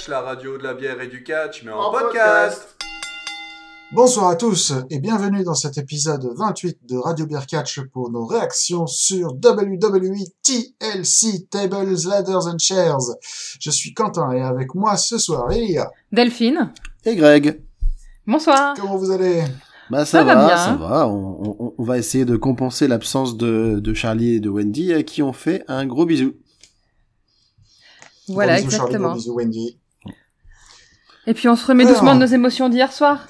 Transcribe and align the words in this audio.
Catch, 0.00 0.08
la 0.08 0.20
radio 0.22 0.56
de 0.56 0.62
la 0.62 0.72
bière 0.74 1.00
et 1.00 1.08
du 1.08 1.22
catch, 1.22 1.62
mais 1.64 1.72
en, 1.72 1.78
En 1.80 1.90
podcast. 1.90 2.76
Bonsoir 3.92 4.28
à 4.28 4.36
tous 4.36 4.72
et 4.88 4.98
bienvenue 4.98 5.42
dans 5.44 5.54
cet 5.54 5.76
épisode 5.78 6.26
28 6.36 6.78
de 6.88 6.96
Radio 6.96 7.26
Beer 7.26 7.44
Catch 7.46 7.80
pour 7.92 8.10
nos 8.10 8.24
réactions 8.24 8.86
sur 8.86 9.32
WWE 9.34 10.14
TLC 10.42 11.48
Tables, 11.50 11.96
Ladders 12.08 12.46
and 12.46 12.58
Chairs. 12.58 12.96
Je 13.60 13.70
suis 13.70 13.92
Quentin 13.92 14.32
et 14.32 14.40
avec 14.40 14.74
moi 14.74 14.96
ce 14.96 15.18
soir 15.18 15.52
il 15.52 15.72
y 15.72 15.78
a... 15.78 15.90
Delphine, 16.12 16.72
Et 17.04 17.16
Greg 17.16 17.60
bonsoir. 18.26 18.74
Comment 18.80 18.96
vous 18.96 19.10
allez? 19.10 19.42
Bah 19.90 20.04
ça, 20.06 20.18
Ça 20.20 20.24
va 20.24 20.34
va, 20.36 20.46
bien. 20.46 20.56
ça 20.56 20.72
va. 20.76 21.08
On, 21.08 21.56
on- 21.58 21.74
on 21.76 21.82
va 21.84 21.98
essayer 21.98 22.24
de 22.24 22.36
compenser 22.36 22.86
l'absence 22.88 23.36
de, 23.36 23.80
de 23.80 23.94
Charlie 23.94 24.36
et 24.36 24.40
de 24.40 24.48
Wendy 24.48 24.94
à 24.94 25.02
qui 25.02 25.22
on 25.22 25.32
fait 25.32 25.62
un 25.68 25.84
gros 25.86 26.06
bisou. 26.06 26.34
Voilà, 28.28 28.60
Gros 28.60 28.66
bisous, 28.68 28.76
Charlie, 28.78 28.94
exactement. 28.94 29.08
gros 29.08 29.16
bisous 29.18 29.34
Wendy. 29.34 29.76
Et 31.26 31.34
puis 31.34 31.48
on 31.48 31.56
se 31.56 31.66
remet 31.66 31.84
doucement 31.86 32.14
de 32.14 32.20
nos 32.20 32.26
émotions 32.26 32.68
d'hier 32.68 32.92
soir. 32.92 33.26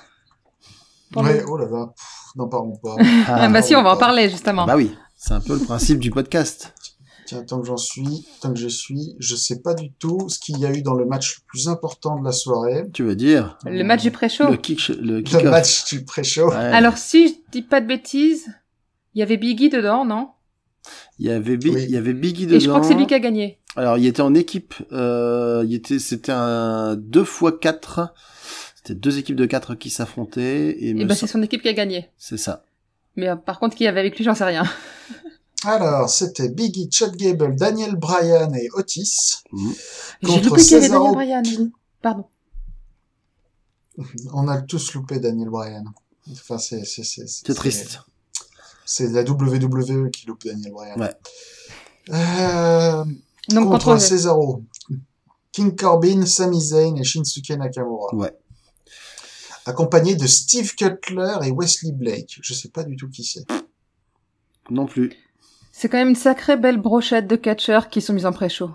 Ouais, 1.16 1.42
oh 1.48 1.56
là 1.56 1.66
là, 1.68 1.92
n'en 2.36 2.48
parlons 2.48 2.76
pas. 2.76 2.96
Ah, 3.26 3.48
bah 3.48 3.62
si, 3.62 3.74
on 3.74 3.82
va 3.82 3.94
en 3.94 3.96
parler 3.96 4.28
justement. 4.30 4.64
Bah 4.66 4.76
oui, 4.76 4.94
c'est 5.16 5.34
un 5.34 5.40
peu 5.40 5.54
le 5.58 5.64
principe 5.64 5.98
du 5.98 6.10
podcast. 6.10 6.72
Tiens, 7.26 7.42
tant 7.45 7.60
que 7.60 7.66
j'en 7.66 7.76
suis, 7.76 8.26
tant 8.40 8.52
que 8.52 8.58
je 8.58 8.68
suis, 8.68 9.14
je 9.20 9.34
sais 9.36 9.60
pas 9.60 9.74
du 9.74 9.92
tout 9.92 10.28
ce 10.28 10.38
qu'il 10.38 10.59
y 10.59 10.66
a 10.66 10.73
eu 10.73 10.82
dans 10.82 10.95
le 10.95 11.04
match 11.04 11.37
le 11.38 11.42
plus 11.48 11.68
important 11.68 12.18
de 12.18 12.24
la 12.24 12.32
soirée. 12.32 12.84
Tu 12.92 13.02
veux 13.04 13.15
dire 13.16 13.56
Le 13.65 13.82
match 13.84 14.02
du 14.02 14.10
pré-show. 14.10 14.48
le 14.50 14.56
kick, 14.56 14.88
le 14.88 14.95
Le 15.16 15.22
kick-off. 15.22 15.45
match 15.45 15.84
du 15.93 16.04
pré-show. 16.04 16.48
Ouais. 16.50 16.56
Alors 16.56 16.96
si 16.96 17.28
je 17.28 17.34
dis 17.52 17.62
pas 17.62 17.80
de 17.80 17.87
bêtises, 17.87 18.46
il 19.15 19.20
y 19.20 19.22
avait 19.22 19.37
Biggie 19.37 19.68
dedans, 19.68 20.04
non? 20.04 20.30
Il 21.20 21.26
y 21.26 21.30
avait 21.30 21.56
Bi- 21.56 21.70
Oui. 21.70 21.84
il 21.84 21.90
y 21.90 21.96
avait 21.96 22.15
Biggie 22.15 22.46
dedans. 22.46 22.56
Et 22.56 22.60
je 22.60 22.68
crois 22.68 22.80
que 22.80 22.87
c'est 22.87 22.95
lui 22.95 23.06
qui 23.06 23.15
a 23.15 23.20
gagné. 23.20 23.59
Alors 23.76 23.99
il 23.99 24.07
était 24.07 24.23
en 24.23 24.35
équipe. 24.35 24.74
Euh, 24.93 25.65
il 25.66 25.74
était, 25.74 25.99
c'était 25.99 26.32
un 26.32 26.96
2 26.96 27.21
x 27.23 27.43
4 27.60 28.15
C'était 28.77 28.95
deux 28.95 29.18
équipes 29.18 29.37
de 29.37 29.46
4 29.46 29.74
qui 29.77 29.90
s'affrontaient 29.90 30.77
et, 30.85 30.95
bah 30.95 31.15
sem- 31.15 31.21
c'est 31.21 31.27
son 31.32 31.43
équipe 31.43 31.62
qui 31.62 31.68
a 31.68 31.73
gagné. 31.73 32.10
c'est 32.18 32.37
ça. 32.38 32.65
Mais 33.16 33.29
euh, 33.29 33.37
par 33.37 33.59
contre, 33.59 33.77
qui 33.77 33.87
avait 33.87 34.01
avec 34.01 34.16
lui, 34.16 34.24
j'en 34.24 34.35
sais 34.35 34.45
rien. 34.45 34.65
Alors, 35.65 36.09
c'était 36.09 36.49
Biggie, 36.49 36.88
Chad 36.90 37.15
Gable, 37.16 37.54
Daniel 37.54 37.95
Bryan 37.96 38.54
et 38.54 38.68
Otis. 38.73 39.43
J'ai 40.23 40.29
Contre 40.29 40.45
loupé 40.49 40.62
qu'il 40.62 40.71
y 40.73 40.74
avait 40.77 40.87
Cesaro. 40.87 41.15
Daniel 41.15 41.43
Bryan. 41.43 41.71
Pardon. 42.01 42.24
On 44.32 44.49
a 44.49 44.62
tous 44.62 44.95
loupé 44.95 45.18
Daniel 45.18 45.51
Bryan. 45.51 45.84
Enfin, 46.32 46.57
c'est, 46.59 46.84
c'est, 46.84 47.05
c'est, 47.05 47.27
C'est 47.29 47.52
triste. 47.55 48.01
C'est 48.87 49.09
la 49.09 49.23
WWE 49.23 50.10
qui 50.10 50.27
loupe 50.27 50.45
Daniel 50.45 50.73
Bryan. 50.73 50.99
Ouais. 50.99 51.12
Euh, 52.10 53.05
Donc 53.51 53.68
contre 53.68 53.87
contre 53.87 54.01
Cesaro. 54.01 54.65
King 55.52 55.74
Corbin, 55.74 56.24
Sami 56.26 56.60
Zayn 56.60 56.96
et 56.96 57.04
Shinsuke 57.04 57.51
Nakamura. 57.51 58.15
Ouais. 58.15 58.32
Accompagné 59.66 60.15
de 60.15 60.26
Steve 60.26 60.74
Cutler 60.74 61.34
et 61.45 61.51
Wesley 61.51 61.93
Blake. 61.93 62.38
Je 62.43 62.54
sais 62.54 62.68
pas 62.68 62.84
du 62.84 62.96
tout 62.96 63.09
qui 63.09 63.24
c'est. 63.24 63.46
Non 64.71 64.87
plus. 64.87 65.12
c'est 65.72 65.88
quand 65.88 65.98
même 65.98 66.10
une 66.10 66.15
sacrée 66.15 66.56
belle 66.56 66.81
brochette 66.81 67.26
de 67.26 67.34
catcheurs 67.34 67.88
qui 67.88 68.00
sont 68.00 68.12
mis 68.12 68.25
en 68.25 68.32
pré-show. 68.32 68.71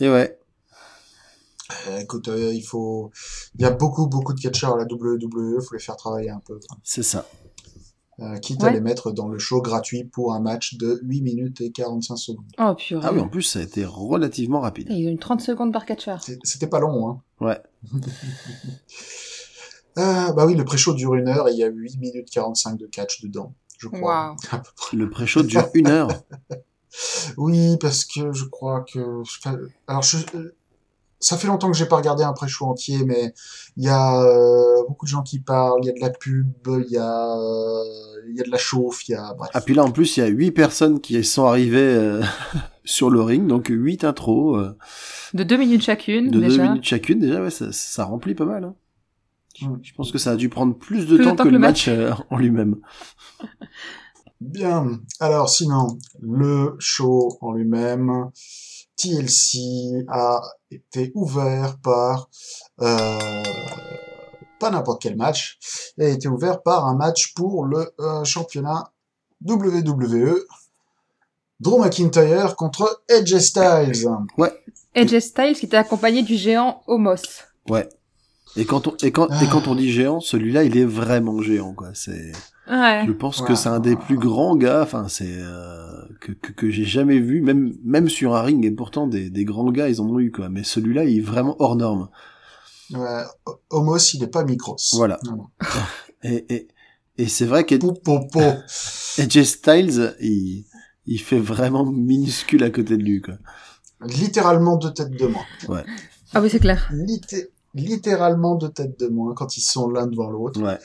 Et 0.00 0.08
ouais. 0.08 0.38
Euh, 1.88 1.98
écoute, 1.98 2.28
euh, 2.28 2.52
il 2.52 2.62
faut, 2.62 3.10
il 3.54 3.62
y 3.62 3.64
a 3.64 3.70
beaucoup, 3.70 4.06
beaucoup 4.06 4.32
de 4.32 4.40
catcheurs 4.40 4.74
à 4.74 4.78
la 4.78 4.84
WWE, 4.84 5.60
faut 5.60 5.74
les 5.74 5.80
faire 5.80 5.96
travailler 5.96 6.30
un 6.30 6.40
peu. 6.40 6.58
C'est 6.82 7.02
ça. 7.02 7.26
Euh, 8.20 8.36
quitte 8.36 8.62
à 8.62 8.70
les 8.70 8.80
mettre 8.80 9.12
dans 9.12 9.28
le 9.28 9.38
show 9.38 9.62
gratuit 9.62 10.04
pour 10.04 10.34
un 10.34 10.40
match 10.40 10.74
de 10.74 11.00
8 11.04 11.22
minutes 11.22 11.60
et 11.62 11.72
45 11.72 12.16
secondes. 12.16 12.44
Oh 12.58 12.74
purée. 12.74 13.02
Ah 13.06 13.12
oui, 13.14 13.20
en 13.20 13.28
plus 13.28 13.42
ça 13.42 13.60
a 13.60 13.62
été 13.62 13.84
relativement 13.86 14.60
rapide. 14.60 14.88
Ils 14.90 15.08
ont 15.08 15.12
eu 15.12 15.18
30 15.18 15.40
secondes 15.40 15.72
par 15.72 15.86
catcheur. 15.86 16.22
C'était 16.44 16.66
pas 16.66 16.80
long, 16.80 17.08
hein. 17.08 17.22
Ouais. 17.40 17.58
Euh, 19.98 20.32
bah 20.32 20.46
oui, 20.46 20.54
le 20.54 20.64
pré-show 20.64 20.94
dure 20.94 21.16
une 21.16 21.28
heure 21.28 21.48
et 21.48 21.52
il 21.52 21.58
y 21.58 21.64
a 21.64 21.68
8 21.68 21.98
minutes 21.98 22.30
45 22.30 22.78
de 22.78 22.86
catch 22.86 23.22
dedans, 23.22 23.54
je 23.76 23.88
crois. 23.88 24.36
Près. 24.76 24.96
Le 24.96 25.10
pré-show 25.10 25.42
dure 25.42 25.68
une 25.74 25.88
heure. 25.88 26.08
Oui, 27.36 27.76
parce 27.80 28.04
que 28.04 28.32
je 28.32 28.44
crois 28.46 28.80
que... 28.80 29.20
enfin, 29.20 29.56
Alors, 29.86 30.02
je... 30.02 30.16
ça 31.20 31.36
fait 31.36 31.46
longtemps 31.46 31.70
que 31.70 31.76
j'ai 31.76 31.86
pas 31.86 31.96
regardé 31.96 32.24
un 32.24 32.32
pré-show 32.32 32.66
entier, 32.66 33.04
mais 33.04 33.34
il 33.76 33.84
y 33.84 33.88
a 33.88 34.22
euh, 34.22 34.82
beaucoup 34.88 35.04
de 35.06 35.10
gens 35.10 35.22
qui 35.22 35.38
parlent, 35.38 35.80
il 35.82 35.86
y 35.86 35.90
a 35.90 35.92
de 35.92 36.00
la 36.00 36.10
pub, 36.10 36.48
il 36.66 36.86
y 36.90 36.96
a, 36.96 37.36
euh, 37.38 37.84
il 38.28 38.36
y 38.36 38.40
a 38.40 38.44
de 38.44 38.50
la 38.50 38.58
chauffe, 38.58 39.06
il 39.08 39.12
y 39.12 39.14
a... 39.14 39.34
Bref. 39.34 39.50
Ah 39.54 39.60
puis 39.60 39.74
là 39.74 39.84
en 39.84 39.90
plus 39.90 40.16
il 40.16 40.20
y 40.20 40.22
a 40.22 40.26
huit 40.26 40.50
personnes 40.50 41.00
qui 41.00 41.22
sont 41.24 41.44
arrivées 41.44 41.78
euh, 41.78 42.22
sur 42.84 43.10
le 43.10 43.20
ring, 43.22 43.46
donc 43.46 43.68
huit 43.70 44.02
intros 44.04 44.56
euh, 44.58 44.76
De 45.34 45.42
deux 45.44 45.56
minutes 45.58 45.82
chacune, 45.82 46.30
de 46.30 46.40
deux 46.40 46.48
déjà. 46.48 46.62
minutes 46.68 46.84
chacune. 46.84 47.18
Déjà 47.20 47.42
ouais, 47.42 47.50
ça, 47.50 47.66
ça 47.72 48.04
remplit 48.04 48.34
pas 48.34 48.46
mal. 48.46 48.64
Hein. 48.64 48.74
Je- 49.58 49.66
Mm. 49.66 49.78
Je 49.82 49.92
pense 49.94 50.10
que 50.10 50.16
ça 50.16 50.30
a 50.30 50.36
dû 50.36 50.48
prendre 50.48 50.74
plus 50.74 51.06
de 51.06 51.16
Plus 51.16 51.18
de 51.18 51.24
temps 51.24 51.36
que, 51.36 51.42
que 51.42 51.48
le 51.48 51.52
le 51.54 51.58
match, 51.58 51.86
euh, 51.88 52.12
en 52.30 52.38
lui-même. 52.38 52.76
Bien. 54.40 55.00
Alors, 55.18 55.50
sinon, 55.50 55.98
le 56.22 56.76
show 56.78 57.36
en 57.42 57.52
lui-même, 57.52 58.30
TLC 58.96 60.06
a 60.08 60.40
été 60.70 61.12
ouvert 61.14 61.78
par 61.78 62.28
euh, 62.80 63.42
pas 64.58 64.70
n'importe 64.70 65.02
quel 65.02 65.16
match, 65.16 65.58
il 65.96 66.04
a 66.04 66.08
été 66.08 66.28
ouvert 66.28 66.62
par 66.62 66.86
un 66.86 66.94
match 66.94 67.34
pour 67.34 67.64
le 67.64 67.92
euh, 67.98 68.24
championnat 68.24 68.92
WWE. 69.46 70.44
Drew 71.60 71.78
McIntyre 71.78 72.56
contre 72.56 73.02
AJ 73.10 73.38
Styles. 73.38 74.08
AJ 74.94 75.18
Styles 75.20 75.56
qui 75.56 75.66
était 75.66 75.76
accompagné 75.76 76.22
du 76.22 76.36
géant 76.36 76.82
Homos. 76.86 77.16
Ouais. 77.68 77.88
Et 78.56 78.64
quand 78.64 78.86
on 78.86 78.96
et 79.02 79.12
quand 79.12 79.28
et 79.40 79.46
quand 79.46 79.68
on 79.68 79.74
dit 79.74 79.92
géant, 79.92 80.20
celui-là 80.20 80.64
il 80.64 80.76
est 80.76 80.84
vraiment 80.84 81.40
géant 81.40 81.72
quoi. 81.72 81.90
C'est 81.94 82.32
Ouais. 82.70 83.04
je 83.06 83.12
pense 83.12 83.40
Ouais. 83.40 83.48
que 83.48 83.54
c'est 83.54 83.68
un 83.68 83.80
des 83.80 83.96
plus 83.96 84.16
grands 84.16 84.56
gars. 84.56 84.82
Enfin 84.82 85.08
c'est 85.08 85.34
euh, 85.38 86.02
que 86.20 86.32
que, 86.32 86.52
que 86.52 86.70
j'ai 86.70 86.84
jamais 86.84 87.18
vu 87.18 87.40
même 87.42 87.74
même 87.84 88.08
sur 88.08 88.34
un 88.36 88.42
ring 88.42 88.64
et 88.64 88.70
pourtant 88.70 89.06
des 89.06 89.28
des 89.30 89.44
grands 89.44 89.70
gars 89.72 89.88
ils 89.88 90.00
en 90.00 90.06
ont 90.08 90.20
eu 90.20 90.30
quoi. 90.30 90.48
Mais 90.48 90.62
celui-là 90.62 91.04
il 91.04 91.18
est 91.18 91.22
vraiment 91.22 91.56
hors 91.58 91.76
norme. 91.76 92.08
Ouais, 92.92 93.22
Homos, 93.70 93.98
il 94.14 94.22
est 94.24 94.26
pas 94.28 94.44
Micros. 94.44 94.76
Voilà. 94.94 95.18
Non. 95.24 95.46
Et 96.22 96.44
et 96.54 96.68
et 97.18 97.26
c'est 97.28 97.46
vrai 97.46 97.64
pou, 97.64 98.20
pou. 98.30 98.40
Styles 98.66 100.14
il 100.20 100.64
il 101.06 101.18
fait 101.20 101.38
vraiment 101.40 101.84
minuscule 101.84 102.62
à 102.62 102.70
côté 102.70 102.96
de 102.96 103.02
lui 103.02 103.20
quoi. 103.20 103.34
Littéralement 104.04 104.76
deux 104.76 104.92
têtes 104.92 105.10
de 105.10 105.26
moins. 105.26 105.82
Ah 106.32 106.40
oui, 106.40 106.48
c'est 106.50 106.60
clair. 106.60 106.88
Litté- 106.92 107.48
littéralement 107.74 108.54
deux 108.54 108.68
têtes 108.70 108.98
de 109.00 109.08
moins 109.08 109.34
quand 109.34 109.56
ils 109.56 109.62
sont 109.62 109.88
l'un 109.90 110.06
devant 110.06 110.30
l'autre. 110.30 110.60
Ouais. 110.62 110.78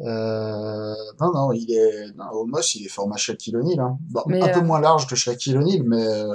Euh, 0.00 0.94
non, 1.20 1.32
non, 1.34 1.52
il 1.52 1.70
est, 1.70 2.06
non, 2.16 2.24
Homos, 2.32 2.60
il 2.74 2.86
est 2.86 2.88
format 2.88 3.16
Shaquille 3.16 3.56
O'Neal, 3.56 3.80
hein. 3.80 3.98
Bon, 4.10 4.22
un 4.28 4.48
peu 4.48 4.60
euh, 4.60 4.62
moins 4.62 4.80
large 4.80 5.06
que 5.06 5.14
Shaquille 5.14 5.56
O'Neal, 5.58 5.82
mais 5.84 6.02
euh, 6.06 6.32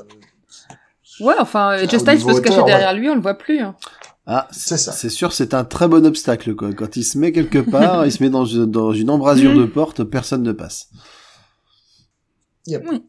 Ouais, 1.21 1.33
enfin, 1.39 1.77
Styles 1.87 1.99
niveau 2.15 2.27
peut 2.29 2.35
se 2.35 2.41
cacher 2.41 2.55
hauteur, 2.55 2.65
derrière 2.65 2.93
lui, 2.93 3.09
on 3.09 3.15
le 3.15 3.21
voit 3.21 3.33
plus. 3.35 3.59
hein. 3.59 3.75
Ah, 4.27 4.47
C'est 4.51 4.77
ça. 4.77 4.91
C'est 4.91 5.09
sûr, 5.09 5.33
c'est 5.33 5.53
un 5.53 5.63
très 5.63 5.87
bon 5.87 6.05
obstacle, 6.05 6.55
quoi. 6.55 6.73
Quand 6.73 6.95
il 6.95 7.03
se 7.03 7.17
met 7.17 7.31
quelque 7.31 7.59
part, 7.71 8.05
il 8.05 8.11
se 8.11 8.21
met 8.23 8.29
dans, 8.29 8.45
une- 8.45 8.65
dans 8.65 8.91
une 8.91 9.09
embrasure 9.09 9.51
Mhm. 9.51 9.57
de 9.61 9.65
porte, 9.65 10.03
personne 10.03 10.43
ne 10.43 10.51
passe. 10.51 10.89
Yep. 12.67 12.83
Oui. 12.89 13.03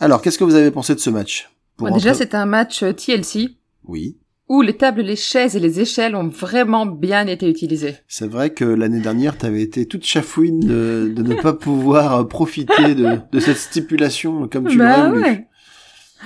Alors, 0.00 0.22
qu'est-ce 0.22 0.38
que 0.38 0.44
vous 0.44 0.54
avez 0.54 0.70
pensé 0.70 0.94
de 0.94 1.00
ce 1.00 1.10
match? 1.10 1.50
Pour 1.76 1.88
Bon, 1.88 1.94
déjà, 1.94 2.14
c'était 2.14 2.36
un 2.36 2.46
match 2.46 2.82
euh, 2.82 2.92
TLC 2.92 3.56
Oui. 3.84 4.16
Où 4.50 4.62
les 4.62 4.76
tables, 4.76 5.02
les 5.02 5.14
chaises 5.14 5.54
et 5.54 5.60
les 5.60 5.78
échelles 5.78 6.16
ont 6.16 6.26
vraiment 6.26 6.84
bien 6.84 7.28
été 7.28 7.48
utilisées. 7.48 7.96
C'est 8.08 8.26
vrai 8.26 8.50
que 8.50 8.64
l'année 8.64 8.98
dernière, 8.98 9.38
t'avais 9.38 9.62
été 9.62 9.86
toute 9.86 10.04
chafouine 10.04 10.58
de, 10.58 11.12
de 11.14 11.22
ne 11.22 11.36
pas 11.40 11.52
pouvoir 11.52 12.16
euh, 12.18 12.24
profiter 12.24 12.96
de, 12.96 13.20
de 13.30 13.40
cette 13.40 13.58
stipulation 13.58 14.48
comme 14.48 14.66
tu 14.66 14.76
bah 14.76 14.96
l'aurais 15.06 15.08
voulu. 15.10 15.22
ouais. 15.22 15.46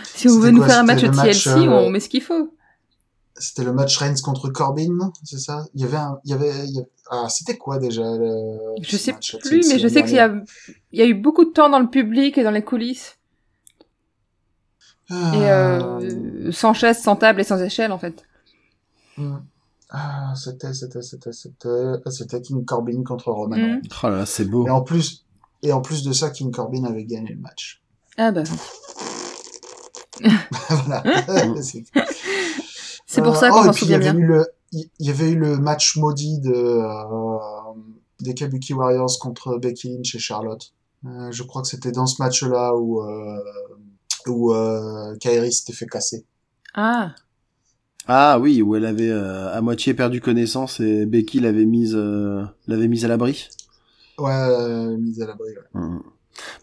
Si 0.04 0.26
on 0.30 0.38
veut 0.40 0.50
nous 0.52 0.56
quoi, 0.58 0.68
faire 0.68 0.78
un 0.78 0.84
match 0.84 1.02
TLC, 1.02 1.48
euh, 1.48 1.68
on 1.68 1.90
met 1.90 2.00
ce 2.00 2.08
qu'il 2.08 2.22
faut. 2.22 2.50
C'était 3.36 3.64
le 3.64 3.74
match 3.74 3.96
Reigns 3.98 4.20
contre 4.24 4.48
Corbin, 4.48 5.12
c'est 5.24 5.38
ça? 5.38 5.66
Il 5.74 5.82
y 5.82 5.84
avait 5.84 5.96
un, 5.98 6.18
il 6.24 6.30
y 6.30 6.34
avait, 6.34 6.50
il 6.66 6.74
y 6.74 6.78
avait- 6.78 6.88
ah, 7.10 7.26
c'était 7.28 7.58
quoi 7.58 7.78
déjà, 7.78 8.02
le, 8.16 8.56
Je 8.80 8.96
sais 8.96 9.12
plus, 9.42 9.68
mais 9.68 9.78
je 9.78 9.86
sais 9.88 10.02
qu'il 10.02 10.12
y 10.12 10.14
dernière? 10.14 10.40
a, 10.42 10.72
il 10.92 10.98
y 10.98 11.02
a 11.02 11.06
eu 11.06 11.14
beaucoup 11.14 11.44
de 11.44 11.50
temps 11.50 11.68
dans 11.68 11.80
le 11.80 11.90
public 11.90 12.38
et 12.38 12.42
dans 12.42 12.52
les 12.52 12.62
coulisses. 12.62 13.18
Et 15.34 15.50
Ah, 15.50 15.98
euh, 16.00 16.52
sans 16.52 16.72
chaise, 16.74 17.00
sans 17.02 17.16
table 17.16 17.40
et 17.40 17.44
sans 17.44 17.60
échelle, 17.60 17.92
en 17.92 17.98
fait. 17.98 18.24
hmm. 19.16 19.36
Ah, 19.90 20.32
c'était, 20.36 20.72
c'était, 20.74 21.02
c'était, 21.02 21.32
c'était, 21.32 22.10
c'était 22.10 22.40
King 22.42 22.64
Corbin 22.64 23.02
contre 23.04 23.30
Roman 23.30 23.56
Mhm. 23.56 23.82
Oh 24.02 24.06
là 24.08 24.16
là, 24.18 24.26
c'est 24.26 24.44
beau. 24.44 24.66
Et 24.66 24.70
en 24.70 24.82
plus, 24.82 25.24
et 25.62 25.72
en 25.72 25.80
plus 25.82 26.02
de 26.02 26.12
ça, 26.12 26.30
King 26.30 26.50
Corbin 26.50 26.84
avait 26.84 27.04
gagné 27.04 27.30
le 27.34 27.40
match. 27.40 27.82
Ah 28.16 28.32
bah. 28.32 28.42
voilà. 30.68 31.02
C'est- 31.62 31.84
C'est 33.06 33.22
pour 33.22 33.36
Euh, 33.36 33.38
ça 33.40 33.48
oh, 33.52 33.54
qu'on 33.54 33.62
et 33.62 33.66
s'en 33.66 33.72
puis, 33.72 33.86
il 33.86 33.90
y 33.90 33.94
souvient 33.94 34.10
avait 34.10 34.12
bien. 34.12 34.14
eu 34.14 34.26
le, 34.26 34.46
il 34.72 34.88
y 34.98 35.10
avait 35.10 35.30
eu 35.30 35.36
le 35.36 35.56
match 35.58 35.96
maudit 35.96 36.40
de, 36.40 36.52
euh, 36.52 37.72
des 38.20 38.34
Kabuki 38.34 38.72
Warriors 38.74 39.18
contre 39.20 39.58
Becky 39.58 39.94
Lynch 39.94 40.14
et 40.14 40.18
Charlotte. 40.18 40.72
Euh, 41.06 41.30
je 41.30 41.42
crois 41.44 41.62
que 41.62 41.68
c'était 41.68 41.92
dans 41.92 42.06
ce 42.06 42.20
match-là 42.20 42.74
où, 42.74 43.02
euh, 43.02 43.38
où 44.28 44.52
euh, 44.52 45.16
Kairi 45.18 45.52
s'était 45.52 45.72
fait 45.72 45.86
casser. 45.86 46.24
Ah. 46.74 47.14
Ah 48.06 48.38
oui, 48.38 48.60
où 48.62 48.76
elle 48.76 48.84
avait 48.84 49.08
euh, 49.10 49.52
à 49.56 49.60
moitié 49.60 49.94
perdu 49.94 50.20
connaissance 50.20 50.80
et 50.80 51.06
Becky 51.06 51.40
l'avait 51.40 51.64
mise, 51.64 51.94
euh, 51.96 52.42
l'avait 52.66 52.88
mise 52.88 53.04
à 53.04 53.08
l'abri. 53.08 53.48
Ouais, 54.18 54.32
euh, 54.32 54.96
mise 54.96 55.22
à 55.22 55.26
l'abri. 55.26 55.48
Ouais. 55.50 55.80
Mhm. 55.80 56.02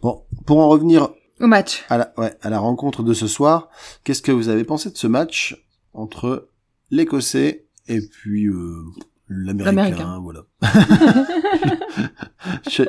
Bon, 0.02 0.24
pour 0.46 0.60
en 0.60 0.68
revenir 0.70 1.10
Au 1.40 1.48
match. 1.48 1.84
à 1.90 1.98
la, 1.98 2.14
ouais, 2.18 2.34
à 2.42 2.50
la 2.50 2.60
rencontre 2.60 3.04
de 3.04 3.14
ce 3.14 3.28
soir, 3.28 3.70
qu'est-ce 4.04 4.22
que 4.22 4.32
vous 4.32 4.50
avez 4.50 4.64
pensé 4.64 4.92
de 4.92 4.98
ce 4.98 5.08
match 5.08 5.66
entre 5.94 6.50
l'Écossais 6.92 7.66
et 7.88 8.02
puis 8.02 8.46
euh, 8.48 8.84
l'Américain, 9.28 10.20
voilà. 10.22 10.42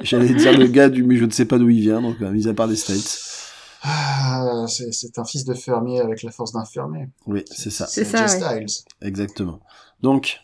J'allais 0.02 0.34
dire 0.34 0.58
le 0.58 0.66
gars 0.66 0.88
du, 0.88 1.02
mais 1.04 1.16
je 1.16 1.24
ne 1.24 1.30
sais 1.30 1.44
pas 1.46 1.58
d'où 1.58 1.70
il 1.70 1.80
vient, 1.80 2.02
donc 2.02 2.20
mis 2.20 2.48
à 2.48 2.54
part 2.54 2.68
des 2.68 2.76
States. 2.76 3.20
Ah, 3.84 4.64
c'est 4.68 5.18
un 5.18 5.24
fils 5.24 5.44
de 5.44 5.54
fermier 5.54 6.00
avec 6.00 6.22
la 6.22 6.30
force 6.30 6.52
d'un 6.52 6.64
fermier. 6.64 7.08
Oui, 7.26 7.44
c'est 7.50 7.70
ça, 7.70 7.86
C'est 7.86 8.04
ça, 8.04 8.22
ouais. 8.22 8.28
Styles. 8.68 8.84
exactement. 9.00 9.60
Donc, 10.00 10.38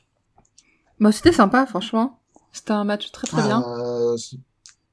Bon, 1.01 1.13
c'était 1.13 1.33
sympa, 1.33 1.65
franchement. 1.67 2.19
C'était 2.53 2.73
un 2.73 2.83
match 2.85 3.13
très 3.13 3.29
très 3.29 3.43
bien. 3.43 3.63
Euh, 3.63 4.17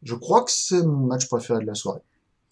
je 0.03 0.13
crois 0.13 0.43
que 0.43 0.51
c'est 0.51 0.83
mon 0.83 1.07
match 1.07 1.27
préféré 1.27 1.59
de 1.61 1.65
la 1.65 1.73
soirée. 1.73 2.01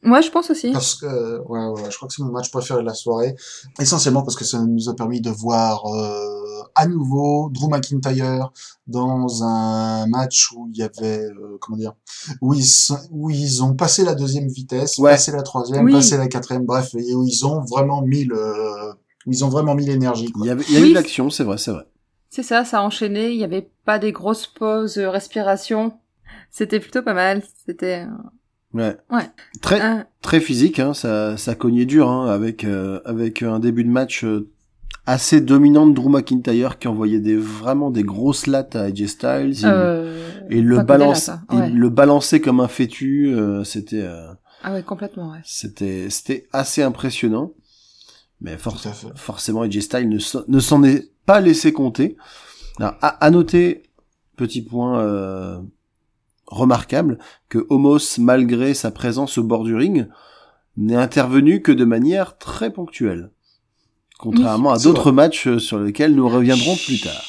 Ouais, 0.04 0.22
je 0.24 0.31
pense 0.31 0.50
aussi. 0.50 0.72
Parce 0.72 0.95
que, 0.95 1.38
ouais, 1.48 1.66
ouais, 1.81 1.92
je 1.92 1.95
crois 1.95 2.07
que 2.07 2.13
c'est 2.16 2.24
mon 2.24 2.31
match 2.31 2.50
préféré 2.50 2.81
de 2.81 2.86
la 2.88 2.95
soirée. 2.95 3.36
Essentiellement 3.80 4.24
parce 4.24 4.36
que 4.36 4.44
ça 4.44 4.60
nous 4.60 4.90
a 4.90 4.95
permis 4.95 5.22
de 5.22 5.30
voir 5.30 5.86
euh, 5.86 6.32
à 6.75 6.88
nouveau 6.88 7.50
Drew 7.54 7.70
McIntyre 7.70 8.52
dans 8.88 9.44
un 9.44 10.08
match 10.08 10.52
où 10.56 10.68
il 10.72 10.78
y 10.78 10.84
avait, 10.84 11.24
euh, 11.25 11.58
comment 11.62 11.78
dire, 11.78 11.94
où 12.42 12.54
ils, 12.54 12.66
où 13.12 13.30
ils 13.30 13.64
ont 13.64 13.74
passé 13.75 14.04
la 14.04 14.16
deuxième 14.16 14.48
vitesse, 14.48 14.98
Ouais. 14.98 15.12
passé 15.12 15.31
la 15.31 15.42
troisième, 15.44 15.86
Oui. 15.86 15.92
passé 15.94 16.18
la 16.18 16.28
quatrième, 16.28 16.66
bref, 16.66 16.94
et 16.96 17.14
où 17.16 17.25
ils 17.25 17.46
ont 17.46 17.62
vraiment 17.62 18.02
mis 18.02 18.24
le, 18.25 18.36
où 19.25 19.31
ils 19.31 19.46
ont 19.46 19.50
vraiment 19.50 19.75
mis 19.75 19.86
l'énergie. 19.86 20.31
il 20.40 20.46
y 20.46 20.50
avait, 20.50 20.64
il 20.68 20.74
y 20.74 20.78
a 20.78 20.80
eu 20.81 20.84
Oui. 20.84 20.94
l'action, 20.94 21.30
c'est 21.30 21.44
vrai, 21.44 21.58
c'est 21.58 21.72
vrai. 21.72 21.86
C'est 22.30 22.44
ça, 22.44 22.66
ça 22.66 22.80
a 22.80 22.81
enchaîné. 22.81 23.30
Il 23.31 23.38
n'y 23.38 23.44
avait 23.44 23.69
pas 23.86 24.00
des 24.00 24.12
grosses 24.12 24.48
pauses, 24.48 24.98
euh, 24.98 25.10
respiration. 25.10 25.94
C'était 26.50 26.80
plutôt 26.80 27.04
pas 27.04 27.14
mal. 27.14 27.44
C'était 27.66 28.06
Ouais. 28.74 28.98
Ouais. 29.12 29.30
Très, 29.62 30.08
très 30.22 30.40
physique, 30.40 30.80
hein, 30.80 30.96
ça, 30.96 31.38
ça 31.38 31.54
cognait 31.54 31.86
dur, 31.86 32.10
hein, 32.10 32.28
avec, 32.28 32.64
euh, 32.64 33.00
avec 33.06 33.44
un 33.44 33.60
début 33.60 33.84
de 33.84 33.90
match 33.92 34.24
euh, 34.24 34.50
assez 35.06 35.42
dominant 35.42 35.86
de 35.88 35.94
Drew 35.94 36.10
McIntyre 36.10 36.78
qui 36.80 36.88
envoyait 36.88 37.20
des, 37.20 37.36
vraiment 37.36 37.92
des 37.92 38.04
grosses 38.04 38.48
lattes 38.48 38.76
à 38.76 38.84
AJ 38.84 39.06
Styles. 39.08 39.56
Euh, 39.66 40.30
et 40.50 40.62
le 40.62 40.82
balance, 40.84 41.30
hein. 41.30 41.42
Ouais. 41.52 41.70
il 41.70 41.78
le 41.78 41.90
balançait 41.90 42.40
comme 42.42 42.60
un 42.60 42.68
fétu, 42.68 43.34
euh, 43.36 43.64
c'était, 43.64 44.02
euh, 44.02 44.28
Ah 44.64 44.74
ouais, 44.74 44.84
complètement, 44.84 45.32
ouais. 45.32 45.40
c'était, 45.44 46.10
c'était 46.10 46.48
assez 46.54 46.82
impressionnant. 46.84 47.52
Mais 48.42 48.58
for- 48.58 48.78
forcément, 49.16 49.62
AJ 49.62 49.80
Styles 49.82 50.10
ne, 50.10 50.20
s'en- 50.20 50.44
ne 50.48 50.60
s'en 50.60 50.84
est 50.84 51.12
pas 51.26 51.40
laissé 51.42 51.72
compter. 51.74 52.18
Alors, 52.80 52.96
à, 53.02 53.10
à 53.26 53.30
noter, 53.30 53.84
petit 54.36 54.62
point 54.62 55.00
euh, 55.02 55.60
remarquable, 56.48 57.20
que 57.50 57.66
Homos, 57.70 58.18
malgré 58.20 58.74
sa 58.74 58.92
présence 58.92 59.38
au 59.38 59.44
bord 59.44 59.64
du 59.64 59.76
ring, 59.76 60.08
n'est 60.78 60.96
intervenu 60.96 61.62
que 61.62 61.72
de 61.72 61.86
manière 61.86 62.38
très 62.38 62.72
ponctuelle. 62.72 63.32
Contrairement 64.24 64.72
à 64.72 64.78
d'autres 64.80 65.12
matchs 65.12 65.48
euh, 65.48 65.60
sur 65.60 65.80
lesquels 65.80 66.16
nous 66.16 66.28
reviendrons 66.30 66.75
plus 66.75 67.00
tard. 67.02 67.22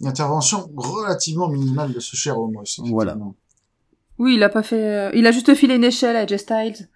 Une 0.00 0.06
intervention 0.08 0.70
relativement 0.76 1.48
minimale 1.48 1.92
de 1.92 2.00
ce 2.00 2.16
cher 2.16 2.38
Homos. 2.38 2.62
Voilà. 2.84 3.16
Oui, 4.18 4.34
il 4.36 4.42
a 4.42 4.48
pas 4.48 4.62
fait. 4.62 4.82
euh, 4.82 5.10
Il 5.14 5.26
a 5.26 5.32
juste 5.32 5.54
filé 5.54 5.74
une 5.76 5.84
échelle 5.84 6.16
à 6.16 6.20
AJ 6.20 6.36
Styles. 6.36 6.88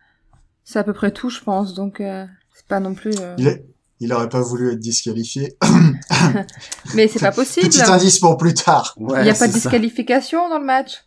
C'est 0.65 0.79
à 0.79 0.85
peu 0.85 0.93
près 0.93 1.11
tout, 1.11 1.31
je 1.31 1.41
pense. 1.41 1.75
Donc 1.75 2.01
euh, 2.01 2.25
c'est 2.55 2.67
pas 2.67 2.81
non 2.81 2.95
plus. 2.95 3.13
euh, 3.21 3.35
Il, 3.39 3.47
est, 3.49 3.65
il 4.01 4.13
aurait 4.13 4.29
pas 4.29 4.41
voulu 4.43 4.73
être 4.73 4.79
disqualifié. 4.79 5.57
Mais 6.95 7.09
c'est 7.09 7.19
pas 7.21 7.33
possible. 7.33 7.67
Petit 7.69 7.83
indice 7.83 8.19
pour 8.19 8.37
plus 8.37 8.55
tard. 8.55 8.95
Il 8.99 9.07
n'y 9.23 9.31
a 9.31 9.35
pas 9.35 9.49
de 9.49 9.53
disqualification 9.53 10.49
dans 10.49 10.59
le 10.59 10.65
match. 10.65 11.05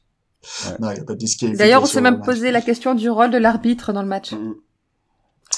Non, 0.79 0.89
il 0.91 0.95
n'y 0.95 0.99
a 0.99 1.03
pas 1.03 1.13
de 1.13 1.19
disqualification. 1.19 1.57
D'ailleurs, 1.65 1.83
on 1.83 1.85
s'est 1.85 2.01
même 2.01 2.17
match. 2.17 2.25
posé 2.25 2.51
la 2.51 2.61
question 2.61 2.95
du 2.95 3.09
rôle 3.09 3.31
de 3.31 3.37
l'arbitre 3.37 3.93
dans 3.93 4.01
le 4.01 4.07
match. 4.07 4.33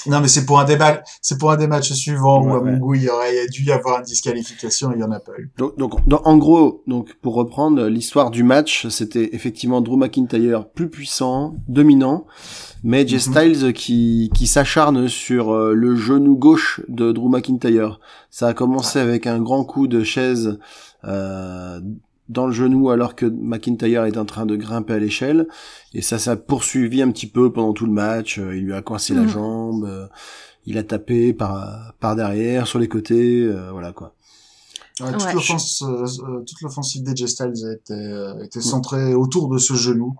Non, 0.06 0.20
mais 0.20 0.28
c'est 0.28 0.46
pour 0.46 0.60
un 0.60 0.64
débat, 0.64 1.02
c'est 1.20 1.38
pour 1.38 1.50
un 1.50 1.56
des 1.56 1.66
matchs 1.66 1.92
suivants 1.92 2.42
où 2.42 2.54
à 2.54 2.60
ouais. 2.60 2.72
mon 2.72 2.78
goût 2.78 2.94
il 2.94 3.02
y 3.02 3.08
aurait 3.08 3.46
dû 3.48 3.64
y 3.64 3.72
avoir 3.72 3.98
une 3.98 4.04
disqualification, 4.04 4.92
il 4.94 5.00
y 5.00 5.04
en 5.04 5.10
a 5.10 5.20
pas 5.20 5.32
eu. 5.38 5.50
Donc, 5.56 5.98
en 6.24 6.36
gros, 6.36 6.82
donc 6.86 7.14
pour 7.22 7.34
reprendre 7.34 7.86
l'histoire 7.86 8.30
du 8.30 8.42
match, 8.42 8.86
c'était 8.88 9.34
effectivement 9.34 9.80
Drew 9.80 9.96
McIntyre 9.96 10.68
plus 10.68 10.88
puissant, 10.88 11.56
dominant, 11.68 12.26
mais 12.84 13.00
AJ 13.00 13.14
Mhm. 13.14 13.18
Styles 13.20 13.72
qui 13.72 14.30
qui 14.34 14.46
s'acharne 14.46 15.08
sur 15.08 15.52
euh, 15.52 15.72
le 15.72 15.96
genou 15.96 16.36
gauche 16.36 16.80
de 16.88 17.12
Drew 17.12 17.28
McIntyre. 17.28 18.00
Ça 18.30 18.48
a 18.48 18.54
commencé 18.54 18.98
avec 18.98 19.26
un 19.26 19.40
grand 19.40 19.64
coup 19.64 19.86
de 19.88 20.02
chaise 20.02 20.58
euh, 21.04 21.80
dans 22.28 22.46
le 22.46 22.52
genou 22.52 22.90
alors 22.90 23.14
que 23.14 23.26
McIntyre 23.26 24.04
est 24.04 24.16
en 24.16 24.24
train 24.24 24.46
de 24.46 24.56
grimper 24.56 24.94
à 24.94 24.98
l'échelle, 24.98 25.46
et 25.94 26.02
ça 26.02 26.18
s'est 26.18 26.36
poursuivi 26.36 27.02
un 27.02 27.10
petit 27.10 27.26
peu 27.28 27.52
pendant 27.52 27.72
tout 27.72 27.86
le 27.86 27.92
match. 27.92 28.38
Euh, 28.38 28.56
Il 28.56 28.64
lui 28.64 28.74
a 28.74 28.82
coincé 28.82 29.14
la 29.14 29.22
Mhm. 29.22 29.28
jambe, 29.28 29.84
euh, 29.84 30.06
il 30.66 30.76
a 30.78 30.82
tapé 30.82 31.32
par 31.32 31.94
par 32.00 32.16
derrière, 32.16 32.66
sur 32.66 32.78
les 32.78 32.88
côtés, 32.88 33.42
euh, 33.42 33.70
voilà 33.72 33.92
quoi. 33.92 34.14
Ouais, 35.00 35.12
toute 35.12 35.24
Ouais. 35.24 35.34
l'offense, 35.34 35.82
euh, 35.82 36.04
euh, 36.26 36.40
toute 36.46 36.60
l'offensive 36.62 37.02
d'AJ 37.02 37.26
Styles 37.26 37.52
était, 37.74 37.92
euh, 37.92 38.42
était 38.42 38.62
centrée 38.62 39.12
autour 39.14 39.48
de 39.48 39.58
ce 39.58 39.74
genou. 39.74 40.14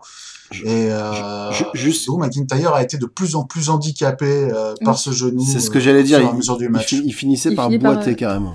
Je- 0.52 0.64
Et 0.66 0.92
euh, 0.92 1.50
Ju- 1.50 1.64
juste 1.74 2.06
Drew 2.06 2.18
McIntyre 2.18 2.72
a 2.74 2.82
été 2.82 2.98
de 2.98 3.06
plus 3.06 3.34
en 3.36 3.44
plus 3.44 3.68
handicapé 3.70 4.26
euh, 4.52 4.74
par 4.84 4.96
ce 4.98 5.10
genou. 5.10 5.42
C'est 5.44 5.60
ce 5.60 5.70
que 5.70 5.80
j'allais 5.80 6.04
dire. 6.04 6.20
Il, 6.20 6.36
mesure 6.36 6.56
du 6.58 6.68
match. 6.68 6.92
il 6.92 7.12
finissait 7.14 7.50
Il 7.50 7.56
par 7.56 7.68
boiter 7.70 8.14
carrément. 8.14 8.52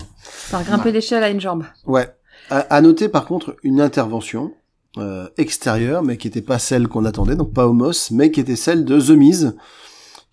Par 0.52 0.64
grimper 0.64 0.86
Ouais. 0.86 0.92
l'échelle 0.94 1.24
à 1.24 1.30
une 1.30 1.42
jambe. 1.42 1.66
Ouais. 1.86 2.08
À, 2.52 2.60
à 2.76 2.82
noter 2.82 3.10
par 3.10 3.26
contre 3.26 3.56
une 3.64 3.82
intervention 3.82 4.52
euh, 4.98 5.28
extérieure, 5.38 6.04
mais 6.04 6.18
qui 6.18 6.28
était 6.28 6.42
pas 6.42 6.60
celle 6.60 6.88
qu'on 6.88 7.06
attendait, 7.06 7.36
donc 7.36 7.54
pas 7.54 7.66
Homos, 7.68 8.12
mais 8.12 8.30
qui 8.30 8.40
était 8.42 8.56
celle 8.58 8.84
de 8.86 9.00
The 9.00 9.12
Miz, 9.12 9.56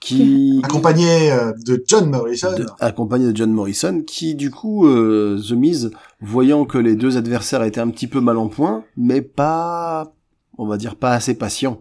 qui 0.01 0.61
Accompagné 0.65 1.33
euh, 1.33 1.53
de 1.67 1.83
John 1.87 2.11
Morrison. 2.11 2.55
de- 2.57 2.67
accompagné 2.81 3.27
de 3.33 3.37
John 3.37 3.53
Morrison, 3.53 4.03
qui 4.07 4.35
du 4.35 4.51
coup 4.51 4.87
euh, 4.87 5.41
The 5.49 5.53
Miz, 5.53 5.91
voyant 6.21 6.65
que 6.65 6.79
les 6.79 6.95
deux 6.97 7.17
adversaires 7.17 7.63
étaient 7.63 7.81
un 7.81 7.91
petit 7.91 8.07
peu 8.07 8.21
mal 8.21 8.37
en 8.37 8.49
point, 8.49 8.85
mais 8.97 9.23
pas, 9.23 10.13
on 10.57 10.67
va 10.67 10.77
dire 10.77 10.97
pas 10.97 11.13
assez 11.13 11.35
patient, 11.35 11.81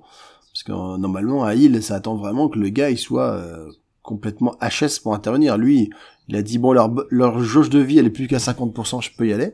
parce 0.54 0.64
que 0.64 0.72
euh, 0.72 0.98
normalement 0.98 1.46
à 1.46 1.56
Hill, 1.56 1.82
ça 1.84 1.96
attend 1.96 2.16
vraiment 2.16 2.48
que 2.50 2.60
le 2.60 2.70
gars 2.70 2.90
il 2.90 2.98
soit 2.98 3.32
euh, 3.34 3.66
complètement 4.02 4.56
HS 4.62 5.00
pour 5.02 5.14
intervenir. 5.14 5.58
Lui, 5.58 5.90
il 6.28 6.36
a 6.36 6.42
dit 6.42 6.58
bon 6.58 6.74
leur 6.74 6.92
leur 7.10 7.40
jauge 7.42 7.70
de 7.70 7.80
vie 7.80 7.98
elle 8.00 8.08
est 8.08 8.12
plus 8.12 8.28
qu'à 8.28 8.38
50%, 8.38 9.02
je 9.04 9.10
peux 9.18 9.28
y 9.28 9.34
aller. 9.34 9.54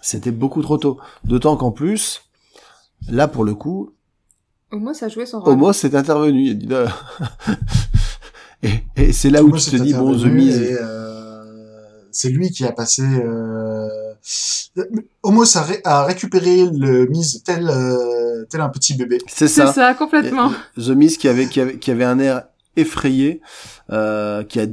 C'était 0.00 0.30
beaucoup 0.30 0.62
trop 0.62 0.78
tôt. 0.78 0.98
D'autant 1.24 1.56
qu'en 1.56 1.70
plus, 1.72 2.22
là 3.08 3.28
pour 3.28 3.44
le 3.44 3.54
coup, 3.54 3.92
Au 4.72 4.78
moins, 4.78 4.94
ça 4.94 5.08
jouait 5.08 5.26
son 5.26 5.40
rôle. 5.40 5.52
Homos 5.54 5.72
est 5.84 5.94
intervenu. 5.94 6.42
Il 6.46 6.50
a 6.50 6.54
dit 6.54 6.66
là. 6.66 6.86
et 8.62 8.70
et 8.96 9.12
c'est 9.12 9.30
là 9.30 9.42
où 9.42 9.56
tu 9.56 9.70
te 9.70 9.76
dis 9.76 9.92
bon 9.94 10.12
The 10.16 10.24
Miz. 10.26 10.56
euh, 10.80 11.44
c'est 12.10 12.28
lui 12.30 12.50
qui 12.50 12.64
a 12.64 12.72
passé. 12.72 13.02
Euh... 13.02 13.88
Homos 15.22 15.56
a, 15.56 15.62
ré- 15.62 15.80
a 15.84 16.04
récupéré 16.04 16.64
le 16.66 17.06
mise 17.06 17.42
tel 17.44 17.68
euh, 17.68 18.44
tel 18.50 18.60
un 18.60 18.68
petit 18.68 18.94
bébé. 18.94 19.18
C'est 19.26 19.48
C'est 19.48 19.66
ça. 19.66 19.72
ça, 19.72 19.94
complètement. 19.94 20.50
The 20.76 20.88
Miz 20.90 21.16
qui 21.18 21.28
avait, 21.28 21.46
qui 21.46 21.60
avait, 21.60 21.78
qui 21.78 21.90
avait 21.90 22.04
un 22.04 22.18
air 22.18 22.44
effrayé, 22.76 23.40
euh, 23.90 24.42
qui 24.44 24.60
a, 24.60 24.66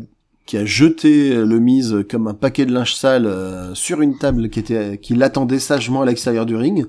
qui 0.45 0.57
a 0.57 0.65
jeté 0.65 1.35
le 1.35 1.59
Miz 1.59 1.95
comme 2.09 2.27
un 2.27 2.33
paquet 2.33 2.65
de 2.65 2.73
linge 2.73 2.95
sale 2.95 3.25
euh, 3.25 3.73
sur 3.75 4.01
une 4.01 4.17
table 4.17 4.49
qui 4.49 4.59
était, 4.59 4.97
qui 4.97 5.13
l'attendait 5.15 5.59
sagement 5.59 6.01
à 6.01 6.05
l'extérieur 6.05 6.45
du 6.45 6.55
ring. 6.55 6.85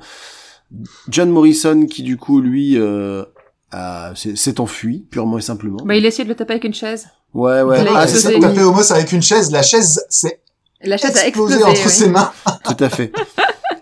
John 1.09 1.31
Morrison 1.31 1.87
qui 1.87 2.03
du 2.03 2.17
coup 2.17 2.41
lui 2.41 2.79
euh, 2.79 3.25
a- 3.71 4.13
s'est 4.15 4.37
s'est 4.37 4.59
enfui 4.61 5.07
purement 5.11 5.39
et 5.39 5.43
simplement. 5.43 5.79
Bah, 5.85 5.95
il 5.97 6.05
a 6.05 6.09
essayé 6.09 6.25
de 6.25 6.31
le 6.31 6.35
taper 6.35 6.55
avec 6.55 6.65
une 6.65 6.75
chaise. 6.75 7.09
Ouais 7.35 7.63
ouais. 7.63 7.83
Il 7.83 7.89
a 7.89 7.93
Ah, 7.97 8.07
c'est 8.09 8.19
c'est 8.19 8.33
ça. 8.35 8.41
tapé 8.41 8.63
Homos 8.63 8.91
avec 8.93 9.13
une 9.13 9.23
chaise. 9.23 9.51
La 9.53 9.63
chaise 9.63 10.03
s'est 10.09 10.41
La 10.83 10.97
chaise 10.97 11.17
a 11.19 11.27
explosé, 11.27 11.63
entre 11.63 11.73
oui. 11.85 11.91
ses 11.91 12.09
mains. 12.09 12.33
Tout 12.65 12.77
à 12.83 12.89
fait. 12.89 13.13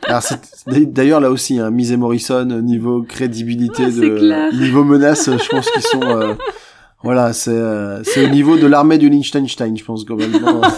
Alors 0.05 0.23
c'est 0.23 0.41
d'ailleurs 0.93 1.21
là 1.21 1.31
aussi 1.31 1.61
un 1.61 1.71
Miz 1.71 1.93
et 1.93 1.97
Morrison 1.97 2.45
niveau 2.45 3.03
crédibilité 3.05 3.85
Ah, 3.87 3.91
c'est 3.95 4.01
de 4.01 4.19
clair. 4.19 4.53
niveau 4.53 4.83
menace, 4.83 5.27
je 5.31 5.49
pense 5.49 5.71
qu'ils 5.71 5.83
sont 5.83 6.03
euh, 6.03 6.35
voilà, 7.03 7.33
c'est 7.33 7.51
euh, 7.51 8.03
c'est 8.05 8.25
au 8.25 8.29
niveau 8.29 8.57
de 8.57 8.67
l'armée 8.67 8.99
du 8.99 9.09
Liechtenstein, 9.09 9.77
je 9.77 9.85
pense 9.85 10.05
globalement. 10.05 10.61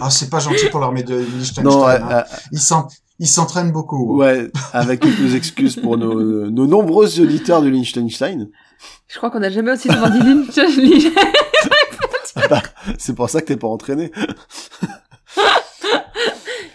Ah, 0.00 0.10
c'est 0.10 0.30
pas 0.30 0.38
gentil 0.38 0.66
pour 0.70 0.78
l'armée 0.80 1.02
de 1.02 1.16
Liechtenstein. 1.16 1.64
non, 1.64 1.84
ouais, 1.84 1.98
hein. 2.00 2.24
Ils 2.52 2.60
s'en- 2.60 2.86
ils 3.18 3.26
s'entraînent 3.26 3.72
beaucoup. 3.72 4.20
euh, 4.22 4.44
ouais, 4.44 4.50
avec 4.72 5.00
quelques 5.00 5.34
excuses 5.34 5.74
pour 5.76 5.98
nos, 5.98 6.48
nos 6.50 6.66
nombreux 6.68 7.20
auditeurs 7.20 7.62
du 7.62 7.70
Liechtenstein. 7.70 8.48
Je 9.08 9.16
crois 9.16 9.30
qu'on 9.30 9.40
n'a 9.40 9.50
jamais 9.50 9.72
aussi 9.72 9.88
souvent 9.88 10.08
dit 10.08 10.20
Lynch. 10.20 10.56
Lynch. 10.56 11.12
C'est 12.98 13.14
pour 13.14 13.28
ça 13.28 13.40
que 13.40 13.46
t'es 13.46 13.56
pas 13.56 13.66
entraîné. 13.68 14.12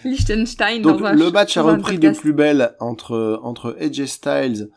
Liechtenstein 0.04 0.82
Donc 0.82 1.00
dans 1.00 1.06
un 1.06 1.12
le 1.12 1.30
match 1.30 1.56
a 1.56 1.62
repris 1.62 1.98
de 1.98 2.10
plus 2.10 2.32
belle 2.32 2.72
entre 2.80 3.40
entre 3.42 3.76
AJ 3.80 4.04
Styles 4.06 4.68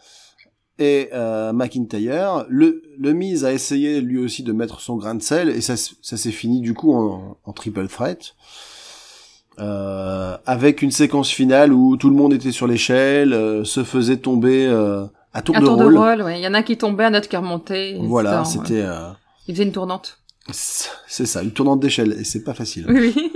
et 0.81 1.09
euh, 1.13 1.53
McIntyre. 1.53 2.45
Le, 2.49 2.81
le 2.97 3.13
Miz 3.13 3.45
a 3.45 3.53
essayé 3.53 4.01
lui 4.01 4.17
aussi 4.17 4.41
de 4.43 4.51
mettre 4.51 4.81
son 4.81 4.95
grain 4.95 5.15
de 5.15 5.21
sel 5.21 5.49
et 5.49 5.61
ça, 5.61 5.75
ça 5.77 6.17
s'est 6.17 6.31
fini 6.31 6.59
du 6.61 6.73
coup 6.73 6.93
en, 6.93 7.37
en 7.45 7.53
triple 7.53 7.87
threat. 7.87 8.33
Euh, 9.59 10.37
avec 10.45 10.81
une 10.81 10.91
séquence 10.91 11.29
finale 11.29 11.71
où 11.71 11.97
tout 11.97 12.09
le 12.09 12.15
monde 12.15 12.33
était 12.33 12.51
sur 12.51 12.67
l'échelle, 12.67 13.33
euh, 13.33 13.63
se 13.63 13.83
faisait 13.83 14.17
tomber 14.17 14.65
euh, 14.65 15.05
à 15.33 15.41
tour, 15.41 15.55
de, 15.55 15.59
tour 15.59 15.75
rôle. 15.75 15.93
de 15.93 15.99
rôle, 15.99 16.21
ouais. 16.23 16.39
Il 16.39 16.43
y 16.43 16.47
en 16.47 16.53
a 16.53 16.63
qui 16.63 16.77
tombait, 16.77 17.03
un 17.03 17.13
autre 17.13 17.27
qui 17.29 17.37
remontait. 17.37 17.97
Voilà, 18.01 18.43
c'était 18.45 18.81
euh, 18.81 19.09
Il 19.47 19.53
faisait 19.53 19.65
une 19.65 19.71
tournante. 19.71 20.17
c'est 20.51 21.25
ça, 21.27 21.43
une 21.43 21.51
tournante 21.51 21.79
d'échelle 21.81 22.15
et 22.19 22.23
c'est 22.23 22.43
pas 22.43 22.53
facile. 22.53 22.85
Oui, 22.89 23.13
oui. 23.15 23.31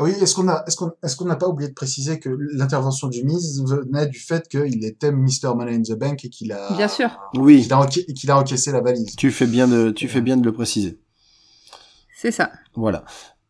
Ah 0.00 0.04
Oui, 0.04 0.12
est-ce 0.20 0.34
qu'on 0.34 0.48
a, 0.48 0.64
est-ce 0.66 0.76
qu'on, 0.76 0.90
est-ce 1.02 1.14
qu'on 1.16 1.26
n'a 1.26 1.36
pas 1.36 1.46
oublié 1.48 1.68
de 1.68 1.74
préciser 1.74 2.18
que 2.18 2.30
l'intervention 2.52 3.08
du 3.08 3.22
Miz 3.24 3.62
venait 3.64 4.06
du 4.06 4.18
fait 4.18 4.48
qu'il 4.48 4.84
était 4.84 5.12
Mr. 5.12 5.54
Money 5.54 5.74
in 5.76 5.82
the 5.82 5.92
Bank 5.98 6.24
et 6.24 6.28
qu'il 6.30 6.52
a, 6.52 6.72
Bien 6.76 6.88
sûr. 6.88 7.10
Oui, 7.34 7.62
qu'il 7.62 7.72
a, 7.72 7.76
enca- 7.76 8.04
et 8.08 8.14
qu'il 8.14 8.30
a 8.30 8.38
encaissé 8.38 8.72
la 8.72 8.80
valise. 8.80 9.14
tu 9.16 9.30
fais 9.30 9.46
bien 9.46 9.68
de 9.68 9.90
tu 9.90 10.08
fais 10.08 10.20
bien 10.22 10.36
de 10.36 10.44
le 10.44 10.52
préciser. 10.52 10.98
C'est 12.16 12.30
ça. 12.32 12.50
Voilà. 12.74 13.04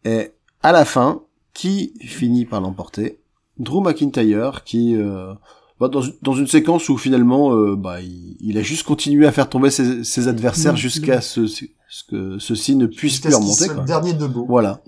Et 0.05 0.33
à 0.63 0.73
la 0.73 0.85
fin, 0.85 1.23
qui 1.55 1.95
finit 2.01 2.45
par 2.47 2.61
l'emporter? 2.61 3.21
Drew 3.59 3.81
McIntyre, 3.83 4.65
qui 4.65 4.95
euh, 4.97 5.35
bah, 5.79 5.89
dans, 5.89 6.03
une- 6.03 6.15
dans 6.23 6.35
une 6.35 6.47
séquence 6.47 6.89
où 6.89 6.97
finalement, 6.97 7.53
euh, 7.55 7.77
bah, 7.77 8.01
il, 8.01 8.37
il 8.41 8.57
a 8.59 8.63
juste 8.63 8.85
continué 8.85 9.27
à 9.27 9.33
faire 9.33 9.49
tomber 9.49 9.71
ses, 9.71 10.05
ses 10.05 10.29
adversaires 10.29 10.75
Mm. 10.75 10.77
jusqu'à 10.77 11.21
ce, 11.21 11.47
ce 11.91 12.05
que 12.05 12.39
ceux-ci 12.39 12.77
ne 12.77 12.87
puissent 12.87 13.15
Jusqu'à 13.15 13.29
plus 13.31 13.37
remonter. 13.37 13.67
Quoi. 13.67 13.77
le 13.77 13.83
dernier 13.85 14.13
debout. 14.15 14.47
Voilà. 14.49 14.81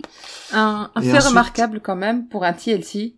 Un, 0.52 0.90
fait 1.00 1.09
ensuite- 1.11 1.23
remarquable 1.28 1.80
quand 1.82 1.97
même 1.97 2.28
pour 2.28 2.44
un 2.44 2.52
TLC, 2.52 3.16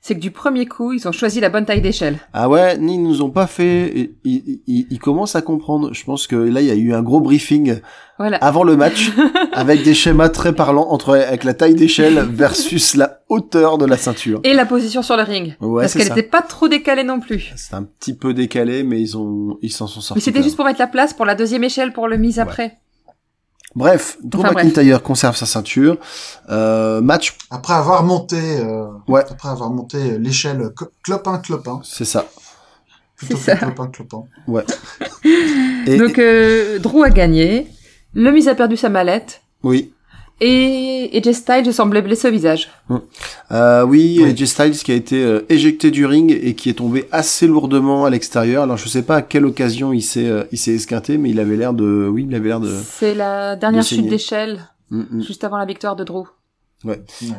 c'est 0.00 0.14
que 0.14 0.20
du 0.20 0.30
premier 0.30 0.66
coup, 0.66 0.92
ils 0.92 1.08
ont 1.08 1.12
choisi 1.12 1.40
la 1.40 1.48
bonne 1.48 1.64
taille 1.64 1.80
d'échelle. 1.80 2.18
Ah 2.34 2.48
ouais, 2.50 2.76
ils 2.78 3.02
nous 3.02 3.22
ont 3.22 3.30
pas 3.30 3.46
fait. 3.46 3.90
Ils, 3.96 4.14
ils, 4.24 4.60
ils- 4.66 4.86
ils 4.90 4.98
commencent 4.98 5.34
à 5.34 5.40
comprendre. 5.40 5.94
Je 5.94 6.04
pense 6.04 6.26
que 6.26 6.36
là, 6.36 6.60
il 6.60 6.66
y 6.66 6.70
a 6.70 6.74
eu 6.74 6.92
un 6.92 7.02
gros 7.02 7.20
briefing 7.20 7.80
Voilà. 8.18 8.36
avant 8.36 8.64
le 8.64 8.76
match 8.76 9.12
avec 9.52 9.82
des 9.82 9.94
schémas 9.94 10.28
très 10.28 10.52
parlants 10.54 10.90
entre 10.90 11.16
avec 11.16 11.42
la 11.42 11.54
taille 11.54 11.74
d'échelle 11.74 12.18
versus 12.30 12.96
la 12.96 13.20
hauteur 13.30 13.78
de 13.78 13.86
la 13.86 13.96
ceinture. 13.96 14.40
Et 14.44 14.52
la 14.52 14.66
position 14.66 15.00
sur 15.00 15.16
le 15.16 15.22
ring. 15.22 15.56
Ouais, 15.62 15.84
parce 15.84 15.94
c'est 15.94 16.00
qu'elle 16.00 16.08
n'était 16.10 16.22
pas 16.28 16.42
trop 16.42 16.68
décalée 16.68 17.02
non 17.04 17.18
plus. 17.18 17.52
C'est 17.56 17.72
un 17.74 17.82
petit 17.84 18.14
peu 18.14 18.34
décalé, 18.34 18.82
mais 18.84 19.00
ils 19.00 19.16
ont, 19.16 19.56
ils 19.62 19.72
s'en 19.72 19.86
sont 19.86 20.02
sortis. 20.02 20.18
Mais 20.18 20.22
c'était 20.22 20.42
juste 20.42 20.56
pour 20.56 20.66
mettre 20.66 20.80
la 20.80 20.86
place 20.86 21.14
pour 21.14 21.24
la 21.24 21.34
deuxième 21.34 21.64
échelle 21.64 21.94
pour 21.94 22.08
le 22.08 22.18
mise 22.18 22.36
Ouais. 22.36 22.42
après. 22.42 22.76
Bref, 23.76 24.18
Drew 24.22 24.40
Enfin, 24.40 24.52
bref. 24.52 24.66
McIntyre 24.66 25.02
conserve 25.02 25.36
sa 25.36 25.46
ceinture. 25.46 25.96
Euh, 26.48 27.00
match, 27.00 27.36
Après 27.50 27.72
avoir 27.74 28.04
monté, 28.04 28.36
euh, 28.60 28.86
Ouais. 29.08 29.24
après 29.28 29.48
avoir 29.48 29.70
monté 29.70 30.18
l'échelle 30.18 30.60
cl- 30.78 30.88
clopin 31.02 31.38
clopin, 31.38 31.80
c'est 31.82 32.04
ça. 32.04 32.26
plutôt 33.16 33.36
ça. 33.36 33.56
clopin 33.56 33.88
clopin. 33.88 34.24
Et, 35.86 35.96
Donc 35.98 36.18
euh, 36.18 36.78
Drew 36.78 37.02
a 37.04 37.10
gagné, 37.10 37.68
le 38.14 38.30
mise 38.30 38.48
a 38.48 38.54
perdu 38.54 38.76
sa 38.76 38.88
mallette, 38.88 39.42
oui, 39.62 39.92
et, 40.40 41.20
Jay 41.22 41.32
Styles 41.32 41.72
semblait 41.72 42.02
blessé 42.02 42.28
au 42.28 42.30
visage. 42.30 42.70
euh, 43.52 43.82
oui, 43.84 44.20
Oui. 44.22 44.30
AJ 44.30 44.44
Styles 44.46 44.72
qui 44.72 44.92
a 44.92 44.94
été 44.94 45.22
euh, 45.22 45.40
éjecté 45.48 45.90
du 45.90 46.06
ring 46.06 46.30
et 46.42 46.54
qui 46.54 46.68
est 46.70 46.74
tombé 46.74 47.06
assez 47.12 47.46
lourdement 47.46 48.04
à 48.04 48.10
l'extérieur. 48.10 48.64
Alors 48.64 48.76
je 48.76 48.88
sais 48.88 49.02
pas 49.02 49.16
à 49.16 49.22
quelle 49.22 49.46
occasion 49.46 49.92
il 49.92 50.02
s'est, 50.02 50.28
euh, 50.28 50.44
il 50.52 50.58
s'est 50.58 50.74
esquinté, 50.74 51.18
mais 51.18 51.30
il 51.30 51.40
avait 51.40 51.56
l'air 51.56 51.72
de, 51.72 52.08
oui, 52.10 52.26
il 52.28 52.34
avait 52.34 52.48
l'air 52.48 52.60
de. 52.60 52.74
C'est 52.84 53.14
la 53.14 53.56
dernière 53.56 53.82
de 53.82 53.86
chute 53.86 54.08
d'échelle, 54.08 54.60
Mm, 54.90 55.02
mm. 55.10 55.22
juste 55.22 55.44
avant 55.44 55.56
la 55.56 55.64
victoire 55.64 55.96
de 55.96 56.04
Drew. 56.04 56.24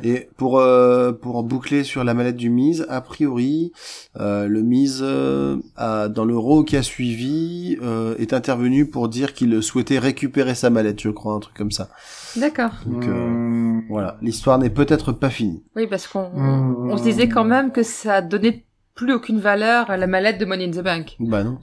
Et 0.03 0.29
pour 0.37 0.59
euh, 0.59 1.11
pour 1.11 1.43
boucler 1.43 1.83
sur 1.83 2.03
la 2.03 2.13
mallette 2.13 2.35
du 2.37 2.49
Miz, 2.49 2.85
a 2.89 3.01
priori, 3.01 3.71
euh, 4.19 4.47
le 4.47 4.61
Miz 4.61 4.99
euh, 5.01 5.57
a, 5.75 6.07
dans 6.09 6.25
le 6.25 6.37
Raw 6.37 6.63
qui 6.63 6.77
a 6.77 6.83
suivi 6.83 7.77
euh, 7.81 8.15
est 8.17 8.33
intervenu 8.33 8.89
pour 8.89 9.07
dire 9.09 9.33
qu'il 9.33 9.61
souhaitait 9.61 9.99
récupérer 9.99 10.55
sa 10.55 10.69
mallette, 10.69 11.01
je 11.01 11.09
crois, 11.09 11.33
un 11.33 11.39
truc 11.39 11.55
comme 11.55 11.71
ça. 11.71 11.89
D'accord. 12.35 12.71
Donc 12.85 13.05
euh, 13.05 13.11
Hum, 13.25 13.83
voilà, 13.89 14.17
l'histoire 14.21 14.57
n'est 14.57 14.69
peut-être 14.69 15.11
pas 15.11 15.29
finie. 15.29 15.63
Oui, 15.75 15.87
parce 15.87 16.07
qu'on 16.07 16.29
Mmh. 16.29 16.91
on 16.91 16.97
se 16.97 17.03
disait 17.03 17.29
quand 17.29 17.45
même 17.45 17.71
que 17.71 17.83
ça 17.83 18.21
donnait 18.21 18.65
plus 18.95 19.13
aucune 19.13 19.39
valeur 19.39 19.89
à 19.91 19.97
la 19.97 20.07
mallette 20.07 20.39
de 20.39 20.45
Money 20.45 20.65
in 20.65 20.71
the 20.71 20.83
Bank. 20.83 21.15
Bah 21.19 21.43
non. 21.43 21.59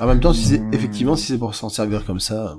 En 0.00 0.06
même 0.06 0.20
temps, 0.20 0.32
si 0.32 0.44
c'est 0.44 0.58
Hmm. 0.58 0.72
effectivement 0.72 1.16
si 1.16 1.26
c'est 1.26 1.38
pour 1.38 1.54
s'en 1.54 1.68
servir 1.68 2.04
comme 2.06 2.20
ça, 2.20 2.56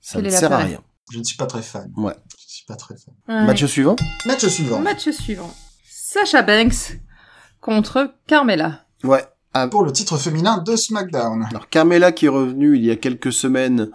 ça 0.00 0.18
Quel 0.20 0.24
ne 0.26 0.30
sert 0.30 0.52
à 0.52 0.58
rien. 0.58 0.80
Je 1.12 1.18
ne 1.18 1.24
suis 1.24 1.36
pas 1.36 1.46
très 1.46 1.62
fan. 1.62 1.92
Ouais. 1.96 2.14
Je 2.70 2.84
suis 2.84 2.88
pas 2.88 2.94
très 2.94 2.96
fan. 2.96 3.14
Ouais. 3.28 3.46
Match 3.46 3.64
suivant. 3.66 3.96
Match 4.26 4.46
suivant. 4.46 4.78
Match 4.80 5.10
suivant. 5.10 5.54
Sacha 5.84 6.42
Banks 6.42 6.98
contre 7.60 8.14
Carmella. 8.26 8.84
Ouais. 9.04 9.24
Ah, 9.52 9.66
Pour 9.66 9.82
le 9.82 9.92
titre 9.92 10.16
féminin 10.16 10.58
de 10.58 10.76
SmackDown. 10.76 11.46
Alors 11.50 11.68
Carmela 11.68 12.12
qui 12.12 12.26
est 12.26 12.30
revenue 12.30 12.76
il 12.76 12.84
y 12.84 12.90
a 12.90 12.96
quelques 12.96 13.32
semaines 13.32 13.90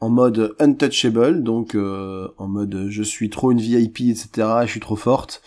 en 0.00 0.10
mode 0.10 0.54
untouchable, 0.60 1.42
donc 1.42 1.74
euh, 1.74 2.28
en 2.36 2.46
mode 2.46 2.88
je 2.90 3.02
suis 3.02 3.30
trop 3.30 3.50
une 3.50 3.60
VIP, 3.60 4.00
etc. 4.00 4.48
Je 4.64 4.70
suis 4.70 4.80
trop 4.80 4.96
forte, 4.96 5.42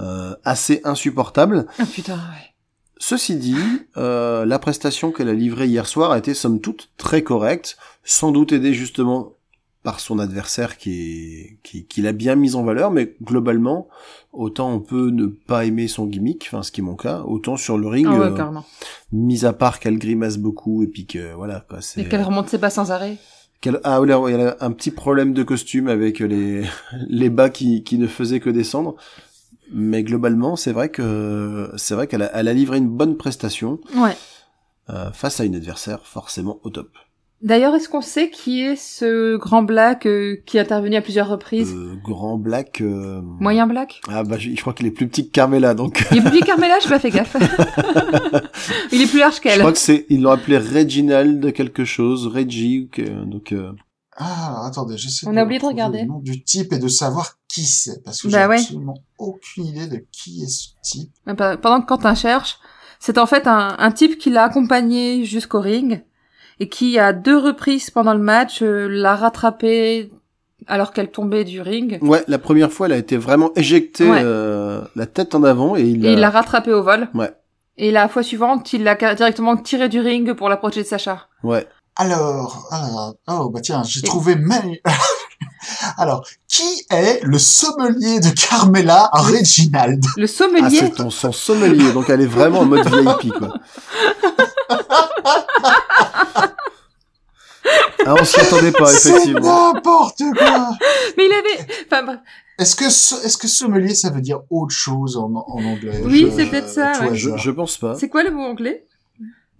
euh, 0.00 0.34
assez 0.44 0.80
insupportable. 0.84 1.66
Ah 1.78 1.84
putain, 1.84 2.16
ouais. 2.16 2.54
Ceci 2.96 3.36
dit, 3.36 3.58
euh, 3.98 4.46
la 4.46 4.58
prestation 4.58 5.12
qu'elle 5.12 5.28
a 5.28 5.34
livrée 5.34 5.66
hier 5.66 5.86
soir 5.86 6.10
a 6.10 6.18
été 6.18 6.32
somme 6.32 6.60
toute 6.60 6.90
très 6.96 7.22
correcte, 7.22 7.76
sans 8.04 8.32
doute 8.32 8.52
aidée 8.52 8.72
justement 8.72 9.34
par 9.84 10.00
son 10.00 10.18
adversaire 10.18 10.76
qui 10.78 10.90
est 10.92 11.58
qui, 11.62 11.84
qui 11.86 12.02
l'a 12.02 12.12
bien 12.12 12.34
mise 12.34 12.56
en 12.56 12.64
valeur, 12.64 12.90
mais 12.90 13.14
globalement, 13.22 13.86
autant 14.32 14.72
on 14.72 14.80
peut 14.80 15.10
ne 15.10 15.26
pas 15.26 15.64
aimer 15.66 15.86
son 15.88 16.06
gimmick, 16.06 16.44
enfin 16.48 16.62
ce 16.64 16.72
qui 16.72 16.80
est 16.80 16.84
mon 16.84 16.96
cas, 16.96 17.22
autant 17.26 17.56
sur 17.56 17.78
le 17.78 17.86
ring, 17.86 18.06
Ah 18.10 18.18
ouais, 18.18 18.26
euh, 18.40 18.44
mis 19.12 19.44
à 19.44 19.52
part 19.52 19.78
qu'elle 19.78 19.98
grimace 19.98 20.38
beaucoup 20.38 20.82
et 20.82 20.86
puis 20.88 21.06
que 21.06 21.32
voilà 21.34 21.64
quoi, 21.68 21.80
c'est 21.82 22.00
Et 22.00 22.08
qu'elle 22.08 22.22
remonte 22.22 22.48
ses 22.48 22.58
bas 22.58 22.70
sans 22.70 22.90
arrêt. 22.90 23.18
qu'elle- 23.60 23.80
Ah 23.84 24.00
oui, 24.00 24.08
y 24.08 24.12
a 24.12 24.56
un 24.60 24.72
petit 24.72 24.90
problème 24.90 25.32
de 25.34 25.42
costume 25.42 25.88
avec 25.88 26.18
les, 26.18 26.64
les 27.08 27.30
bas 27.30 27.50
qui, 27.50 27.84
qui 27.84 27.98
ne 27.98 28.06
faisaient 28.06 28.40
que 28.40 28.50
descendre. 28.50 28.96
Mais 29.72 30.02
globalement, 30.02 30.56
c'est 30.56 30.72
vrai 30.72 30.88
que 30.90 31.70
c'est 31.76 31.94
vrai 31.94 32.06
qu'elle 32.06 32.22
a, 32.22 32.30
elle 32.34 32.48
a 32.48 32.52
livré 32.52 32.76
une 32.78 32.88
bonne 32.88 33.16
prestation 33.16 33.80
Ouais. 33.96 34.16
euh, 34.90 35.10
face 35.12 35.40
à 35.40 35.44
une 35.44 35.54
adversaire 35.54 36.04
forcément 36.06 36.58
au 36.64 36.70
top. 36.70 36.90
D'ailleurs, 37.44 37.74
est-ce 37.74 37.90
qu'on 37.90 38.00
sait 38.00 38.30
qui 38.30 38.62
est 38.62 38.74
ce 38.74 39.36
grand 39.36 39.62
black 39.62 40.06
euh, 40.06 40.36
qui 40.46 40.56
est 40.56 40.60
intervenu 40.60 40.96
à 40.96 41.02
plusieurs 41.02 41.28
reprises? 41.28 41.72
Euh, 41.74 41.94
grand 42.02 42.38
black. 42.38 42.80
euh, 42.80 43.20
Moyen 43.22 43.66
black? 43.66 44.00
Ah 44.08 44.24
bah 44.24 44.36
je, 44.38 44.50
je 44.50 44.60
crois 44.62 44.72
qu'il 44.72 44.86
est 44.86 44.90
plus 44.90 45.06
petit 45.06 45.26
que 45.26 45.30
Carmela, 45.32 45.74
donc 45.74 46.02
Il 46.10 46.16
est 46.16 46.20
plus 46.22 46.30
petit 46.30 46.40
que 46.40 46.46
Carmella, 46.46 46.76
j'ai 46.82 46.88
pas 46.88 46.98
fait 46.98 47.10
gaffe. 47.10 47.36
Il 48.92 49.02
est 49.02 49.06
plus 49.06 49.18
large 49.18 49.36
je 49.36 49.40
qu'elle. 49.42 49.58
crois 49.58 49.72
que 49.72 49.78
c'est 49.78 50.06
ils 50.08 50.22
l'ont 50.22 50.30
appelé 50.30 50.56
Reginald 50.58 51.52
quelque 51.52 51.84
chose, 51.84 52.26
Reggie, 52.26 52.80
ou 52.80 52.88
que- 52.90 53.24
donc 53.24 53.52
euh, 53.52 53.72
Ah, 54.16 54.64
attendez, 54.66 54.96
j'essaie 54.96 55.26
On 55.28 55.36
a 55.36 55.44
oublié 55.44 55.60
de 55.60 55.66
regarder. 55.66 56.00
le 56.02 56.06
nom 56.06 56.20
du 56.20 56.42
type 56.42 56.72
et 56.72 56.78
de 56.78 56.88
savoir 56.88 57.36
qui 57.48 57.64
c'est. 57.64 58.02
Parce 58.04 58.22
que 58.22 58.28
Bah 58.28 58.42
j'ai 58.44 58.48
ouais. 58.48 58.58
absolument 58.60 58.94
aucune 59.18 59.66
idée 59.66 59.86
de 59.86 60.04
qui 60.12 60.42
est 60.42 60.48
ce 60.48 60.68
type. 60.82 61.10
Pendant 61.26 61.80
que 61.82 61.86
Quentin 61.86 62.14
cherche, 62.14 62.58
c'est 63.00 63.18
en 63.18 63.26
fait 63.26 63.46
un, 63.46 63.76
un 63.78 63.90
type 63.90 64.16
qui 64.18 64.30
l'a 64.30 64.44
accompagné 64.44 65.24
jusqu'au 65.26 65.60
ring 65.60 66.02
et 66.60 66.68
qui, 66.68 66.98
à 66.98 67.12
deux 67.12 67.36
reprises 67.38 67.90
pendant 67.90 68.14
le 68.14 68.20
match, 68.20 68.62
euh, 68.62 68.86
l'a 68.88 69.16
rattrapé 69.16 70.10
alors 70.66 70.92
qu'elle 70.92 71.10
tombait 71.10 71.44
du 71.44 71.60
ring. 71.60 71.98
ouais, 72.02 72.24
la 72.28 72.38
première 72.38 72.72
fois, 72.72 72.86
elle 72.86 72.92
a 72.92 72.96
été 72.96 73.16
vraiment 73.16 73.50
éjectée 73.56 74.08
Ouais. 74.08 74.20
euh, 74.22 74.80
la 74.96 75.06
tête 75.06 75.34
en 75.34 75.42
avant 75.44 75.76
et 75.76 75.82
il, 75.82 76.04
Et 76.06 76.12
il 76.12 76.18
a- 76.18 76.20
l'a 76.22 76.30
rattrapé 76.30 76.72
au 76.72 76.82
vol. 76.82 77.08
Ouais. 77.14 77.30
Et 77.76 77.90
la 77.90 78.08
fois 78.08 78.22
suivante, 78.22 78.72
il 78.72 78.84
l'a 78.84 78.94
directement 79.14 79.56
tiré 79.56 79.88
du 79.88 80.00
ring 80.00 80.32
pour 80.34 80.48
l'approcher 80.48 80.82
de 80.82 80.86
Sacha. 80.86 81.26
ouais. 81.42 81.66
Alors, 81.96 82.66
alors, 82.72 83.14
oh, 83.28 83.50
bah 83.50 83.60
tiens, 83.60 83.82
j'ai 83.86 84.00
Et- 84.00 84.02
trouvé 84.02 84.34
Manu. 84.34 84.80
alors, 85.96 86.26
qui 86.48 86.64
est 86.90 87.20
le 87.22 87.38
sommelier 87.38 88.18
de 88.18 88.30
Carmela 88.30 89.08
à 89.12 89.20
Reginald? 89.20 90.04
Le 90.16 90.24
Ah, 90.24 90.26
sommelier, 90.26 90.76
c'est 90.76 90.90
ton 90.90 91.10
son 91.10 91.30
sommelier, 91.30 91.92
donc 91.92 92.10
elle 92.10 92.20
est 92.22 92.26
vraiment 92.26 92.60
en 92.60 92.64
mode 92.64 92.84
VIP, 92.88 93.32
quoi. 93.38 93.54
Ah, 98.06 98.14
on 98.20 98.24
s'y 98.24 98.38
attendait 98.40 98.72
pas, 98.72 98.86
C'est 98.88 99.08
effectivement. 99.10 99.72
n'importe 99.72 100.22
quoi 100.36 100.70
mais 101.16 101.24
il 101.26 101.32
avait... 101.32 101.66
Enfin, 101.86 102.02
bref. 102.04 102.18
Est-ce 102.58 102.76
que, 102.76 102.90
so- 102.90 103.20
est-ce 103.22 103.38
que 103.38 103.48
sommelier, 103.48 103.94
ça 103.94 104.10
veut 104.10 104.20
dire 104.20 104.40
autre 104.50 104.74
chose 104.74 105.16
en, 105.16 105.32
en 105.32 105.64
anglais? 105.64 106.00
Oui, 106.04 106.26
Je- 106.30 106.36
c'est 106.36 106.46
peut-être 106.46 106.68
ça, 106.68 106.92
ouais. 107.00 107.14
Je, 107.16 107.50
pense 107.50 107.78
pas. 107.78 107.94
c'est 107.98 108.08
quoi 108.08 108.22
le 108.22 108.30
mot 108.30 108.42
anglais? 108.42 108.84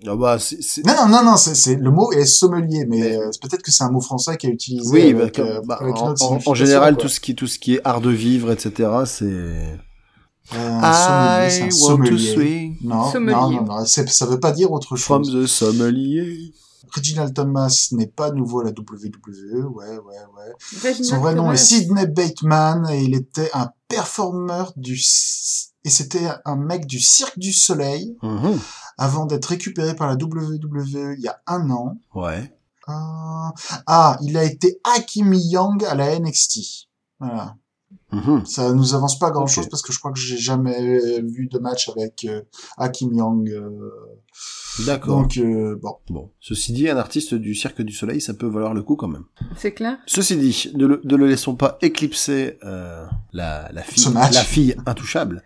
Ah 0.06 0.14
bah, 0.16 0.38
c'est- 0.38 0.60
c'est- 0.60 0.84
Non, 0.86 0.92
non, 0.94 1.08
non, 1.08 1.24
non, 1.24 1.36
c'est, 1.38 1.54
c'est, 1.54 1.76
le 1.76 1.90
mot 1.90 2.12
est 2.12 2.26
sommelier, 2.26 2.84
mais 2.86 3.16
euh, 3.16 3.30
c'est 3.32 3.40
peut-être 3.40 3.62
que 3.62 3.70
c'est 3.72 3.84
un 3.84 3.90
mot 3.90 4.02
français 4.02 4.36
qui 4.36 4.46
est 4.48 4.50
utilisé 4.50 4.92
Oui, 4.92 5.14
bah, 5.14 5.22
avec, 5.22 5.36
comme- 5.36 5.46
euh, 5.48 5.60
bah, 5.64 5.78
avec 5.80 5.96
une 5.96 6.02
en, 6.02 6.10
autre 6.10 6.22
en- 6.22 6.26
en 6.26 6.28
signification, 6.28 6.54
général, 6.54 6.94
quoi. 6.94 7.02
tout 7.02 7.08
ce 7.08 7.20
qui, 7.20 7.34
tout 7.34 7.46
ce 7.46 7.58
qui 7.58 7.74
est 7.76 7.80
art 7.84 8.02
de 8.02 8.10
vivre, 8.10 8.52
etc., 8.52 8.90
c'est. 9.06 9.24
Euh, 9.24 9.76
un 10.52 10.92
sommelier, 10.92 11.50
c'est 11.50 11.62
un 11.62 11.70
sommelier. 11.70 12.63
Non, 12.84 13.10
Sommelier. 13.10 13.34
non, 13.56 13.64
non, 13.64 13.84
ça 13.84 14.26
veut 14.26 14.40
pas 14.40 14.52
dire 14.52 14.70
autre 14.72 14.96
from 14.96 15.24
chose. 15.24 15.32
the 15.44 15.46
sommelier. 15.46 16.52
Reginald 16.94 17.34
Thomas 17.34 17.88
n'est 17.92 18.06
pas 18.06 18.30
nouveau 18.30 18.60
à 18.60 18.64
la 18.64 18.70
WWE, 18.70 19.64
ouais, 19.66 19.88
ouais, 19.88 19.98
ouais. 19.98 20.52
Reginald 20.82 21.04
Son 21.04 21.18
vrai 21.18 21.34
nom 21.34 21.44
Thomas. 21.44 21.54
est 21.54 21.56
Sidney 21.56 22.06
Bateman 22.06 22.88
et 22.90 23.02
il 23.02 23.14
était 23.16 23.50
un 23.54 23.70
performeur 23.88 24.72
du, 24.76 24.94
et 25.84 25.90
c'était 25.90 26.28
un 26.44 26.56
mec 26.56 26.86
du 26.86 27.00
Cirque 27.00 27.38
du 27.38 27.52
Soleil 27.52 28.16
Mhm. 28.22 28.60
avant 28.98 29.26
d'être 29.26 29.46
récupéré 29.46 29.96
par 29.96 30.06
la 30.08 30.14
WWE 30.16 31.14
il 31.16 31.22
y 31.22 31.28
a 31.28 31.40
un 31.48 31.68
an. 31.70 31.96
Ouais. 32.14 32.52
Euh, 32.88 32.92
Ah, 33.86 34.18
il 34.22 34.36
a 34.36 34.44
été 34.44 34.78
Hakimi 34.84 35.40
Young 35.40 35.82
à 35.84 35.94
la 35.94 36.14
NXT. 36.20 36.86
Voilà. 37.18 37.56
Mhm. 38.14 38.46
Ça 38.46 38.72
nous 38.72 38.94
avance 38.94 39.18
pas 39.18 39.30
grand 39.30 39.46
chose 39.46 39.68
parce 39.68 39.82
que 39.82 39.92
je 39.92 39.98
crois 39.98 40.12
que 40.12 40.18
j'ai 40.18 40.36
jamais 40.36 41.20
vu 41.22 41.48
de 41.48 41.58
match 41.58 41.88
avec 41.88 42.24
euh, 42.28 42.42
Hakim 42.78 43.12
Young. 43.14 43.48
euh, 43.50 43.70
D'accord. 44.86 45.22
donc 45.22 45.36
euh, 45.36 45.76
bon, 45.80 45.96
Bon. 46.10 46.30
Ceci 46.40 46.72
dit, 46.72 46.88
un 46.88 46.96
artiste 46.96 47.34
du 47.34 47.54
Cirque 47.54 47.82
du 47.82 47.92
Soleil, 47.92 48.20
ça 48.20 48.34
peut 48.34 48.46
valoir 48.46 48.74
le 48.74 48.82
coup 48.82 48.96
quand 48.96 49.08
même. 49.08 49.24
C'est 49.56 49.72
clair. 49.72 49.98
Ceci 50.06 50.36
dit, 50.36 50.70
ne 50.74 50.86
le, 50.86 51.00
ne 51.04 51.16
le 51.16 51.26
laissons 51.28 51.54
pas 51.54 51.78
éclipser 51.82 52.58
euh, 52.64 53.04
la, 53.32 53.70
la 53.72 53.82
fille, 53.82 54.12
la 54.14 54.30
fille 54.42 54.76
intouchable. 54.86 55.42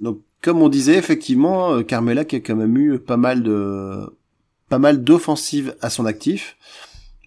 Donc, 0.00 0.20
comme 0.42 0.62
on 0.62 0.68
disait, 0.68 0.96
effectivement, 0.96 1.82
Carmela 1.82 2.24
qui 2.24 2.36
a 2.36 2.40
quand 2.40 2.56
même 2.56 2.76
eu 2.76 2.98
pas 2.98 3.16
mal 3.16 3.42
de, 3.42 4.16
pas 4.68 4.78
mal 4.78 5.02
d'offensives 5.02 5.74
à 5.80 5.90
son 5.90 6.06
actif, 6.06 6.56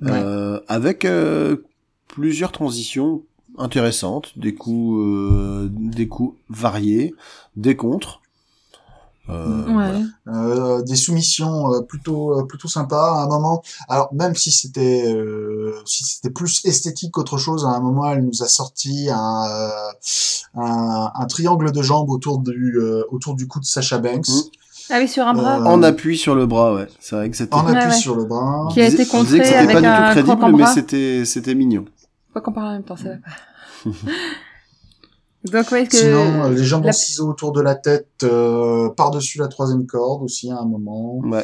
euh, 0.03 0.59
avec 0.67 1.05
euh, 1.05 1.57
plusieurs 2.07 2.51
transitions 2.51 3.23
intéressantes, 3.61 4.37
des 4.37 4.53
coups, 4.53 4.97
euh, 4.99 5.69
des 5.71 6.07
coups 6.07 6.37
variés, 6.49 7.13
des 7.55 7.75
contres. 7.75 8.19
Euh, 9.29 9.63
Ouais. 9.67 9.73
voilà. 9.73 9.99
euh, 10.27 10.81
des 10.81 10.95
soumissions 10.95 11.71
euh, 11.73 11.81
plutôt 11.81 12.39
euh, 12.39 12.43
plutôt 12.43 12.67
sympas 12.67 13.19
à 13.19 13.23
un 13.23 13.27
moment. 13.27 13.61
Alors 13.87 14.09
même 14.13 14.35
si 14.35 14.51
c'était 14.51 15.05
euh, 15.13 15.73
si 15.85 16.03
c'était 16.03 16.31
plus 16.31 16.59
esthétique 16.65 17.11
qu'autre 17.11 17.37
chose, 17.37 17.63
à 17.65 17.69
un 17.69 17.79
moment 17.79 18.09
elle 18.11 18.25
nous 18.25 18.41
a 18.43 18.47
sorti 18.47 19.09
un 19.11 19.45
euh, 19.47 19.69
un, 20.55 21.11
un 21.13 21.25
triangle 21.27 21.71
de 21.71 21.81
jambes 21.83 22.09
autour 22.09 22.39
du 22.39 22.75
euh, 22.77 23.03
autour 23.11 23.35
du 23.35 23.47
cou 23.47 23.59
de 23.59 23.65
Sacha 23.65 23.99
Banks. 23.99 24.27
Mm. 24.27 24.41
Ah 24.93 24.97
oui, 24.99 25.07
sur 25.07 25.25
un 25.25 25.33
bras. 25.33 25.59
Euh, 25.61 25.65
En 25.65 25.83
appui 25.83 26.17
sur 26.17 26.35
le 26.35 26.45
bras, 26.47 26.73
ouais. 26.73 26.87
C'est 26.99 27.15
vrai 27.15 27.29
que 27.29 27.37
c'était. 27.37 27.53
En 27.55 27.59
appui 27.67 27.73
Ouais, 27.77 27.85
ouais. 27.85 27.91
sur 27.93 28.15
le 28.15 28.25
bras. 28.25 28.67
Qui 28.73 28.81
a 28.81 28.87
été 28.87 29.05
contré 29.05 29.37
c'était 29.37 29.55
avec 29.55 29.75
pas 29.75 29.81
du 29.81 29.87
tout 29.87 30.11
crédible, 30.27 30.51
mais 30.57 30.63
bras. 30.63 30.73
c'était 30.73 31.23
c'était 31.25 31.55
mignon. 31.55 31.85
Pas 32.33 32.41
qu'on 32.41 32.51
parle 32.51 32.67
en 32.67 32.71
même 32.73 32.83
temps, 32.83 32.97
ça 32.97 33.03
va 33.09 33.15
pas. 33.15 33.19
Donc 35.51 35.71
ouais, 35.71 35.87
que 35.87 35.97
Sinon, 35.97 36.43
euh, 36.43 36.49
les 36.51 36.63
jambes 36.63 36.83
la- 36.83 36.89
en 36.89 36.93
ciseaux 36.93 37.27
autour 37.29 37.51
de 37.51 37.61
la 37.61 37.73
tête, 37.73 38.09
euh, 38.23 38.89
par-dessus 38.89 39.39
la 39.39 39.47
troisième 39.47 39.87
corde 39.87 40.21
aussi 40.21 40.51
à 40.51 40.57
un 40.59 40.65
moment. 40.65 41.15
Ouais. 41.23 41.43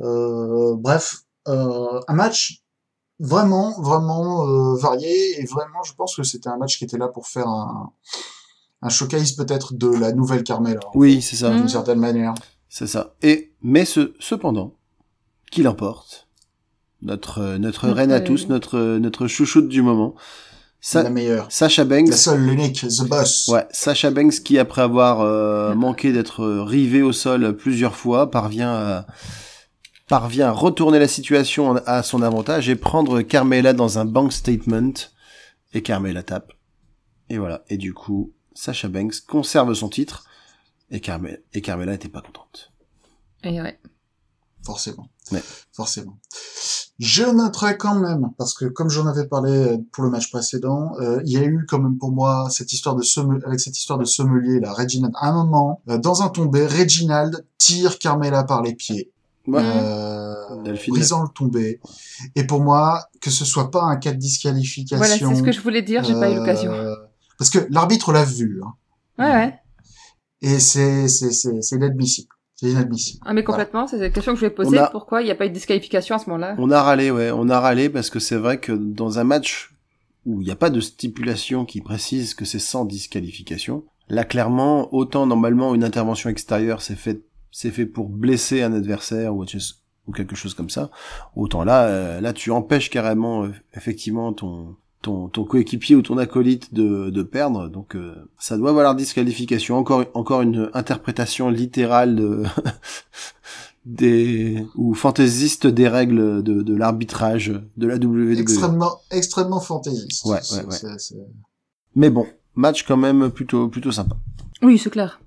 Euh, 0.00 0.74
bref, 0.76 1.20
euh, 1.48 2.00
un 2.06 2.14
match 2.14 2.62
vraiment, 3.18 3.80
vraiment 3.80 4.46
euh, 4.46 4.76
varié 4.76 5.40
et 5.40 5.46
vraiment, 5.46 5.82
je 5.84 5.94
pense 5.94 6.16
que 6.16 6.22
c'était 6.22 6.50
un 6.50 6.58
match 6.58 6.76
qui 6.76 6.84
était 6.84 6.98
là 6.98 7.08
pour 7.08 7.28
faire 7.28 7.48
un, 7.48 7.92
un 8.82 8.88
showcase 8.90 9.32
peut-être 9.32 9.72
de 9.72 9.88
la 9.88 10.12
nouvelle 10.12 10.44
Carmela, 10.44 10.80
Oui, 10.94 11.22
c'est 11.22 11.36
ça. 11.36 11.50
D'une 11.50 11.68
certaine 11.68 11.98
manière. 11.98 12.34
C'est 12.68 12.86
ça. 12.86 13.14
Et 13.22 13.52
mais 13.62 13.86
ce, 13.86 14.12
cependant, 14.20 14.74
qui 15.50 15.62
l'emporte 15.62 16.28
Notre 17.00 17.56
notre 17.56 17.88
reine 17.88 18.12
à 18.12 18.20
tous, 18.20 18.48
notre 18.48 18.78
notre 18.98 19.26
chouchoute 19.28 19.68
du 19.68 19.80
moment, 19.80 20.14
Sa- 20.80 21.02
la 21.02 21.10
meilleure, 21.10 21.46
Sacha 21.52 21.84
la 21.84 21.88
Banks. 21.96 22.12
seule, 22.14 22.40
l'unique, 22.44 22.86
the 22.86 23.02
boss. 23.06 23.48
Ouais, 23.48 23.66
Sacha 23.70 24.10
Banks 24.10 24.40
qui 24.42 24.58
après 24.58 24.82
avoir 24.82 25.20
euh, 25.20 25.74
manqué 25.74 26.12
d'être 26.12 26.44
rivé 26.46 27.02
au 27.02 27.12
sol 27.12 27.54
plusieurs 27.56 27.96
fois 27.96 28.30
parvient 28.30 28.72
à 28.72 29.06
parvient 30.08 30.48
à 30.48 30.52
retourner 30.52 30.98
la 30.98 31.06
situation 31.06 31.76
à 31.86 32.02
son 32.02 32.22
avantage 32.22 32.68
et 32.68 32.76
prendre 32.76 33.20
Carmela 33.22 33.72
dans 33.72 33.98
un 33.98 34.04
bank 34.04 34.32
statement 34.32 34.92
et 35.72 35.82
Carmela 35.82 36.22
tape. 36.24 36.52
Et 37.28 37.38
voilà. 37.38 37.62
Et 37.68 37.76
du 37.76 37.94
coup, 37.94 38.32
Sacha 38.54 38.88
Banks 38.88 39.20
conserve 39.20 39.72
son 39.74 39.88
titre 39.88 40.24
et 40.90 40.98
Carmela 41.00 41.36
et 41.52 41.60
Carmela 41.60 41.94
était 41.94 42.08
pas 42.08 42.22
contente. 42.22 42.72
Et 43.44 43.60
ouais. 43.60 43.78
Forcément. 44.64 45.08
Ouais. 45.32 45.42
Forcément. 45.72 46.18
Je 46.98 47.22
noterai 47.24 47.78
quand 47.78 47.94
même, 47.94 48.30
parce 48.36 48.52
que 48.52 48.66
comme 48.66 48.90
j'en 48.90 49.06
avais 49.06 49.26
parlé 49.26 49.78
pour 49.92 50.04
le 50.04 50.10
match 50.10 50.30
précédent, 50.30 50.92
euh, 51.00 51.20
il 51.24 51.32
y 51.32 51.38
a 51.38 51.44
eu 51.44 51.64
quand 51.66 51.78
même 51.78 51.96
pour 51.96 52.12
moi 52.12 52.48
cette 52.50 52.72
histoire 52.74 52.94
de 52.94 53.02
somme- 53.02 53.40
avec 53.46 53.58
cette 53.60 53.78
histoire 53.78 53.98
de 53.98 54.04
sommelier, 54.04 54.60
là, 54.60 54.72
Reginald. 54.74 55.14
À 55.16 55.30
un 55.30 55.32
moment, 55.32 55.80
euh, 55.88 55.96
dans 55.96 56.22
un 56.22 56.28
tombé, 56.28 56.66
Reginald 56.66 57.46
tire 57.56 57.98
Carmela 57.98 58.44
par 58.44 58.60
les 58.62 58.74
pieds, 58.74 59.10
Ouais. 59.46 59.62
euh, 59.64 60.62
Delphine. 60.62 60.92
brisant 60.94 61.22
le 61.22 61.28
tombé. 61.30 61.80
Et 62.36 62.44
pour 62.44 62.60
moi, 62.60 63.04
que 63.22 63.30
ce 63.30 63.46
soit 63.46 63.70
pas 63.70 63.84
un 63.84 63.96
cas 63.96 64.12
de 64.12 64.18
disqualification. 64.18 64.98
Voilà, 64.98 65.14
c'est 65.16 65.34
ce 65.34 65.42
que 65.42 65.52
je 65.52 65.60
voulais 65.62 65.82
dire, 65.82 66.04
j'ai 66.04 66.12
pas 66.14 66.30
eu 66.30 66.34
l'occasion. 66.36 66.72
Parce 67.38 67.48
que 67.48 67.66
l'arbitre 67.70 68.12
l'a 68.12 68.24
vu, 68.24 68.60
hein, 68.62 68.74
Ouais, 69.18 69.32
ouais. 69.32 69.58
et 70.42 70.58
c'est 70.60 71.08
c'est 71.08 71.32
c'est 71.32 71.62
c'est 71.62 71.76
inadmissible. 71.76 72.28
C'est 72.60 72.70
inadmissible. 72.72 73.22
Ah, 73.26 73.32
mais 73.32 73.42
complètement, 73.42 73.86
c'est 73.86 73.96
la 73.96 74.10
question 74.10 74.34
que 74.34 74.38
je 74.40 74.44
vais 74.46 74.50
poser. 74.50 74.76
A- 74.76 74.88
Pourquoi 74.88 75.22
il 75.22 75.24
n'y 75.24 75.30
a 75.30 75.34
pas 75.34 75.46
eu 75.46 75.48
de 75.48 75.54
disqualification 75.54 76.16
à 76.16 76.18
ce 76.18 76.28
moment-là? 76.28 76.56
On 76.58 76.70
a 76.70 76.82
râlé, 76.82 77.10
ouais, 77.10 77.30
on 77.30 77.48
a 77.48 77.58
râlé 77.58 77.88
parce 77.88 78.10
que 78.10 78.18
c'est 78.18 78.36
vrai 78.36 78.58
que 78.60 78.72
dans 78.72 79.18
un 79.18 79.24
match 79.24 79.74
où 80.26 80.42
il 80.42 80.44
n'y 80.44 80.50
a 80.50 80.56
pas 80.56 80.68
de 80.68 80.80
stipulation 80.80 81.64
qui 81.64 81.80
précise 81.80 82.34
que 82.34 82.44
c'est 82.44 82.58
sans 82.58 82.84
disqualification, 82.84 83.84
là 84.10 84.24
clairement, 84.24 84.92
autant 84.94 85.26
normalement 85.26 85.74
une 85.74 85.84
intervention 85.84 86.28
extérieure 86.28 86.82
c'est 86.82 86.96
fait, 86.96 87.22
c'est 87.50 87.70
fait 87.70 87.86
pour 87.86 88.10
blesser 88.10 88.60
un 88.62 88.74
adversaire 88.74 89.34
ou 89.34 89.46
quelque 90.14 90.36
chose 90.36 90.52
comme 90.52 90.68
ça, 90.68 90.90
autant 91.36 91.64
là, 91.64 91.86
euh, 91.86 92.20
là 92.20 92.34
tu 92.34 92.50
empêches 92.50 92.90
carrément 92.90 93.44
euh, 93.44 93.52
effectivement 93.74 94.34
ton 94.34 94.76
ton, 95.02 95.28
ton 95.28 95.44
coéquipier 95.44 95.96
ou 95.96 96.02
ton 96.02 96.18
acolyte 96.18 96.74
de, 96.74 97.10
de 97.10 97.22
perdre, 97.22 97.68
donc 97.68 97.96
euh, 97.96 98.14
ça 98.38 98.56
doit 98.56 98.72
valoir 98.72 98.94
disqualification. 98.94 99.76
Encore 99.76 100.04
encore 100.14 100.42
une 100.42 100.70
interprétation 100.74 101.48
littérale 101.50 102.16
de 102.16 102.42
des 103.86 104.66
ou 104.76 104.94
fantaisiste 104.94 105.66
des 105.66 105.88
règles 105.88 106.42
de, 106.42 106.62
de 106.62 106.76
l'arbitrage 106.76 107.52
de 107.76 107.86
la 107.86 107.96
WWE. 107.96 108.38
Extrêmement, 108.38 109.00
extrêmement 109.10 109.60
fantaisiste. 109.60 110.24
Ouais, 110.26 110.40
ouais, 110.52 110.64
ouais. 110.66 110.96
Mais 111.96 112.10
bon, 112.10 112.26
match 112.54 112.84
quand 112.86 112.98
même 112.98 113.30
plutôt 113.30 113.68
plutôt 113.68 113.92
sympa. 113.92 114.16
Oui, 114.62 114.78
c'est 114.78 114.90
clair. 114.90 115.20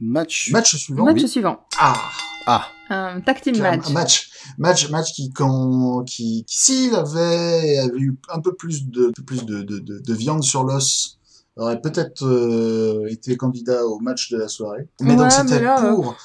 Match. 0.00 0.50
Match 0.52 0.76
suivant. 0.76 1.04
Match 1.04 1.22
oui. 1.22 1.28
suivant. 1.28 1.60
Ah, 1.78 1.94
Ah, 2.46 2.66
Un 2.92 3.20
tag 3.20 3.40
team 3.40 3.54
un 3.56 3.76
match. 3.76 3.90
match, 3.90 4.30
match, 4.58 4.90
match 4.90 5.12
qui, 5.14 5.30
quand, 5.32 6.04
qui, 6.04 6.44
qui 6.46 6.56
s'il 6.58 6.94
avait, 6.94 7.78
avait 7.78 7.98
eu 7.98 8.16
un 8.28 8.40
peu 8.40 8.54
plus 8.54 8.86
de, 8.86 9.12
plus 9.26 9.44
de, 9.44 9.62
de, 9.62 9.78
de, 9.78 9.98
de 9.98 10.14
viande 10.14 10.42
sur 10.42 10.64
l'os, 10.64 11.18
aurait 11.56 11.80
peut-être 11.80 12.24
euh, 12.24 13.06
été 13.08 13.36
candidat 13.36 13.86
au 13.86 13.98
match 13.98 14.30
de 14.30 14.38
la 14.38 14.48
soirée. 14.48 14.88
Mais 15.00 15.10
Ouais, 15.10 15.16
donc 15.16 15.32
c'était 15.32 15.60
là, 15.60 15.82
euh, 15.84 15.94
pour 15.94 16.16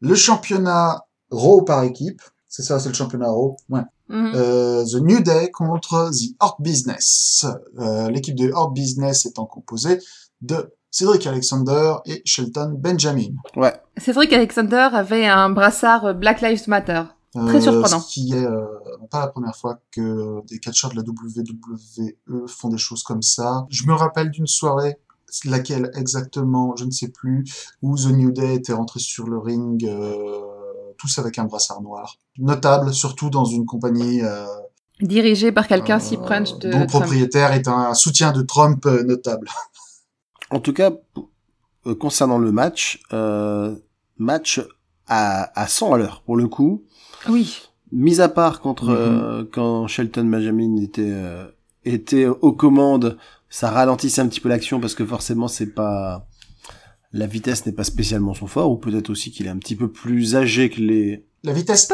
le 0.00 0.14
championnat 0.14 1.02
Raw 1.30 1.62
par 1.62 1.82
équipe. 1.84 2.22
C'est 2.48 2.62
ça, 2.62 2.78
c'est 2.78 2.88
le 2.88 2.94
championnat 2.94 3.28
Raw. 3.28 3.56
Ouais. 3.68 3.82
Mhm. 4.08 4.32
Euh, 4.34 4.84
The 4.84 4.96
New 4.96 5.20
Day 5.20 5.50
contre 5.50 6.10
The 6.10 6.36
Hurt 6.42 6.60
Business. 6.60 7.46
Euh, 7.78 8.10
L'équipe 8.10 8.34
de 8.36 8.48
Hurt 8.48 8.72
Business 8.74 9.26
étant 9.26 9.46
composée 9.46 9.98
de 10.42 10.70
Cédric 10.94 11.26
Alexander 11.26 11.94
et 12.06 12.22
Shelton 12.24 12.76
Benjamin. 12.78 13.34
ouais. 13.56 13.74
Cédric 13.96 14.32
Alexander 14.32 14.90
avait 14.92 15.26
un 15.26 15.50
brassard 15.50 16.04
euh, 16.04 16.12
Black 16.12 16.40
Lives 16.40 16.68
Matter. 16.68 17.02
Très 17.32 17.60
surprenant. 17.60 17.98
Ce 17.98 18.14
qui 18.14 18.32
est 18.32 18.46
euh, 18.46 18.64
pas 19.10 19.18
la 19.18 19.26
première 19.26 19.56
fois 19.56 19.80
que 19.90 20.46
des 20.46 20.60
catcheurs 20.60 20.92
de 20.92 20.96
la 20.96 21.02
WWE 21.02 22.46
font 22.46 22.68
des 22.68 22.78
choses 22.78 23.02
comme 23.02 23.22
ça. 23.22 23.66
Je 23.70 23.86
me 23.86 23.92
rappelle 23.92 24.30
d'une 24.30 24.46
soirée, 24.46 24.94
laquelle 25.44 25.90
exactement, 25.96 26.76
je 26.76 26.84
ne 26.84 26.92
sais 26.92 27.08
plus, 27.08 27.42
où 27.82 27.96
The 27.96 28.12
New 28.12 28.30
Day 28.30 28.54
était 28.54 28.72
rentré 28.72 29.00
sur 29.00 29.26
le 29.26 29.38
ring, 29.38 29.84
euh, 29.84 30.92
tous 30.96 31.18
avec 31.18 31.40
un 31.40 31.44
brassard 31.46 31.82
noir. 31.82 32.18
Notable, 32.38 32.94
surtout 32.94 33.30
dans 33.30 33.44
une 33.44 33.66
compagnie 33.66 34.22
euh, 34.22 34.46
Dirigé 35.00 35.50
par 35.50 35.66
quelqu'un 35.66 35.96
euh, 35.96 36.00
si 36.00 36.16
punch 36.16 36.56
de 36.58 36.70
dont 36.70 36.78
le 36.78 36.86
Trump. 36.86 37.02
propriétaire 37.02 37.52
est 37.52 37.66
un 37.66 37.94
soutien 37.94 38.30
de 38.30 38.42
Trump 38.42 38.86
euh, 38.86 39.02
notable. 39.02 39.48
En 40.54 40.60
tout 40.60 40.72
cas, 40.72 40.92
euh, 41.86 41.94
concernant 41.94 42.38
le 42.38 42.52
match, 42.52 43.02
euh, 43.12 43.74
match 44.18 44.60
à, 45.06 45.60
à 45.60 45.66
100 45.66 45.92
à 45.94 45.98
l'heure 45.98 46.22
pour 46.24 46.36
le 46.36 46.48
coup. 46.48 46.84
Oui. 47.28 47.58
Mis 47.92 48.20
à 48.20 48.28
part 48.28 48.60
contre 48.60 48.86
Mhm. 48.86 48.96
euh, 48.96 49.44
quand 49.52 49.86
Shelton 49.86 50.24
Benjamin 50.24 50.76
était 50.82 51.02
euh, 51.12 51.46
était 51.84 52.26
aux 52.26 52.52
commandes, 52.52 53.18
ça 53.50 53.70
ralentissait 53.70 54.20
un 54.22 54.28
petit 54.28 54.40
peu 54.40 54.48
l'action 54.48 54.80
parce 54.80 54.94
que 54.94 55.04
forcément 55.04 55.48
c'est 55.48 55.66
pas 55.74 56.26
la 57.12 57.26
vitesse 57.26 57.66
n'est 57.66 57.72
pas 57.72 57.84
spécialement 57.84 58.34
son 58.34 58.46
fort 58.46 58.70
ou 58.70 58.76
peut-être 58.76 59.10
aussi 59.10 59.30
qu'il 59.30 59.46
est 59.46 59.50
un 59.50 59.58
petit 59.58 59.76
peu 59.76 59.90
plus 59.92 60.34
âgé 60.34 60.70
que 60.70 60.80
les 60.80 61.24
La 61.44 61.52
vitesse, 61.52 61.92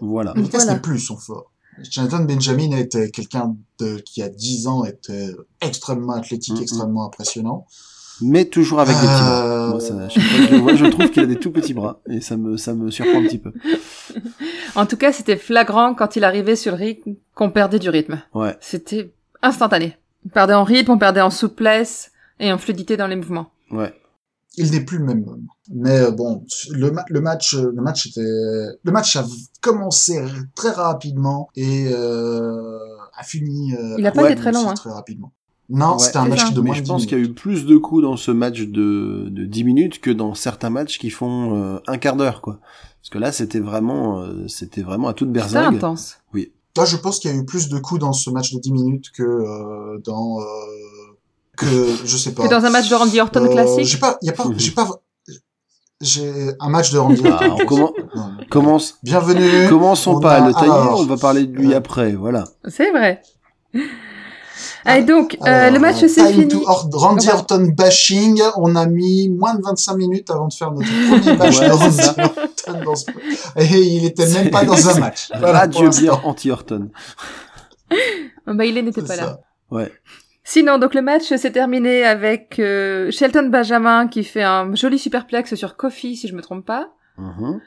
voilà. 0.00 0.32
la 0.36 0.40
vitesse 0.42 0.62
Voilà. 0.62 0.74
n'est 0.74 0.80
plus 0.80 0.98
son 1.00 1.16
fort. 1.18 1.50
Shelton 1.90 2.24
Benjamin 2.24 2.70
était 2.76 3.10
quelqu'un 3.10 3.56
de, 3.80 3.98
qui 3.98 4.22
a 4.22 4.28
10 4.28 4.66
ans 4.68 4.84
était 4.84 5.30
extrêmement 5.60 6.12
athlétique, 6.12 6.54
Mhm. 6.56 6.62
extrêmement 6.62 7.04
impressionnant. 7.06 7.66
Mais 8.20 8.44
toujours 8.44 8.80
avec 8.80 8.94
des 8.94 9.00
petits 9.06 9.22
bras. 9.22 9.44
Euh, 9.46 9.68
Moi, 9.70 9.80
ça, 9.80 10.08
chaque 10.08 10.22
fois 10.22 10.38
que 10.38 10.46
je 10.46 10.52
le 10.54 10.58
vois, 10.60 10.74
je 10.76 10.86
trouve 10.86 11.10
qu'il 11.10 11.22
a 11.22 11.26
des 11.26 11.36
tout 11.38 11.50
petits 11.50 11.74
bras 11.74 12.00
et 12.08 12.20
ça 12.20 12.36
me 12.36 12.56
ça 12.56 12.74
me 12.74 12.90
surprend 12.90 13.18
un 13.20 13.24
petit 13.26 13.38
peu. 13.38 13.52
En 14.74 14.86
tout 14.86 14.96
cas, 14.96 15.12
c'était 15.12 15.36
flagrant 15.36 15.94
quand 15.94 16.16
il 16.16 16.24
arrivait 16.24 16.56
sur 16.56 16.72
le 16.72 16.78
ring 16.78 16.98
qu'on 17.34 17.50
perdait 17.50 17.78
du 17.78 17.90
rythme. 17.90 18.22
Ouais. 18.34 18.56
C'était 18.60 19.12
instantané. 19.42 19.96
On 20.24 20.28
perdait 20.30 20.54
en 20.54 20.64
rythme, 20.64 20.92
on 20.92 20.98
perdait 20.98 21.20
en 21.20 21.30
souplesse 21.30 22.10
et 22.40 22.52
en 22.52 22.58
fluidité 22.58 22.96
dans 22.96 23.06
les 23.06 23.16
mouvements. 23.16 23.50
Ouais. 23.70 23.92
il 24.56 24.70
n'est 24.70 24.80
plus 24.84 24.98
le 24.98 25.04
même 25.04 25.24
homme. 25.28 25.46
Mais 25.74 25.98
euh, 26.00 26.10
bon, 26.10 26.44
le, 26.70 26.90
ma- 26.90 27.04
le 27.08 27.20
match, 27.20 27.54
euh, 27.54 27.72
le 27.74 27.82
match 27.82 28.06
était, 28.06 28.20
le 28.22 28.92
match 28.92 29.16
a 29.16 29.24
commencé 29.60 30.22
très 30.54 30.70
rapidement 30.70 31.48
et 31.56 31.88
euh, 31.92 32.78
a 33.18 33.22
fini. 33.24 33.74
euh, 33.74 33.96
Il 33.98 34.06
a 34.06 34.12
pas 34.12 34.22
ouais, 34.22 34.32
été 34.32 34.40
très 34.40 34.52
long, 34.52 34.68
hein. 34.70 34.74
Très 34.74 34.90
rapidement. 34.90 35.32
Non, 35.74 35.92
Ouais. 35.94 35.98
c'était 35.98 36.18
un 36.18 36.26
match 36.26 36.44
ça. 36.44 36.50
de 36.50 36.60
Mais 36.60 36.66
moins 36.66 36.74
je 36.74 36.80
de 36.80 36.84
10 36.84 36.90
pense 36.90 37.06
qu'il 37.06 37.18
y 37.18 37.20
a 37.20 37.24
eu 37.24 37.32
plus 37.32 37.64
de 37.66 37.76
coups 37.78 38.02
dans 38.02 38.16
ce 38.16 38.30
match 38.30 38.60
de, 38.60 39.26
de 39.30 39.44
10 39.46 39.64
minutes 39.64 40.00
que 40.00 40.10
dans 40.10 40.34
certains 40.34 40.70
matchs 40.70 40.98
qui 40.98 41.10
font 41.10 41.56
euh, 41.56 41.78
un 41.86 41.98
quart 41.98 42.16
d'heure, 42.16 42.40
quoi. 42.42 42.58
Parce 43.00 43.10
que 43.10 43.18
là, 43.18 43.32
c'était 43.32 43.58
vraiment, 43.60 44.20
euh, 44.20 44.46
c'était 44.48 44.82
vraiment 44.82 45.08
à 45.08 45.14
toute 45.14 45.28
C'était 45.28 45.40
berzingue. 45.40 45.76
intense. 45.76 46.18
Là, 46.76 46.84
je 46.86 46.96
pense 46.96 47.18
qu'il 47.18 47.30
y 47.30 47.34
a 47.34 47.36
eu 47.36 47.44
plus 47.44 47.68
de 47.68 47.78
coups 47.78 48.00
dans 48.00 48.12
ce 48.12 48.30
match 48.30 48.52
de 48.54 48.58
10 48.60 48.72
minutes 48.72 49.10
que 49.12 49.22
euh, 49.22 49.98
dans 50.04 50.40
euh, 50.40 50.44
que 51.56 51.66
je 52.04 52.16
sais 52.16 52.32
pas. 52.32 52.44
Que 52.46 52.50
dans 52.50 52.64
un 52.64 52.70
match 52.70 52.88
de 52.88 52.94
Randy 52.94 53.20
Orton 53.20 53.44
Euh, 53.44 53.48
classique. 53.48 53.84
J'ai 53.84 53.98
pas, 53.98 54.18
y 54.22 54.28
a 54.30 54.32
pas, 54.32 54.44
j'ai 54.56 54.70
pas, 54.70 54.88
j'ai 56.00 56.30
un 56.60 56.68
match 56.70 56.90
de 56.92 56.98
Randy 56.98 57.22
Ah, 57.26 57.28
Orton. 57.48 57.56
on 57.60 57.64
commen- 57.66 57.92
Non. 58.16 58.30
commence, 58.50 58.98
Bienvenue. 59.02 59.68
commençons 59.68 60.16
On 60.16 60.20
pas 60.20 60.34
à 60.36 60.46
le 60.48 60.52
tailler, 60.54 60.70
on 60.70 61.04
va 61.04 61.16
parler 61.16 61.46
de 61.46 61.56
lui 61.56 61.74
après, 61.74 62.12
voilà. 62.14 62.44
C'est 62.68 62.90
vrai. 62.90 63.22
Allez, 64.84 65.04
donc, 65.04 65.36
euh, 65.40 65.44
Alors, 65.46 65.72
le 65.74 65.78
match 65.78 65.96
s'est 66.00 66.08
time 66.08 66.26
fini. 66.32 66.48
to 66.48 66.62
Or- 66.66 66.88
Randy 66.92 67.28
Enfin- 67.28 67.38
Orton 67.38 67.68
bashing. 67.76 68.40
On 68.56 68.74
a 68.76 68.86
mis 68.86 69.28
moins 69.28 69.54
de 69.54 69.62
25 69.62 69.96
minutes 69.96 70.30
avant 70.30 70.48
de 70.48 70.52
faire 70.54 70.72
notre 70.72 70.88
premier 71.22 71.36
match 71.36 71.58
Ouais, 71.60 71.68
de 71.68 71.72
Randy. 71.72 72.08
Orton 72.18 72.84
dans 72.84 72.94
ce... 72.96 73.06
Et 73.56 73.78
il 73.80 74.04
était 74.04 74.26
même 74.28 74.50
pas 74.50 74.64
dans 74.64 74.88
un 74.88 74.98
match. 74.98 75.28
Voilà, 75.38 75.66
l'instant. 75.66 76.00
Beer 76.00 76.26
anti-Horton. 76.26 76.90
Oh, 78.46 78.54
Bah, 78.54 78.64
il 78.64 78.74
n'était 78.82 79.02
pas 79.02 79.16
là. 79.16 79.40
Ouais. 79.70 79.92
Sinon, 80.44 80.78
donc 80.78 80.94
le 80.94 81.02
match 81.02 81.24
s'est 81.34 81.52
terminé 81.52 82.04
avec 82.04 82.58
euh, 82.58 83.10
Shelton 83.10 83.48
Benjamin 83.50 84.08
qui 84.08 84.24
fait 84.24 84.42
un 84.42 84.74
joli 84.74 84.98
superplex 84.98 85.54
sur 85.54 85.76
Kofi, 85.76 86.16
si 86.16 86.26
je 86.26 86.34
me 86.34 86.42
trompe 86.42 86.66
pas. 86.66 86.88
Mhm, 87.18 87.60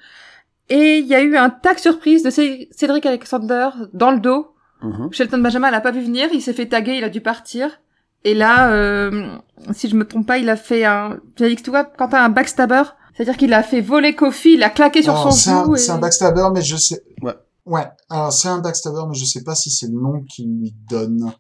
Et 0.69 0.97
il 0.97 1.06
y 1.06 1.15
a 1.15 1.21
eu 1.21 1.38
un 1.38 1.49
tag 1.49 1.78
surprise 1.78 2.23
de 2.23 2.30
Cé- 2.32 2.67
Cédric 2.71 3.06
Alexander 3.06 3.69
dans 3.93 4.12
le 4.12 4.19
dos. 4.19 4.47
Mhm. 4.85 5.13
Shelton 5.13 5.39
Benjamin 5.39 5.71
l'a 5.71 5.81
pas 5.81 5.91
vu 5.91 6.01
venir, 6.01 6.29
il 6.33 6.41
s'est 6.41 6.53
fait 6.53 6.67
taguer, 6.67 6.95
il 6.97 7.03
a 7.03 7.09
dû 7.09 7.21
partir. 7.21 7.79
Et 8.23 8.33
là, 8.33 8.71
euh, 8.71 9.37
si 9.71 9.87
je 9.87 9.95
me 9.95 10.05
trompe 10.05 10.25
pas, 10.25 10.39
il 10.39 10.49
a 10.49 10.55
fait 10.55 10.83
un... 10.83 11.19
Félix, 11.37 11.61
tu 11.61 11.69
vois, 11.69 11.83
quand 11.83 12.09
t'as 12.09 12.23
un 12.23 12.29
backstabber, 12.29 12.81
c'est-à-dire 13.15 13.37
qu'il 13.37 13.53
a 13.53 13.61
fait 13.61 13.81
voler 13.81 14.15
Kofi, 14.15 14.55
il 14.55 14.63
a 14.63 14.69
claqué 14.69 15.03
sur 15.03 15.11
Alors, 15.13 15.31
son 15.31 15.75
c'est 15.75 15.91
un, 15.91 15.97
et- 15.97 16.01
backstabber, 16.01 16.47
mais 16.53 16.61
je 16.61 16.75
sais. 16.75 17.03
Ouais. 17.21 17.35
Ouais. 17.65 17.85
Alors, 18.09 18.33
c'est 18.33 18.47
un 18.47 18.59
backstabber, 18.59 19.03
mais 19.07 19.15
je 19.15 19.25
sais 19.25 19.43
pas 19.43 19.53
si 19.53 19.69
c'est 19.69 19.87
le 19.87 19.93
nom 19.93 20.23
qu'il 20.23 20.47
lui 20.59 20.75
donne. 20.89 21.31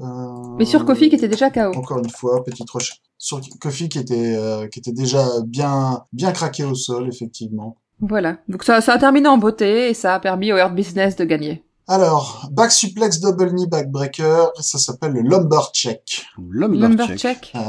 Euh... 0.00 0.04
Mais 0.58 0.64
sur 0.64 0.84
Kofi 0.84 1.08
qui 1.08 1.14
était 1.14 1.28
déjà 1.28 1.50
KO. 1.50 1.76
Encore 1.76 1.98
une 1.98 2.10
fois, 2.10 2.42
petite 2.44 2.68
recherche. 2.70 3.00
Sur 3.18 3.40
Kofi 3.60 3.88
qui 3.88 3.98
était, 3.98 4.36
euh, 4.36 4.66
qui 4.68 4.80
était 4.80 4.92
déjà 4.92 5.24
bien, 5.46 6.02
bien 6.12 6.32
craqué 6.32 6.64
au 6.64 6.74
sol, 6.74 7.08
effectivement. 7.08 7.76
Voilà. 8.00 8.38
Donc 8.48 8.62
ça, 8.62 8.80
ça 8.80 8.94
a 8.94 8.98
terminé 8.98 9.28
en 9.28 9.38
beauté 9.38 9.88
et 9.90 9.94
ça 9.94 10.14
a 10.14 10.20
permis 10.20 10.52
au 10.52 10.56
Hurt 10.56 10.74
Business 10.74 11.16
de 11.16 11.24
gagner. 11.24 11.64
Alors, 11.88 12.48
back 12.50 12.72
suplex 12.72 13.20
double 13.20 13.50
knee 13.52 13.68
backbreaker, 13.68 14.50
ça 14.58 14.76
s'appelle 14.78 15.12
le 15.12 15.20
lumber 15.20 15.60
check. 15.72 16.26
Lumber 16.50 16.78
Lumber 16.78 17.06
check. 17.06 17.18
check. 17.18 17.52
Euh, 17.54 17.60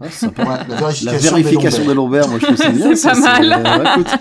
Ah, 0.00 0.10
sympa. 0.10 0.42
ouais, 0.44 0.48
la 0.68 0.76
vérification, 0.76 1.06
La 1.10 1.18
vérification 1.18 1.84
des 1.86 1.94
lombaires, 1.94 2.28
moi 2.28 2.38
je 2.38 2.44
trouve 2.46 2.56
ça 2.56 2.68
bien. 2.70 2.88
C'est 2.90 2.96
ça, 2.96 3.10
pas 3.12 3.18
mal. 3.40 3.52
euh, 3.52 3.78
ouais, 3.82 3.90
écoute, 3.92 4.14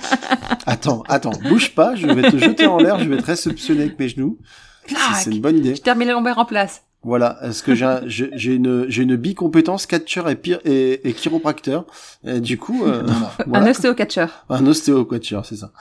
attends, 0.66 1.04
attends, 1.08 1.34
bouge 1.48 1.76
pas, 1.76 1.96
je 1.96 2.08
vais 2.08 2.32
te 2.32 2.38
jeter 2.38 2.66
en 2.66 2.78
l'air, 2.78 2.98
je 2.98 3.08
vais 3.08 3.18
te 3.18 3.26
réceptionner 3.28 3.82
avec 3.84 4.00
mes 4.00 4.10
genoux. 4.10 4.40
C'est- 4.88 4.96
C'est 5.24 5.32
une 5.32 5.40
bonne 5.42 5.58
idée. 5.60 5.76
Je 5.76 5.82
termine 5.82 6.08
les 6.08 6.14
lombaires 6.14 6.40
en 6.40 6.46
place. 6.46 6.82
Voilà, 7.04 7.38
est-ce 7.44 7.62
que 7.64 7.76
j'ai 7.76 7.86
un- 7.86 8.02
j'ai 8.08 8.32
j'ai 8.34 8.54
une 8.56 8.86
j'ai 8.90 9.04
une 9.04 9.18
bicompétence 9.18 9.86
catcheur 9.86 10.30
et 10.30 10.36
pire 10.38 10.60
et, 10.66 11.08
et 11.08 11.14
chiropracteur. 11.14 11.86
Et 12.26 12.40
du 12.40 12.58
coup, 12.58 12.86
euh, 12.86 13.04
Voilà. 13.46 13.66
Un 13.66 13.70
ostéocatcher. 13.70 14.26
un 14.50 14.66
ostéo-catcheur, 14.66 15.46
c'est 15.46 15.58
ça. 15.58 15.72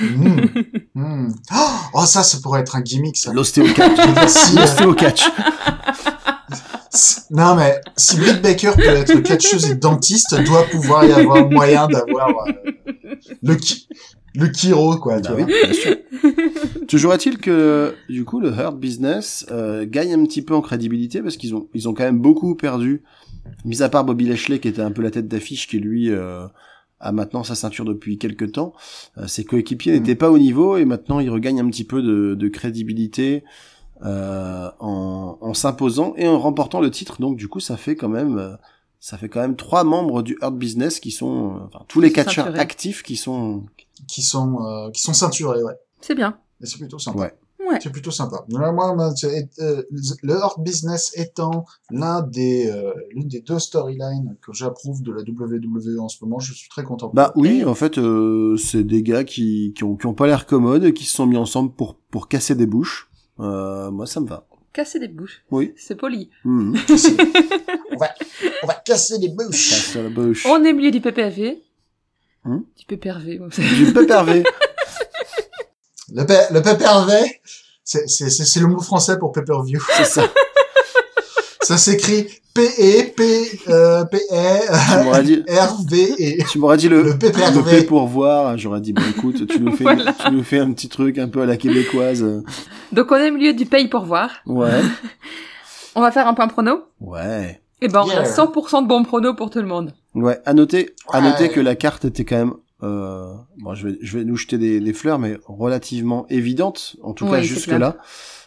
Mm. 0.00 0.40
Mm. 0.94 1.34
Oh, 1.94 2.04
ça, 2.06 2.22
ça 2.22 2.38
pourrait 2.42 2.60
être 2.60 2.76
un 2.76 2.80
gimmick, 2.80 3.16
ça. 3.16 3.32
L'ostéo-catch. 3.32 4.28
Si, 4.28 4.56
euh, 4.56 4.60
L'ostéo-catch. 4.60 5.24
non, 7.30 7.54
mais 7.54 7.80
si 7.96 8.16
Britt 8.16 8.42
Baker 8.42 8.72
peut 8.76 8.82
être 8.82 9.20
catcheuse 9.20 9.70
et 9.70 9.74
dentiste, 9.74 10.34
doit 10.44 10.64
pouvoir 10.64 11.04
y 11.04 11.12
avoir 11.12 11.48
moyen 11.48 11.86
d'avoir 11.86 12.28
euh, 12.28 12.52
le, 13.42 13.54
ki- 13.54 13.88
le 14.34 14.48
Kiro, 14.48 14.96
quoi, 14.96 15.20
tu 15.20 15.28
Bah 15.28 15.34
vois. 15.36 15.44
oui, 15.46 15.52
bien 15.64 15.72
sûr. 15.72 15.96
Toujours 16.88 17.14
est-il 17.14 17.38
que 17.38 17.94
du 18.08 18.24
coup 18.24 18.40
le 18.40 18.50
Hurt 18.50 18.76
Business 18.78 19.46
euh, 19.50 19.86
gagne 19.88 20.12
un 20.12 20.24
petit 20.24 20.42
peu 20.42 20.54
en 20.54 20.60
crédibilité 20.60 21.22
parce 21.22 21.36
qu'ils 21.36 21.54
ont 21.54 21.68
ils 21.74 21.88
ont 21.88 21.94
quand 21.94 22.02
même 22.04 22.18
beaucoup 22.18 22.56
perdu, 22.56 23.02
mis 23.64 23.82
à 23.82 23.88
part 23.88 24.04
Bobby 24.04 24.26
Lashley 24.26 24.58
qui 24.58 24.68
était 24.68 24.82
un 24.82 24.90
peu 24.90 25.02
la 25.02 25.10
tête 25.12 25.28
d'affiche 25.28 25.68
qui 25.68 25.78
lui 25.78 26.10
euh, 26.10 26.46
a 27.00 27.12
maintenant 27.12 27.42
sa 27.44 27.54
ceinture 27.54 27.84
depuis 27.84 28.18
quelques 28.18 28.52
temps. 28.52 28.74
Euh, 29.18 29.26
ses 29.26 29.44
coéquipiers 29.44 29.92
Mm. 29.92 29.96
n'étaient 29.96 30.14
pas 30.14 30.30
au 30.30 30.38
niveau 30.38 30.76
et 30.76 30.84
maintenant 30.84 31.18
ils 31.20 31.30
regagnent 31.30 31.60
un 31.60 31.68
petit 31.70 31.84
peu 31.84 32.02
de, 32.02 32.34
de 32.34 32.48
crédibilité 32.48 33.42
euh, 34.04 34.70
en, 34.80 35.38
en 35.40 35.54
s'imposant 35.54 36.14
et 36.16 36.26
en 36.28 36.38
remportant 36.38 36.80
le 36.80 36.90
titre. 36.90 37.20
Donc 37.20 37.36
du 37.36 37.48
coup 37.48 37.60
ça 37.60 37.76
fait 37.76 37.96
quand 37.96 38.08
même 38.08 38.38
euh, 38.38 38.56
ça 38.98 39.16
fait 39.18 39.28
quand 39.28 39.40
même 39.40 39.56
trois 39.56 39.82
membres 39.84 40.22
du 40.22 40.36
Hurt 40.42 40.54
Business 40.56 41.00
qui 41.00 41.10
sont 41.10 41.54
euh, 41.56 41.58
enfin 41.72 41.84
tous 41.88 42.00
les 42.00 42.12
catcheurs 42.12 42.58
actifs 42.58 43.02
qui 43.02 43.16
sont 43.16 43.64
Qui 44.08 44.22
sont, 44.22 44.58
euh, 44.66 44.90
qui 44.90 45.00
sont 45.02 45.12
ceinturés, 45.14 45.62
ouais. 45.62 45.74
C'est 46.00 46.14
bien. 46.14 46.38
C'est 46.62 46.78
plutôt 46.78 46.98
sympa. 46.98 47.18
Ouais. 47.18 47.34
Ouais. 47.70 47.78
C'est 47.82 47.90
plutôt 47.90 48.10
sympa. 48.10 48.44
Moi, 48.48 48.68
euh, 48.68 49.82
le 50.22 50.32
Hurt 50.34 50.60
Business 50.60 51.12
étant 51.16 51.64
l'un 51.90 52.22
des, 52.22 52.68
euh, 52.68 52.92
l'une 53.10 53.28
des 53.28 53.40
deux 53.40 53.58
storylines 53.58 54.36
que 54.44 54.52
j'approuve 54.52 55.02
de 55.02 55.12
la 55.12 55.22
WWE 55.22 56.00
en 56.00 56.08
ce 56.08 56.16
moment, 56.24 56.38
je 56.40 56.52
suis 56.52 56.68
très 56.68 56.82
content. 56.82 57.10
Bah 57.14 57.32
oui, 57.36 57.64
en 57.64 57.74
fait, 57.74 57.98
euh, 57.98 58.56
c'est 58.56 58.82
des 58.82 59.02
gars 59.02 59.24
qui 59.24 59.72
qui 59.76 59.84
ont, 59.84 59.96
qui 59.96 60.06
ont 60.06 60.14
pas 60.14 60.26
l'air 60.26 60.46
commodes 60.46 60.84
et 60.84 60.92
qui 60.94 61.04
se 61.04 61.14
sont 61.14 61.26
mis 61.26 61.36
ensemble 61.36 61.72
pour 61.72 61.94
pour 62.10 62.26
casser 62.28 62.54
des 62.54 62.66
bouches. 62.66 63.08
Euh, 63.38 63.90
moi, 63.90 64.06
ça 64.06 64.20
me 64.20 64.26
va. 64.26 64.46
Casser 64.72 64.98
des 64.98 65.08
bouches. 65.08 65.42
Oui. 65.50 65.72
C'est 65.76 65.96
poli. 65.96 66.30
Mhm. 66.44 66.76
on 67.92 67.96
va, 67.96 68.08
on 68.62 68.66
va 68.66 68.74
casser 68.74 69.18
les 69.18 69.28
bouches. 69.28 69.70
Casser 69.70 70.02
la 70.02 70.08
bouche. 70.10 70.46
On 70.46 70.62
est 70.64 70.72
milieu 70.72 70.90
du 70.90 71.00
PPV. 71.00 71.62
Hmm 72.44 72.60
du 72.78 72.86
PPRV. 72.86 73.38
Du 73.76 73.92
PPRV. 73.94 74.42
Le, 76.12 76.24
pe- 76.26 76.52
le 76.52 76.60
pay-per-view, 76.60 77.24
c'est, 77.90 78.08
c'est, 78.08 78.30
c'est, 78.30 78.44
c'est 78.44 78.60
le 78.60 78.68
mot 78.68 78.80
français 78.80 79.18
pour 79.18 79.32
pay-per-view. 79.32 79.80
C'est 79.96 80.04
ça. 80.04 80.22
Ça 81.62 81.76
s'écrit 81.76 82.26
P-E, 82.54 83.12
P, 83.16 83.60
euh, 83.68 84.04
Tu 84.10 85.04
m'aurais 85.04 85.22
dit, 85.22 85.36
P-E-R-V-E. 85.46 86.44
tu 86.50 86.58
m'aurais 86.58 86.76
dit 86.78 86.88
le, 86.88 87.02
Le 87.02 87.18
PPRV. 87.18 87.56
le 87.56 87.62
P 87.62 87.82
pour 87.86 88.06
voir. 88.08 88.56
J'aurais 88.58 88.80
dit, 88.80 88.92
bon, 88.92 89.02
écoute, 89.08 89.46
tu 89.46 89.60
nous 89.60 89.76
fais, 89.76 89.84
Voilà. 89.84 90.12
tu 90.12 90.30
nous 90.32 90.42
fais 90.42 90.58
un 90.58 90.72
petit 90.72 90.88
truc 90.88 91.18
un 91.18 91.28
peu 91.28 91.42
à 91.42 91.46
la 91.46 91.56
québécoise. 91.56 92.24
Donc 92.92 93.12
on 93.12 93.16
est 93.16 93.30
au 93.30 93.34
milieu 93.34 93.52
du 93.52 93.66
paye 93.66 93.88
pour 93.88 94.04
voir. 94.04 94.30
Ouais. 94.46 94.80
On 95.94 96.00
va 96.00 96.10
faire 96.12 96.26
un 96.28 96.34
point 96.34 96.48
prono. 96.48 96.84
Ouais. 97.00 97.60
Et 97.82 97.88
ben 97.88 98.02
on 98.04 98.10
a 98.10 98.14
Yeah. 98.22 98.24
100% 98.24 98.82
de 98.82 98.88
bons 98.88 99.02
pronos 99.04 99.34
pour 99.36 99.50
tout 99.50 99.58
le 99.60 99.66
monde. 99.66 99.92
Ouais. 100.14 100.38
À 100.46 100.54
noter, 100.54 100.94
à 101.12 101.18
Ouais. 101.20 101.24
noter 101.30 101.48
que 101.50 101.60
la 101.60 101.74
carte 101.76 102.04
était 102.04 102.24
quand 102.24 102.36
même, 102.36 102.54
euh, 102.82 103.32
bon, 103.58 103.74
je 103.74 103.88
vais, 103.88 103.98
je 104.00 104.18
vais 104.18 104.24
nous 104.24 104.36
jeter 104.36 104.58
des, 104.58 104.80
des 104.80 104.92
fleurs, 104.92 105.18
mais 105.18 105.38
relativement 105.46 106.26
évidente, 106.28 106.96
en 107.02 107.12
tout 107.14 107.28
cas 107.28 107.40
jusque 107.42 107.68
là. 107.68 107.96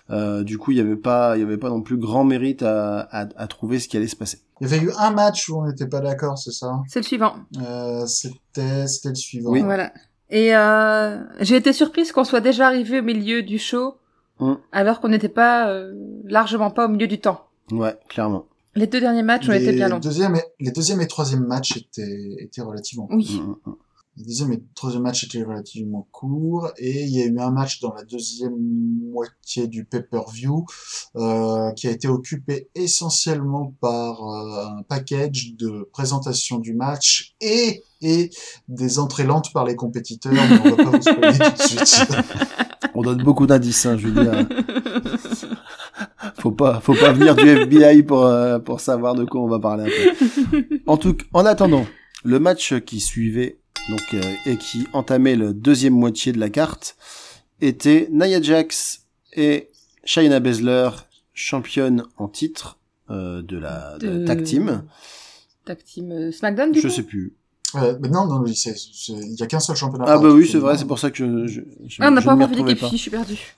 Euh, 0.10 0.44
du 0.44 0.58
coup, 0.58 0.72
il 0.72 0.78
y 0.78 0.82
avait 0.82 0.98
pas, 0.98 1.38
il 1.38 1.40
y 1.40 1.44
avait 1.44 1.58
pas 1.58 1.70
non 1.70 1.82
plus 1.82 1.96
grand 1.98 2.26
mérite 2.26 2.62
à, 2.62 3.00
à, 3.00 3.28
à 3.38 3.48
trouver 3.48 3.80
ce 3.80 3.88
qui 3.88 3.96
allait 3.96 4.08
se 4.08 4.18
passer. 4.18 4.40
Il 4.60 4.68
y 4.70 4.74
avait 4.74 4.84
eu 4.86 4.92
un 5.00 5.12
match 5.12 5.48
où 5.50 5.58
on 5.60 5.66
n'était 5.66 5.88
pas 5.88 6.02
d'accord, 6.02 6.38
c'est 6.38 6.52
ça 6.52 6.82
C'est 6.88 7.00
le 7.00 7.06
suivant. 7.06 7.36
euh, 7.62 8.06
C'était 8.06 8.86
c'était 8.88 9.10
le 9.10 9.16
suivant. 9.16 9.52
Oui. 9.52 9.62
Voilà. 9.62 9.94
Et 10.30 10.56
euh, 10.56 11.20
j'ai 11.40 11.56
été 11.56 11.72
surprise 11.74 12.12
qu'on 12.12 12.24
soit 12.26 12.42
déjà 12.42 12.68
arrivé 12.68 13.00
au 13.00 13.04
milieu 13.04 13.44
du 13.44 13.58
show, 13.60 13.96
Hmm. 14.40 14.56
alors 14.72 15.00
qu'on 15.00 15.10
n'était 15.10 15.30
pas 15.30 15.70
euh, 15.70 15.94
largement 16.26 16.72
pas 16.72 16.86
au 16.86 16.90
milieu 16.90 17.06
du 17.08 17.20
temps. 17.20 17.46
Ouais, 17.72 17.96
clairement. 18.10 18.48
Les 18.74 18.88
deux 18.88 19.00
derniers 19.00 19.22
matchs 19.22 19.48
ont 19.48 19.52
les, 19.52 19.62
été 19.64 19.74
bien 19.74 19.88
longs. 19.90 20.00
Deuxième 20.00 20.36
et, 20.36 20.42
les 20.60 20.72
deuxième 20.72 21.00
et 21.02 21.08
troisième 21.08 21.46
matchs 21.46 21.78
étaient, 21.78 22.36
étaient 22.40 22.64
relativement 22.64 23.08
Oui. 23.12 23.40
Mm, 23.46 23.70
mm. 23.70 23.76
Le 24.16 24.26
deuxième 24.26 24.54
et 24.54 24.62
troisième 24.76 25.02
match 25.02 25.24
étaient 25.24 25.42
relativement 25.42 26.08
courts 26.12 26.70
et 26.78 27.04
il 27.04 27.10
y 27.10 27.24
a 27.24 27.26
eu 27.26 27.40
un 27.40 27.50
match 27.50 27.80
dans 27.80 27.92
la 27.96 28.04
deuxième 28.04 28.54
moitié 29.12 29.68
du 29.68 29.86
pay-per-view 29.86 30.68
euh, 31.16 31.72
qui 31.72 31.88
a 31.88 31.92
été 31.92 32.08
occupé 32.08 32.70
essentiellement 32.76 33.74
par 33.82 34.22
euh, 34.22 34.68
un 34.78 34.84
package 34.84 35.56
de 35.58 35.90
présentation 35.92 36.60
du 36.60 36.76
match 36.76 37.34
et 37.42 37.82
et 38.02 38.30
des 38.68 39.00
entrées 39.00 39.24
lentes 39.24 39.52
par 39.52 39.66
les 39.66 39.76
compétiteurs. 39.76 40.34
On 42.94 43.02
donne 43.02 43.24
beaucoup 43.24 43.48
d'indices, 43.48 43.88
hein, 43.88 43.98
je 43.98 44.10
veux 44.10 44.24
dire. 44.24 44.48
faut 46.38 46.52
pas, 46.52 46.82
faut 46.82 46.94
pas 46.94 47.14
venir 47.14 47.36
du 47.36 47.48
FBI 47.48 48.04
pour 48.04 48.26
euh, 48.26 48.60
pour 48.60 48.80
savoir 48.80 49.16
de 49.16 49.26
quoi 49.26 49.42
on 49.42 49.48
va 49.48 49.58
parler 49.58 49.86
après. 49.86 50.82
En 50.86 50.98
tout, 50.98 51.18
en 51.34 51.46
attendant, 51.48 51.88
le 52.24 52.40
match 52.40 52.80
qui 52.82 53.00
suivait 53.00 53.63
donc 53.90 54.02
euh, 54.14 54.22
et 54.46 54.58
qui 54.58 54.88
entamait 54.94 55.36
le 55.36 55.54
deuxième 55.54 55.94
moitié 55.94 56.32
de 56.32 56.40
la 56.40 56.50
carte 56.50 56.96
était 57.62 58.08
Nia 58.12 58.42
Jax 58.42 59.06
et 59.34 59.70
Shayna 60.06 60.40
Baszler, 60.40 60.90
championne 61.34 62.04
en 62.18 62.28
titre 62.28 62.80
euh, 63.10 63.42
de 63.42 63.58
la 63.58 63.98
de 64.00 64.20
De- 64.20 64.26
tag 64.26 64.44
team. 64.44 64.84
tag 65.66 65.84
team 65.84 66.12
euh, 66.12 66.32
SmackDown 66.32 66.72
du 66.72 66.80
Je 66.82 66.88
coup 66.88 66.94
sais 66.94 67.04
plus. 67.04 67.36
Euh, 67.76 67.98
mais 68.02 68.08
non, 68.10 68.28
non, 68.28 68.44
il 68.46 69.36
y 69.36 69.42
a 69.42 69.48
qu'un 69.48 69.60
seul 69.60 69.76
championnat. 69.76 70.06
Ah 70.08 70.20
bah 70.20 70.30
oui, 70.30 70.48
c'est 70.48 70.60
vrai, 70.60 70.78
c'est 70.78 70.86
pour 70.86 71.00
ça 71.00 71.10
que 71.10 71.18
je, 71.18 71.48
je, 71.48 71.62
je, 71.88 71.98
Ah, 72.04 72.10
on 72.10 72.12
n'a 72.12 72.22
je 72.22 72.26
pas 72.26 72.34
ne 72.36 72.38
m'y 72.38 72.44
encore 72.46 72.66
pas. 72.66 72.76
fille, 72.90 72.98
je 72.98 73.02
suis 73.02 73.10
perdu. 73.12 73.56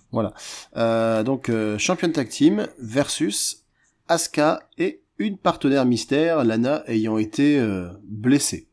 Euh, 0.77 1.21
donc 1.23 1.49
euh, 1.49 1.77
championne 1.77 2.13
tag 2.13 2.29
team 2.29 2.65
versus 2.79 3.63
Asuka 4.07 4.69
et 4.77 5.01
une 5.17 5.37
partenaire 5.37 5.85
mystère, 5.85 6.45
Lana 6.45 6.83
ayant 6.87 7.17
été 7.17 7.59
euh, 7.59 7.89
blessée, 8.05 8.67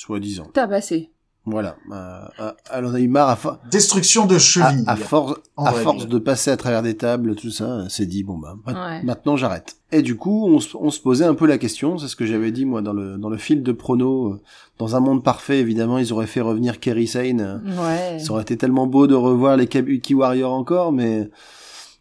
soi-disant. 0.00 0.46
Tabassé. 0.52 1.10
Voilà. 1.46 1.76
Euh, 1.90 2.20
euh, 2.40 2.52
elle 2.70 2.84
en 2.84 2.92
a 2.94 3.00
eu 3.00 3.08
marre 3.08 3.30
à, 3.30 3.34
fo- 3.34 3.56
Destruction 3.70 4.26
de 4.26 4.36
cheville. 4.38 4.84
à 4.86 4.94
force, 4.94 5.34
à 5.56 5.72
force 5.72 6.06
de 6.06 6.18
passer 6.18 6.50
à 6.50 6.56
travers 6.58 6.82
des 6.82 6.96
tables, 6.98 7.34
tout 7.34 7.50
ça, 7.50 7.88
s'est 7.88 8.04
dit 8.04 8.22
bon 8.24 8.36
bah 8.36 8.54
Ouais. 8.66 9.02
maintenant 9.02 9.36
j'arrête. 9.38 9.76
Et 9.90 10.02
du 10.02 10.16
coup, 10.16 10.46
on, 10.48 10.60
se- 10.60 10.76
on 10.76 10.90
se 10.90 11.00
posait 11.00 11.24
un 11.24 11.34
peu 11.34 11.46
la 11.46 11.56
question, 11.56 11.96
c'est 11.96 12.08
ce 12.08 12.14
que 12.16 12.26
j'avais 12.26 12.52
dit 12.52 12.66
moi 12.66 12.82
dans 12.82 12.92
le 12.92 13.16
dans 13.16 13.30
le 13.30 13.38
fil 13.38 13.62
de 13.62 13.72
prono. 13.72 14.34
euh, 14.34 14.40
Dans 14.78 14.96
un 14.96 15.00
monde 15.00 15.24
parfait, 15.24 15.58
évidemment, 15.60 15.96
ils 15.98 16.12
auraient 16.12 16.26
fait 16.26 16.42
revenir 16.42 16.78
Kerry 16.78 17.06
Sane. 17.06 17.40
euh, 17.40 17.58
Ouais. 17.82 18.18
Ça 18.18 18.32
aurait 18.32 18.42
été 18.42 18.56
tellement 18.58 18.86
beau 18.86 19.06
de 19.06 19.14
revoir 19.14 19.56
les 19.56 19.66
Kabuki 19.66 20.14
Warriors 20.14 20.52
encore, 20.52 20.92
mais 20.92 21.30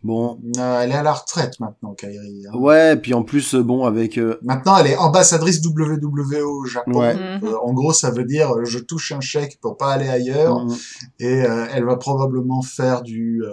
bon. 0.04 0.40
Euh, 0.58 0.82
elle 0.82 0.92
est 0.92 0.96
à 0.96 1.04
la 1.04 1.14
retraite 1.14 1.60
maintenant, 1.60 1.94
Kairi. 1.94 2.46
hein. 2.48 2.58
Ouais, 2.58 2.96
puis 2.96 3.14
en 3.14 3.24
plus, 3.24 3.56
euh, 3.56 3.64
bon, 3.64 3.86
avec 3.86 4.18
euh, 4.18 4.38
Maintenant, 4.44 4.78
elle 4.78 4.88
est 4.88 4.98
ambassadrice 4.98 5.62
WWE 5.66 6.42
au 6.44 6.66
Japon. 6.66 7.00
Ouais. 7.00 7.16
Euh, 7.44 7.56
en 7.64 7.74
gros, 7.74 7.94
ça 7.94 8.12
veut 8.12 8.26
dire 8.26 8.52
euh, 8.52 8.66
je 8.66 8.80
touche 8.80 9.12
un 9.12 9.20
chèque 9.22 9.60
pour 9.62 9.78
pas 9.78 9.92
aller 9.94 10.10
ailleurs. 10.10 10.66
mm, 10.66 10.76
Et 11.20 11.44
euh, 11.44 11.66
elle 11.74 11.86
va 11.86 11.98
probablement 11.98 12.62
faire 12.62 13.02
du. 13.02 13.44
euh, 13.44 13.50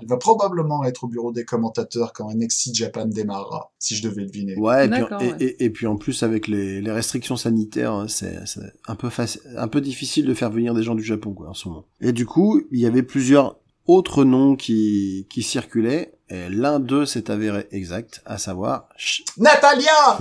elle 0.00 0.08
va 0.08 0.16
probablement 0.16 0.82
être 0.84 1.04
au 1.04 1.06
bureau 1.08 1.30
des 1.30 1.44
commentateurs 1.44 2.12
quand 2.12 2.28
NXT 2.34 2.74
Japan 2.74 3.06
démarrera, 3.06 3.70
si 3.78 3.94
je 3.94 4.02
devais 4.08 4.24
deviner. 4.24 4.56
ouais, 4.56 4.86
et 4.86 4.88
puis, 4.90 5.00
D'accord, 5.00 5.22
et, 5.22 5.30
ouais. 5.32 5.36
et- 5.40 5.64
et 5.64 5.70
puis 5.70 5.86
en 5.86 5.96
plus 5.96 6.22
avec 6.24 6.48
les, 6.48 6.80
les 6.80 6.90
restrictions 6.90 7.36
sanitaires, 7.36 7.92
hein, 7.92 8.06
c'est 8.08 8.44
c'est 8.46 8.60
un 8.88 8.96
peu 8.96 9.08
un 9.56 9.68
peu 9.68 9.80
difficile 9.80 10.26
de 10.26 10.34
faire 10.34 10.50
venir 10.50 10.74
des 10.74 10.82
gens 10.82 10.96
du 10.96 11.04
Japon 11.04 11.32
quoi 11.32 11.48
en 11.48 11.54
ce 11.54 11.68
moment. 11.68 11.84
Et 12.00 12.10
du 12.12 12.26
coup, 12.26 12.60
il 12.72 12.80
y 12.80 12.86
avait 12.86 13.04
plusieurs 13.04 13.56
autres 13.86 14.24
noms 14.24 14.56
qui 14.56 15.26
qui 15.30 15.42
circulaient. 15.42 16.12
Et 16.30 16.48
l'un 16.48 16.80
d'eux 16.80 17.04
s'est 17.06 17.30
avéré 17.30 17.66
exact, 17.70 18.22
à 18.24 18.38
savoir 18.38 18.88
Ch- 18.96 19.22
Natalia 19.36 20.18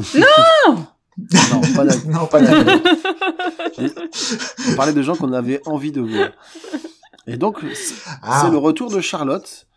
non, 1.15 1.61
pas 1.75 1.83
la- 1.83 1.95
Non, 2.07 2.25
pas 2.25 2.41
Natalia. 2.41 2.81
on 4.71 4.75
parlait 4.75 4.93
de 4.93 5.01
gens 5.01 5.15
qu'on 5.15 5.31
avait 5.33 5.61
envie 5.67 5.91
de 5.91 6.01
voir. 6.01 6.29
Et 7.27 7.37
donc, 7.37 7.59
c'est 7.73 7.93
Ah. 8.21 8.41
c'est 8.43 8.51
le 8.51 8.57
retour 8.57 8.91
de 8.91 8.99
Charlotte. 8.99 9.67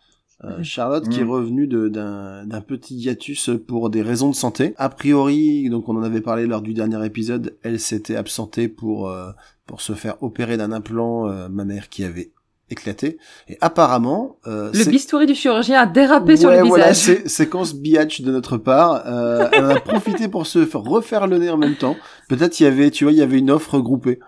Euh, 0.43 0.61
Charlotte 0.63 1.07
qui 1.09 1.19
est 1.19 1.23
Mm. 1.23 1.29
revenue 1.31 1.67
de- 1.67 1.87
d'un 1.87 2.45
d'un 2.45 2.61
petit 2.61 2.95
hiatus 2.95 3.49
pour 3.67 3.89
des 3.89 4.03
raisons 4.03 4.29
de 4.29 4.35
santé. 4.35 4.75
A 4.77 4.89
priori, 4.89 5.67
donc 5.69 5.89
on 5.89 5.95
en 5.97 6.03
avait 6.03 6.21
parlé 6.21 6.45
lors 6.45 6.61
du 6.61 6.73
dernier 6.75 7.03
épisode, 7.05 7.57
elle 7.63 7.79
s'était 7.79 8.15
absentée 8.15 8.67
pour 8.67 9.09
euh, 9.09 9.31
pour 9.65 9.81
se 9.81 9.93
faire 9.93 10.21
opérer 10.21 10.55
d'un 10.57 10.71
implant 10.71 11.27
euh, 11.27 11.49
mammaire 11.49 11.89
qui 11.89 12.03
avait 12.03 12.31
éclaté. 12.69 13.17
Et 13.47 13.57
apparemment, 13.61 14.37
euh, 14.47 14.71
Le 14.73 14.85
bistouri 14.85 15.25
du 15.25 15.35
chirurgien 15.35 15.79
a 15.81 15.85
dérapé 15.85 16.35
sur 16.37 16.49
le 16.49 16.61
voilà, 16.63 16.91
visage. 16.91 17.17
c'est 17.21 17.29
séquence 17.29 17.73
biatch 17.75 18.21
de 18.21 18.31
notre 18.31 18.57
part. 18.57 19.03
Euh, 19.05 19.47
elle 19.51 19.65
en 19.65 19.69
a 19.69 19.79
profité 19.79 20.27
pour 20.27 20.45
se 20.47 20.65
faire 20.65 20.81
refaire 20.81 21.27
le 21.27 21.37
nez 21.37 21.49
en 21.49 21.57
même 21.57 21.75
temps. 21.75 21.95
Peut-être 22.29 22.59
il 22.59 22.63
y 22.63 22.65
avait, 22.67 22.91
tu 22.91 23.05
vois, 23.05 23.11
il 23.13 23.17
y 23.17 23.21
avait 23.21 23.39
une 23.39 23.51
offre 23.51 23.79
groupée. 23.79 24.19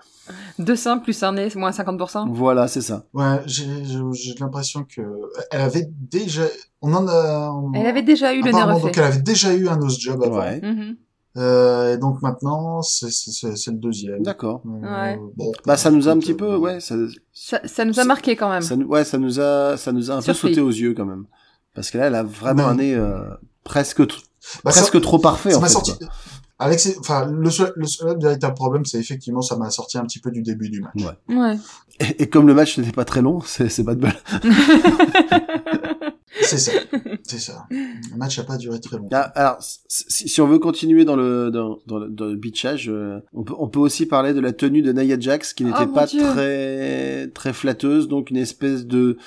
Deux 0.59 0.75
seins 0.75 0.97
plus 0.99 1.23
un 1.23 1.33
nez, 1.33 1.49
c'est 1.49 1.57
moins 1.57 1.71
50%. 1.71 2.27
Voilà, 2.31 2.67
c'est 2.67 2.81
ça. 2.81 3.05
Ouais, 3.13 3.41
j'ai 3.47 3.65
j'ai- 3.83 3.99
j'ai 4.13 4.35
l'impression 4.39 4.83
que 4.83 5.01
elle 5.51 5.61
avait 5.61 5.87
déjà. 6.11 6.43
On 6.81 6.93
en 6.93 7.07
a. 7.07 7.49
on- 7.51 7.73
Elle 7.73 7.87
avait 7.87 8.03
déjà 8.03 8.33
eu 8.33 8.41
le 8.43 8.51
nez 8.51 8.61
refait. 8.61 8.81
donc 8.81 8.97
elle 8.97 9.03
avait 9.05 9.21
déjà 9.21 9.53
eu 9.53 9.67
un 9.67 9.77
nose 9.77 9.97
job 9.99 10.21
avant. 10.23 10.39
Ouais. 10.39 10.61
Mhm. 10.61 10.97
Euh, 11.37 11.93
et 11.93 11.97
donc 11.97 12.21
maintenant, 12.21 12.81
c'est 12.81 13.11
c'est- 13.11 13.31
c'est 13.31 13.55
c'est 13.55 13.71
le 13.71 13.77
deuxième. 13.77 14.23
D'accord. 14.23 14.61
Euh, 14.65 14.81
Ouais. 14.81 15.19
Bon. 15.37 15.51
Bah 15.65 15.77
ça 15.77 15.91
nous 15.91 16.09
a 16.09 16.11
un 16.11 16.17
petit 16.19 16.33
peu, 16.33 16.55
ouais, 16.57 16.79
ça, 16.79 16.95
Ça, 17.33 17.61
ça 17.65 17.85
nous 17.85 17.99
a 17.99 18.03
marqué 18.03 18.35
quand 18.35 18.49
même. 18.49 18.61
ça, 18.63 18.75
nous- 18.75 18.87
ouais, 18.87 19.03
ça 19.05 19.17
nous 19.19 19.39
a, 19.39 19.77
ça 19.77 19.91
nous 19.91 20.09
a 20.09 20.15
un 20.15 20.21
Surpris. 20.21 20.41
peu 20.41 20.47
sauté 20.55 20.61
aux 20.61 20.69
yeux 20.71 20.93
quand 20.95 21.05
même. 21.05 21.25
Parce 21.75 21.91
que 21.91 21.97
là, 21.99 22.07
elle 22.07 22.15
a 22.15 22.23
vraiment 22.23 22.63
Ouais. 22.65 22.69
un 22.69 22.75
nez 22.75 22.95
euh, 22.95 23.19
presque, 23.63 24.01
bah, 24.01 24.71
ça- 24.71 24.81
presque 24.81 24.99
trop 25.01 25.19
parfait 25.19 25.51
ça 25.51 25.57
en 25.57 25.61
m'a 25.61 25.67
fait. 25.67 25.73
sorti. 25.73 25.93
ces, 26.77 26.97
enfin, 26.99 27.25
le 27.31 27.49
seul, 27.51 27.71
le 27.75 27.85
seul 27.85 28.19
véritable 28.19 28.55
problème, 28.55 28.83
c'est 28.85 28.99
effectivement, 28.99 29.41
ça 29.43 29.55
m'a 29.55 29.69
sorti 29.69 29.97
un 29.99 30.03
petit 30.05 30.19
peu 30.19 30.31
du 30.31 30.41
début 30.41 30.69
du 30.69 30.81
match. 30.81 31.15
Ouais. 31.29 31.57
Et, 31.99 32.23
et 32.23 32.29
comme 32.29 32.47
le 32.47 32.53
match 32.55 32.77
n'était 32.79 32.91
pas 32.91 33.05
très 33.05 33.21
long, 33.21 33.39
c'est 33.45 33.69
c'est 33.69 33.83
pas 33.83 33.93
de 33.95 34.01
bol. 34.01 34.11
C'est 36.49 36.57
ça. 36.57 36.71
C'est 37.23 37.39
ça. 37.39 37.65
Le 37.71 38.17
match 38.17 38.37
n'a 38.37 38.43
pas 38.43 38.57
duré 38.57 38.79
très 38.79 38.97
longtemps. 38.97 39.09
Ah, 39.15 39.31
alors, 39.35 39.57
si, 39.61 40.27
si 40.29 40.41
on 40.41 40.47
veut 40.47 40.59
continuer 40.59 41.05
dans 41.05 41.15
le 41.15 41.51
dans, 41.51 41.79
dans, 41.87 41.99
le- 41.99 42.09
dans 42.09 42.25
le 42.25 42.35
bitchage, 42.35 42.89
euh, 42.89 43.19
on 43.33 43.43
peut 43.43 43.53
on 43.57 43.67
peut 43.67 43.79
aussi 43.79 44.05
parler 44.05 44.33
de 44.33 44.39
la 44.39 44.51
tenue 44.53 44.81
de 44.81 44.91
Nia 44.91 45.19
Jax 45.19 45.53
qui 45.53 45.63
n'était 45.65 45.77
Oh, 45.83 45.87
pas 45.93 46.05
Dieu. 46.07 46.21
très 46.21 47.27
très 47.33 47.53
flatteuse, 47.53 48.07
donc 48.07 48.29
une 48.31 48.37
espèce 48.37 48.85
de 48.85 49.17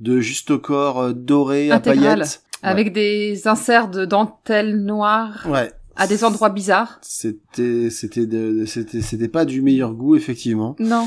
de 0.00 0.20
juste 0.20 0.50
au 0.50 0.58
corps 0.58 1.00
euh, 1.00 1.12
doré 1.12 1.70
à 1.70 1.80
paillettes. 1.80 2.42
Avec 2.62 2.92
des 2.94 3.46
inserts 3.46 3.88
de 3.88 4.06
dentelle 4.06 4.82
noire 4.82 5.46
Ouais, 5.48 5.70
à 5.96 6.06
des 6.06 6.24
endroits 6.24 6.48
bizarres. 6.48 6.98
c'était 7.02 7.90
c'était 7.90 8.26
c'était 8.66 9.28
pas 9.28 9.44
du 9.44 9.60
meilleur 9.60 9.92
goût 9.92 10.16
effectivement. 10.16 10.74
Non, 10.78 11.06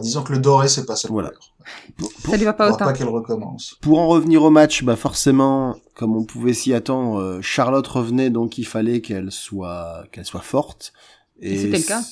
Disons 0.00 0.22
que 0.22 0.32
le 0.32 0.38
doré, 0.38 0.68
c'est 0.68 0.86
pas 0.86 0.96
sa 0.96 1.08
Voilà. 1.08 1.28
couleur. 1.30 1.54
Pour, 1.96 2.10
ça 2.30 2.36
lui 2.36 2.44
va 2.44 2.52
pas 2.52 2.68
autant. 2.72 2.84
pas 2.86 2.92
qu'elle 2.92 3.08
recommence. 3.08 3.76
pour 3.80 3.98
en 4.00 4.08
revenir 4.08 4.42
au 4.42 4.50
match, 4.50 4.82
bah 4.82 4.96
forcément, 4.96 5.76
comme 5.94 6.16
on 6.16 6.24
pouvait 6.24 6.54
s'y 6.54 6.72
attendre, 6.74 7.18
euh, 7.20 7.40
Charlotte 7.42 7.86
revenait 7.86 8.30
donc 8.30 8.58
il 8.58 8.64
fallait 8.66 9.00
qu'elle 9.00 9.30
soit 9.30 10.04
qu'elle 10.12 10.24
soit 10.24 10.40
forte. 10.40 10.92
Et 11.40 11.56
c'était 11.58 11.78
le 11.78 11.84
cas. 11.84 12.02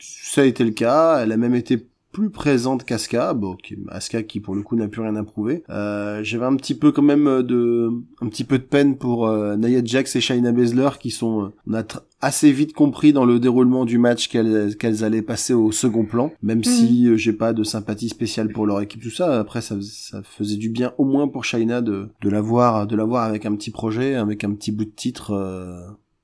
Ça 0.00 0.40
a 0.40 0.44
été 0.44 0.64
le 0.64 0.72
cas. 0.72 1.18
Elle 1.22 1.32
a 1.32 1.36
même 1.36 1.54
été 1.54 1.89
plus 2.12 2.30
présente 2.30 2.84
qu'Aska, 2.84 3.34
bon, 3.34 3.56
qui, 3.56 3.76
Asuka 3.88 4.22
qui 4.22 4.40
pour 4.40 4.54
le 4.54 4.62
coup 4.62 4.76
n'a 4.76 4.88
plus 4.88 5.00
rien 5.02 5.16
à 5.16 5.22
prouver. 5.22 5.62
Euh, 5.70 6.20
J'avais 6.22 6.46
un 6.46 6.56
petit 6.56 6.74
peu 6.74 6.92
quand 6.92 7.02
même 7.02 7.26
euh, 7.26 7.42
de, 7.42 7.90
un 8.20 8.28
petit 8.28 8.44
peu 8.44 8.58
de 8.58 8.64
peine 8.64 8.96
pour 8.96 9.26
euh, 9.26 9.56
Nia 9.56 9.80
Jax 9.84 10.16
et 10.16 10.20
Shayna 10.20 10.52
Baszler 10.52 10.90
qui 10.98 11.10
sont, 11.10 11.44
euh, 11.44 11.48
on 11.68 11.74
a 11.74 11.84
assez 12.20 12.52
vite 12.52 12.72
compris 12.72 13.12
dans 13.12 13.24
le 13.24 13.38
déroulement 13.38 13.84
du 13.84 13.96
match 13.98 14.28
qu'elles 14.28 14.76
qu'elles 14.76 15.04
allaient 15.04 15.22
passer 15.22 15.54
au 15.54 15.72
second 15.72 16.04
plan, 16.04 16.32
même 16.42 16.64
si 16.64 17.06
euh, 17.08 17.16
j'ai 17.16 17.32
pas 17.32 17.52
de 17.52 17.62
sympathie 17.64 18.08
spéciale 18.08 18.50
pour 18.52 18.66
leur 18.66 18.80
équipe 18.80 19.02
tout 19.02 19.10
ça. 19.10 19.38
Après 19.38 19.60
ça, 19.62 19.76
ça 19.80 20.22
faisait 20.22 20.56
du 20.56 20.68
bien 20.68 20.92
au 20.98 21.04
moins 21.04 21.28
pour 21.28 21.44
Shayna 21.44 21.80
de 21.80 22.08
de 22.22 22.28
l'avoir 22.28 22.86
de 22.86 22.96
l'avoir 22.96 23.24
avec 23.24 23.46
un 23.46 23.54
petit 23.54 23.70
projet, 23.70 24.16
avec 24.16 24.44
un 24.44 24.52
petit 24.52 24.72
bout 24.72 24.84
de 24.84 24.90
titre. 24.90 25.32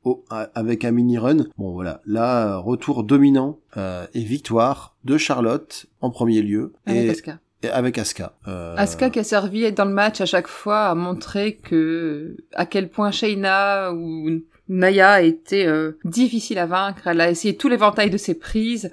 Au- 0.07 0.25
avec 0.55 0.85
un 0.85 0.90
mini 0.92 1.19
run. 1.19 1.47
Bon 1.59 1.73
voilà, 1.73 2.01
là 2.07 2.57
retour 2.59 3.05
dominant 3.05 3.59
euh, 3.77 4.07
et 4.14 4.21
victoire 4.23 4.97
de 5.05 5.19
Charlotte 5.19 5.87
en 6.01 6.11
premier 6.11 6.42
lieu 6.42 6.73
Avec 6.87 7.05
et, 7.05 7.11
Asuka. 7.11 7.38
et 7.62 7.69
avec 7.69 7.99
Asuka. 7.99 8.33
Euh, 8.49 8.75
Asuka 8.77 9.11
qui 9.11 9.19
a 9.19 9.25
servi 9.25 9.71
dans 9.73 9.85
le 9.85 9.92
match 9.92 10.21
à 10.21 10.27
chaque 10.27 10.49
fois 10.49 10.85
à 10.87 10.95
montrer 10.95 11.57
que 11.57 12.37
à 12.55 12.66
quel 12.66 12.88
point 12.88 13.11
Shayna 13.11 13.92
ou 13.92 14.31
Naya 14.69 15.23
était 15.23 15.66
euh, 15.66 15.99
difficile 16.05 16.59
à 16.59 16.66
vaincre. 16.66 17.07
Elle 17.07 17.21
a 17.21 17.31
essayé 17.31 17.57
tout 17.57 17.69
l'éventail 17.69 18.11
de 18.11 18.16
ses 18.16 18.35
prises. 18.35 18.90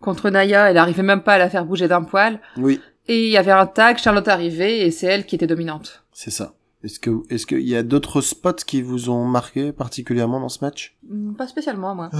Contre 0.00 0.28
Naya, 0.28 0.70
elle 0.70 0.76
arrivait 0.76 1.02
même 1.02 1.22
pas 1.22 1.34
à 1.34 1.38
la 1.38 1.48
faire 1.48 1.64
bouger 1.64 1.88
d'un 1.88 2.02
poil. 2.02 2.40
Oui, 2.58 2.78
Et 3.08 3.24
il 3.26 3.30
y 3.32 3.38
avait 3.38 3.52
un 3.52 3.66
tag, 3.66 3.96
Charlotte 3.96 4.28
arrivait 4.28 4.80
et 4.80 4.90
c'est 4.90 5.06
elle 5.06 5.24
qui 5.24 5.34
était 5.34 5.46
dominante. 5.46 6.04
c'est 6.12 6.30
ça. 6.30 6.52
Est-ce 6.84 7.00
que 7.00 7.22
est-ce 7.30 7.46
qu'il 7.46 7.66
y 7.66 7.74
a 7.74 7.82
d'autres 7.82 8.20
spots 8.20 8.52
qui 8.66 8.82
vous 8.82 9.08
ont 9.08 9.24
marqué 9.24 9.72
particulièrement 9.72 10.38
dans 10.38 10.48
ce 10.50 10.62
match? 10.62 10.96
Hmm, 11.08 11.32
Pas 11.34 11.48
spécialement, 11.48 11.94
moi. 11.94 12.10
Euh, 12.12 12.18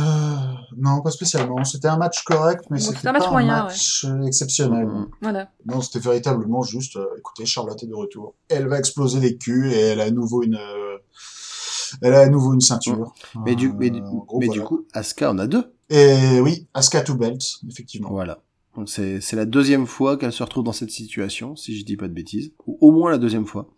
non, 0.78 1.02
pas 1.02 1.10
spécialement. 1.10 1.62
C'était 1.64 1.88
un 1.88 1.98
match 1.98 2.24
correct, 2.24 2.64
mais 2.70 2.76
Ouais, 2.78 2.82
c'était 2.94 3.08
un 3.08 3.12
pas 3.12 3.18
match 3.18 3.28
un 3.28 3.30
moyen, 3.32 3.64
match 3.64 4.04
euh, 4.06 4.22
exceptionnel. 4.22 4.86
Mhm. 4.86 5.08
Voilà. 5.20 5.50
Non, 5.66 5.80
c'était 5.82 5.98
véritablement 5.98 6.62
juste, 6.62 6.96
euh, 6.96 7.04
écoutez, 7.18 7.44
Charlotte 7.46 7.82
est 7.82 7.86
de 7.86 7.94
retour. 7.94 8.34
Elle 8.48 8.66
va 8.66 8.78
exploser 8.78 9.20
les 9.20 9.36
culs 9.36 9.70
et 9.70 9.78
elle 9.78 10.00
a 10.00 10.04
à 10.04 10.10
nouveau 10.10 10.42
une, 10.42 10.54
euh, 10.56 10.96
elle 12.00 12.14
a 12.14 12.20
à 12.20 12.28
nouveau 12.28 12.54
une 12.54 12.60
ceinture. 12.60 13.12
Mais 13.44 13.54
du 13.56 13.72
mais, 13.72 13.90
du- 13.90 14.00
en 14.00 14.14
gros, 14.24 14.38
mais 14.40 14.46
voilà. 14.46 14.62
du 14.62 14.66
coup, 14.66 14.86
Asuka 14.94 15.30
en 15.30 15.38
a 15.38 15.46
deux. 15.46 15.74
Et 15.90 16.40
oui, 16.40 16.66
Asuka 16.74 17.02
to 17.02 17.14
belt, 17.14 17.42
effectivement. 17.70 18.08
Voilà. 18.10 18.40
Donc 18.76 18.88
c'est 18.88 19.20
c'est 19.20 19.36
la 19.36 19.44
deuxième 19.44 19.86
fois 19.86 20.16
qu'elle 20.16 20.32
se 20.32 20.42
retrouve 20.42 20.64
dans 20.64 20.72
cette 20.72 20.90
situation, 20.90 21.54
si 21.54 21.78
je 21.78 21.84
dis 21.84 21.96
pas 21.96 22.08
de 22.08 22.12
bêtises, 22.14 22.52
ou 22.66 22.76
au 22.80 22.90
moins 22.90 23.10
la 23.10 23.18
deuxième 23.18 23.46
fois. 23.46 23.68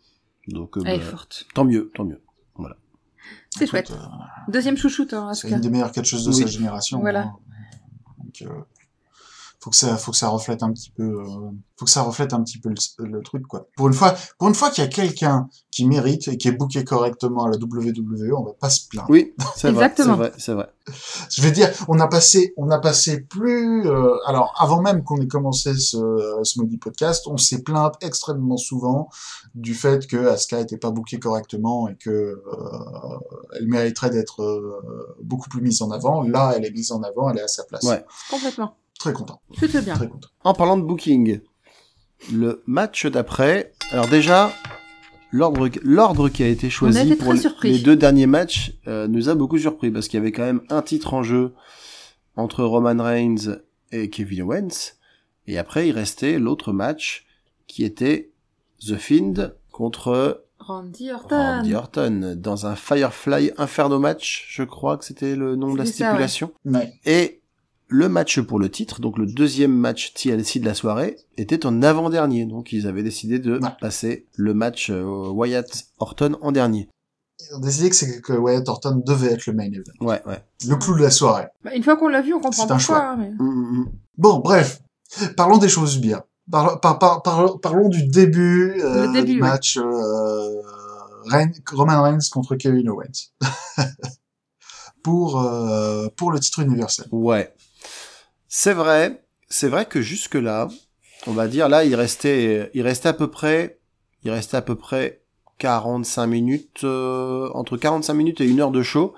Donc 0.48 0.76
euh, 0.78 0.82
Elle 0.84 0.94
est 0.94 0.98
bah, 0.98 1.04
forte. 1.04 1.46
tant 1.54 1.64
mieux, 1.64 1.90
tant 1.94 2.04
mieux. 2.04 2.20
C'est 3.50 3.64
Écoute, 3.64 3.70
chouette. 3.70 3.90
euh, 3.92 4.52
Deuxième 4.52 4.76
chouchoute, 4.76 5.12
hein, 5.14 5.32
C'est 5.32 5.46
Asuka. 5.46 5.56
une 5.56 5.60
des 5.62 5.70
meilleures 5.70 5.90
catcheuses 5.92 6.24
de 6.26 6.30
Oui. 6.30 6.42
sa 6.42 6.46
génération. 6.46 7.00
Voilà. 7.00 7.22
hein. 7.22 7.36
Donc, 8.22 8.42
euh, 8.42 8.60
faut 9.66 9.70
que 9.70 9.76
ça, 9.76 9.96
faut 9.96 10.12
que 10.12 10.16
ça 10.16 10.28
reflète 10.28 10.62
un 10.62 10.72
petit 10.72 10.90
peu, 10.90 11.02
euh, 11.02 11.24
faut 11.76 11.86
que 11.86 11.90
ça 11.90 12.02
reflète 12.02 12.32
un 12.32 12.40
petit 12.44 12.58
peu 12.58 12.68
le, 12.68 13.04
le 13.04 13.20
truc, 13.20 13.48
quoi. 13.48 13.66
Pour 13.76 13.88
une 13.88 13.94
fois, 13.94 14.14
pour 14.38 14.46
une 14.46 14.54
fois 14.54 14.70
qu'il 14.70 14.84
y 14.84 14.86
a 14.86 14.90
quelqu'un 14.90 15.48
qui 15.72 15.84
mérite 15.86 16.28
et 16.28 16.36
qui 16.36 16.46
est 16.46 16.52
booké 16.52 16.84
correctement 16.84 17.46
à 17.46 17.50
la 17.50 17.56
WWE, 17.56 18.32
on 18.38 18.44
va 18.44 18.52
pas 18.52 18.70
se 18.70 18.86
plaindre. 18.86 19.10
Oui, 19.10 19.34
c'est 19.38 19.42
vrai, 19.42 19.50
c'est 19.56 19.68
Exactement. 19.70 20.16
vrai, 20.18 20.32
c'est 20.38 20.52
vrai. 20.52 20.68
Je 21.32 21.42
vais 21.42 21.50
dire, 21.50 21.68
on 21.88 21.98
a 21.98 22.06
passé, 22.06 22.54
on 22.56 22.70
a 22.70 22.78
passé 22.78 23.22
plus, 23.22 23.88
euh, 23.88 24.14
alors 24.28 24.54
avant 24.56 24.80
même 24.80 25.02
qu'on 25.02 25.20
ait 25.20 25.26
commencé 25.26 25.74
ce, 25.74 26.38
ce 26.44 26.60
maudit 26.60 26.78
podcast, 26.78 27.26
on 27.26 27.36
s'est 27.36 27.62
plaint 27.62 27.92
extrêmement 28.02 28.58
souvent 28.58 29.08
du 29.56 29.74
fait 29.74 30.06
que 30.06 30.28
Asuka 30.28 30.60
était 30.60 30.76
pas 30.76 30.92
booké 30.92 31.18
correctement 31.18 31.88
et 31.88 31.96
que 31.96 32.10
euh, 32.10 33.18
elle 33.58 33.66
mériterait 33.66 34.10
d'être 34.10 34.42
euh, 34.42 35.16
beaucoup 35.24 35.48
plus 35.48 35.60
mise 35.60 35.82
en 35.82 35.90
avant. 35.90 36.22
Là, 36.22 36.54
elle 36.56 36.64
est 36.64 36.70
mise 36.70 36.92
en 36.92 37.02
avant, 37.02 37.30
elle 37.30 37.38
est 37.38 37.42
à 37.42 37.48
sa 37.48 37.64
place. 37.64 37.82
Ouais. 37.82 38.04
Complètement. 38.30 38.76
Très 39.06 39.12
content, 39.14 39.40
Tout 39.58 39.76
est 39.76 39.82
bien. 39.82 39.94
très 39.94 40.08
content. 40.08 40.28
En 40.44 40.54
parlant 40.54 40.76
de 40.76 40.82
booking, 40.82 41.40
le 42.32 42.62
match 42.66 43.06
d'après, 43.06 43.72
alors 43.90 44.08
déjà, 44.08 44.50
l'ordre 45.30 45.68
l'ordre 45.82 46.28
qui 46.28 46.42
a 46.42 46.48
été 46.48 46.70
choisi 46.70 46.98
été 47.00 47.16
pour 47.16 47.32
les- 47.32 47.40
surpris. 47.40 47.72
les 47.72 47.78
deux 47.80 47.96
derniers 47.96 48.26
matchs 48.26 48.72
euh, 48.86 49.06
nous 49.08 49.28
a 49.28 49.34
beaucoup 49.34 49.58
surpris 49.58 49.90
parce 49.90 50.08
qu'il 50.08 50.18
y 50.18 50.20
avait 50.22 50.32
quand 50.32 50.44
même 50.44 50.62
un 50.70 50.82
titre 50.82 51.14
en 51.14 51.22
jeu 51.22 51.52
entre 52.36 52.64
Roman 52.64 53.02
Reigns 53.02 53.58
et 53.92 54.08
Kevin 54.10 54.42
Owens 54.42 54.94
et 55.46 55.58
après 55.58 55.88
il 55.88 55.92
restait 55.92 56.38
l'autre 56.38 56.72
match 56.72 57.26
qui 57.66 57.84
était 57.84 58.30
The 58.86 58.96
Fiend 58.96 59.52
contre 59.72 60.44
Randy 60.58 61.10
Orton. 61.12 61.36
Randy 61.36 61.74
Orton 61.74 62.34
dans 62.36 62.66
un 62.66 62.74
Firefly 62.76 63.52
Inferno 63.58 63.98
match, 63.98 64.46
je 64.48 64.62
crois 64.64 64.96
que 64.96 65.04
c'était 65.04 65.36
le 65.36 65.54
nom 65.56 65.72
de 65.74 65.78
la 65.78 65.84
C'est 65.86 65.92
ça, 65.92 66.04
ouais. 66.04 66.08
stipulation. 66.10 66.52
Ouais. 66.64 66.92
Et 67.04 67.40
le 67.88 68.08
match 68.08 68.40
pour 68.40 68.58
le 68.58 68.68
titre, 68.70 69.00
donc 69.00 69.16
le 69.18 69.26
deuxième 69.26 69.72
match 69.72 70.12
TLC 70.14 70.58
de 70.60 70.64
la 70.66 70.74
soirée, 70.74 71.16
était 71.36 71.64
en 71.66 71.82
avant-dernier. 71.82 72.44
Donc 72.46 72.72
ils 72.72 72.86
avaient 72.86 73.02
décidé 73.02 73.38
de 73.38 73.58
Ouais. 73.58 73.68
passer 73.80 74.26
le 74.36 74.54
match 74.54 74.90
euh, 74.90 75.28
Wyatt-Orton 75.30 76.36
en 76.40 76.52
dernier. 76.52 76.88
Ils 77.50 77.54
ont 77.56 77.60
décidé 77.60 77.90
que, 77.90 78.20
que 78.20 78.32
Wyatt 78.32 78.66
Orton 78.68 79.02
devait 79.06 79.32
être 79.34 79.46
le 79.46 79.52
main 79.52 79.64
event. 79.70 79.82
Ouais, 80.00 80.22
ouais. 80.26 80.42
Le 80.66 80.74
clou 80.76 80.96
de 80.96 81.02
la 81.02 81.10
soirée. 81.10 81.46
Bah, 81.64 81.74
une 81.74 81.82
fois 81.82 81.96
qu'on 81.96 82.08
l'a 82.08 82.22
vu, 82.22 82.32
on 82.34 82.40
comprend 82.40 82.52
C'est 82.66 82.72
un 82.72 82.76
pourquoi. 82.78 82.80
choix. 82.96 83.04
hein, 83.10 83.16
mais- 83.18 83.30
Mm, 83.30 83.44
mm, 83.44 83.78
mm. 83.80 83.92
Bon, 84.18 84.38
bref. 84.38 84.80
Parlons 85.36 85.58
des 85.58 85.68
choses 85.68 85.98
bien. 85.98 86.22
Par- 86.50 86.80
par- 86.80 86.98
par- 86.98 87.22
par- 87.22 87.60
parlons 87.60 87.88
du 87.88 88.06
début, 88.06 88.80
euh, 88.82 89.06
Le 89.06 89.12
début, 89.12 89.34
du 89.34 89.42
ouais. 89.42 89.48
match 89.48 89.76
euh, 89.76 90.62
Reign- 91.26 91.52
Roman 91.72 92.02
Reigns 92.02 92.18
contre 92.32 92.56
Kevin 92.56 92.88
Owens. 92.88 93.32
pour, 95.02 95.40
euh, 95.40 96.08
pour 96.16 96.32
le 96.32 96.40
titre 96.40 96.60
universel. 96.60 97.06
Ouais. 97.12 97.52
C'est 98.48 98.72
vrai, 98.72 99.22
c'est 99.48 99.68
vrai 99.68 99.86
que 99.86 100.00
jusque 100.00 100.34
là, 100.34 100.68
on 101.26 101.32
va 101.32 101.48
dire 101.48 101.68
là, 101.68 101.84
il 101.84 101.94
restait, 101.94 102.70
il 102.74 102.82
restait 102.82 103.08
à 103.08 103.12
peu 103.12 103.28
près, 103.28 103.78
il 104.24 104.30
restait 104.30 104.56
à 104.56 104.62
peu 104.62 104.74
près 104.74 105.20
45 105.58 106.26
minutes, 106.26 106.84
euh, 106.84 107.48
entre 107.54 107.76
45 107.76 108.14
minutes 108.14 108.40
et 108.40 108.46
une 108.46 108.60
heure 108.60 108.70
de 108.70 108.82
show. 108.82 109.14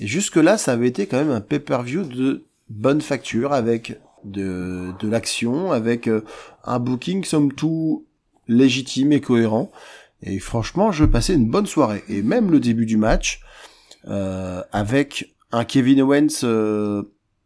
Et 0.00 0.06
jusque 0.06 0.36
là, 0.36 0.58
ça 0.58 0.72
avait 0.72 0.88
été 0.88 1.06
quand 1.06 1.18
même 1.18 1.30
un 1.30 1.40
pay-per-view 1.40 2.04
de 2.04 2.44
bonne 2.68 3.00
facture 3.00 3.52
avec 3.52 4.00
de, 4.24 4.92
de 4.98 5.08
l'action, 5.08 5.72
avec 5.72 6.08
euh, 6.08 6.24
un 6.64 6.78
booking 6.78 7.24
somme 7.24 7.52
tout 7.52 8.06
légitime 8.48 9.12
et 9.12 9.20
cohérent. 9.20 9.70
Et 10.22 10.38
franchement, 10.38 10.92
je 10.92 11.04
passais 11.04 11.34
une 11.34 11.50
bonne 11.50 11.66
soirée. 11.66 12.04
Et 12.08 12.22
même 12.22 12.50
le 12.50 12.60
début 12.60 12.86
du 12.86 12.96
match, 12.96 13.40
euh, 14.08 14.62
avec 14.72 15.34
un 15.50 15.64
Kevin 15.64 16.02
Owens 16.02 16.44
euh, 16.44 17.02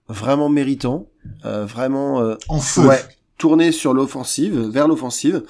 vraiment 0.08 0.48
méritant, 0.48 1.06
euh, 1.44 1.64
vraiment 1.66 2.20
euh, 2.20 2.36
En 2.48 2.58
feu. 2.60 2.86
ouais, 2.86 3.00
tourné 3.38 3.72
sur 3.72 3.94
l'offensive, 3.94 4.58
vers 4.68 4.86
l'offensive, 4.88 5.42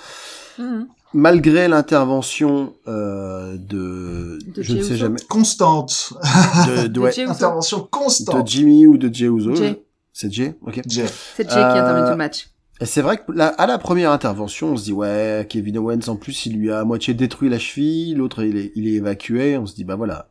Mhm. 0.59 0.87
malgré 1.12 1.69
l'intervention 1.69 2.73
euh, 2.88 3.57
de, 3.59 4.38
De 4.55 4.62
je 4.62 4.73
ne 4.75 4.83
sais 4.83 4.95
Uso. 4.95 4.97
jamais, 4.97 5.21
Constante. 5.29 6.12
de, 6.66 6.83
de, 6.83 6.87
De 6.88 7.01
ouais. 7.01 7.21
Intervention 7.21 7.79
de 7.79 7.83
constante. 7.85 8.47
Jimmy 8.49 8.87
ou 8.87 8.97
de 8.99 9.12
Jey 9.12 9.27
Uso. 9.27 9.55
Jey. 9.55 9.83
C'est 10.12 10.33
Jay, 10.33 10.57
ok. 10.66 10.81
Jay. 10.88 11.05
C'est 11.37 11.42
Jay 11.45 11.49
qui 11.51 11.59
intervient 11.59 12.03
Euh, 12.03 12.05
tout 12.07 12.11
le 12.12 12.16
match. 12.16 12.49
Et 12.81 12.87
c'est 12.87 13.01
vrai 13.03 13.19
que 13.19 13.33
là, 13.33 13.49
à 13.49 13.66
la 13.66 13.79
première 13.79 14.11
intervention, 14.12 14.69
on 14.73 14.77
se 14.77 14.85
dit 14.85 14.92
ouais, 14.92 15.47
Kevin 15.49 15.79
Owens 15.79 16.09
en 16.09 16.16
plus, 16.16 16.47
il 16.47 16.57
lui 16.59 16.71
a 16.71 16.81
à 16.81 16.85
moitié 16.85 17.14
détruit 17.14 17.49
la 17.51 17.59
cheville, 17.59 18.14
l'autre 18.14 18.42
il 18.42 18.57
est, 18.57 18.73
il 18.77 18.87
est 18.88 18.92
évacué. 18.95 19.57
On 19.59 19.64
se 19.66 19.75
dit 19.75 19.85
bah 19.85 19.97
voilà, 19.97 20.29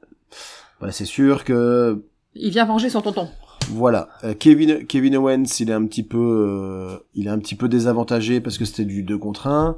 voilà 0.80 0.92
c'est 0.92 1.06
sûr 1.06 1.44
que 1.44 2.04
Il 2.36 2.52
vient 2.52 2.66
venger 2.66 2.90
son 2.90 3.02
tonton. 3.02 3.30
Voilà, 3.72 4.10
Euh, 4.24 4.34
Kevin 4.38 4.86
Kevin 4.86 5.16
Owens, 5.18 5.46
il 5.60 5.70
est 5.70 5.74
un 5.74 5.86
petit 5.86 6.04
peu 6.04 6.18
euh, 6.20 6.98
il 7.14 7.28
est 7.28 7.30
un 7.30 7.40
petit 7.40 7.56
peu 7.56 7.68
désavantagé 7.68 8.40
parce 8.42 8.58
que 8.58 8.66
c'était 8.66 8.86
du 8.86 9.04
2 9.04 9.18
contre 9.18 9.48
1. 9.48 9.76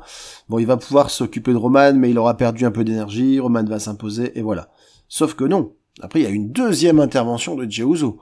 Bon, 0.49 0.59
il 0.59 0.65
va 0.65 0.77
pouvoir 0.77 1.09
s'occuper 1.09 1.51
de 1.51 1.57
Roman 1.57 1.93
mais 1.93 2.09
il 2.09 2.17
aura 2.19 2.35
perdu 2.37 2.65
un 2.65 2.71
peu 2.71 2.83
d'énergie, 2.83 3.39
Roman 3.39 3.63
va 3.63 3.79
s'imposer 3.79 4.37
et 4.37 4.41
voilà. 4.41 4.69
Sauf 5.07 5.33
que 5.35 5.43
non. 5.45 5.71
Après 6.01 6.19
il 6.19 6.23
y 6.23 6.27
a 6.27 6.29
une 6.29 6.51
deuxième 6.51 6.99
intervention 6.99 7.55
de 7.55 7.69
Jey 7.69 7.83
Uso 7.83 8.19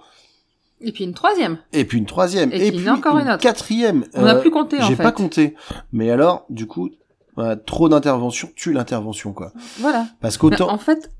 Et 0.81 0.91
puis 0.91 1.03
une 1.03 1.13
troisième. 1.13 1.57
et 1.73 1.83
puis 1.85 1.97
une 1.97 2.05
troisième 2.05 2.51
Et 2.53 2.71
puis 2.71 2.89
encore 2.89 3.17
une 3.17 3.27
autre. 3.29 3.39
quatrième. 3.39 4.05
On 4.13 4.21
n'a 4.23 4.35
Euh, 4.35 4.41
plus 4.41 4.51
compté 4.51 4.79
en 4.81 4.87
J'ai 4.87 4.95
fait. 4.95 5.03
pas 5.03 5.11
compté. 5.11 5.55
Mais 5.91 6.09
alors, 6.11 6.45
du 6.49 6.67
coup, 6.67 6.89
voilà, 7.35 7.55
trop 7.57 7.89
d'intervention 7.89 8.49
tue 8.55 8.71
l'intervention 8.71 9.33
quoi. 9.33 9.51
Voilà. 9.79 10.07
Parce 10.21 10.37
qu'autant 10.37 10.69
En 10.71 10.77
fait, 10.77 11.11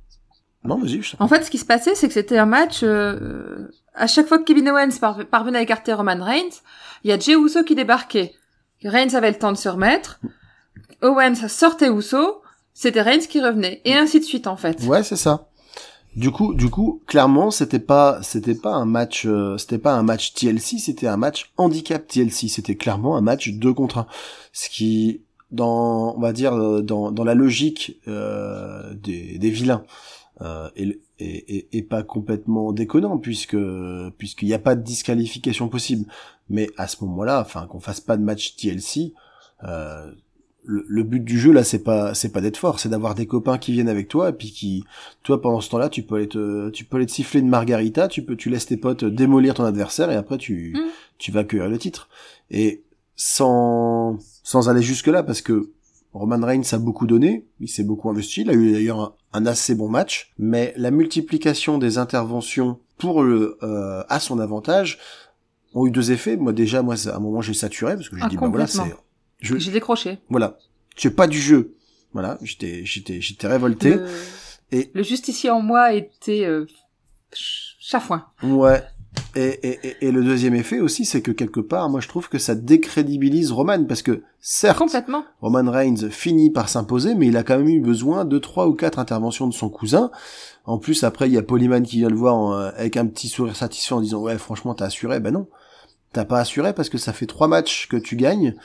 Non, 0.65 0.78
vas-y, 0.78 1.01
je 1.01 1.15
en 1.19 1.28
fait, 1.28 1.43
ce 1.43 1.49
qui 1.51 1.58
se 1.58 1.65
passait, 1.65 1.95
c'est 1.95 2.08
que 2.08 2.13
c'était 2.13 2.38
un 2.38 2.45
match. 2.45 2.80
euh, 2.84 3.67
à 3.93 4.08
chaque 4.08 4.28
fois 4.28 4.39
que 4.39 4.43
Kevin 4.43 4.69
Owens 4.69 4.97
par- 4.99 5.25
parvenait 5.25 5.60
à 5.60 5.62
écarter 5.62 5.93
Roman 5.93 6.21
Reigns, 6.23 6.62
il 7.04 7.10
y 7.10 7.13
a 7.13 7.19
Jey 7.19 7.34
Uso 7.36 7.63
qui 7.63 7.75
débarquait. 7.75 8.34
Reigns 8.84 9.13
avait 9.15 9.32
le 9.32 9.38
temps 9.38 9.51
de 9.51 9.58
se 9.58 9.69
remettre. 9.69 10.19
Owens 11.01 11.47
sortait 11.47 11.89
Uso. 11.89 12.41
C'était 12.73 13.01
Reigns 13.01 13.25
qui 13.30 13.41
revenait. 13.41 13.82
Et 13.86 13.93
ainsi 13.95 14.19
de 14.19 14.25
suite, 14.25 14.47
en 14.47 14.58
fait. 14.58 14.82
Ouais, 14.84 15.01
c'est 15.04 15.15
ça. 15.15 15.47
Du 16.15 16.32
coup, 16.32 16.54
du 16.54 16.69
coup, 16.69 17.01
clairement, 17.08 17.51
c'était 17.51 17.80
pas, 17.80 18.19
c'était 18.21 18.56
pas 18.56 18.73
un 18.73 18.86
match, 18.86 19.25
euh, 19.25 19.58
c'était 19.58 19.78
pas 19.78 19.93
un 19.93 20.04
match 20.04 20.34
TLC, 20.34 20.78
c'était 20.80 21.08
un 21.08 21.17
match 21.17 21.51
handicap 21.58 22.08
TLC. 22.08 22.47
C'était 22.49 22.75
clairement 22.75 23.17
un 23.17 23.21
match 23.21 23.49
2 23.49 23.73
contre 23.73 23.97
1. 23.99 24.08
Ce 24.54 24.69
qui, 24.69 25.21
dans, 25.51 26.15
on 26.15 26.19
va 26.21 26.32
dire, 26.34 26.54
euh, 26.54 26.82
dans, 26.82 27.12
dans 27.12 27.23
la 27.25 27.34
logique 27.34 27.99
euh, 28.08 28.93
des, 28.93 29.38
des 29.38 29.49
vilains, 29.49 29.84
euh, 30.41 30.69
est, 30.75 30.99
est- 31.19 31.67
est 31.71 31.81
pas 31.81 32.03
complètement 32.03 32.73
déconnant 32.73 33.17
puisque 33.17 33.57
puisqu'il 34.17 34.47
n'y 34.47 34.53
a 34.53 34.59
pas 34.59 34.75
de 34.75 34.81
disqualification 34.83 35.69
possible. 35.69 36.05
Mais 36.49 36.69
à 36.77 36.87
ce 36.87 37.03
moment-là, 37.05 37.41
enfin, 37.41 37.67
qu'on 37.67 37.79
fasse 37.79 38.01
pas 38.01 38.17
de 38.17 38.23
match 38.23 38.55
TLC. 38.55 39.13
Euh, 39.63 40.11
le, 40.67 40.83
le 40.87 41.03
but 41.03 41.19
du 41.23 41.39
jeu 41.39 41.51
là 41.51 41.63
c'est 41.63 41.83
pas 41.83 42.15
c'est 42.15 42.31
pas 42.31 42.41
d'être 42.41 42.57
fort 42.57 42.79
c'est 42.79 42.89
d'avoir 42.89 43.13
des 43.13 43.27
copains 43.27 43.59
qui 43.59 43.71
viennent 43.71 43.87
avec 43.87 44.07
toi 44.07 44.29
et 44.29 44.33
puis 44.33 44.49
qui 44.49 44.83
toi 45.21 45.39
pendant 45.39 45.61
ce 45.61 45.69
temps-là 45.69 45.89
tu 45.89 46.01
peux 46.01 46.15
aller 46.15 46.27
te 46.27 46.71
tu 46.71 46.85
peux 46.85 46.97
aller 46.97 47.05
te 47.05 47.11
siffler 47.11 47.39
une 47.41 47.49
margarita 47.49 48.07
tu 48.07 48.23
peux 48.25 48.35
tu 48.35 48.49
laisses 48.49 48.65
tes 48.65 48.75
potes 48.77 49.05
démolir 49.05 49.53
ton 49.53 49.63
adversaire 49.63 50.09
et 50.09 50.15
après 50.15 50.39
tu 50.39 50.73
Mm. 50.75 50.89
tu 51.19 51.31
vas 51.31 51.43
cueillir 51.43 51.69
le 51.69 51.77
titre 51.77 52.09
et 52.49 52.81
sans 53.15 54.17
sans 54.43 54.67
aller 54.69 54.81
jusque 54.81 55.05
là 55.07 55.21
parce 55.21 55.41
que 55.43 55.69
Roman 56.15 56.45
Reigns 56.45 56.63
a 56.73 56.78
beaucoup 56.78 57.06
donné 57.08 57.45
il 57.60 57.67
s'est 57.69 57.84
beaucoup 57.84 58.10
investi 58.10 58.41
il 58.41 58.49
a 58.49 58.54
eu 58.54 58.71
d'ailleurs 58.71 58.99
un, 58.99 59.13
un 59.34 59.45
assez 59.45 59.75
bon 59.75 59.89
match 59.89 60.32
mais 60.38 60.73
la 60.78 60.91
multiplication 60.91 61.78
des 61.78 61.97
interventions 61.97 62.80
pour 62.97 63.21
le 63.23 63.58
euh, 63.63 64.04
à 64.10 64.19
son 64.19 64.39
avantage 64.39 64.97
ont 65.73 65.86
eu 65.86 65.91
deux 65.91 66.12
effets 66.12 66.38
moi 66.38 66.54
déjà 66.54 66.82
moi 66.82 66.95
à 67.08 67.15
un 67.15 67.19
moment 67.19 67.41
j'ai 67.41 67.54
saturé 67.54 67.95
parce 67.95 68.10
que 68.10 68.15
j'ai 68.17 68.23
Ah, 68.23 68.30
dit 68.30 68.38
bah 68.38 68.47
voilà 68.47 68.67
c'est 68.67 68.95
je, 69.41 69.58
J'ai 69.58 69.71
décroché. 69.71 70.19
voilà. 70.30 70.58
C'est 70.95 71.13
pas 71.13 71.28
du 71.28 71.39
jeu. 71.39 71.75
Voilà, 72.13 72.38
j'étais 72.41 72.86
j'étais 72.86 73.19
j'étais 73.19 73.47
révolté. 73.47 73.95
Le... 73.95 74.06
Et- 74.71 74.89
le 74.93 75.04
justicier 75.04 75.49
en 75.49 75.62
moi 75.62 75.91
était 75.93 76.45
euh, 76.45 76.65
ch- 77.34 77.75
chafouin. 77.82 78.25
Ouais. 78.41 78.82
Et, 79.36 79.60
et, 79.67 80.08
et, 80.08 80.12
le 80.12 80.23
deuxième 80.23 80.56
effet 80.56 80.80
aussi, 80.80 81.04
c'est 81.04 81.21
que 81.21 81.32
quelque 81.32 81.60
part, 81.60 81.89
moi 81.89 81.99
je 81.99 82.08
trouve 82.08 82.30
que 82.30 82.38
ça 82.39 82.56
décrédibilise 82.56 83.51
Roman 83.51 83.84
parce 83.84 84.01
que 84.01 84.21
certes, 84.39 84.78
Complètement. 84.78 85.25
Roman 85.41 85.69
Reigns 85.69 86.10
finit 86.10 86.51
par 86.51 86.69
s'imposer, 86.69 87.15
mais 87.15 87.28
il 87.28 87.36
a 87.36 87.43
quand 87.43 87.58
même 87.58 87.67
eu 87.67 87.82
besoin 87.82 88.23
de 88.23 88.38
trois 88.39 88.67
ou 88.67 88.73
quatre 88.75 88.97
interventions 88.97 89.47
de 89.47 89.54
son 89.54 89.69
cousin. 89.69 90.10
En 90.65 90.78
plus, 90.78 91.04
après, 91.04 91.28
il 91.28 91.34
y 91.34 91.38
a 91.38 91.43
Polyman 91.43 91.84
qui 91.84 91.97
vient 91.97 92.08
le 92.10 92.15
voir 92.15 92.36
en- 92.36 92.54
avec 92.54 92.95
un 92.95 93.06
petit 93.08 93.28
sourire 93.28 93.56
satisfait 93.58 93.93
en 93.93 93.99
disant 94.01 94.21
ouais, 94.21 94.38
franchement, 94.38 94.73
t'as 94.73 94.86
assuré. 94.86 95.19
Ben 95.19 95.34
non, 95.34 95.47
t'as 96.13 96.24
pas 96.26 96.39
assuré 96.39 96.74
parce 96.74 96.88
que 96.88 96.97
ça 96.97 97.11
fait 97.11 97.26
trois 97.26 97.49
matchs 97.49 97.88
que 97.89 97.97
tu 97.97 98.16
gagnes 98.16 98.55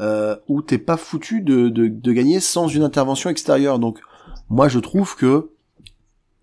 euh, 0.00 0.34
où 0.48 0.60
t'es 0.60 0.78
pas 0.78 0.96
foutu 0.96 1.40
de, 1.40 1.68
de, 1.68 1.86
de 1.86 2.12
gagner 2.12 2.40
sans 2.40 2.66
une 2.66 2.82
intervention 2.82 3.30
extérieure. 3.30 3.78
Donc, 3.78 4.00
moi, 4.48 4.66
je 4.68 4.80
trouve 4.80 5.14
que 5.14 5.50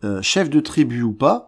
euh, 0.06 0.22
chef 0.22 0.50
de 0.50 0.62
tribu 0.62 1.02
ou 1.02 1.12
pas, 1.12 1.48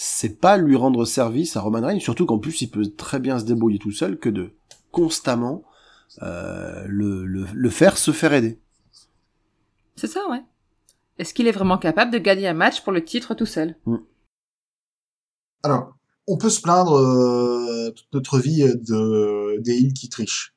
c'est 0.00 0.38
pas 0.38 0.56
lui 0.58 0.76
rendre 0.76 1.04
service 1.04 1.56
à 1.56 1.60
Roman 1.60 1.84
Reigns, 1.84 1.98
surtout 1.98 2.24
qu'en 2.24 2.38
plus, 2.38 2.60
il 2.62 2.70
peut 2.70 2.86
très 2.86 3.18
bien 3.18 3.36
se 3.40 3.44
débrouiller 3.44 3.80
tout 3.80 3.90
seul 3.90 4.16
que 4.16 4.28
de 4.28 4.52
constamment 4.92 5.64
euh, 6.22 6.84
le, 6.86 7.26
le, 7.26 7.46
le 7.52 7.70
faire 7.70 7.98
se 7.98 8.12
faire 8.12 8.32
aider. 8.32 8.60
C'est 9.96 10.06
ça, 10.06 10.20
ouais. 10.30 10.44
Est-ce 11.18 11.34
qu'il 11.34 11.48
est 11.48 11.52
vraiment 11.52 11.78
capable 11.78 12.12
de 12.12 12.18
gagner 12.18 12.46
un 12.46 12.54
match 12.54 12.82
pour 12.82 12.92
le 12.92 13.04
titre 13.04 13.34
tout 13.34 13.44
seul? 13.44 13.74
Alors, 15.64 15.96
on 16.28 16.38
peut 16.38 16.50
se 16.50 16.60
plaindre 16.60 16.94
euh, 16.96 17.90
toute 17.90 18.12
notre 18.12 18.38
vie 18.38 18.62
de 18.62 19.60
des 19.60 19.78
îles 19.78 19.94
qui 19.94 20.08
trichent. 20.08 20.54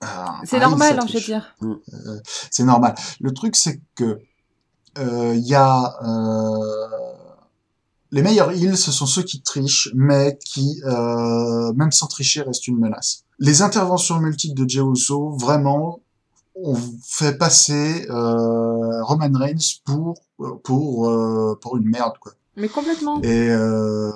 Ah, 0.00 0.40
C'est 0.44 0.60
normal, 0.60 0.98
je 1.06 1.12
veux 1.12 1.20
dire. 1.20 1.54
Euh, 1.62 2.20
c'est 2.50 2.64
normal. 2.64 2.94
Le 3.20 3.32
truc, 3.32 3.54
c'est 3.54 3.82
que 3.94 4.18
euh, 4.96 5.34
il 5.34 5.46
y 5.46 5.54
a 5.54 5.94
euh, 6.02 7.25
les 8.10 8.22
meilleurs 8.22 8.52
heals, 8.52 8.76
ce 8.76 8.92
sont 8.92 9.06
ceux 9.06 9.22
qui 9.22 9.42
trichent, 9.42 9.90
mais 9.94 10.38
qui, 10.44 10.80
euh, 10.84 11.72
même 11.74 11.92
sans 11.92 12.06
tricher, 12.06 12.42
restent 12.42 12.68
une 12.68 12.78
menace. 12.78 13.24
Les 13.38 13.62
interventions 13.62 14.18
multiples 14.20 14.54
de 14.54 14.68
Jey 14.68 14.80
Uso, 14.80 15.30
vraiment, 15.30 16.00
ont 16.62 16.78
fait 17.04 17.36
passer 17.36 18.06
euh, 18.08 19.02
Roman 19.04 19.30
Reigns 19.34 19.80
pour 19.84 20.14
pour 20.62 21.08
euh, 21.08 21.58
pour 21.60 21.76
une 21.76 21.88
merde 21.88 22.14
quoi. 22.18 22.32
Mais 22.56 22.68
complètement. 22.68 23.20
Et 23.22 23.50
euh, 23.50 24.10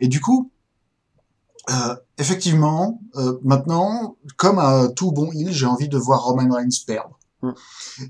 et 0.00 0.08
du 0.08 0.20
coup, 0.20 0.50
euh, 1.68 1.94
effectivement, 2.16 3.00
euh, 3.16 3.38
maintenant, 3.42 4.16
comme 4.36 4.58
à 4.58 4.88
tout 4.88 5.12
bon 5.12 5.30
heel, 5.32 5.52
j'ai 5.52 5.66
envie 5.66 5.88
de 5.88 5.98
voir 5.98 6.24
Roman 6.24 6.54
Reigns 6.54 6.68
perdre. 6.86 7.15
Mm. 7.42 7.50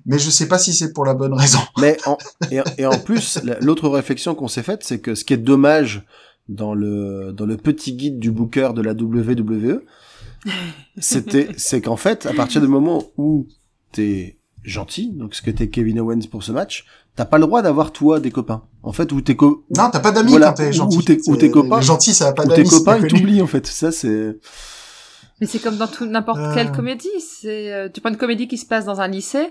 Mais 0.07 0.18
je 0.18 0.31
sais 0.31 0.47
pas 0.49 0.59
si 0.59 0.72
c'est 0.72 0.93
pour 0.93 1.05
la 1.05 1.14
bonne 1.14 1.33
raison. 1.35 1.59
Mais 1.81 1.97
en, 2.07 2.16
et, 2.51 2.61
et 2.79 2.87
en 2.87 2.99
plus, 2.99 3.39
la- 3.45 3.59
l'autre 3.61 3.89
réflexion 3.89 4.35
qu'on 4.35 4.49
s'est 4.49 4.62
faite, 4.62 4.83
c'est 4.85 5.01
que 5.01 5.14
ce 5.14 5.24
qui 5.24 5.33
est 5.35 5.37
dommage 5.39 6.05
dans 6.49 6.74
le 6.74 7.33
dans 7.33 7.45
le 7.47 7.57
petit 7.57 7.95
guide 7.95 8.18
du 8.20 8.31
booker 8.31 8.70
de 8.74 8.83
la 8.83 8.93
WWE, 8.93 9.81
c'était 10.99 11.49
c'est 11.57 11.81
qu'en 11.81 11.97
fait, 11.97 12.27
à 12.27 12.33
partir 12.33 12.61
du 12.61 12.68
moment 12.68 13.05
où 13.16 13.47
t'es 13.93 14.39
gentil, 14.62 15.11
donc 15.12 15.35
ce 15.35 15.43
que 15.43 15.51
t'es 15.51 15.68
Kevin 15.68 16.01
Owens 16.01 16.27
pour 16.31 16.43
ce 16.43 16.53
match, 16.53 16.87
t'as 17.14 17.24
pas 17.24 17.39
le 17.39 17.47
droit 17.47 17.62
d'avoir 17.62 17.93
toi 17.93 18.20
des 18.20 18.31
copains. 18.31 18.62
En 18.83 18.93
fait, 18.93 19.12
où 19.12 19.20
t'es 19.20 19.35
co- 19.37 19.64
Non, 19.77 19.91
t'as 19.91 20.01
pas 20.01 20.12
d'amis 20.12 20.31
Voilà, 20.31 20.49
quand 20.49 20.55
t'es 20.55 20.68
ou- 20.68 20.72
gentil. 20.72 20.99
ou 20.99 21.03
tes- 21.03 21.20
ou 21.29 21.37
tes 21.37 21.51
copains- 21.51 21.79
les 21.81 21.85
gentils, 21.87 22.14
ça 22.14 22.29
a 22.29 22.33
pas 22.33 22.45
d'amis. 22.45 22.62
tes 22.64 22.68
c'est 22.70 22.79
copains 22.79 22.99
ils 22.99 23.07
t'oublient 23.09 23.43
en 23.43 23.47
fait. 23.47 23.66
Ça 23.66 23.91
c'est 23.93 24.37
Mais 25.41 25.47
c'est 25.47 25.59
comme 25.59 25.76
dans 25.76 25.87
tout 25.89 26.07
n'importe 26.07 26.41
quelle 26.55 26.68
Euh. 26.68 26.72
comédie. 26.72 27.09
C'est 27.20 27.72
euh, 27.72 27.89
tu 27.93 28.01
prends 28.01 28.11
une 28.11 28.16
comédie 28.16 28.49
qui 28.49 28.59
se 28.59 28.66
passe 28.66 28.84
dans 28.84 29.01
un 29.01 29.09
lycée, 29.09 29.49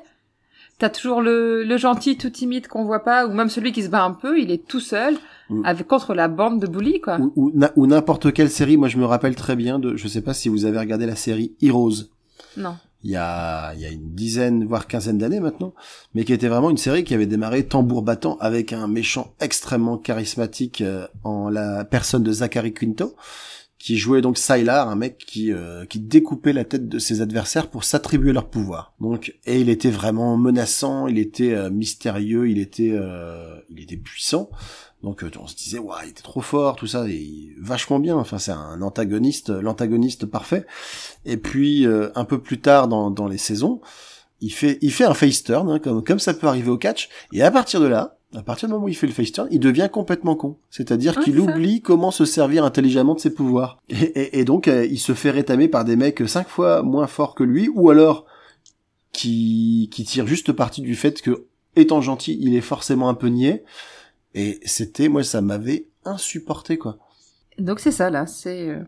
t'as 0.79 0.89
toujours 0.89 1.21
le, 1.21 1.63
le 1.63 1.77
gentil 1.77 2.17
tout 2.17 2.29
timide 2.29 2.67
qu'on 2.67 2.83
voit 2.85 3.03
pas, 3.03 3.27
ou 3.27 3.33
même 3.33 3.49
celui 3.49 3.71
qui 3.71 3.83
se 3.83 3.89
bat 3.89 4.03
un 4.03 4.11
peu, 4.13 4.39
il 4.39 4.51
est 4.51 4.67
tout 4.67 4.79
seul 4.79 5.15
avec 5.63 5.87
contre 5.87 6.15
la 6.15 6.27
bande 6.27 6.59
de 6.59 6.65
bullies 6.65 7.01
quoi. 7.01 7.19
ou, 7.19 7.31
ou, 7.35 7.51
na- 7.53 7.71
ou 7.75 7.85
n'importe 7.85 8.33
quelle 8.33 8.49
série. 8.49 8.77
Moi, 8.77 8.87
je 8.87 8.97
me 8.97 9.05
rappelle 9.05 9.35
très 9.35 9.55
bien 9.55 9.77
de. 9.77 9.95
Je 9.95 10.07
sais 10.07 10.21
pas 10.21 10.33
si 10.33 10.49
vous 10.49 10.65
avez 10.65 10.79
regardé 10.79 11.05
la 11.05 11.15
série 11.15 11.53
Heroes. 11.61 12.05
Non. 12.57 12.75
il 13.03 13.11
y 13.11 13.15
a, 13.15 13.73
il 13.75 13.81
y 13.81 13.85
a 13.85 13.89
une 13.91 14.15
dizaine, 14.15 14.65
voire 14.65 14.87
quinzaine 14.87 15.19
d'années 15.19 15.39
maintenant, 15.39 15.75
mais 16.15 16.23
qui 16.25 16.33
était 16.33 16.47
vraiment 16.47 16.71
une 16.71 16.77
série 16.77 17.03
qui 17.03 17.13
avait 17.13 17.27
démarré 17.27 17.67
tambour 17.67 18.01
battant 18.01 18.37
avec 18.39 18.73
un 18.73 18.87
méchant 18.87 19.35
extrêmement 19.39 19.97
charismatique 19.99 20.81
euh, 20.81 21.05
en 21.23 21.49
la 21.49 21.85
personne 21.85 22.23
de 22.23 22.31
Zachary 22.31 22.73
Quinto, 22.73 23.15
qui 23.85 23.97
jouait 23.97 24.21
donc 24.21 24.39
Sylar, 24.39 24.89
un 24.89 24.95
mec 24.95 25.19
qui, 25.27 25.53
euh, 25.53 25.85
qui 25.85 25.99
découpait 25.99 26.53
la 26.53 26.65
tête 26.65 26.89
de 26.89 26.97
ses 26.97 27.21
adversaires 27.21 27.69
pour 27.69 27.83
s'attribuer 27.83 28.33
leur 28.33 28.49
pouvoir. 28.49 28.95
Donc, 28.99 29.35
et 29.45 29.59
il 29.61 29.69
était 29.69 29.91
vraiment 29.91 30.37
menaçant, 30.37 31.05
il 31.05 31.19
était 31.19 31.53
euh, 31.53 31.69
mystérieux, 31.69 32.49
il 32.49 32.57
était, 32.57 32.93
euh, 32.93 33.59
il 33.69 33.79
était 33.79 33.95
puissant. 33.95 34.49
Donc 35.03 35.23
on 35.39 35.45
se 35.45 35.55
disait, 35.55 35.77
ouais, 35.77 35.97
il 36.05 36.09
était 36.09 36.23
trop 36.23 36.41
fort, 36.41 36.77
tout 36.77 36.87
ça, 36.87 37.07
et 37.07 37.53
vachement 37.61 37.99
bien. 37.99 38.15
Enfin, 38.15 38.39
c'est 38.39 38.49
un 38.49 38.81
antagoniste, 38.81 39.51
l'antagoniste 39.51 40.25
parfait. 40.25 40.65
Et 41.23 41.37
puis 41.37 41.85
un 41.85 42.25
peu 42.25 42.41
plus 42.41 42.59
tard 42.59 42.87
dans, 42.87 43.11
dans 43.11 43.27
les 43.27 43.37
saisons, 43.37 43.81
il 44.41 44.49
fait 44.51 44.79
il 44.81 44.91
fait 44.91 45.05
un 45.05 45.13
face 45.13 45.43
turn 45.43 45.69
hein, 45.69 45.77
comme 45.79 46.17
ça 46.17 46.33
peut 46.33 46.47
arriver 46.47 46.71
au 46.71 46.79
catch. 46.79 47.09
Et 47.33 47.43
à 47.43 47.51
partir 47.51 47.81
de 47.81 47.85
là, 47.85 48.17
à 48.35 48.43
partir 48.43 48.67
du 48.67 48.73
moment 48.73 48.85
où 48.85 48.89
il 48.89 48.95
fait 48.95 49.07
le 49.07 49.13
face 49.13 49.31
turn, 49.31 49.47
il 49.51 49.59
devient 49.59 49.89
complètement 49.91 50.35
con. 50.35 50.57
C'est-à-dire 50.69 51.19
qu'il 51.21 51.35
c'est 51.35 51.39
oublie 51.39 51.81
comment 51.81 52.11
se 52.11 52.25
servir 52.25 52.63
intelligemment 52.65 53.15
de 53.15 53.19
ses 53.19 53.33
pouvoirs. 53.33 53.79
Et, 53.89 53.95
et, 53.95 54.39
et 54.39 54.45
donc 54.45 54.67
euh, 54.67 54.85
il 54.85 54.99
se 54.99 55.13
fait 55.13 55.31
rétamer 55.31 55.67
par 55.67 55.85
des 55.85 55.95
mecs 55.95 56.27
cinq 56.27 56.47
fois 56.47 56.81
moins 56.83 57.07
forts 57.07 57.35
que 57.35 57.43
lui, 57.43 57.69
ou 57.73 57.89
alors 57.89 58.25
qui 59.11 59.89
qui 59.91 60.03
tirent 60.03 60.27
juste 60.27 60.51
parti 60.51 60.81
du 60.81 60.95
fait 60.95 61.21
que 61.21 61.45
étant 61.75 62.01
gentil, 62.01 62.37
il 62.41 62.55
est 62.55 62.61
forcément 62.61 63.09
un 63.09 63.13
peu 63.13 63.27
niais. 63.27 63.63
Et 64.33 64.59
c'était 64.65 65.07
moi 65.07 65.23
ça 65.23 65.41
m'avait 65.41 65.87
insupporté 66.03 66.77
quoi. 66.77 66.97
Donc 67.57 67.79
c'est 67.79 67.91
ça 67.91 68.09
là, 68.09 68.25
c'est 68.27 68.69
euh, 68.69 68.79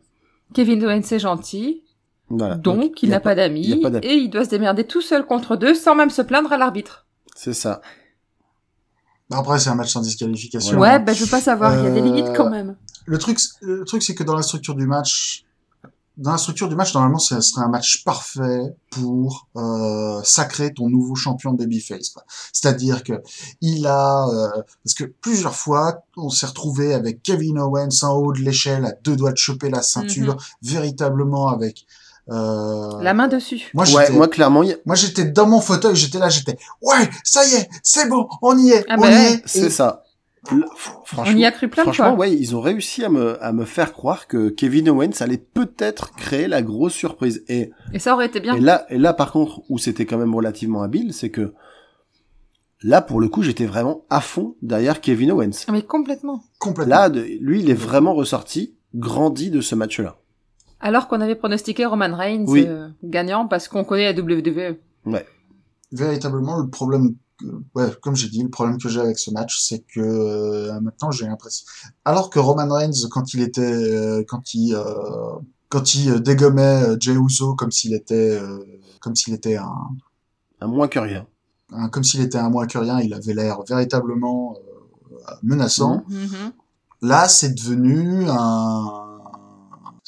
Kevin 0.53 0.83
Owens 0.83 1.01
est 1.11 1.19
gentil, 1.19 1.83
Voilà. 2.29 2.55
donc, 2.55 3.01
il 3.03 3.09
n'a 3.09 3.19
pas 3.21 3.29
pas 3.29 3.35
d'amis. 3.35 3.81
et 4.03 4.13
il 4.15 4.29
doit 4.29 4.43
se 4.45 4.49
démerder 4.49 4.83
tout 4.85 5.01
seul 5.01 5.25
contre 5.25 5.55
deux 5.55 5.73
sans 5.73 5.95
même 5.95 6.09
se 6.09 6.21
plaindre 6.21 6.51
à 6.51 6.57
l'arbitre. 6.57 7.05
C'est 7.35 7.53
ça. 7.53 7.81
Après, 9.31 9.59
c'est 9.59 9.69
un 9.69 9.75
match 9.75 9.91
sans 9.91 10.01
disqualification. 10.01 10.77
Ouais, 10.79 10.99
ben 10.99 11.13
je 11.13 11.23
veux 11.25 11.29
pas 11.29 11.41
savoir, 11.41 11.77
il 11.77 11.83
y 11.83 11.87
a 11.87 11.91
des 11.91 11.99
Euh, 11.99 12.03
limites 12.03 12.33
quand 12.35 12.49
même. 12.49 12.75
Le 13.05 13.17
truc, 13.17 13.39
c'est- 13.39 13.53
le 13.61 13.83
truc, 13.83 14.01
c'est 14.03 14.15
que 14.15 14.23
dans 14.23 14.35
la 14.35 14.41
structure 14.41 14.75
du 14.75 14.87
match, 14.87 15.43
dans 16.17 16.31
la 16.31 16.37
structure 16.39 16.67
du 16.67 16.75
match, 16.75 16.93
normalement, 16.95 17.19
ce 17.19 17.39
serait 17.41 17.61
un 17.63 17.67
match 17.67 18.03
parfait 18.03 18.75
pour 18.89 19.47
euh, 19.55 20.19
sacrer 20.23 20.73
ton 20.73 20.89
nouveau 20.89 21.13
champion 21.15 21.51
babyface. 21.53 22.09
quoi. 22.09 22.23
C'est-à-dire 22.53 23.03
que 23.03 23.21
il 23.61 23.85
a, 23.85 24.27
euh, 24.27 24.61
parce 24.83 24.93
que 24.95 25.03
plusieurs 25.03 25.53
fois, 25.55 25.99
on 26.15 26.29
s'est 26.29 26.47
retrouvé 26.47 26.93
avec 26.93 27.21
Kevin 27.21 27.59
Owens 27.59 28.03
en 28.03 28.13
haut 28.15 28.33
de 28.33 28.39
l'échelle, 28.39 28.85
à 28.85 28.93
deux 29.03 29.15
doigts 29.15 29.31
de 29.31 29.37
choper 29.37 29.69
la 29.69 29.81
ceinture, 29.83 30.37
véritablement 30.61 31.49
avec. 31.49 31.85
Euh, 32.29 33.01
La 33.01 33.13
main 33.13 33.27
dessus. 33.27 33.69
Moi, 33.73 33.85
Ouais, 33.93 34.09
moi 34.11 34.27
clairement, 34.27 34.63
y 34.63 34.75
moi, 34.85 34.95
j'étais 34.95 35.25
dans 35.25 35.47
mon 35.47 35.61
fauteuil, 35.61 35.95
j'étais 35.95 36.19
là, 36.19 36.27
j'étais, 36.29 36.57
ouais, 36.81 37.09
ça 37.23 37.45
y 37.45 37.53
est, 37.55 37.69
c'est 37.83 38.09
bon, 38.09 38.27
on 38.41 38.57
y 38.57 38.71
est, 38.71 38.83
Ah 38.89 38.95
on 38.97 39.01
bah 39.01 39.09
y 39.11 39.13
ouais. 39.13 39.31
est. 39.33 39.41
c'est 39.45 39.67
Et- 39.67 39.69
ça. 39.69 40.03
Franchement, 41.03 41.33
On 41.35 41.37
y 41.37 41.45
a 41.45 41.51
cru 41.51 41.67
plein 41.67 41.83
de 41.83 41.87
franchement, 41.87 42.15
fois. 42.15 42.19
ouais, 42.19 42.33
ils 42.33 42.55
ont 42.55 42.61
réussi 42.61 43.03
à 43.03 43.09
me, 43.09 43.41
à 43.43 43.51
me 43.51 43.65
faire 43.65 43.91
croire 43.91 44.27
que 44.27 44.47
Kevin 44.49 44.87
Owens 44.89 45.21
allait 45.21 45.37
peut-être 45.37 46.11
créer 46.15 46.47
la 46.47 46.61
grosse 46.61 46.93
surprise. 46.93 47.43
Et, 47.49 47.71
Et 47.91 47.99
ça 47.99 48.13
aurait 48.13 48.27
été 48.27 48.39
bien. 48.39 48.55
et 48.55 48.61
là, 48.61 48.85
et 48.89 48.97
là, 48.97 49.13
par 49.13 49.33
contre, 49.33 49.61
où 49.69 49.77
c'était 49.77 50.05
quand 50.05 50.17
même 50.17 50.33
relativement 50.33 50.83
habile, 50.83 51.13
c'est 51.13 51.31
que 51.31 51.53
là, 52.81 53.01
pour 53.01 53.19
le 53.19 53.27
coup, 53.27 53.43
j'étais 53.43 53.65
vraiment 53.65 54.05
à 54.09 54.21
fond 54.21 54.55
derrière 54.61 55.01
Kevin 55.01 55.31
Owens. 55.31 55.65
Mais 55.69 55.81
complètement. 55.81 56.41
complètement. 56.59 56.95
Là, 56.95 57.09
de- 57.09 57.25
lui, 57.41 57.59
il 57.61 57.69
est 57.69 57.73
vraiment 57.73 58.13
ressorti 58.13 58.75
grandi 58.95 59.49
de 59.51 59.59
ce 59.59 59.75
match-là. 59.75 60.17
Alors 60.79 61.07
qu'on 61.07 61.21
avait 61.21 61.35
pronostiqué 61.35 61.85
Roman 61.85 62.15
Reigns 62.15 62.45
Oui. 62.47 62.65
euh, 62.67 62.87
gagnant 63.03 63.47
parce 63.47 63.67
qu'on 63.67 63.83
connaît 63.83 64.11
la 64.13 64.21
WWE. 64.21 64.77
véritablement 65.91 66.57
le 66.57 66.69
problème 66.69 67.15
que- 67.39 67.45
ouais 67.75 67.89
comme 68.01 68.15
j'ai 68.15 68.27
dit 68.29 68.43
le 68.43 68.49
problème 68.49 68.77
que 68.77 68.89
j'ai 68.89 68.99
avec 68.99 69.17
ce 69.17 69.31
match 69.31 69.57
c'est 69.61 69.79
que 69.79 69.99
euh, 70.01 70.79
maintenant 70.81 71.11
j'ai 71.11 71.25
l'impression 71.25 71.65
alors 72.03 72.29
que 72.29 72.39
Roman 72.39 72.67
Reigns 72.73 73.07
quand 73.09 73.33
il 73.33 73.41
était 73.41 73.61
euh, 73.61 74.23
quand 74.27 74.53
il 74.53 74.75
euh, 74.75 74.83
quand 75.69 75.95
il 75.95 76.09
euh, 76.11 76.19
dégommait 76.19 76.83
euh, 76.83 76.97
Jey 76.99 77.13
Uso 77.13 77.55
comme 77.55 77.71
s'il 77.71 77.93
était 77.93 78.37
euh, 78.37 78.59
comme 78.99 79.15
s'il 79.15 79.33
était 79.33 79.55
un, 79.55 79.71
À 80.59 80.67
moins 80.67 80.87
que 80.89 80.99
rien. 80.99 81.25
un- 81.71 81.87
comme 81.89 82.03
s'il 82.03 82.21
était 82.21 82.37
un 82.37 82.49
moins 82.49 82.67
que 82.67 82.77
rien 82.77 82.99
il 82.99 83.13
avait 83.13 83.33
l'air 83.33 83.61
véritablement 83.67 84.55
euh, 84.57 85.31
menaçant 85.43 86.03
Mhm. 86.09 86.51
là 87.01 87.29
c'est 87.29 87.53
devenu 87.53 88.25
un 88.27 89.06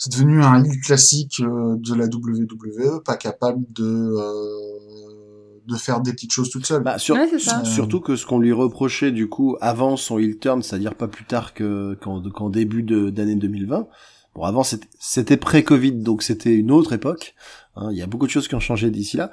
c'est 0.01 0.13
devenu 0.13 0.41
un 0.41 0.63
heel 0.63 0.79
classique 0.79 1.41
euh, 1.41 1.75
de 1.77 1.93
la 1.93 2.05
WWE 2.05 3.03
pas 3.03 3.17
capable 3.17 3.65
de 3.73 3.83
euh, 3.83 5.61
de 5.67 5.75
faire 5.75 5.99
des 6.01 6.13
petites 6.13 6.31
choses 6.31 6.49
toute 6.49 6.65
seule 6.65 6.81
Bah, 6.83 6.97
sur- 6.97 7.15
Ouais, 7.15 7.27
c'est 7.29 7.37
ça. 7.39 7.63
Surtout 7.65 7.99
que 7.99 8.15
ce 8.15 8.25
qu'on 8.25 8.39
lui 8.39 8.51
reprochait 8.53 9.11
du 9.11 9.27
coup 9.29 9.57
avant 9.61 9.97
son 9.97 10.17
heel 10.17 10.37
turn, 10.39 10.63
c'est-à-dire 10.63 10.95
pas 10.95 11.07
plus 11.07 11.25
tard 11.25 11.53
que 11.53 11.95
qu'en 12.01 12.21
qu'en 12.31 12.49
début 12.49 12.81
de- 12.81 13.09
d'année 13.09 13.35
2020. 13.35 13.87
Bon, 14.35 14.43
avant 14.43 14.63
c'était- 14.63 14.87
c'était 14.99 15.37
pré-Covid, 15.37 15.91
donc 15.93 16.23
c'était 16.23 16.55
une 16.55 16.71
autre 16.71 16.93
époque. 16.93 17.35
hein, 17.75 17.89
Il 17.91 17.97
y 17.97 18.01
a 18.01 18.07
beaucoup 18.07 18.25
de 18.25 18.31
choses 18.31 18.47
qui 18.47 18.55
ont 18.55 18.59
changé 18.59 18.89
d'ici 18.89 19.17
là, 19.17 19.31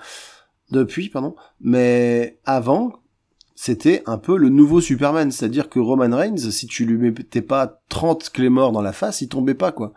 depuis, 0.73 1.09
pardon. 1.11 1.37
Mais 1.61 2.39
avant, 2.45 2.93
c'était 3.55 4.03
un 4.07 4.19
peu 4.19 4.37
le 4.37 4.49
nouveau 4.51 4.81
Superman, 4.81 5.31
c'est-à-dire 5.31 5.69
que 5.71 5.79
Roman 5.79 6.15
Reigns, 6.17 6.51
si 6.51 6.67
tu 6.67 6.85
lui 6.85 6.99
mettais 6.99 7.41
pas 7.43 7.81
30 7.89 8.29
clés 8.31 8.49
morts 8.51 8.73
dans 8.73 8.83
la 8.83 8.93
face, 8.93 9.21
il 9.23 9.29
tombait 9.29 9.55
pas 9.55 9.71
quoi. 9.73 9.93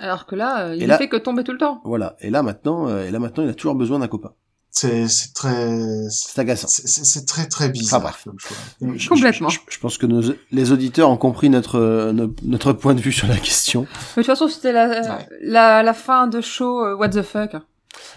Alors 0.00 0.26
que 0.26 0.34
là, 0.34 0.66
euh, 0.68 0.76
il 0.76 0.88
ne 0.88 0.96
fait 0.96 1.08
que 1.08 1.16
tomber 1.16 1.44
tout 1.44 1.52
le 1.52 1.58
temps. 1.58 1.80
Voilà. 1.84 2.16
Et 2.20 2.30
là 2.30 2.42
maintenant, 2.42 2.88
euh, 2.88 3.06
et 3.06 3.10
là 3.10 3.18
maintenant, 3.18 3.44
il 3.44 3.48
a 3.50 3.54
toujours 3.54 3.74
besoin 3.76 3.98
d'un 4.00 4.08
copain. 4.08 4.32
c'est 4.70 5.06
c'est 5.06 5.32
très 5.34 5.68
C'est 6.10 6.40
agaçant. 6.40 6.66
c'est 6.68 7.26
très 7.26 7.46
très 7.46 7.68
bizarre 7.68 8.00
Enfin, 8.00 8.08
bref. 8.10 8.24
comme 8.24 8.38
choix. 8.40 8.56
Je- 8.96 9.08
Complètement. 9.08 9.48
Je, 9.48 9.60
je- 9.68 9.74
je 9.74 9.78
pense 9.78 9.98
que 9.98 10.06
nos, 10.06 10.20
les 10.50 10.72
auditeurs 10.72 11.10
ont 11.10 11.16
compris 11.16 11.48
notre, 11.48 11.78
euh, 11.78 12.12
no- 12.12 12.34
notre 12.42 12.72
point 12.72 12.94
de 12.94 13.00
vue 13.00 13.12
sur 13.12 13.28
la 13.28 13.36
question. 13.36 13.82
Mais 14.16 14.22
de 14.22 14.26
toute 14.26 14.36
façon, 14.36 14.48
c'était 14.48 14.72
la, 14.72 14.88
Ouais. 14.88 15.28
la, 15.42 15.82
la 15.84 15.94
fin 15.94 16.26
de 16.26 16.40
show 16.40 16.84
euh, 16.84 16.96
What 16.96 17.10
the 17.10 17.22
fuck. 17.22 17.52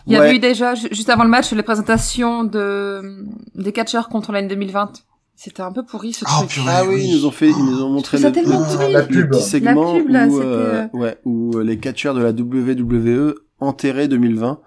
Il 0.07 0.13
y 0.13 0.15
Ouais. 0.17 0.25
avait 0.25 0.35
eu 0.35 0.39
déjà, 0.39 0.73
ju- 0.73 0.87
juste 0.91 1.09
avant 1.11 1.23
le 1.23 1.29
match, 1.29 1.51
les 1.51 1.61
présentations 1.61 2.43
de, 2.43 3.23
des 3.53 3.71
catcheurs 3.71 4.09
contre 4.09 4.31
l'année 4.31 4.47
2020. 4.47 4.93
C'était 5.39 5.61
un 5.61 5.71
peu 5.71 5.83
pourri 5.83 6.13
ce 6.13 6.25
Oh, 6.25 6.39
truc. 6.39 6.49
purée, 6.49 6.67
Ah 6.67 6.83
oui, 6.87 7.03
ils 7.05 7.13
nous 7.15 7.25
ont 7.27 7.31
fait, 7.31 7.49
ils 7.51 7.63
nous 7.63 7.83
ont 7.83 7.89
montré 7.91 8.17
le, 8.17 8.31
pourri. 8.31 8.91
la 8.91 9.03
pub. 9.03 9.29
petit 9.29 9.43
segment 9.43 9.93
La 9.93 9.99
pub, 9.99 10.09
là, 10.09 10.25
où, 10.27 10.31
c'était, 10.31 10.45
euh, 10.47 10.87
ouais, 10.93 11.17
où 11.25 11.51
euh, 11.57 11.63
les 11.63 11.77
catcheurs 11.77 12.15
de 12.15 12.21
la 12.21 12.31
WWE 12.31 13.35
enterrés 13.59 14.07
2020. 14.07 14.59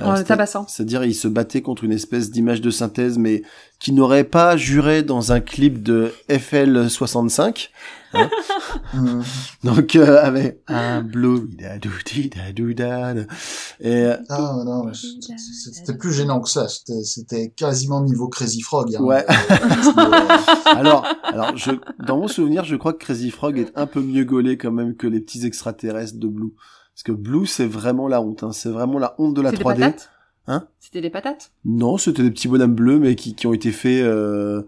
Euh, 0.00 0.04
En 0.04 0.10
le 0.12 0.16
c'était- 0.18 0.28
tabassant. 0.28 0.66
C'est-à-dire, 0.68 1.04
ils 1.04 1.14
se 1.14 1.28
battaient 1.28 1.62
contre 1.62 1.84
une 1.84 1.92
espèce 1.92 2.30
d'image 2.30 2.60
de 2.60 2.70
synthèse, 2.70 3.18
mais 3.18 3.42
qui 3.80 3.92
n'aurait 3.92 4.24
pas 4.24 4.56
juré 4.56 5.02
dans 5.02 5.32
un 5.32 5.40
clip 5.40 5.82
de 5.82 6.12
FL65. 6.28 7.70
Hum. 8.94 9.22
Donc, 9.64 9.96
euh, 9.96 10.18
avec 10.22 10.60
un 10.66 11.02
blue, 11.02 11.48
da 11.58 11.78
dou 11.78 11.90
di 12.06 12.28
da 12.30 12.52
dou 12.52 12.72
da 12.74 13.12
da. 13.14 13.20
Et, 13.80 14.04
euh, 14.06 14.16
Ah 14.30 14.54
non, 14.64 14.92
c'était 14.94 15.34
c'était 15.36 15.96
plus 15.96 16.12
gênant 16.12 16.40
que 16.40 16.48
ça. 16.48 16.68
C'était 16.68 17.04
c'était 17.04 17.48
quasiment 17.54 18.00
niveau 18.02 18.28
Crazy 18.28 18.62
Frog. 18.62 18.94
hein. 18.96 19.02
Ouais. 19.02 19.26
C'était- 19.82 20.70
alors, 20.70 21.04
alors, 21.24 21.56
je, 21.56 21.72
dans 22.06 22.16
mon 22.18 22.28
souvenir, 22.28 22.64
je 22.64 22.76
crois 22.76 22.92
que 22.94 22.98
Crazy 23.04 23.30
Frog 23.30 23.58
est 23.58 23.72
un 23.76 23.86
peu 23.86 24.00
mieux 24.00 24.24
gaulé 24.24 24.56
quand 24.56 24.72
même 24.72 24.96
que 24.96 25.06
les 25.06 25.20
petits 25.20 25.44
extraterrestres 25.46 26.18
de 26.18 26.28
Blue. 26.28 26.52
Parce 26.98 27.04
que 27.04 27.12
Blue, 27.12 27.46
c'est 27.46 27.66
vraiment 27.68 28.08
la 28.08 28.20
honte. 28.20 28.42
Hein. 28.42 28.50
C'est 28.52 28.70
vraiment 28.70 28.98
la 28.98 29.14
honte 29.18 29.32
de 29.34 29.40
la 29.40 29.50
C'est 29.50 29.56
des 29.58 29.62
3D. 29.62 29.78
patates. 29.78 30.10
C'était 30.80 31.00
des 31.00 31.10
patates? 31.10 31.52
Non, 31.64 31.96
c'était 31.96 32.24
des 32.24 32.30
petits 32.32 32.48
bonhommes 32.48 32.74
bleus, 32.74 32.98
mais 32.98 33.14
qui, 33.14 33.36
qui 33.36 33.46
ont 33.46 33.52
été 33.52 33.70
faits, 33.70 34.02
euh, 34.02 34.62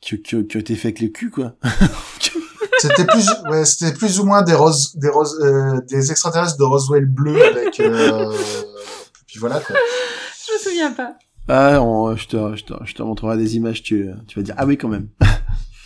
qui, 0.00 0.20
qui, 0.22 0.44
qui 0.44 0.56
ont 0.56 0.60
été 0.60 0.74
faits 0.74 0.86
avec 0.86 0.98
les 0.98 1.12
culs, 1.12 1.30
quoi. 1.30 1.54
C'était 2.80 3.04
plus, 3.04 3.28
ouais, 3.48 3.64
c'était 3.64 3.96
plus 3.96 4.18
ou 4.18 4.24
moins 4.24 4.42
des 4.42 4.54
roses, 4.54 4.96
des 4.96 5.08
roses, 5.08 5.38
euh, 5.40 5.80
des 5.88 6.10
extraterrestres 6.10 6.56
de 6.58 6.64
Roswell 6.64 7.04
bleu 7.06 7.40
avec, 7.44 7.78
euh, 7.78 8.32
puis 9.28 9.38
voilà 9.38 9.60
quoi. 9.60 9.76
Je 10.48 10.52
me 10.54 10.58
souviens 10.58 10.90
pas. 10.90 11.14
Ah, 11.46 11.80
on- 11.80 12.16
je, 12.16 12.26
te, 12.26 12.56
je, 12.56 12.64
te, 12.64 12.72
je 12.84 12.94
te 12.94 13.02
montrerai 13.04 13.36
des 13.36 13.54
images, 13.54 13.84
tu, 13.84 14.08
tu 14.26 14.36
vas 14.40 14.42
dire, 14.42 14.56
ah 14.58 14.66
oui, 14.66 14.76
quand 14.76 14.88
même. 14.88 15.06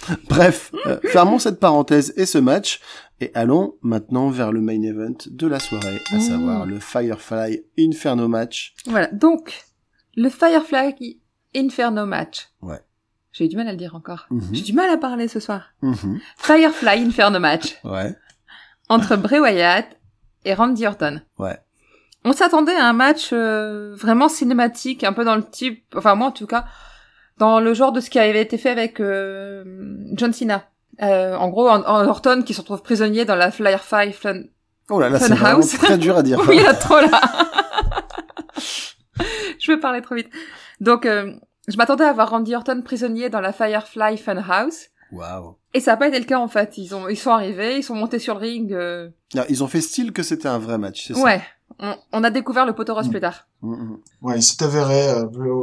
Bref, 0.28 0.72
euh, 0.86 0.98
fermons 1.04 1.38
cette 1.38 1.60
parenthèse 1.60 2.12
et 2.16 2.26
ce 2.26 2.38
match, 2.38 2.80
et 3.20 3.30
allons 3.34 3.76
maintenant 3.82 4.28
vers 4.30 4.52
le 4.52 4.60
main 4.60 4.80
event 4.82 5.14
de 5.26 5.46
la 5.46 5.58
soirée, 5.58 6.00
à 6.12 6.16
Mmh. 6.16 6.20
savoir 6.20 6.66
le 6.66 6.78
Firefly 6.78 7.64
Inferno 7.78 8.28
match. 8.28 8.74
Voilà, 8.86 9.08
donc, 9.08 9.64
le 10.16 10.28
Firefly 10.28 11.18
Inferno 11.54 12.04
match. 12.06 12.48
Ouais. 12.62 12.80
J'ai 13.32 13.44
eu 13.44 13.48
du 13.48 13.56
mal 13.56 13.68
à 13.68 13.72
le 13.72 13.76
dire 13.78 13.94
encore. 13.94 14.26
Mhm. 14.30 14.48
J'ai 14.52 14.62
du 14.62 14.72
mal 14.72 14.88
à 14.90 14.96
parler 14.96 15.28
ce 15.28 15.40
soir. 15.40 15.64
Mhm. 15.82 16.20
Firefly 16.38 17.02
Inferno 17.06 17.38
match. 17.38 17.76
Ouais, 17.84 18.14
Entre 18.88 19.16
Bray 19.16 19.40
Wyatt 19.40 19.86
et 20.44 20.54
Randy 20.54 20.86
Orton. 20.86 21.20
ouais. 21.38 21.58
On 22.28 22.32
s'attendait 22.32 22.74
à 22.74 22.88
un 22.88 22.92
match 22.92 23.30
euh, 23.32 23.94
vraiment 23.94 24.28
cinématique, 24.28 25.04
un 25.04 25.12
peu 25.12 25.24
dans 25.24 25.36
le 25.36 25.44
type, 25.48 25.84
enfin 25.94 26.16
moi 26.16 26.26
en 26.26 26.32
tout 26.32 26.46
cas, 26.48 26.64
dans 27.38 27.60
le 27.60 27.74
genre 27.74 27.92
de 27.92 28.00
ce 28.00 28.10
qui 28.10 28.18
avait 28.18 28.42
été 28.42 28.58
fait 28.58 28.70
avec 28.70 29.00
euh, 29.00 29.64
John 30.12 30.32
Cena. 30.32 30.64
Euh, 31.02 31.34
en 31.36 31.48
gros, 31.48 31.68
en, 31.68 31.82
en 31.82 32.06
Orton 32.08 32.42
qui 32.42 32.54
se 32.54 32.60
retrouve 32.60 32.82
prisonnier 32.82 33.24
dans 33.24 33.36
la 33.36 33.50
Firefly 33.50 34.12
Fun... 34.12 34.42
Oh 34.88 35.00
là 35.00 35.08
là, 35.08 35.18
c'est 35.18 35.78
très 35.78 35.98
dur 35.98 36.16
à 36.16 36.22
dire. 36.22 36.38
Oui, 36.48 36.64
a 36.64 36.72
trop 36.74 37.00
là. 37.00 37.20
je 39.58 39.72
vais 39.72 39.78
parler 39.78 40.00
trop 40.00 40.14
vite. 40.14 40.30
Donc, 40.80 41.06
euh, 41.06 41.32
je 41.68 41.76
m'attendais 41.76 42.04
à 42.04 42.12
voir 42.12 42.30
Randy 42.30 42.54
Orton 42.54 42.82
prisonnier 42.82 43.28
dans 43.28 43.40
la 43.40 43.52
Firefly 43.52 44.16
Funhouse. 44.16 44.86
Waouh. 45.12 45.56
Et 45.74 45.80
ça 45.80 45.92
n'a 45.92 45.96
pas 45.96 46.08
été 46.08 46.18
le 46.18 46.24
cas 46.24 46.38
en 46.38 46.48
fait. 46.48 46.78
Ils 46.78 46.94
ont, 46.94 47.08
ils 47.08 47.16
sont 47.16 47.30
arrivés, 47.30 47.76
ils 47.78 47.82
sont 47.82 47.94
montés 47.94 48.18
sur 48.18 48.34
le 48.34 48.40
ring. 48.40 48.72
euh, 48.72 49.08
Ah, 49.36 49.44
Ils 49.48 49.62
ont 49.62 49.68
fait 49.68 49.80
style 49.80 50.12
que 50.12 50.22
c'était 50.22 50.48
un 50.48 50.58
vrai 50.58 50.78
match, 50.78 51.06
c'est 51.06 51.14
ça? 51.14 51.22
Ouais. 51.22 51.40
On, 51.78 51.94
on 52.12 52.24
a 52.24 52.30
découvert 52.30 52.64
le 52.66 52.74
poteau 52.74 52.94
rose 52.94 53.08
Mm. 53.08 53.10
plus 53.10 53.20
tard. 53.20 53.46
Mhm. 53.62 53.98
Ouais, 54.22 54.38
il 54.38 54.42
s'est 54.42 54.62
avéré, 54.64 55.08
euh, 55.08 55.24
euh, 55.24 55.60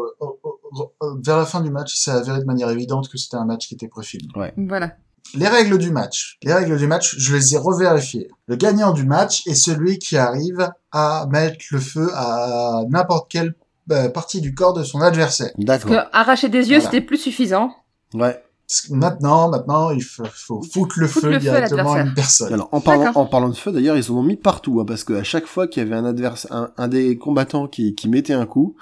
euh, 1.02 1.16
vers 1.24 1.38
la 1.38 1.46
fin 1.46 1.62
du 1.62 1.72
match, 1.72 1.96
il 1.96 2.00
s'est 2.02 2.12
avéré 2.12 2.40
de 2.40 2.46
manière 2.46 2.70
évidente 2.70 3.10
que 3.10 3.18
c'était 3.18 3.38
un 3.38 3.46
match 3.46 3.68
qui 3.68 3.74
était 3.74 3.88
préfilmé. 3.88 4.28
Voilà. 4.58 4.92
Les 5.36 5.48
règles 5.48 5.78
du 5.78 5.90
match. 5.90 6.38
Les 6.44 6.54
règles 6.54 6.78
du 6.78 6.86
match, 6.86 7.16
je 7.18 7.34
les 7.36 7.56
ai 7.56 7.58
revérifiées. 7.58 8.30
Le 8.48 8.56
gagnant 8.56 8.92
du 8.92 9.06
match 9.06 9.48
est 9.48 9.56
celui 9.56 9.98
qui 9.98 10.18
arrive 10.18 10.70
à 10.92 11.26
mettre 11.32 11.58
le 11.72 11.80
feu 11.80 12.10
à 12.14 12.82
n'importe 12.90 13.32
quelle 13.32 13.56
euh, 13.92 14.10
partie 14.10 14.42
du 14.42 14.54
corps 14.54 14.74
de 14.74 14.84
son 14.84 15.02
adversaire. 15.02 15.52
Parce 15.66 15.84
que 15.84 15.90
D'accord. 15.90 16.10
arracher 16.14 16.50
des 16.50 16.70
yeux, 16.70 16.78
Voilà. 16.80 16.92
c'était 16.92 17.02
plus 17.06 17.18
suffisant. 17.18 17.72
Ouais. 18.14 18.42
Parce 18.74 18.88
que 18.88 18.94
Maintenant, 18.96 19.50
maintenant, 19.50 19.90
il 19.92 20.02
faut, 20.04 20.24
faut 20.34 20.62
foutre 20.64 21.00
le 21.00 21.08
Foutre 21.08 21.28
feu 21.28 21.32
le 21.34 21.40
feu 21.40 21.50
à 21.50 21.60
directement 21.62 21.94
à 21.94 22.02
une 22.02 22.14
personne. 22.14 22.54
Alors, 22.54 22.70
en 22.72 22.82
parlant, 22.82 23.12
en 23.16 23.26
parlant 23.26 23.50
de 23.50 23.56
feu, 23.56 23.72
d'ailleurs, 23.72 23.98
ils 23.98 24.12
en 24.12 24.16
ont 24.16 24.24
mis 24.24 24.36
partout, 24.38 24.80
hein, 24.80 24.86
parce 24.86 25.04
qu'à 25.04 25.24
chaque 25.24 25.46
fois 25.46 25.68
qu'il 25.68 25.84
y 25.84 25.86
avait 25.86 25.96
un 25.96 26.06
adversaire, 26.06 26.52
un, 26.56 26.72
un 26.78 26.88
des 26.88 27.18
combattants 27.18 27.68
qui, 27.68 27.94
qui 27.96 28.10
mettait 28.10 28.34
un 28.34 28.46
coup, 28.46 28.76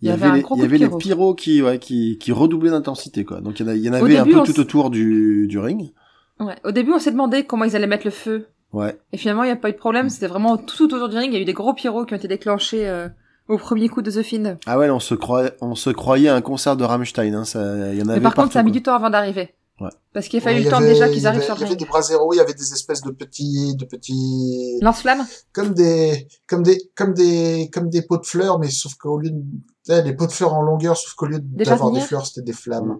il 0.00 0.08
y, 0.08 0.10
avait, 0.12 0.30
les, 0.32 0.44
il 0.56 0.58
y 0.60 0.64
avait 0.64 0.78
les 0.78 0.86
pyro. 0.86 0.98
pyros 0.98 1.34
qui, 1.34 1.62
ouais, 1.62 1.78
qui, 1.78 2.18
qui 2.18 2.32
redoublaient 2.32 2.70
d'intensité, 2.70 3.24
quoi. 3.24 3.40
Donc, 3.40 3.60
il 3.60 3.66
y 3.66 3.68
en, 3.68 3.72
a- 3.72 3.74
il 3.76 3.82
y 3.84 3.88
en 3.88 3.92
Au 3.92 3.96
avait 4.04 4.16
un 4.18 4.24
début, 4.24 4.36
peu 4.38 4.42
tout 4.44 4.58
autour 4.60 4.90
du, 4.90 5.46
du 5.48 5.58
ring. 5.58 5.92
Ouais. 6.40 6.56
Au 6.64 6.72
début, 6.72 6.92
on 6.92 6.98
s'est 6.98 7.12
demandé 7.12 7.44
comment 7.44 7.64
ils 7.64 7.76
allaient 7.76 7.86
mettre 7.86 8.06
le 8.06 8.10
feu. 8.10 8.46
Ouais. 8.72 8.96
Et 9.12 9.16
finalement, 9.16 9.44
il 9.44 9.46
n'y 9.46 9.52
a 9.52 9.56
pas 9.56 9.68
eu 9.68 9.72
de 9.72 9.76
problème. 9.78 10.08
C'était 10.08 10.26
vraiment 10.26 10.56
tout 10.56 10.92
autour 10.92 11.08
du 11.08 11.16
ring. 11.16 11.30
Il 11.32 11.34
y 11.34 11.38
a 11.38 11.42
eu 11.42 11.44
des 11.44 11.52
gros 11.52 11.72
pyros 11.74 12.04
qui 12.04 12.14
ont 12.14 12.16
été 12.16 12.26
déclenchés 12.26 12.88
euh, 12.88 13.08
au 13.48 13.58
premier 13.58 13.88
coup 13.88 14.02
de 14.02 14.10
The 14.10 14.22
Fiend. 14.22 14.56
Ah 14.66 14.78
ouais, 14.78 14.90
on 14.90 15.00
se 15.00 15.14
croyait, 15.14 15.52
on 15.60 15.74
se 15.74 15.90
croyait 15.90 16.28
à 16.28 16.34
un 16.34 16.40
concert 16.42 16.76
de 16.76 16.84
Rammstein, 16.84 17.34
hein, 17.34 17.44
ça, 17.44 17.60
il 17.92 17.98
y 17.98 18.02
en 18.02 18.08
avait 18.08 18.18
Mais 18.18 18.22
par 18.22 18.34
contre, 18.34 18.52
ça 18.52 18.60
a 18.60 18.62
mis 18.62 18.72
du 18.72 18.82
temps 18.82 18.94
avant 18.94 19.10
d'arriver. 19.10 19.54
Ouais. 19.80 19.88
Parce 20.12 20.28
qu'il 20.28 20.38
a 20.38 20.42
Ouais, 20.44 20.52
fallu 20.52 20.60
y 20.60 20.64
le 20.64 20.70
temps 20.70 20.76
avait- 20.76 20.88
déjà 20.92 21.08
il 21.08 21.14
qu'ils 21.14 21.26
arrivent 21.26 21.40
avait- 21.40 21.46
sur 21.46 21.56
Il 21.56 21.60
y 21.62 21.64
avait 21.64 21.76
des 21.76 21.84
bras 21.86 22.02
zéro, 22.02 22.32
il 22.32 22.36
y 22.36 22.40
avait 22.40 22.54
des 22.54 22.72
espèces 22.72 23.00
de 23.02 23.10
petits, 23.10 23.74
de 23.74 23.84
petits, 23.84 24.78
Lance-flamme 24.80 25.26
comme 25.52 25.74
des, 25.74 26.28
comme 26.46 26.62
des, 26.62 26.78
comme 26.94 27.14
des, 27.14 27.68
comme 27.72 27.88
des 27.88 28.02
pots 28.02 28.18
de 28.18 28.26
fleurs, 28.26 28.58
mais 28.60 28.70
sauf 28.70 28.94
qu'au 28.94 29.18
lieu 29.18 29.30
de, 29.30 29.42
eh, 29.88 30.02
des 30.02 30.12
pots 30.12 30.26
de 30.26 30.32
fleurs 30.32 30.54
en 30.54 30.62
longueur, 30.62 30.96
sauf 30.96 31.14
qu'au 31.14 31.26
lieu 31.26 31.38
d'avoir 31.40 31.90
des 31.90 32.00
fleurs, 32.00 32.26
c'était 32.26 32.42
des 32.42 32.52
flammes. 32.52 32.98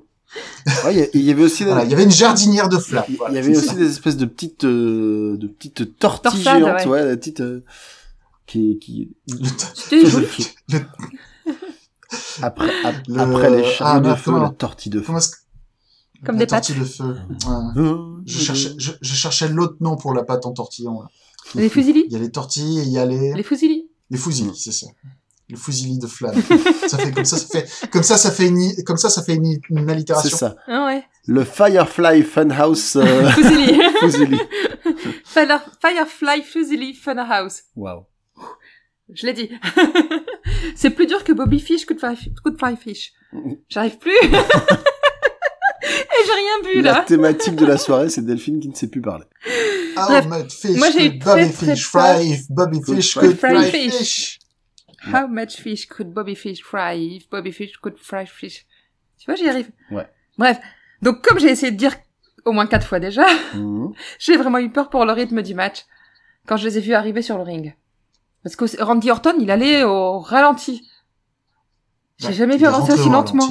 Ouais, 0.86 1.11
il 1.12 1.20
y 1.20 1.30
avait 1.30 1.43
aussi, 1.45 1.62
Voilà, 1.64 1.84
il 1.84 1.90
y 1.90 1.95
avait 1.95 2.05
une 2.05 2.11
jardinière 2.11 2.68
de 2.70 2.78
flammes. 2.78 3.05
il 3.09 3.14
y 3.14 3.18
voilà, 3.18 3.38
avait 3.38 3.55
aussi 3.57 3.66
ça. 3.68 3.74
des 3.74 3.88
espèces 3.90 4.16
de 4.16 4.24
petites, 4.24 4.64
euh, 4.64 5.36
de 5.36 5.47
petites 5.47 5.99
tortilles 5.99 6.43
Torsades, 6.43 6.59
géantes, 6.64 6.86
ouais. 6.86 7.03
ouais, 7.03 7.11
des 7.11 7.16
petites, 7.18 7.40
euh, 7.40 7.62
qui, 8.53 8.78
qui, 8.78 9.16
Le- 9.28 9.48
C'était 9.74 10.07
joli. 10.07 10.26
le- 10.70 10.80
après, 12.42 12.70
ap- 12.84 13.07
Le- 13.09 13.20
après 13.20 13.50
les 13.50 13.62
Ah, 13.64 13.70
chariots 13.70 14.11
de 14.11 14.14
feu, 14.14 14.38
la 14.40 14.50
tortille 14.50 14.90
de 14.90 15.00
feu. 15.00 15.12
Comme 16.24 16.36
la 16.36 16.40
des 16.40 16.46
pâtes. 16.46 16.70
de 16.78 16.84
feu. 16.84 17.16
Ouais. 17.46 18.22
Je 18.26 18.38
cherchais, 18.38 18.70
je, 18.78 18.92
je 19.00 19.14
cherchais 19.14 19.48
l'autre 19.48 19.76
nom 19.80 19.96
pour 19.96 20.14
la 20.14 20.22
pâte 20.22 20.46
en 20.46 20.53
tortillon. 20.53 21.00
là. 21.03 21.09
Les 21.55 21.68
fusilis 21.68 22.05
Il 22.07 22.12
y 22.12 22.16
a 22.16 22.18
les 22.20 22.30
tortilles 22.30 22.78
et 22.78 22.82
il 22.82 22.90
y 22.92 22.98
a 22.98 23.05
les, 23.07 23.32
Les 23.34 23.42
fusilis 23.42 23.88
les 24.11 24.18
fusilis, 24.18 24.55
c'est 24.57 24.72
ça. 24.72 24.86
Les 25.48 25.57
fusilis 25.57 25.98
de 25.98 26.07
flammes. 26.07 26.40
ça 26.88 26.98
fait 26.98 27.12
comme 27.12 27.24
ça, 27.24 27.38
ça 27.38 27.46
fait 27.48 27.88
comme 27.90 28.03
ça, 28.03 28.18
ça 28.18 28.30
fait 28.30 28.46
une, 28.46 28.84
comme 28.84 28.96
ça, 28.98 29.09
ça 29.11 29.22
fait 29.22 29.34
une, 29.34 29.46
une 29.70 29.86
C'est 29.86 29.90
allitération. 29.90 30.36
ça. 30.36 30.55
Ah 30.68 30.84
ouais. 30.86 31.03
Le 31.26 31.44
Firefly 31.44 32.22
Funhouse 32.22 32.96
euh, 32.96 33.30
Fusili. 33.30 33.80
Fusili. 34.00 34.38
Fire- 35.24 35.62
Firefly 35.80 36.42
Fusili 36.42 36.94
Funhouse. 36.94 37.62
Waouh. 37.74 38.05
Je 39.15 39.27
l'ai 39.27 39.33
dit. 39.33 39.51
c'est 40.77 40.91
plus 40.91 41.07
dur 41.07 41.23
que 41.25 41.33
Bobby 41.33 41.61
Fish, 41.61 41.87
de 41.87 41.97
fly 41.99 42.77
fish. 42.77 43.13
J'arrive 43.69 43.99
plus. 43.99 44.13
Et 45.83 46.25
j'ai 46.27 46.33
rien 46.33 46.73
vu 46.75 46.83
La 46.83 46.93
là. 46.93 47.01
thématique 47.07 47.57
de 47.57 47.67
la 47.67 47.77
soirée, 47.77 48.09
c'est 48.09 48.25
Delphine 48.25 48.61
qui 48.61 48.69
ne 48.69 48.75
sait 48.75 48.89
plus 48.89 49.01
parler. 49.01 49.25
How 49.97 50.07
Bref, 50.07 50.27
much 50.27 50.53
fish 50.53 50.77
moi, 50.77 50.91
j'ai 50.91 51.07
eu 51.07 51.11
could 51.19 51.25
Bobby 51.25 51.43
très, 51.51 51.53
très 51.53 51.75
fish 51.75 51.87
fry 51.87 52.31
if 52.31 52.51
Bobby 52.51 52.81
Could 52.81 52.97
fish 52.97 53.13
fry 53.13 53.27
could 53.27 53.37
fry 53.39 53.51
fry 53.55 53.71
fish. 53.71 53.93
fish. 53.99 54.39
How 55.13 55.27
much 55.27 55.57
fish 55.61 55.87
could 55.87 56.13
Bobby 56.15 56.37
Fish 56.37 56.63
fry 56.63 56.95
if 57.17 57.29
Bobby 57.29 57.51
Fish 57.53 57.77
could 57.79 57.99
fry 57.99 58.25
fish? 58.27 58.67
Tu 59.19 59.27
vois, 59.27 59.35
j'y 59.35 59.49
arrive. 59.49 59.71
Ouais. 59.91 60.07
Bref. 60.39 60.59
Donc, 61.03 61.23
comme 61.23 61.41
j'ai 61.41 61.51
essayé 61.51 61.73
de 61.73 61.77
dire 61.77 61.97
au 62.45 62.53
moins 62.53 62.67
quatre 62.67 62.87
fois 62.87 63.01
déjà, 63.01 63.27
Mhm. 63.55 63.93
j'ai 64.21 64.37
vraiment 64.37 64.59
eu 64.59 64.71
peur 64.71 64.89
pour 64.91 65.05
le 65.05 65.13
rythme 65.13 65.43
du 65.43 65.55
match 65.55 65.85
quand 66.47 66.57
je 66.57 66.69
les 66.69 66.79
ai 66.79 66.81
vus 66.81 66.95
arriver 66.95 67.23
sur 67.23 67.37
le 67.37 67.43
ring. 67.43 67.75
Parce 68.43 68.57
que 68.57 68.82
Randy 68.82 69.11
Orton, 69.11 69.34
il 69.40 69.51
allait 69.51 69.84
au 69.84 70.18
ralenti. 70.18 70.82
J'ai 72.18 72.28
Ouais, 72.28 72.32
jamais 72.34 72.57
vu 72.57 72.66
avancer 72.66 72.93
aussi 72.93 73.09
au 73.09 73.12
lentement. 73.12 73.49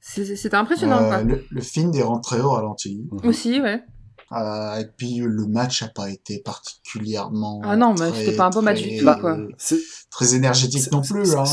C'était 0.00 0.54
impressionnant, 0.54 0.98
Euh, 1.02 1.08
quoi. 1.08 1.22
le, 1.22 1.44
le 1.50 1.60
film 1.60 1.92
est 1.94 2.02
rentré 2.02 2.40
au 2.40 2.50
ralenti. 2.50 3.06
Mhm. 3.10 3.28
Aussi, 3.28 3.60
ouais. 3.60 3.82
Euh, 4.32 4.76
et 4.80 4.86
puis 4.96 5.18
le 5.18 5.46
match 5.46 5.82
a 5.82 5.88
pas 5.88 6.10
été 6.10 6.40
particulièrement. 6.40 7.60
Ah 7.64 7.76
non, 7.76 7.94
mais 7.98 8.12
c'était 8.12 8.36
pas 8.36 8.46
un 8.46 8.50
beau 8.50 8.60
match 8.60 8.82
du 8.82 8.98
tout, 8.98 9.04
quoi. 9.20 9.36
C'est- 9.58 9.80
Très 10.10 10.34
énergétique 10.34 10.90
non 10.92 11.02
plus. 11.02 11.34
Hein. 11.36 11.44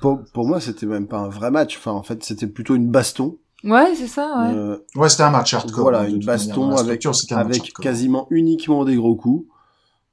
Pour, 0.00 0.20
pour 0.32 0.46
moi, 0.46 0.58
c'était 0.60 0.86
même 0.86 1.06
pas 1.06 1.18
un 1.18 1.28
vrai 1.28 1.50
match. 1.50 1.76
Enfin, 1.76 1.92
en 1.92 2.02
fait, 2.02 2.24
c'était 2.24 2.46
plutôt 2.46 2.74
une 2.74 2.88
baston. 2.90 3.36
Ouais, 3.64 3.94
c'est 3.94 4.06
ça, 4.06 4.26
ouais. 4.48 4.54
euh, 4.54 4.78
Ouais, 4.94 5.08
c'était 5.10 5.24
un 5.24 5.30
match 5.30 5.52
hardcore. 5.52 5.82
Voilà, 5.82 6.04
une 6.04 6.12
manière. 6.24 6.26
baston 6.26 6.70
avec- 6.76 7.04
un 7.04 7.10
hardcore. 7.36 7.82
quasiment 7.82 8.26
uniquement 8.30 8.84
des 8.84 8.96
gros 8.96 9.16
coups. 9.16 9.46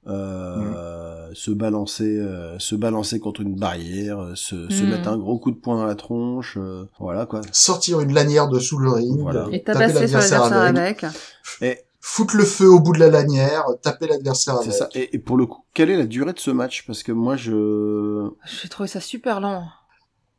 Euh, 0.08 1.23
se 1.34 1.52
balancer 1.52 2.18
euh, 2.20 2.58
se 2.60 2.76
balancer 2.76 3.20
contre 3.20 3.42
une 3.42 3.56
barrière 3.56 4.20
euh, 4.20 4.36
se, 4.36 4.70
se 4.70 4.84
Mm. 4.84 4.90
mettre 4.90 5.08
un 5.10 5.18
gros 5.18 5.38
coup 5.40 5.52
de 5.52 5.58
poing 5.58 5.78
dans 5.78 5.86
la 5.86 5.96
tronche 5.96 6.58
euh, 6.58 6.86
voilà 7.00 7.26
quoi 7.26 7.42
Sortir 7.52 8.00
une 8.02 8.14
lanière 8.14 8.48
de 8.50 8.60
sous 8.60 8.78
le 8.80 8.90
ring, 8.92 9.20
Voilà. 9.22 9.48
Et 9.52 9.62
taper 9.64 9.80
tabasser 9.94 10.08
sur 10.08 10.20
l'adversaire 10.20 10.44
avec, 10.54 11.04
avec. 11.04 11.16
et 11.62 11.80
foutre 12.02 12.36
le 12.36 12.44
feu 12.46 12.68
au 12.68 12.80
bout 12.80 12.94
de 12.94 13.00
la 13.00 13.10
lanière, 13.10 13.64
taper 13.82 14.08
l'adversaire 14.08 14.58
c'est 14.62 14.68
avec. 14.70 14.74
ça 14.78 14.90
et, 14.94 15.16
et 15.16 15.20
pour 15.20 15.38
le 15.38 15.46
coup 15.46 15.64
quelle 15.74 15.90
est 15.90 15.98
la 15.98 16.06
durée 16.06 16.34
de 16.34 16.40
ce 16.40 16.52
match? 16.52 16.86
Parce 16.86 17.02
que 17.04 17.12
moi 17.12 17.36
je 17.38 18.30
J'ai 18.62 18.70
trouvé 18.70 18.88
ça 18.88 19.00
super 19.00 19.40
lent. 19.40 19.64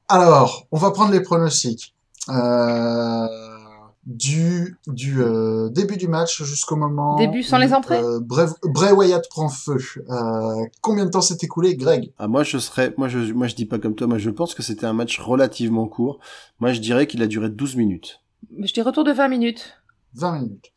Alors, 0.09 0.67
on 0.71 0.77
va 0.79 0.91
prendre 0.91 1.13
les 1.13 1.23
pronostics. 1.23 1.95
Euh, 2.29 3.27
du 4.07 4.77
du 4.87 5.23
euh, 5.23 5.69
début 5.71 5.97
du 5.97 6.09
match 6.09 6.43
jusqu'au 6.43 6.77
moment. 6.77 7.17
Début 7.17 7.43
sans 7.43 7.57
où, 7.57 7.61
les 7.61 7.73
entrées 7.75 7.99
euh, 7.99 8.21
Bray, 8.21 8.47
Bray 8.65 8.93
Wyatt 8.93 9.27
prend 9.31 9.49
feu. 9.49 9.79
Euh, 10.11 10.65
combien 10.83 11.05
de 11.07 11.11
temps 11.11 11.21
s'est 11.23 11.39
écoulé, 11.43 11.75
Greg? 11.77 12.13
Ah, 12.19 12.29
moi 12.29 12.43
je 12.43 12.59
serais 12.59 12.93
moi 12.99 13.09
je 13.09 13.33
moi 13.33 13.47
je 13.47 13.55
dis 13.55 13.67
pas 13.67 13.79
comme 13.79 13.95
toi 13.95 14.07
moi 14.07 14.19
je 14.19 14.31
pense 14.31 14.55
que 14.55 14.63
c'était 14.63 14.87
un 14.87 14.93
match 14.93 15.19
relativement 15.21 15.87
court 15.87 16.19
moi 16.61 16.73
je 16.73 16.81
dirais 16.81 17.07
qu'il 17.07 17.23
a 17.23 17.27
duré 17.27 17.49
12 17.49 17.77
minutes 17.77 18.21
Je 18.63 18.73
dis 18.73 18.83
retour 18.83 19.05
de 19.05 19.13
20 19.13 19.29
minutes. 19.29 19.77
20 20.17 20.33
minutes. 20.41 20.71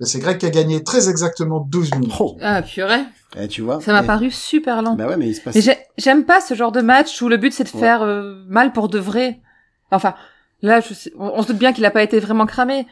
C'est 0.00 0.18
Greg 0.20 0.38
qui 0.38 0.46
a 0.46 0.50
gagné 0.50 0.82
très 0.84 1.10
exactement 1.10 1.60
12 1.60 1.94
minutes. 1.96 2.12
oh 2.20 2.36
Ah, 2.40 2.62
purée. 2.62 3.02
eh, 3.38 3.48
tu 3.48 3.60
vois 3.62 3.80
Ça 3.80 3.92
m'a 3.92 4.02
Eh, 4.02 4.06
paru 4.06 4.30
super 4.30 4.80
lent. 4.82 4.94
bah 4.94 5.08
ouais 5.08 5.16
mais 5.16 5.28
il 5.28 5.34
se 5.34 5.40
passe 5.42 5.58
j'aime 5.98 6.24
pas 6.24 6.40
ce 6.40 6.54
genre 6.54 6.72
de 6.72 6.80
match 6.80 7.20
où 7.20 7.28
le 7.28 7.36
but 7.36 7.52
c'est 7.52 7.64
de 7.64 7.70
Ouais. 7.76 7.80
faire 7.80 8.02
euh, 8.02 8.44
mal 8.48 8.72
pour 8.72 8.88
de 8.88 8.98
vrai. 9.00 9.40
Enfin, 9.90 10.14
là, 10.62 10.80
je 10.80 10.94
sais- 10.94 11.12
on, 11.18 11.26
on 11.34 11.42
se 11.42 11.48
doute 11.48 11.58
bien 11.58 11.72
qu'il 11.72 11.84
a 11.84 11.90
pas 11.90 12.02
été 12.02 12.18
vraiment 12.20 12.46
cramé. 12.46 12.86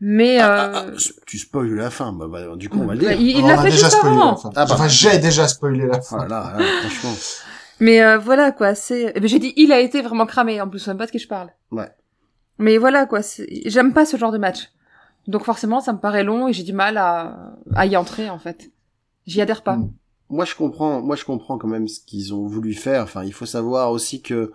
Mais 0.00 0.38
Ah, 0.40 0.72
ah, 0.74 0.84
euh, 0.88 0.96
ah, 0.98 1.10
tu 1.26 1.38
spoil 1.38 1.72
la 1.74 1.88
fin 1.88 2.12
bah, 2.12 2.26
bah, 2.30 2.54
du 2.56 2.68
coup 2.68 2.80
on 2.82 2.86
va 2.86 2.94
le 2.94 3.00
bah, 3.00 3.08
dire 3.14 3.18
il 3.18 3.38
il 3.38 3.42
On 3.44 3.46
l'a 3.48 3.56
fait 3.56 3.70
déjà 3.70 3.86
juste 3.86 3.96
spoilé 3.96 4.14
avant. 4.16 4.38
Ah 4.54 4.66
bah. 4.66 4.74
Enfin, 4.74 4.88
j'ai 4.88 5.18
déjà 5.18 5.48
spoilé 5.48 5.86
la 5.86 6.02
fin. 6.02 6.18
voilà 6.18 6.52
là, 6.58 6.64
franchement 6.82 7.14
Mais 7.80 8.02
euh, 8.02 8.18
voilà 8.18 8.52
quoi, 8.52 8.74
c'est. 8.74 9.12
eh 9.14 9.20
ben, 9.20 9.26
J'ai 9.26 9.38
dit 9.38 9.54
il 9.56 9.72
a 9.72 9.80
été 9.80 10.02
vraiment 10.02 10.26
cramé. 10.26 10.60
En 10.60 10.68
plus, 10.68 10.80
je 10.80 10.84
sais 10.84 10.90
même 10.90 10.98
pas 10.98 11.06
de 11.06 11.10
qui 11.12 11.18
je 11.18 11.26
parle. 11.28 11.48
Ouais. 11.70 11.88
Mais 12.58 12.76
voilà 12.76 13.06
quoi, 13.06 13.22
c'est- 13.22 13.48
j'aime 13.70 13.94
pas 13.94 14.04
ce 14.04 14.18
genre 14.18 14.32
de 14.32 14.38
match. 14.38 14.70
Donc 15.28 15.44
forcément, 15.44 15.80
ça 15.80 15.94
me 15.94 15.98
paraît 15.98 16.24
long 16.24 16.46
et 16.46 16.52
j'ai 16.52 16.62
du 16.62 16.72
mal 16.74 16.98
à, 16.98 17.54
à 17.74 17.86
y 17.86 17.96
entrer 17.96 18.28
en 18.28 18.38
fait. 18.38 18.70
J'y 19.26 19.40
adhère 19.40 19.62
pas. 19.62 19.76
Mm. 19.76 19.90
moi 20.28 20.44
je 20.44 20.54
comprends 20.54 21.00
moi 21.00 21.16
je 21.16 21.24
comprends 21.24 21.56
quand 21.56 21.68
même 21.68 21.88
ce 21.88 22.00
qu'ils 22.00 22.34
ont 22.34 22.46
voulu 22.46 22.74
faire 22.74 23.02
enfin 23.04 23.24
il 23.24 23.32
faut 23.32 23.46
savoir 23.46 23.90
aussi 23.92 24.20
que 24.22 24.52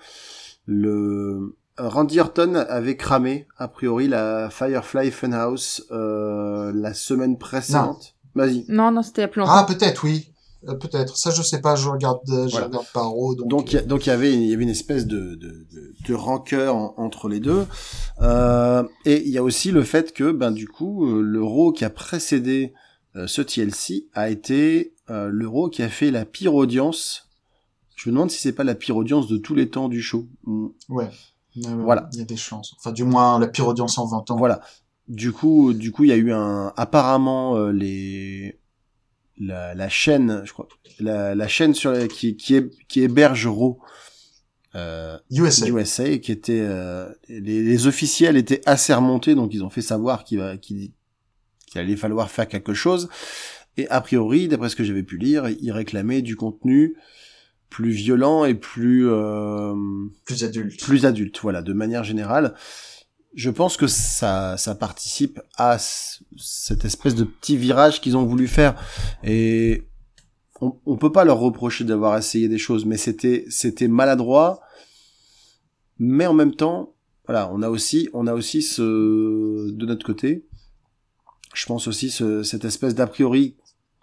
le 0.66 1.56
Randy 1.88 2.20
Orton 2.20 2.56
avait 2.56 2.98
cramé 2.98 3.48
a 3.58 3.68
priori 3.68 4.08
la 4.08 4.50
Firefly 4.50 5.12
Funhouse 5.12 5.86
euh, 5.92 6.72
la 6.76 6.94
semaine 6.94 7.38
précédente 7.38 8.16
vas-y 8.36 8.66
Non, 8.70 8.92
non, 8.92 9.02
c'était 9.02 9.24
a 9.24 9.28
plus 9.28 9.40
longtemps. 9.42 9.52
Ah, 9.56 9.66
peut-être, 9.68 10.04
oui. 10.06 10.28
Euh, 10.70 10.76
peut-être. 10.76 11.18
Ça, 11.18 11.32
je 11.32 11.42
sais 11.42 11.60
pas, 11.60 11.76
je 11.76 11.90
regarde, 11.90 12.20
euh, 12.30 12.46
je 12.48 12.52
Voilà. 12.52 12.68
regarde 12.68 12.86
pas 12.94 13.02
Raw, 13.02 13.34
donc. 13.36 13.48
donc 13.50 13.74
il 13.74 13.76
y 13.76 13.80
a- 13.80 13.82
donc 13.82 14.06
il 14.06 14.10
y 14.10 14.12
avait 14.12 14.32
il 14.34 14.44
y 14.44 14.54
avait 14.54 14.62
une 14.64 14.70
espèce 14.70 15.08
de 15.08 15.36
de, 15.36 15.66
de, 15.72 15.94
de 16.08 16.14
rancœur 16.14 16.76
en- 16.76 16.94
entre 16.98 17.28
les 17.30 17.40
deux 17.40 17.66
euh, 18.22 18.84
et 19.06 19.22
il 19.26 19.30
y 19.32 19.38
a 19.38 19.44
aussi 19.44 19.72
le 19.72 19.84
fait 19.84 20.14
que 20.14 20.32
ben 20.32 20.52
du 20.52 20.68
coup 20.68 21.08
euh, 21.08 21.22
le 21.22 21.44
Raw 21.44 21.72
qui 21.72 21.84
a 21.84 21.90
précédé 21.90 22.74
euh, 23.16 23.26
ce 23.28 23.42
TLC 23.42 24.06
a 24.14 24.30
été 24.30 24.94
euh, 25.10 25.30
le 25.32 25.48
Raw 25.48 25.70
qui 25.70 25.82
a 25.84 25.90
fait 25.90 26.12
la 26.12 26.26
pire 26.26 26.54
audience 26.54 27.28
je 27.96 28.10
me 28.10 28.14
demande 28.16 28.30
si 28.32 28.40
c'est 28.40 28.52
pas 28.54 28.64
la 28.64 28.76
pire 28.76 28.96
audience 28.98 29.28
de 29.28 29.38
tous 29.38 29.56
les 29.56 29.70
temps 29.70 29.90
du 29.90 30.02
show 30.02 30.28
Mm. 30.46 30.68
Ouais. 30.90 31.10
Voilà. 31.56 32.10
Il 32.14 32.20
y 32.20 32.22
a 32.22 32.26
des 32.26 32.38
chances. 32.38 32.74
Enfin, 32.78 32.92
du 32.92 33.04
moins, 33.04 33.40
la 33.40 33.48
pire 33.48 33.68
audience 33.68 33.98
en 33.98 34.06
20 34.08 34.30
ans. 34.32 34.38
Voilà. 34.38 34.62
Du 35.08 35.32
coup, 35.32 35.74
du 35.74 35.92
coup, 35.92 36.04
il 36.06 36.10
y 36.10 36.14
a 36.14 36.18
eu 36.18 36.32
un 36.32 36.72
apparemment 36.78 37.58
euh, 37.58 37.72
les 37.72 38.60
la, 39.38 39.74
la 39.74 39.90
chaîne, 39.90 40.42
je 40.46 40.54
crois, 40.54 40.68
la, 41.00 41.34
la 41.36 41.48
chaîne 41.48 41.74
sur 41.74 41.92
la- 41.92 42.08
qui 42.08 42.38
qui, 42.38 42.56
est, 42.56 42.70
qui 42.88 43.02
héberge 43.02 43.48
Raw 43.48 43.80
euh, 44.76 45.18
USA. 45.32 45.68
USA, 45.68 46.18
qui 46.20 46.32
était 46.32 46.62
euh, 46.62 47.10
les, 47.28 47.64
les 47.64 47.88
officiels 47.88 48.38
étaient 48.38 48.62
assez 48.66 48.94
remontés, 48.94 49.36
donc 49.36 49.54
ils 49.54 49.64
ont 49.64 49.70
fait 49.70 49.82
savoir 49.82 50.24
qu'il 50.24 50.38
va 50.40 50.58
qu'il 50.58 50.92
qu'il 51.66 51.82
allait 51.82 51.96
falloir 51.98 52.30
faire 52.30 52.48
quelque 52.48 52.74
chose. 52.74 53.10
Et 53.78 53.88
a 53.90 54.00
priori, 54.02 54.48
d'après 54.48 54.70
ce 54.70 54.76
que 54.76 54.84
j'avais 54.84 55.04
pu 55.04 55.18
lire, 55.18 55.50
ils 55.50 55.72
réclamaient 55.72 56.22
du 56.22 56.36
contenu 56.36 56.96
plus 57.72 57.90
violent 57.90 58.46
et 58.46 58.54
plus 58.54 59.10
euh, 59.10 59.74
Plus 60.26 60.44
adulte. 60.44 60.84
plus 60.84 61.06
adulte, 61.06 61.40
voilà, 61.42 61.64
de 61.64 61.74
manière 61.74 62.04
générale. 62.04 62.54
Je 63.34 63.50
pense 63.50 63.78
que 63.78 63.88
ça, 63.88 64.58
ça 64.58 64.76
participe 64.76 65.40
à 65.58 65.78
cette 65.80 66.84
espèce 66.86 67.16
de 67.16 67.24
petit 67.24 67.56
virage 67.56 68.02
qu'ils 68.02 68.18
ont 68.18 68.26
voulu 68.26 68.48
faire. 68.48 68.76
Et 69.24 69.88
on, 70.60 70.76
on 70.86 70.98
peut 70.98 71.14
pas 71.14 71.24
leur 71.24 71.40
reprocher 71.40 71.86
d'avoir 71.86 72.18
essayé 72.18 72.50
des 72.50 72.58
choses, 72.58 72.86
mais 72.86 72.98
c'était, 72.98 73.46
c'était 73.50 73.88
maladroit. 73.88 74.60
Mais 75.98 76.26
en 76.28 76.34
même 76.34 76.54
temps, 76.54 76.94
voilà, 77.26 77.50
on 77.54 77.62
a 77.62 77.70
aussi, 77.70 78.10
on 78.14 78.28
a 78.28 78.34
aussi 78.34 78.62
ce, 78.62 78.82
de 79.72 79.86
notre 79.86 80.06
côté, 80.06 80.46
je 81.54 81.66
pense 81.66 81.88
aussi 81.88 82.10
ce, 82.10 82.44
cette 82.44 82.66
espèce 82.66 82.96
d'a 82.96 83.08
priori 83.08 83.56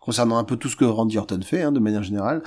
concernant 0.08 0.38
un 0.38 0.44
peu 0.44 0.56
tout 0.56 0.70
ce 0.70 0.76
que 0.76 0.86
Randy 0.86 1.18
Orton 1.18 1.40
fait, 1.42 1.60
hein, 1.60 1.70
de 1.70 1.80
manière 1.80 2.02
générale, 2.02 2.42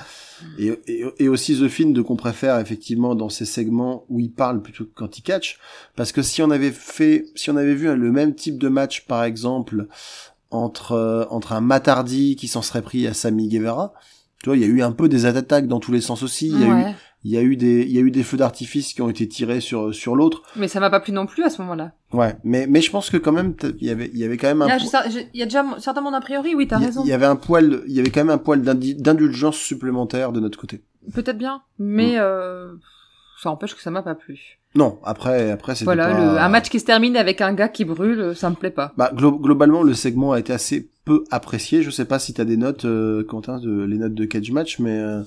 et, 0.58 0.72
et, 0.88 1.04
et 1.20 1.28
aussi 1.28 1.56
The 1.56 1.68
Finn 1.68 1.92
de 1.92 2.02
qu'on 2.02 2.16
préfère 2.16 2.58
effectivement 2.58 3.14
dans 3.14 3.28
ces 3.28 3.44
segments 3.44 4.04
où 4.08 4.18
il 4.18 4.32
parle 4.32 4.62
plutôt 4.62 4.84
que 4.84 4.90
quand 4.92 5.16
il 5.16 5.22
catch, 5.22 5.60
parce 5.94 6.10
que 6.10 6.22
si 6.22 6.42
on 6.42 6.50
avait 6.50 6.72
fait, 6.72 7.24
si 7.36 7.50
on 7.50 7.56
avait 7.56 7.76
vu 7.76 7.94
le 7.94 8.10
même 8.10 8.34
type 8.34 8.58
de 8.58 8.66
match 8.66 9.06
par 9.06 9.22
exemple 9.22 9.86
entre 10.50 10.90
euh, 10.90 11.24
entre 11.30 11.52
un 11.52 11.60
Matardi 11.60 12.34
qui 12.34 12.48
s'en 12.48 12.62
serait 12.62 12.82
pris 12.82 13.06
à 13.06 13.14
Sammy 13.14 13.46
Guevara, 13.46 13.92
tu 14.42 14.48
vois, 14.48 14.56
il 14.56 14.62
y 14.62 14.64
a 14.64 14.68
eu 14.68 14.82
un 14.82 14.90
peu 14.90 15.08
des 15.08 15.24
attaques 15.24 15.68
dans 15.68 15.78
tous 15.78 15.92
les 15.92 16.00
sens 16.00 16.24
aussi, 16.24 16.48
il 16.48 16.60
y 16.60 16.64
a 16.64 16.66
eu 16.66 16.72
Ouais. 16.72 16.96
Il 17.24 17.30
y 17.30 17.36
a 17.36 17.42
eu 17.42 17.56
des 17.56 17.82
il 17.82 17.92
y 17.92 17.98
a 17.98 18.00
eu 18.00 18.10
des 18.10 18.22
feux 18.22 18.36
d'artifice 18.36 18.92
qui 18.94 19.02
ont 19.02 19.08
été 19.08 19.28
tirés 19.28 19.60
sur 19.60 19.94
sur 19.94 20.16
l'autre. 20.16 20.42
Mais 20.56 20.68
ça 20.68 20.80
m'a 20.80 20.90
pas 20.90 21.00
plu 21.00 21.12
non 21.12 21.26
plus 21.26 21.44
à 21.44 21.50
ce 21.50 21.60
moment-là. 21.62 21.92
Ouais, 22.12 22.34
mais 22.44 22.66
mais 22.66 22.80
je 22.80 22.90
pense 22.90 23.10
que 23.10 23.16
quand 23.16 23.32
même 23.32 23.54
il 23.80 23.86
y 23.86 23.90
avait 23.90 24.10
il 24.12 24.18
y 24.18 24.24
avait 24.24 24.36
quand 24.36 24.48
même 24.48 24.62
un 24.62 24.68
po- 24.78 24.84
Il 25.32 25.38
y 25.38 25.42
a 25.42 25.46
déjà 25.46 25.64
certainement 25.78 26.12
a 26.12 26.20
priori, 26.20 26.54
oui, 26.54 26.66
t'as 26.68 26.78
raison. 26.78 27.02
il 27.04 27.08
y 27.08 27.12
avait 27.12 27.26
un 27.26 27.36
poil 27.36 27.82
il 27.86 27.92
y 27.92 28.00
avait 28.00 28.10
quand 28.10 28.20
même 28.20 28.30
un 28.30 28.38
poil 28.38 28.62
d'indulgence 28.62 29.56
supplémentaire 29.56 30.32
de 30.32 30.40
notre 30.40 30.58
côté. 30.58 30.82
Peut-être 31.14 31.38
bien, 31.38 31.62
Mm. 31.78 31.84
mais 31.84 32.12
euh, 32.18 32.72
ça 33.42 33.50
empêche 33.50 33.74
que 33.74 33.82
ça 33.82 33.90
m'a 33.90 34.02
pas 34.02 34.14
plu. 34.14 34.58
Non, 34.74 34.98
après 35.04 35.50
après 35.50 35.74
c'était 35.74 35.84
Voilà, 35.84 36.08
pas 36.08 36.18
le- 36.18 36.38
un 36.38 36.48
match 36.48 36.70
qui 36.70 36.80
se 36.80 36.84
termine 36.86 37.16
avec 37.16 37.40
un 37.40 37.52
gars 37.52 37.68
qui 37.68 37.84
brûle, 37.84 38.34
ça 38.34 38.48
me 38.50 38.54
plaît 38.54 38.70
pas. 38.70 38.92
Bah, 38.96 39.10
glo- 39.14 39.38
globalement, 39.40 39.82
le 39.82 39.94
segment 39.94 40.32
a 40.32 40.38
été 40.38 40.52
assez 40.52 40.88
peu 41.04 41.24
apprécié. 41.30 41.82
Je 41.82 41.90
sais 41.90 42.04
pas 42.04 42.18
si 42.18 42.32
t'as 42.32 42.44
des 42.44 42.56
notes, 42.56 42.84
euh, 42.84 43.22
Quentin, 43.24 43.58
de, 43.58 43.82
les 43.84 43.98
notes 43.98 44.14
de 44.14 44.24
Cage 44.24 44.50
Match, 44.52 44.78
mais 44.78 44.96
euh, 44.98 45.22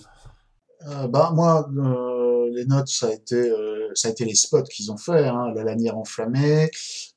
Euh, 0.88 1.08
bah 1.08 1.32
moi, 1.34 1.68
euh, 1.78 2.50
les 2.54 2.66
notes, 2.66 2.88
ça 2.88 3.08
a 3.08 3.12
été, 3.12 3.36
euh, 3.36 3.90
ça 3.96 4.10
a 4.10 4.12
été 4.12 4.26
les 4.26 4.36
spots 4.36 4.64
qu'ils 4.64 4.92
ont 4.92 4.98
fait, 4.98 5.26
hein, 5.28 5.52
la 5.56 5.64
lanière 5.64 5.98
enflammée, 5.98 6.70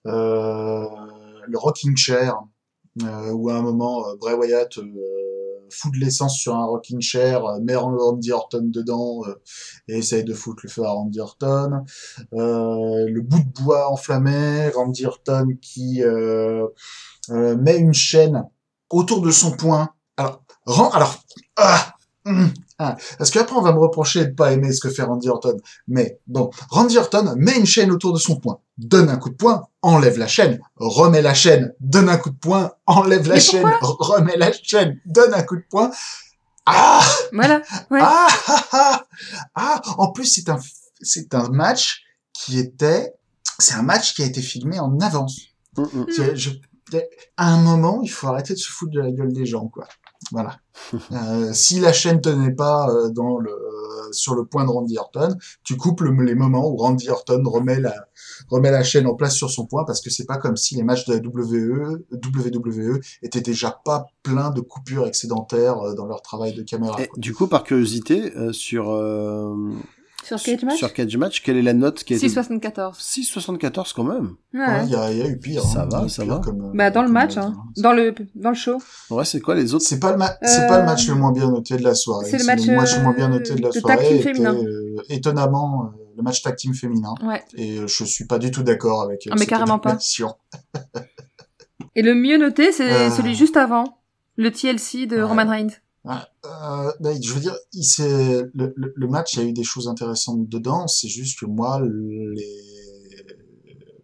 le 0.04 1.56
rocking 1.58 1.96
chair, 1.96 2.38
où 3.32 3.50
à 3.50 3.54
un 3.54 3.62
moment 3.62 4.04
Bray 4.20 4.34
Wyatt 4.34 4.78
fout 5.70 5.92
de 5.92 5.98
l'essence 5.98 6.34
sur 6.38 6.54
un 6.54 6.64
rocking 6.64 7.00
chair, 7.02 7.42
met 7.62 7.76
Randy 7.76 8.32
Orton 8.32 8.70
dedans 8.72 9.22
et 9.86 9.98
essaye 9.98 10.24
de 10.24 10.32
foutre 10.32 10.60
le 10.64 10.70
feu 10.70 10.84
à 10.84 10.90
Randy 10.90 11.20
Orton. 11.20 11.84
Le 12.32 13.20
bout 13.20 13.40
de 13.40 13.62
bois 13.62 13.90
enflammé, 13.90 14.68
Randy 14.70 15.04
Orton 15.04 15.48
qui 15.60 16.02
met 17.30 17.76
une 17.76 17.94
chaîne 17.94 18.44
autour 18.90 19.20
de 19.20 19.30
son 19.30 19.52
poing. 19.52 19.90
Alors, 20.16 20.42
ren- 20.64 20.90
alors, 20.92 21.22
ah, 21.56 21.92
hum, 22.24 22.50
ah, 22.78 22.96
parce 23.18 23.30
qu'après, 23.30 23.56
on 23.56 23.60
va 23.62 23.72
me 23.72 23.78
reprocher 23.78 24.24
de 24.26 24.30
pas 24.34 24.52
aimer 24.52 24.72
ce 24.72 24.80
que 24.80 24.88
fait 24.90 25.02
Randy 25.02 25.28
Orton. 25.28 25.56
Mais 25.88 26.20
bon, 26.26 26.50
Randy 26.70 26.96
Orton 26.98 27.34
met 27.36 27.56
une 27.58 27.66
chaîne 27.66 27.90
autour 27.90 28.12
de 28.12 28.18
son 28.18 28.36
poing, 28.36 28.60
donne 28.76 29.08
un 29.08 29.16
coup 29.16 29.30
de 29.30 29.34
poing, 29.34 29.66
enlève 29.82 30.16
la 30.18 30.26
chaîne, 30.28 30.60
remet 30.76 31.22
la 31.22 31.34
chaîne, 31.34 31.74
donne 31.80 32.08
un 32.08 32.16
coup 32.18 32.30
de 32.30 32.38
poing, 32.38 32.72
enlève 32.86 33.26
la 33.28 33.34
Mais 33.34 33.40
chaîne, 33.40 33.64
remet 33.80 34.36
la 34.36 34.52
chaîne, 34.52 35.00
donne 35.06 35.34
un 35.34 35.42
coup 35.42 35.56
de 35.56 35.64
poing. 35.68 35.90
Ah, 36.66 37.00
Voilà, 37.32 37.62
ouais. 37.90 37.98
ah, 38.02 38.28
ah, 38.46 38.64
ah, 38.72 39.04
ah, 39.54 39.82
en 39.96 40.12
plus, 40.12 40.26
c'est 40.26 40.48
un, 40.50 40.58
c'est 41.00 41.34
un 41.34 41.48
match 41.48 42.02
qui 42.32 42.58
était, 42.58 43.14
c'est 43.58 43.74
un 43.74 43.82
match 43.82 44.14
qui 44.14 44.22
a 44.22 44.26
été 44.26 44.40
filmé 44.42 44.78
en 44.78 44.98
avance. 45.00 45.40
C'est- 46.14 46.36
je- 46.36 46.50
à 47.36 47.52
un 47.52 47.58
moment, 47.58 48.00
il 48.02 48.08
faut 48.10 48.28
arrêter 48.28 48.54
de 48.54 48.58
se 48.58 48.70
foutre 48.70 48.92
de 48.92 49.00
la 49.00 49.10
gueule 49.10 49.32
des 49.32 49.46
gens, 49.46 49.66
quoi. 49.68 49.86
Voilà. 50.32 50.58
Euh, 51.12 51.52
si 51.52 51.80
la 51.80 51.92
chaîne 51.92 52.20
tenait 52.20 52.54
pas 52.54 52.88
euh, 52.90 53.08
dans 53.10 53.38
le, 53.38 53.50
euh, 53.50 54.12
sur 54.12 54.34
le 54.34 54.44
point 54.44 54.64
de 54.64 54.70
Randy 54.70 54.96
Orton, 54.98 55.34
tu 55.64 55.76
coupes 55.76 56.00
le- 56.02 56.22
les 56.24 56.34
moments 56.34 56.68
où 56.68 56.76
Randy 56.76 57.08
Orton 57.08 57.42
remet 57.46 57.80
la, 57.80 57.94
remet 58.48 58.70
la 58.70 58.82
chaîne 58.84 59.06
en 59.06 59.14
place 59.14 59.34
sur 59.34 59.50
son 59.50 59.66
point, 59.66 59.84
parce 59.84 60.00
que 60.00 60.10
c'est 60.10 60.26
pas 60.26 60.36
comme 60.36 60.56
si 60.56 60.76
les 60.76 60.82
matchs 60.82 61.06
de 61.06 61.14
la 61.14 61.20
WWE, 61.20 62.04
WWE 62.12 63.00
étaient 63.22 63.40
déjà 63.40 63.80
pas 63.84 64.06
pleins 64.22 64.50
de 64.50 64.60
coupures 64.60 65.06
excédentaires 65.06 65.78
euh, 65.78 65.94
dans 65.94 66.06
leur 66.06 66.22
travail 66.22 66.54
de 66.54 66.62
caméra. 66.62 67.00
Et 67.02 67.08
du 67.16 67.34
coup, 67.34 67.46
par 67.46 67.64
curiosité, 67.64 68.36
euh, 68.36 68.52
sur 68.52 68.90
euh, 68.90 69.54
Sur 70.28 70.42
Cage 70.42 70.62
Match 70.64 70.76
sur 70.76 70.92
Cage 70.92 71.16
Match, 71.16 71.42
quelle 71.42 71.56
est 71.56 71.62
la 71.62 71.72
note 71.72 72.04
qui 72.04 72.14
a 72.14 72.16
été 72.16 72.26
6,74. 72.28 72.94
6,74 73.00 73.92
quand 73.94 74.04
même. 74.04 74.34
Ouais. 74.54 74.60
Ouais, 74.60 74.84
il 74.84 74.90
y, 74.90 74.94
a, 74.96 75.10
il 75.12 75.18
y 75.18 75.22
a 75.22 75.26
eu 75.28 75.38
pire. 75.38 75.62
Ça 75.62 75.82
hein, 75.82 75.88
va, 75.90 76.08
ça 76.08 76.24
va. 76.24 76.40
Comme, 76.44 76.60
euh, 76.62 76.70
Bah 76.74 76.90
dans 76.90 77.02
le 77.02 77.08
match, 77.08 77.36
note, 77.36 77.44
hein. 77.46 77.56
dans 77.78 77.92
le 77.92 78.14
dans 78.34 78.50
le 78.50 78.54
show. 78.54 78.78
Ouais, 79.10 79.24
c'est 79.24 79.40
quoi 79.40 79.54
les 79.54 79.72
autres? 79.74 79.84
C'est 79.86 79.98
pas 80.00 80.12
le 80.14 80.18
c'est 80.42 80.66
pas 80.66 80.78
le 80.80 80.84
match 80.84 81.08
Euh, 81.08 81.14
le 81.14 81.20
moins 81.20 81.32
bien 81.32 81.50
noté 81.50 81.76
de 81.76 81.82
la 81.82 81.94
soirée. 81.94 82.28
c'est 82.30 82.38
le 82.38 82.44
match, 82.44 82.66
match 82.66 82.96
le 82.96 83.02
moins 83.02 83.14
bien 83.14 83.28
noté 83.28 83.54
de 83.54 83.62
la 83.62 83.68
euh, 83.68 83.72
soirée. 83.72 83.96
tag 83.96 84.06
team 84.06 84.16
était, 84.16 84.24
féminin. 84.34 84.54
euh, 84.54 84.96
étonnamment 85.08 85.84
euh, 85.94 85.98
le 86.16 86.22
match 86.22 86.42
tag 86.42 86.56
team 86.56 86.74
féminin. 86.74 87.14
Ouais. 87.22 87.42
Et 87.56 87.78
euh, 87.78 87.86
je 87.86 88.04
suis 88.04 88.26
pas 88.26 88.38
du 88.38 88.50
tout 88.50 88.62
d'accord 88.62 89.02
avec. 89.02 89.26
euh, 89.26 89.30
Ah, 89.30 89.34
mais 89.34 89.40
cette 89.40 89.48
carrément 89.50 89.78
pas. 89.78 89.96
Et 91.94 92.02
le 92.02 92.14
mieux 92.14 92.38
noté, 92.38 92.70
c'est 92.72 92.90
Euh. 92.90 93.10
celui 93.10 93.34
juste 93.34 93.56
avant, 93.56 93.98
le 94.36 94.50
TLC 94.52 95.06
de. 95.06 95.20
Roman 95.22 95.48
Reigns. 95.48 95.70
Euh, 96.06 96.92
ben, 97.00 97.20
je 97.22 97.32
veux 97.32 97.40
dire, 97.40 97.56
il 97.72 97.84
le, 98.54 98.72
le, 98.76 98.92
le 98.96 99.08
match, 99.08 99.34
il 99.34 99.42
y 99.42 99.42
a 99.42 99.48
eu 99.48 99.52
des 99.52 99.64
choses 99.64 99.88
intéressantes 99.88 100.48
dedans. 100.48 100.86
C'est 100.86 101.08
juste 101.08 101.38
que 101.40 101.46
moi, 101.46 101.80
les, 101.80 102.56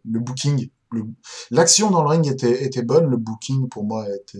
le 0.04 0.20
booking, 0.20 0.68
le- 0.92 1.04
l'action 1.50 1.90
dans 1.90 2.02
le 2.02 2.08
ring 2.10 2.26
était, 2.30 2.64
était 2.64 2.82
bonne. 2.82 3.06
Le 3.06 3.16
booking, 3.16 3.68
pour 3.68 3.84
moi, 3.84 4.06
était, 4.14 4.38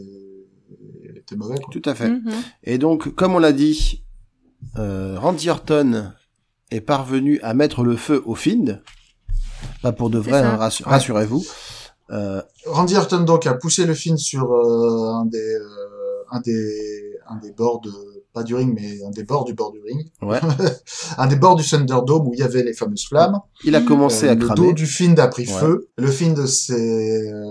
était 1.17 1.37
mauvais. 1.37 1.57
Quoi. 1.57 1.69
Tout 1.73 1.83
à 1.89 1.95
fait. 1.95 2.11
Mhm. 2.11 2.33
Et 2.65 2.79
donc, 2.79 3.15
comme 3.15 3.35
on 3.35 3.39
l'a 3.39 3.53
dit, 3.53 4.05
euh, 4.79 5.19
Randy 5.19 5.49
Orton 5.49 6.13
est 6.71 6.81
parvenu 6.83 7.41
à 7.43 7.55
mettre 7.55 7.83
le 7.83 7.97
feu 7.97 8.23
au 8.27 8.35
Find. 8.35 8.83
Pas 9.83 9.93
pour 9.93 10.11
de 10.11 10.19
vrai, 10.19 10.41
hein, 10.41 10.59
Ouais. 10.59 10.71
rassurez-vous. 10.85 11.45
Euh, 12.11 12.43
Randy 12.67 12.97
Orton 12.97 13.21
donc 13.21 13.47
a 13.47 13.55
poussé 13.55 13.87
le 13.87 13.95
film 13.95 14.19
sur 14.19 14.53
euh, 14.53 15.13
un 15.15 15.25
des 15.27 15.39
euh, 15.39 16.23
un 16.31 16.41
des 16.41 17.04
un 17.29 17.37
des 17.37 17.53
bords 17.53 17.81
de 17.81 17.91
pas 18.33 18.43
du 18.43 18.55
ring 18.55 18.73
mais 18.75 19.03
un 19.07 19.11
des 19.11 19.25
bords 19.25 19.45
du 19.45 19.55
bord 19.55 19.71
du 19.73 19.81
ring 19.81 20.11
ouais. 20.23 20.41
un 21.19 21.27
des 21.27 21.37
bords 21.37 21.57
du 21.57 21.65
Thunderdome 21.65 22.27
où 22.29 22.35
il 22.35 22.41
y 22.41 22.43
avait 22.43 22.63
les 22.63 22.73
fameuses 22.75 23.07
flammes 23.07 23.39
Il 23.65 23.75
a 23.77 23.81
commencé 23.81 24.27
Euh, 24.27 24.33
à 24.33 24.35
le 24.35 24.45
cramer. 24.47 24.69
dos 24.69 24.73
du 24.73 24.87
Find 24.87 25.19
a 25.21 25.29
pris 25.29 25.47
Ouais. 25.47 25.61
feu 25.61 25.89
le 25.97 26.11
Find 26.11 26.47
s'est 26.47 27.29
euh, 27.33 27.49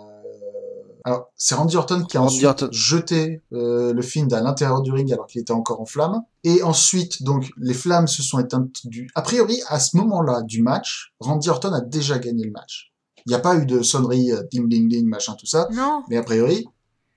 Alors, 1.06 1.32
c'est 1.36 1.56
Randy 1.56 1.76
Orton 1.76 2.04
qui 2.04 2.16
a 2.18 2.22
Randy 2.22 2.36
ensuite 2.46 2.46
Orton. 2.64 2.68
jeté 2.72 3.42
euh, 3.54 3.94
le 3.94 4.02
Fiend 4.02 4.28
à 4.32 4.42
l'intérieur 4.42 4.82
du 4.82 4.92
ring 4.92 5.12
alors 5.12 5.28
qu'il 5.28 5.42
était 5.42 5.52
encore 5.52 5.82
en 5.82 5.86
flammes. 5.86 6.22
Et 6.46 6.64
ensuite, 6.64 7.24
donc, 7.24 7.52
les 7.58 7.74
flammes 7.74 8.08
se 8.08 8.24
sont 8.24 8.40
éteintes 8.40 8.86
du... 8.86 9.08
A 9.16 9.22
priori, 9.22 9.62
à 9.68 9.80
ce 9.80 9.98
moment-là 9.98 10.42
du 10.44 10.62
match, 10.62 11.14
Randy 11.20 11.50
Orton 11.50 11.74
a 11.74 11.82
déjà 11.82 12.20
gagné 12.20 12.46
le 12.46 12.52
match. 12.52 12.94
Il 13.26 13.30
n'y 13.30 13.36
a 13.36 13.40
pas 13.40 13.56
eu 13.56 13.66
de 13.66 13.82
sonnerie 13.82 14.32
ding 14.52 14.68
ding 14.70 14.88
ding, 14.90 15.06
machin, 15.08 15.34
tout 15.40 15.46
ça. 15.46 15.68
Non. 15.74 16.04
Mais 16.10 16.18
a 16.18 16.24
priori, 16.24 16.66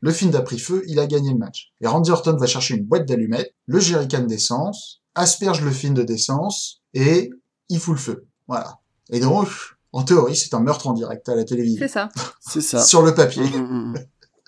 le 0.00 0.12
Fiend 0.12 0.32
a 0.34 0.42
pris 0.42 0.58
feu, 0.58 0.82
il 0.86 0.98
a 1.00 1.06
gagné 1.06 1.30
le 1.30 1.38
match. 1.38 1.72
Et 1.80 1.86
Randy 1.86 2.10
Orton 2.10 2.36
va 2.36 2.46
chercher 2.46 2.74
une 2.74 2.84
boîte 2.84 3.06
d'allumettes, 3.06 3.54
le 3.66 3.80
jerrycan 3.80 4.22
d'essence, 4.22 5.02
asperge 5.14 5.62
le 5.62 5.70
Fiend 5.70 5.92
d'essence, 5.92 6.82
et 6.94 7.30
il 7.68 7.78
fout 7.78 7.94
le 7.94 8.00
feu. 8.00 8.26
Voilà. 8.48 8.78
Et 9.10 9.20
donc, 9.20 9.48
en 9.92 10.02
théorie, 10.02 10.36
c'est 10.36 10.54
un 10.54 10.60
meurtre 10.60 10.86
en 10.86 10.92
direct 10.92 11.28
à 11.28 11.34
la 11.34 11.44
télévision. 11.44 11.80
C'est 11.80 11.92
ça. 11.92 12.08
C'est 12.40 12.60
ça. 12.60 12.84
Sur 12.84 13.02
le 13.02 13.14
papier. 13.14 13.44
Mm, 13.44 13.62
mm, 13.62 13.92
mm. 13.92 13.94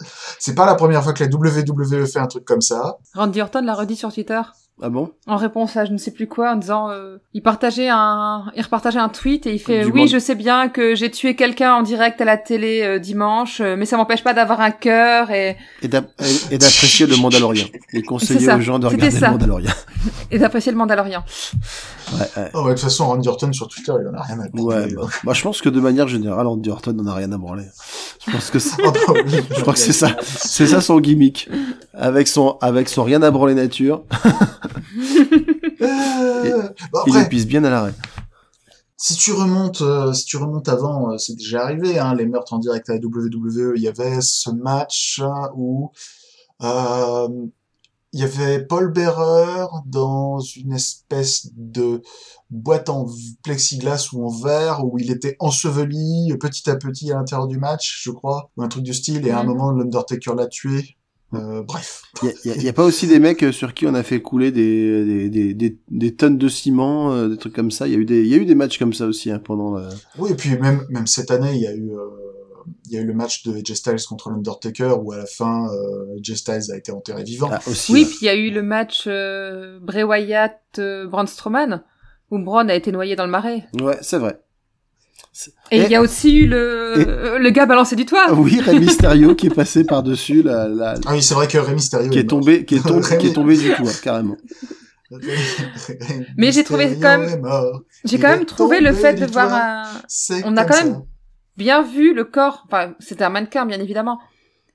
C'est 0.38 0.55
pas 0.55 0.66
la 0.66 0.74
première 0.74 1.03
fois 1.03 1.12
que 1.12 1.24
la 1.24 1.30
WWE 1.30 2.07
fait 2.07 2.18
un 2.18 2.26
truc 2.26 2.44
comme 2.44 2.61
ça. 2.61 2.99
Randy 3.14 3.40
Orton 3.40 3.62
l'a 3.62 3.74
redit 3.74 3.96
sur 3.96 4.12
Twitter. 4.12 4.40
Ah 4.81 4.91
bon? 4.91 5.11
En 5.26 5.37
réponse 5.37 5.76
à 5.76 5.85
je 5.85 5.93
ne 5.93 5.99
sais 5.99 6.12
plus 6.12 6.26
quoi, 6.29 6.53
en 6.53 6.57
disant, 6.57 6.91
euh, 6.91 7.18
il 7.35 7.43
partageait 7.43 7.89
un, 7.91 8.45
il 8.57 8.62
repartageait 8.62 8.99
un 9.01 9.09
tweet 9.09 9.47
et 9.47 9.53
il 9.55 9.59
fait, 9.59 9.85
Du 9.85 9.91
oui, 9.91 10.01
monde. 10.01 10.09
je 10.09 10.18
sais 10.18 10.35
bien 10.37 10.68
que 10.68 10.95
j'ai 10.95 11.11
tué 11.11 11.35
quelqu'un 11.35 11.74
en 11.74 11.83
direct 11.83 12.20
à 12.20 12.24
la 12.24 12.37
télé 12.37 12.83
euh, 12.83 12.99
dimanche, 12.99 13.61
euh, 13.61 13.74
mais 13.76 13.87
ça 13.87 13.97
m'empêche 13.97 14.22
pas 14.22 14.35
d'avoir 14.35 14.61
un 14.61 14.70
cœur 14.70 15.31
et, 15.33 15.57
Et 15.83 15.89
d'a- 15.89 16.05
et- 16.20 16.55
et 16.55 16.59
d'apprécier 16.59 17.07
le 17.07 17.16
Mandalorien. 17.16 17.64
Et 17.93 18.03
conseiller 18.03 18.53
aux 18.53 18.61
gens 18.61 18.79
de 18.79 18.87
regarder 18.87 19.11
ça. 19.16 19.26
le 19.26 19.33
Mandalorien. 19.33 19.72
et 20.31 20.39
d'apprécier 20.39 20.70
le 20.70 20.79
Mandalorian. 20.79 21.24
Ouais, 22.12 22.18
ouais. 22.37 22.51
Oh, 22.55 22.59
ouais, 22.62 22.68
de 22.70 22.74
toute 22.74 22.81
façon, 22.85 23.07
Randy 23.09 23.29
Orton 23.29 23.53
sur 23.53 23.68
Twitter, 23.68 23.93
il 24.01 24.09
en 24.09 24.14
a 24.18 24.22
rien 24.22 24.39
à 24.41 24.49
branler. 24.49 24.87
Ouais, 24.87 24.95
bah, 24.95 25.03
bah, 25.24 25.33
je 25.35 25.43
pense 25.43 25.61
que 25.61 25.68
de 25.68 25.81
manière 25.81 26.09
générale, 26.09 26.47
Randy 26.47 26.70
Orton 26.70 26.93
n'en 26.93 27.07
a 27.07 27.14
rien 27.14 27.31
à 27.33 27.37
branler. 27.37 27.64
Je 28.26 28.31
pense 28.33 28.51
que 28.51 28.59
c'est, 28.59 28.81
Oh, 28.85 28.93
bah 29.12 29.20
je 29.57 29.61
crois 29.61 29.72
que 29.74 29.79
c'est 29.79 29.93
ça, 29.93 30.16
c'est 30.22 30.66
ça 30.68 30.81
son 30.81 31.01
gimmick. 31.01 31.49
Avec 31.95 32.29
son, 32.29 32.57
avec 32.61 32.89
son 32.89 33.03
rien 33.03 33.22
à 33.22 33.31
branler 33.31 33.55
nature, 33.55 34.05
Euh, 34.24 34.29
bon, 35.80 37.00
il 37.06 37.16
après, 37.16 37.22
le 37.22 37.28
pisse 37.28 37.46
bien 37.46 37.64
à 37.64 37.70
l'arrêt. 37.70 37.94
si 38.96 39.16
tu 39.16 39.32
remontes, 39.32 39.80
euh, 39.80 40.12
si 40.12 40.24
tu 40.24 40.36
remontes 40.36 40.68
avant, 40.68 41.12
euh, 41.12 41.18
c'est 41.18 41.36
déjà 41.36 41.62
arrivé, 41.62 41.98
hein, 41.98 42.14
les 42.14 42.26
meurtres 42.26 42.52
en 42.52 42.58
direct 42.58 42.88
à 42.90 42.94
la 42.94 43.00
WWE. 43.00 43.74
Il 43.76 43.82
y 43.82 43.88
avait 43.88 44.20
ce 44.20 44.50
match 44.50 45.20
hein, 45.24 45.50
où 45.54 45.92
euh, 46.62 47.28
il 48.12 48.20
y 48.20 48.22
avait 48.24 48.64
Paul 48.64 48.90
Bearer 48.90 49.66
dans 49.86 50.40
une 50.40 50.72
espèce 50.72 51.50
de 51.54 52.02
boîte 52.50 52.88
en 52.88 53.06
plexiglas 53.42 54.08
ou 54.12 54.26
en 54.26 54.30
verre 54.30 54.84
où 54.84 54.98
il 54.98 55.10
était 55.10 55.36
enseveli 55.40 56.34
petit 56.40 56.70
à 56.70 56.76
petit 56.76 57.12
à 57.12 57.16
l'intérieur 57.16 57.46
du 57.46 57.58
match, 57.58 58.00
je 58.02 58.10
crois, 58.10 58.50
ou 58.56 58.62
un 58.62 58.68
truc 58.68 58.82
du 58.82 58.94
style. 58.94 59.26
Et 59.26 59.30
à 59.30 59.40
un 59.40 59.44
moment, 59.44 59.70
l'Undertaker 59.70 60.34
l'a 60.34 60.46
tué. 60.46 60.97
Euh, 61.35 61.62
bref. 61.62 62.03
Il 62.22 62.29
y 62.29 62.51
a, 62.51 62.55
y 62.55 62.59
a- 62.59 62.62
y 62.62 62.68
a 62.68 62.72
pas 62.72 62.85
aussi 62.85 63.07
des 63.07 63.18
mecs 63.18 63.43
euh, 63.43 63.53
sur 63.53 63.74
qui 63.74 63.87
on 63.87 63.95
a 63.95 64.03
fait 64.03 64.22
couler 64.22 64.51
des, 64.51 65.05
des, 65.05 65.29
des, 65.29 65.55
des, 65.55 65.79
des 65.91 66.14
tonnes 66.14 66.39
de 66.39 66.49
ciment, 66.49 67.12
euh, 67.12 67.29
des 67.29 67.37
trucs 67.37 67.55
comme 67.55 67.70
ça. 67.70 67.87
Il 67.87 67.93
y 67.93 67.97
a 67.97 67.99
eu 67.99 68.05
des, 68.07 68.22
il 68.22 68.29
y 68.29 68.35
a 68.35 68.39
eu 68.39 68.47
des 68.47 68.55
matchs 68.55 68.79
comme 68.79 68.95
ça 68.95 69.07
aussi 69.07 69.31
hein, 69.31 69.39
pendant. 69.39 69.74
Le... 69.76 69.89
Oui, 70.18 70.31
et 70.33 70.35
puis 70.35 70.57
même, 70.59 70.87
même 70.89 71.07
cette 71.07 71.31
année, 71.31 71.53
il 71.55 71.61
y 71.61 71.66
a 71.66 71.74
eu, 71.74 71.91
euh, 71.91 71.99
il 72.87 72.93
y 72.93 72.97
a 72.97 73.03
eu 73.03 73.05
le 73.07 73.12
match 73.12 73.43
de 73.45 73.55
AJ 73.59 73.74
Styles 73.74 74.05
contre 74.09 74.31
l'Undertaker 74.31 74.95
où 75.03 75.12
à 75.12 75.18
la 75.18 75.26
fin, 75.26 75.68
euh, 75.70 76.16
AJ 76.18 76.35
Styles 76.37 76.72
a 76.72 76.76
été 76.79 76.93
enterré 76.93 77.24
vivant. 77.24 77.51
Ah, 77.53 77.61
aussi. 77.66 77.93
Oui, 77.93 78.07
puis 78.07 78.18
il 78.22 78.24
y 78.24 78.31
a 78.31 78.35
eu 78.35 78.51
le 78.51 78.62
match 78.62 79.05
euh, 79.07 79.79
Bray 79.83 80.05
Wyatt, 80.05 80.61
euh, 80.79 81.07
Braun 81.07 81.26
Strowman, 81.26 81.83
où 82.31 82.39
Braun 82.39 82.70
a 82.70 82.74
été 82.74 82.91
noyé 82.91 83.16
dans 83.16 83.24
le 83.26 83.31
marais. 83.31 83.64
Ouais, 83.81 83.99
c'est 84.01 84.18
vrai. 84.18 84.41
Et 85.70 85.79
Et- 85.79 85.85
il 85.85 85.91
y 85.91 85.95
a 85.95 86.01
aussi 86.01 86.37
eu 86.37 86.47
le, 86.47 86.95
et- 87.37 87.39
le 87.39 87.51
gars 87.51 87.66
balancé 87.66 87.95
du 87.97 88.07
toit. 88.07 88.24
Ah 88.29 88.35
oui, 88.35 88.61
Rey 88.61 88.79
Mysterio 88.81 89.35
qui 89.35 89.47
est 89.49 89.55
passé 89.55 89.85
par 89.85 90.03
dessus 90.03 90.43
la, 90.43 90.66
la, 90.68 90.95
Ah 91.07 91.12
oui, 91.12 91.22
c'est 91.22 91.35
vrai 91.35 91.47
que 91.49 91.59
Rey 91.59 91.74
Mysterio 91.74 92.11
qui 92.11 92.18
est 92.18 92.26
tombé, 92.26 92.64
qui 92.64 92.76
est 92.76 92.83
tombé, 92.87 93.03
qui 93.18 93.26
est 93.29 93.33
tombé 93.33 93.57
du 93.57 93.72
toit, 93.74 93.93
carrément. 94.03 94.37
Mais 96.37 96.53
j'ai 96.53 96.64
trouvé 96.64 96.99
quand 97.01 97.18
même-. 97.18 97.43
J'ai 98.05 98.18
quand 98.18 98.29
même 98.29 98.45
trouvé 98.45 98.81
le 98.81 98.93
fait 98.93 99.14
de 99.14 99.26
voir 99.26 99.53
un, 99.53 99.83
C'est 100.07 100.43
On 100.45 100.57
a 100.57 100.64
quand 100.64 100.76
même- 100.85 100.95
ça. 100.95 101.03
bien 101.57 101.83
vu 101.83 102.14
le 102.14 102.24
corps, 102.24 102.64
enfin 102.66 102.95
c'était 103.01 103.24
un 103.24 103.31
mannequin 103.31 103.66
bien 103.66 103.81
évidemment, 103.81 104.18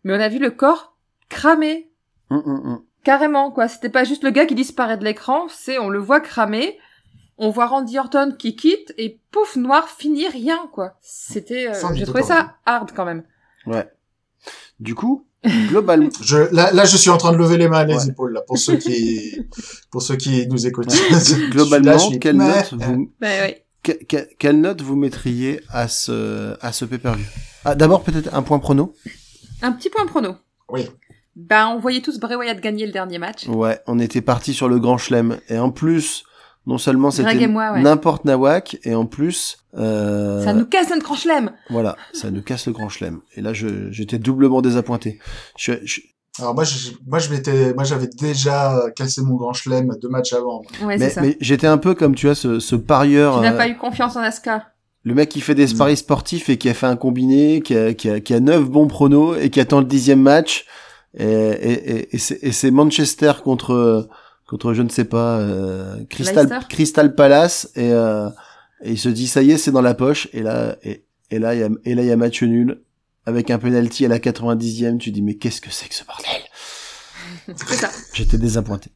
mais 0.04 0.14
on 0.14 0.20
a 0.20 0.30
vu 0.30 0.40
le 0.40 0.52
corps 0.52 0.96
cramé, 1.30 1.90
Hum, 2.30 2.42
hum, 2.46 2.62
hum. 2.66 2.80
carrément 3.04 3.52
quoi. 3.52 3.68
C'était 3.68 3.90
pas 3.90 4.04
juste 4.04 4.24
le 4.24 4.32
gars 4.32 4.46
qui 4.46 4.56
disparaît 4.56 4.98
de 4.98 5.04
l'écran, 5.04 5.46
c'est 5.50 5.78
on 5.78 5.90
le 5.90 6.00
voit 6.00 6.20
cramer, 6.20 6.78
on 7.38 7.50
voit 7.50 7.68
Randy 7.68 7.98
Orton 7.98 8.34
qui 8.38 8.56
quitte 8.56 8.94
et 8.98 9.20
pouf 9.32 9.56
noir 9.56 9.88
fini 9.90 10.28
rien 10.28 10.68
quoi. 10.72 10.94
C'était, 11.02 11.68
euh, 11.70 11.94
j'ai 11.96 12.06
trouvé 12.06 12.24
ça 12.24 12.56
hard 12.66 12.92
quand 12.96 13.06
même. 13.06 13.24
Ouais. 13.66 13.88
Du 14.80 14.96
coup, 14.96 15.26
globalement, 15.70 16.10
Je, 16.22 16.38
là, 16.54 16.72
là, 16.72 16.86
je 16.86 16.98
suis 16.98 17.10
en 17.10 17.18
train 17.18 17.32
de 17.32 17.38
lever 17.38 17.58
les 17.58 17.68
mains 17.68 17.84
et 17.84 17.88
les 17.88 17.96
Ouais. 17.96 18.08
épaules, 18.10 18.34
là, 18.34 18.42
pour 18.42 18.58
ceux 18.58 18.78
qui, 18.78 19.38
pour 19.92 20.02
ceux 20.02 20.16
qui 20.16 20.48
nous 20.48 20.66
écoutent. 20.68 20.88
globalement, 21.52 21.92
Là, 21.92 22.00
suis- 22.00 22.20
quelle 22.20 22.38
Mais- 22.38 22.48
note 22.48 22.74
vous, 22.74 23.12
Ben 23.20 23.54
que- 23.84 24.28
quelle 24.40 24.62
note 24.62 24.82
vous 24.82 24.96
mettriez 24.96 25.62
à 25.70 25.88
ce, 25.88 26.56
à 26.62 26.72
ce 26.72 26.86
pay-per-view? 26.86 27.26
Ah, 27.66 27.76
D'abord, 27.76 28.04
peut-être 28.04 28.34
un 28.34 28.42
point 28.42 28.60
prono. 28.60 28.94
Un 29.62 29.72
petit 29.74 29.90
point 29.90 30.06
prono. 30.06 30.36
Oui. 30.70 30.88
Ben 31.36 31.68
on 31.68 31.80
voyait 31.80 32.02
tous 32.02 32.20
Bray 32.20 32.36
Wyatt 32.36 32.60
gagner 32.62 32.86
le 32.86 32.92
dernier 32.92 33.18
match. 33.18 33.48
Ouais, 33.48 33.80
on 33.88 33.98
était 34.00 34.22
parti 34.22 34.54
sur 34.54 34.70
le 34.70 34.78
grand 34.80 34.98
chelem. 34.98 35.40
Et 35.50 35.58
en 35.58 35.72
plus, 35.72 36.24
non 36.66 36.78
seulement 36.78 37.12
c'était 37.12 37.46
ouais. 37.48 37.82
n'importe 37.82 38.26
nawak, 38.26 38.78
et 38.84 38.96
en 38.96 39.06
plus, 39.06 39.58
euh, 39.78 40.44
Ça 40.44 40.54
nous 40.54 40.66
casse 40.66 40.90
notre 40.90 41.04
grand 41.04 41.16
chelem. 41.16 41.52
voilà, 41.70 41.96
ça 42.14 42.32
nous 42.32 42.42
casse 42.42 42.68
le 42.68 42.74
grand 42.74 42.90
chelem. 42.90 43.20
Et 43.36 43.42
là, 43.42 43.54
je, 43.54 43.92
j'étais 43.92 44.18
doublement 44.20 44.62
désappointé. 44.62 45.20
Je, 45.58 45.74
je- 45.84 46.02
Alors 46.40 46.56
moi, 46.56 46.64
je, 46.64 46.92
moi, 47.06 47.20
je 47.20 47.30
m'étais, 47.30 47.74
moi, 47.74 47.84
j'avais 47.84 48.08
déjà 48.08 48.82
cassé 48.96 49.22
mon 49.22 49.36
grand 49.36 49.54
chelem 49.54 49.94
deux 50.02 50.10
matchs 50.10 50.34
avant. 50.34 50.62
Ouais, 50.84 50.98
c'est 50.98 51.04
mais, 51.06 51.10
ça. 51.10 51.22
mais 51.22 51.38
j'étais 51.42 51.68
un 51.68 51.78
peu 51.78 51.94
comme 51.96 52.16
tu 52.16 52.26
vois 52.28 52.36
ce, 52.36 52.60
ce 52.60 52.76
parieur, 52.76 53.36
Tu 53.38 53.42
n'as 53.42 53.54
euh, 53.54 53.58
pas 53.58 53.68
eu 53.68 53.78
confiance 53.78 54.16
en 54.16 54.22
Asuka. 54.22 54.66
le 55.04 55.14
mec 55.14 55.30
qui 55.30 55.42
fait 55.42 55.54
des 55.56 55.68
Mm. 55.74 55.78
paris 55.78 55.98
sportifs 55.98 56.50
et 56.50 56.58
qui 56.58 56.70
a 56.70 56.74
fait 56.74 56.88
un 56.88 56.96
combiné, 56.96 57.62
qui 57.62 57.76
a, 57.76 57.94
qui 57.94 58.10
a, 58.10 58.20
qui 58.22 58.34
a 58.34 58.40
neuf 58.40 58.64
bons 58.70 58.88
pronos 58.88 59.36
et 59.40 59.50
qui 59.50 59.60
attend 59.60 59.80
le 59.80 59.86
dixième 59.86 60.22
match. 60.22 60.66
Et, 61.16 61.26
et, 61.26 61.92
et, 61.98 62.16
et 62.16 62.18
c'est, 62.18 62.40
et 62.42 62.52
c'est 62.52 62.72
Manchester 62.72 63.34
contre 63.44 64.08
contre 64.48 64.74
je 64.74 64.82
ne 64.82 64.90
sais 64.90 65.06
pas 65.06 65.40
euh, 65.40 66.04
Crystal 66.10 66.46
Leicester 66.48 66.66
Crystal 66.70 67.16
Palace 67.16 67.70
et, 67.76 67.92
euh, 67.92 68.30
et 68.84 68.92
il 68.92 68.98
se 69.00 69.10
dit 69.10 69.28
ça 69.28 69.42
y 69.42 69.52
est 69.52 69.58
c'est 69.58 69.72
dans 69.72 69.82
la 69.82 69.94
poche 69.94 70.28
et 70.34 70.42
là 70.44 70.76
et, 70.84 71.06
et 71.32 71.40
là 71.40 71.56
il 71.56 71.60
y 71.62 71.64
a 71.64 71.70
et 71.86 71.96
là 71.96 72.02
il 72.04 72.08
y 72.08 72.12
a 72.12 72.18
match 72.18 72.44
nul 72.44 72.82
avec 73.26 73.50
un 73.52 73.58
penalty 73.60 74.06
à 74.06 74.10
la 74.10 74.20
90e 74.20 74.98
tu 74.98 75.12
dis 75.12 75.22
mais 75.22 75.36
qu'est-ce 75.36 75.62
que 75.62 75.72
c'est 75.72 75.88
que 75.88 75.96
ce 75.96 76.04
bordel? 76.06 76.28
C'est 77.56 77.76
ça. 77.76 77.90
j'étais 78.14 78.38
désappointé 78.38 78.92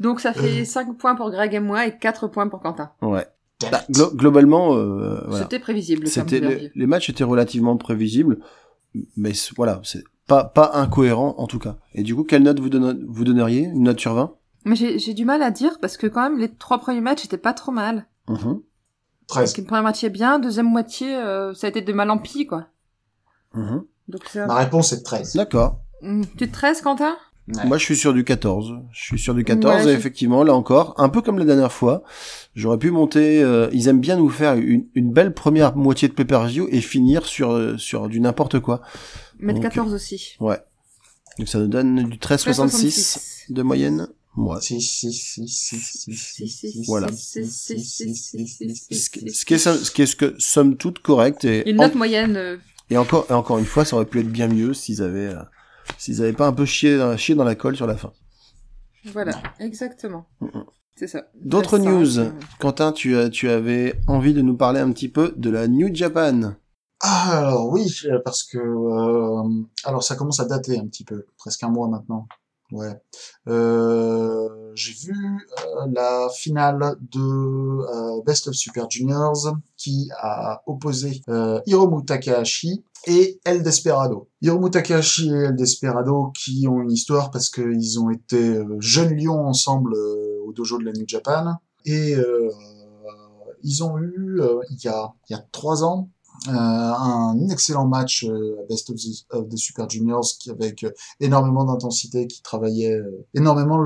Donc 0.00 0.20
ça 0.20 0.30
Euh. 0.36 0.40
fait 0.42 0.64
5 0.64 0.96
points 0.98 1.14
pour 1.14 1.30
Greg 1.30 1.54
et 1.54 1.60
moi 1.60 1.86
et 1.86 1.96
4 1.98 2.28
points 2.28 2.48
pour 2.48 2.60
Quentin. 2.60 2.90
ouais 3.02 3.26
Bah, 3.70 3.82
glo- 3.90 4.14
globalement 4.14 4.76
euh, 4.76 5.20
voilà 5.28 5.44
C'était 5.44 5.58
prévisible. 5.60 6.06
C'était 6.08 6.40
les, 6.40 6.70
les 6.74 6.86
matchs 6.86 7.08
étaient 7.10 7.24
relativement 7.24 7.76
prévisibles, 7.76 8.38
mais 9.16 9.32
voilà, 9.56 9.80
c'est 9.84 10.02
pas 10.26 10.44
pas 10.44 10.70
incohérent 10.74 11.34
en 11.38 11.46
tout 11.46 11.58
cas. 11.58 11.76
Et 11.94 12.02
du 12.02 12.14
coup, 12.14 12.24
quelle 12.24 12.42
note 12.42 12.60
vous, 12.60 12.70
donne- 12.70 13.04
vous 13.08 13.24
donneriez? 13.24 13.62
Une 13.62 13.82
note 13.84 14.00
sur 14.00 14.14
20 14.14 14.34
Mais 14.64 14.76
j'ai 14.76 14.98
j'ai 14.98 15.14
du 15.14 15.24
mal 15.24 15.42
à 15.42 15.50
dire 15.50 15.78
parce 15.80 15.96
que 15.96 16.06
quand 16.06 16.22
même 16.22 16.38
les 16.38 16.52
trois 16.54 16.78
premiers 16.78 17.00
matchs 17.00 17.24
étaient 17.24 17.36
pas 17.38 17.52
trop 17.54 17.72
mal. 17.72 18.06
Mhm, 18.28 18.60
13. 19.26 19.50
Donc 19.52 19.58
une 19.58 19.66
première 19.66 19.82
moitié 19.82 20.08
bien, 20.10 20.38
deuxième 20.38 20.68
moitié 20.70 21.14
euh, 21.16 21.52
ça 21.54 21.66
a 21.66 21.70
été 21.70 21.82
de 21.82 21.92
mal 21.92 22.10
en 22.10 22.18
pis 22.18 22.46
quoi. 22.46 22.66
mhm. 23.54 23.84
Donc. 24.08 24.34
Ma 24.34 24.54
réponse 24.56 24.92
est 24.92 25.02
13. 25.02 25.34
D'accord. 25.34 25.80
Hum, 26.02 26.24
Tu 26.36 26.46
te 26.48 26.52
13 26.52 26.82
Quentin? 26.82 27.16
Ouais. 27.48 27.66
Moi, 27.66 27.76
je 27.76 27.84
suis 27.84 27.96
sur 27.96 28.14
du 28.14 28.24
14. 28.24 28.74
Je 28.90 29.02
suis 29.04 29.18
sur 29.18 29.34
du 29.34 29.44
14 29.44 29.84
Ouais, 29.84 29.92
et 29.92 29.94
effectivement, 29.94 30.44
là 30.44 30.54
encore, 30.54 30.94
un 30.96 31.10
peu 31.10 31.20
comme 31.20 31.38
la 31.38 31.44
dernière 31.44 31.72
fois, 31.72 32.02
j'aurais 32.54 32.78
pu 32.78 32.90
monter. 32.90 33.42
euh, 33.42 33.68
ils 33.72 33.88
aiment 33.88 34.00
bien 34.00 34.16
nous 34.16 34.30
faire 34.30 34.54
une, 34.54 34.86
une 34.94 35.12
belle 35.12 35.34
première 35.34 35.76
moitié 35.76 36.08
de 36.08 36.14
pay-per-view 36.14 36.68
et 36.70 36.80
finir 36.80 37.26
sur 37.26 37.50
euh, 37.52 37.76
sur 37.76 38.08
du 38.08 38.20
n'importe 38.20 38.60
quoi. 38.60 38.80
Mettre 39.40 39.60
Donc, 39.60 39.70
14 39.72 39.92
aussi. 39.92 40.36
Ouais. 40.40 40.58
Donc 41.38 41.48
ça 41.48 41.58
nous 41.58 41.66
donne 41.66 42.04
du 42.08 42.16
13,66 42.18 43.52
de 43.52 43.62
moyenne. 43.62 44.08
Si, 44.60 44.80
Voilà. 46.86 47.08
Ce 47.12 47.38
qui, 49.44 49.54
est, 49.54 49.58
ce 49.58 49.90
qui 49.92 50.02
est 50.02 50.06
ce 50.06 50.16
que 50.16 50.34
somme 50.38 50.76
toute 50.76 51.00
correct 51.00 51.44
et 51.44 51.68
Une 51.68 51.78
en- 51.80 51.84
note 51.84 51.94
moyenne. 51.94 52.36
euh, 52.36 52.56
Et 52.90 52.96
encore, 52.96 53.26
et 53.30 53.32
encore 53.32 53.58
une 53.58 53.64
fois, 53.64 53.84
ça 53.84 53.96
aurait 53.96 54.06
pu 54.06 54.20
être 54.20 54.28
bien 54.30 54.48
mieux 54.48 54.74
s'ils 54.74 55.02
avaient, 55.02 55.28
euh, 55.28 55.42
s'ils 55.98 56.22
avaient 56.22 56.32
pas 56.32 56.46
un 56.46 56.52
peu 56.52 56.64
chié, 56.64 56.96
dans- 56.98 57.16
chié 57.16 57.34
dans 57.34 57.44
la 57.44 57.54
colle 57.54 57.76
sur 57.76 57.86
la 57.86 57.96
fin. 57.96 58.12
Voilà, 59.12 59.32
exactement. 59.60 60.26
C'est 60.96 61.08
ça. 61.08 61.24
D'autres 61.34 61.78
news. 61.78 62.30
Quentin, 62.58 62.92
tu, 62.92 63.16
as- 63.16 63.28
tu 63.28 63.48
avais 63.50 64.00
envie 64.06 64.32
de 64.34 64.42
nous 64.42 64.56
parler 64.56 64.80
un 64.80 64.92
petit 64.92 65.08
peu 65.08 65.34
de 65.36 65.50
la 65.50 65.66
New 65.68 65.94
Japan. 65.94 66.54
Ah, 67.02 67.38
alors 67.38 67.68
oui, 67.70 67.92
euh, 68.06 68.18
parce 68.24 68.44
que 68.44 68.56
euh, 68.56 69.62
alors 69.84 70.02
ça 70.02 70.14
commence 70.16 70.40
à 70.40 70.46
dater 70.46 70.78
un 70.78 70.86
petit 70.86 71.04
peu, 71.04 71.26
presque 71.36 71.62
un 71.64 71.68
mois 71.68 71.88
maintenant. 71.88 72.26
Ouais. 72.72 72.94
Euh, 73.48 74.72
j'ai 74.74 74.92
vu 74.92 75.14
euh, 75.14 75.86
la 75.92 76.28
finale 76.34 76.96
de 77.12 77.20
euh, 77.20 78.22
Best 78.24 78.48
of 78.48 78.54
Super 78.54 78.88
Juniors 78.90 79.54
qui 79.76 80.08
a 80.18 80.62
opposé 80.66 81.20
euh, 81.28 81.60
Hiromu 81.66 82.04
Takahashi 82.04 82.82
et 83.06 83.40
El 83.44 83.62
Desperado. 83.62 84.28
Hiromu 84.40 84.70
Takahashi 84.70 85.30
et 85.30 85.44
El 85.48 85.56
Desperado 85.56 86.32
qui 86.34 86.66
ont 86.68 86.80
une 86.80 86.92
histoire 86.92 87.30
parce 87.30 87.50
qu'ils 87.50 88.00
ont 88.00 88.10
été 88.10 88.38
euh, 88.38 88.76
jeunes 88.80 89.14
lions 89.14 89.46
ensemble 89.46 89.94
euh, 89.94 90.40
au 90.46 90.52
dojo 90.52 90.78
de 90.78 90.84
la 90.84 90.92
New 90.92 91.04
Japan 91.06 91.56
et 91.84 92.14
euh, 92.16 92.50
ils 93.62 93.82
ont 93.84 93.98
eu 93.98 94.40
euh, 94.40 94.60
il 94.70 94.82
y 94.84 94.88
a 94.88 95.12
il 95.28 95.32
y 95.32 95.36
a 95.36 95.44
trois 95.52 95.84
ans 95.84 96.10
un 96.46 97.48
excellent 97.48 97.86
match 97.86 98.24
euh, 98.24 98.56
Best 98.68 98.90
of 98.90 99.48
the, 99.48 99.56
Super 99.56 99.88
Juniors 99.88 100.26
qui 100.38 100.50
avec 100.50 100.84
énormément 101.20 101.64
d'intensité, 101.64 102.26
qui 102.26 102.42
travaillait 102.42 103.00
énormément 103.34 103.78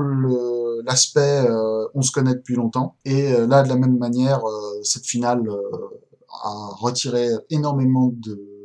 l'aspect 0.83 1.47
on 1.93 2.01
se 2.01 2.11
connaît 2.11 2.33
depuis 2.33 2.55
longtemps. 2.55 2.95
Et 3.05 3.31
là, 3.31 3.61
de 3.61 3.69
la 3.69 3.75
même 3.75 3.97
manière, 3.97 4.41
cette 4.83 5.05
finale 5.05 5.47
a 6.43 6.69
retiré 6.79 7.29
énormément 7.51 8.11
de 8.11 8.58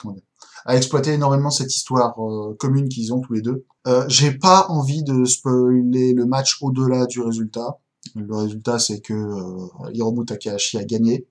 comment 0.00 0.14
dire, 0.14 0.22
a 0.66 0.76
exploité 0.76 1.12
énormément 1.12 1.50
cette 1.50 1.74
histoire 1.74 2.18
euh, 2.22 2.54
commune 2.58 2.88
qu'ils 2.88 3.12
ont 3.12 3.20
tous 3.20 3.34
les 3.34 3.42
deux. 3.42 3.64
Euh, 3.86 4.04
J'ai 4.08 4.32
pas 4.32 4.66
envie 4.68 5.02
de 5.02 5.24
spoiler 5.24 6.14
le 6.14 6.24
match 6.26 6.58
au-delà 6.62 7.06
du 7.06 7.20
résultat. 7.20 7.78
Le 8.14 8.34
résultat, 8.34 8.78
c'est 8.78 9.00
que 9.00 9.12
euh, 9.14 9.90
Hiromu 9.92 10.24
Takahashi 10.24 10.78
a 10.78 10.84
gagné, 10.84 11.26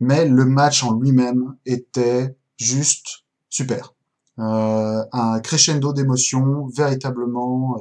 mais 0.00 0.26
le 0.26 0.44
match 0.44 0.82
en 0.84 0.94
lui-même 0.94 1.56
était 1.66 2.36
juste 2.58 3.24
super. 3.48 3.94
Euh, 4.38 5.02
un 5.12 5.40
crescendo 5.40 5.92
d'émotions, 5.92 6.66
véritablement, 6.74 7.76
euh, 7.78 7.80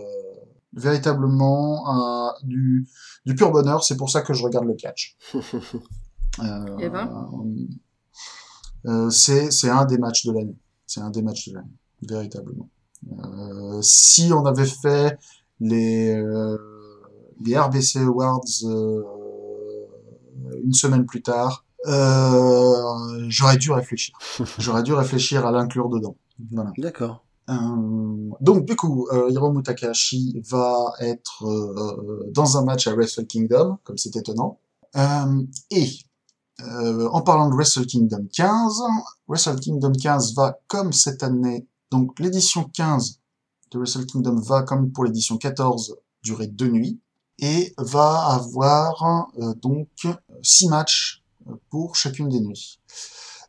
véritablement 0.74 1.84
un- 1.90 2.34
du, 2.44 2.88
du 3.26 3.36
pur 3.36 3.52
bonheur. 3.52 3.84
C'est 3.84 3.98
pour 3.98 4.10
ça 4.10 4.22
que 4.22 4.34
je 4.34 4.44
regarde 4.44 4.66
le 4.66 4.76
catch. 4.76 5.18
Euh, 6.44 6.78
Eh 6.80 6.90
ben. 6.90 7.10
Euh, 8.86 9.10
c'est 9.10 9.70
un 9.70 9.86
des 9.86 9.98
matchs 9.98 10.26
de 10.26 10.32
l'année. 10.32 10.58
C'est 10.86 11.02
un 11.02 11.10
des 11.10 11.22
matchs 11.22 11.50
de 11.50 11.56
l'année, 11.56 11.78
véritablement. 12.02 12.70
Euh, 13.12 13.80
si 13.82 14.32
on 14.34 14.46
avait 14.46 14.66
fait 14.66 15.18
les 15.60 16.14
euh, 16.14 16.58
les 17.46 17.58
RBC 17.58 18.00
Awards 18.00 18.42
euh, 18.64 19.04
une 20.64 20.74
semaine 20.74 21.06
plus 21.06 21.22
tard, 21.22 21.66
euh, 21.88 23.26
j'aurais 23.30 23.58
dû 23.58 23.72
réfléchir. 23.72 24.18
J'aurais 24.60 24.84
dû 24.84 24.94
réfléchir 24.94 25.46
à 25.46 25.52
l'inclure 25.52 25.88
dedans. 25.90 26.18
Voilà. 26.52 26.72
D'accord. 26.78 27.24
Euh, 27.50 28.30
donc 28.42 28.66
du 28.66 28.76
coup, 28.76 29.08
euh, 29.12 29.30
Hiromu 29.32 29.64
Takahashi 29.64 30.42
va 30.50 30.94
être 31.00 31.44
dans 32.32 32.58
un 32.58 32.66
match 32.66 32.88
à 32.88 32.94
Wrestle 32.94 33.26
Kingdom, 33.28 33.78
comme 33.84 33.98
c'est 33.98 34.16
étonnant. 34.16 34.60
Euh, 34.96 35.44
et 35.72 35.88
euh, 36.62 37.08
en 37.10 37.22
parlant 37.22 37.50
de 37.50 37.56
Wrestle 37.56 37.86
Kingdom 37.86 38.26
15, 38.32 38.82
Wrestle 39.28 39.60
Kingdom 39.60 39.94
15 39.94 40.34
va 40.36 40.60
comme 40.68 40.94
cette 40.94 41.24
année, 41.24 41.68
donc 41.92 42.20
l'édition 42.20 42.64
15 42.64 43.20
de 43.72 43.80
Wrestle 43.80 44.06
Kingdom 44.06 44.40
va 44.42 44.64
comme 44.64 44.92
pour 44.92 45.04
l'édition 45.04 45.38
14 45.38 45.96
durer 46.24 46.48
deux 46.48 46.68
nuits 46.68 47.00
et 47.42 47.74
va 47.78 48.28
avoir 48.28 49.30
euh, 49.40 49.54
donc 49.56 49.88
six 50.44 50.68
matchs 50.68 51.24
euh, 51.48 51.54
pour 51.70 51.96
chacune 51.96 52.30
des 52.30 52.40
nuits. 52.40 52.80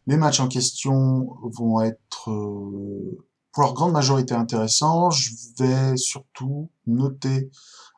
Les 0.06 0.16
matchs 0.16 0.40
en 0.40 0.48
question 0.48 1.36
vont 1.42 1.80
être 1.80 2.30
euh, 2.30 3.26
pour 3.52 3.62
leur 3.62 3.74
grande 3.74 3.92
majorité 3.92 4.34
intéressants. 4.34 5.10
Je 5.10 5.30
vais 5.58 5.96
surtout 5.96 6.70
noter 6.86 7.50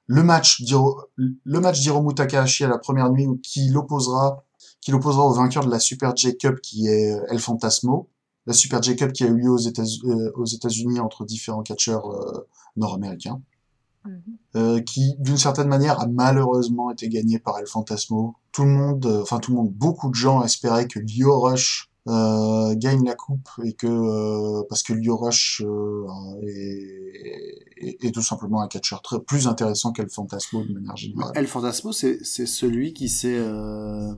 le 0.07 0.23
match 0.23 0.63
d'Hiromu 0.63 2.15
Takahashi 2.15 2.65
à 2.65 2.69
la 2.69 2.79
première 2.79 3.11
nuit 3.11 3.29
qui 3.43 3.69
l'opposera 3.69 4.45
qui 4.83 4.91
l'opposera 4.91 5.25
au 5.25 5.33
vainqueur 5.33 5.65
de 5.65 5.71
la 5.71 5.79
Super 5.79 6.15
J 6.15 6.37
Cup 6.37 6.61
qui 6.61 6.89
est 6.89 7.13
euh, 7.15 7.25
El 7.31 7.39
Fantasmo. 7.39 8.09
La 8.47 8.53
Super 8.53 8.83
J 8.83 8.97
Cup 8.97 9.13
qui 9.13 9.25
a 9.25 9.29
eu 9.29 9.37
lieu 9.37 9.51
aux 9.51 9.57
États- 9.59 9.83
euh, 10.05 10.31
aux 10.37 10.45
États-Unis 10.45 11.01
entre 11.01 11.25
différents 11.25 11.63
catcheurs 11.63 12.11
euh, 12.11 12.47
nord-américains 12.77 13.41
Mhm. 14.05 14.21
euh, 14.57 14.81
qui 14.81 15.15
d'une 15.21 15.37
certaine 15.37 15.69
manière 15.69 16.01
a 16.01 16.09
malheureusement 16.09 16.91
été 16.91 17.09
gagné 17.09 17.39
par 17.39 17.57
El 17.61 17.69
Fantasmo. 17.69 18.35
Tout 18.51 18.65
le 18.65 18.71
monde, 18.71 19.07
euh, 19.07 19.23
enfin 19.23 19.39
tout 19.39 19.53
le 19.53 19.59
monde, 19.59 19.71
beaucoup 19.73 20.11
de 20.11 20.17
gens 20.17 20.43
espéraient 20.43 20.89
que 20.89 20.99
Lio 20.99 21.39
Rush 21.41 21.89
euh, 22.09 22.75
gagne 22.75 23.05
la 23.05 23.15
coupe 23.15 23.49
et 23.63 23.75
que 23.75 23.87
euh, 23.87 24.65
parce 24.69 24.83
que 24.83 24.93
Lio 24.93 25.17
Rush 25.17 25.63
euh, 25.65 26.05
est, 26.43 27.65
est- 27.77 28.05
est 28.05 28.11
tout 28.11 28.23
simplement 28.23 28.61
un 28.61 28.67
catcheur 28.67 29.03
très 29.03 29.21
plus 29.21 29.47
intéressant 29.47 29.93
qu'El 29.93 30.09
Fantasmo 30.11 30.65
de 30.65 30.73
manière 30.73 30.97
générale. 30.97 31.31
El 31.37 31.47
Fantasmo, 31.47 31.93
c'est 31.93 32.19
c'est 32.25 32.47
celui 32.47 32.93
qui 32.95 33.09
s'est 33.09 33.39
euh, 33.39 34.13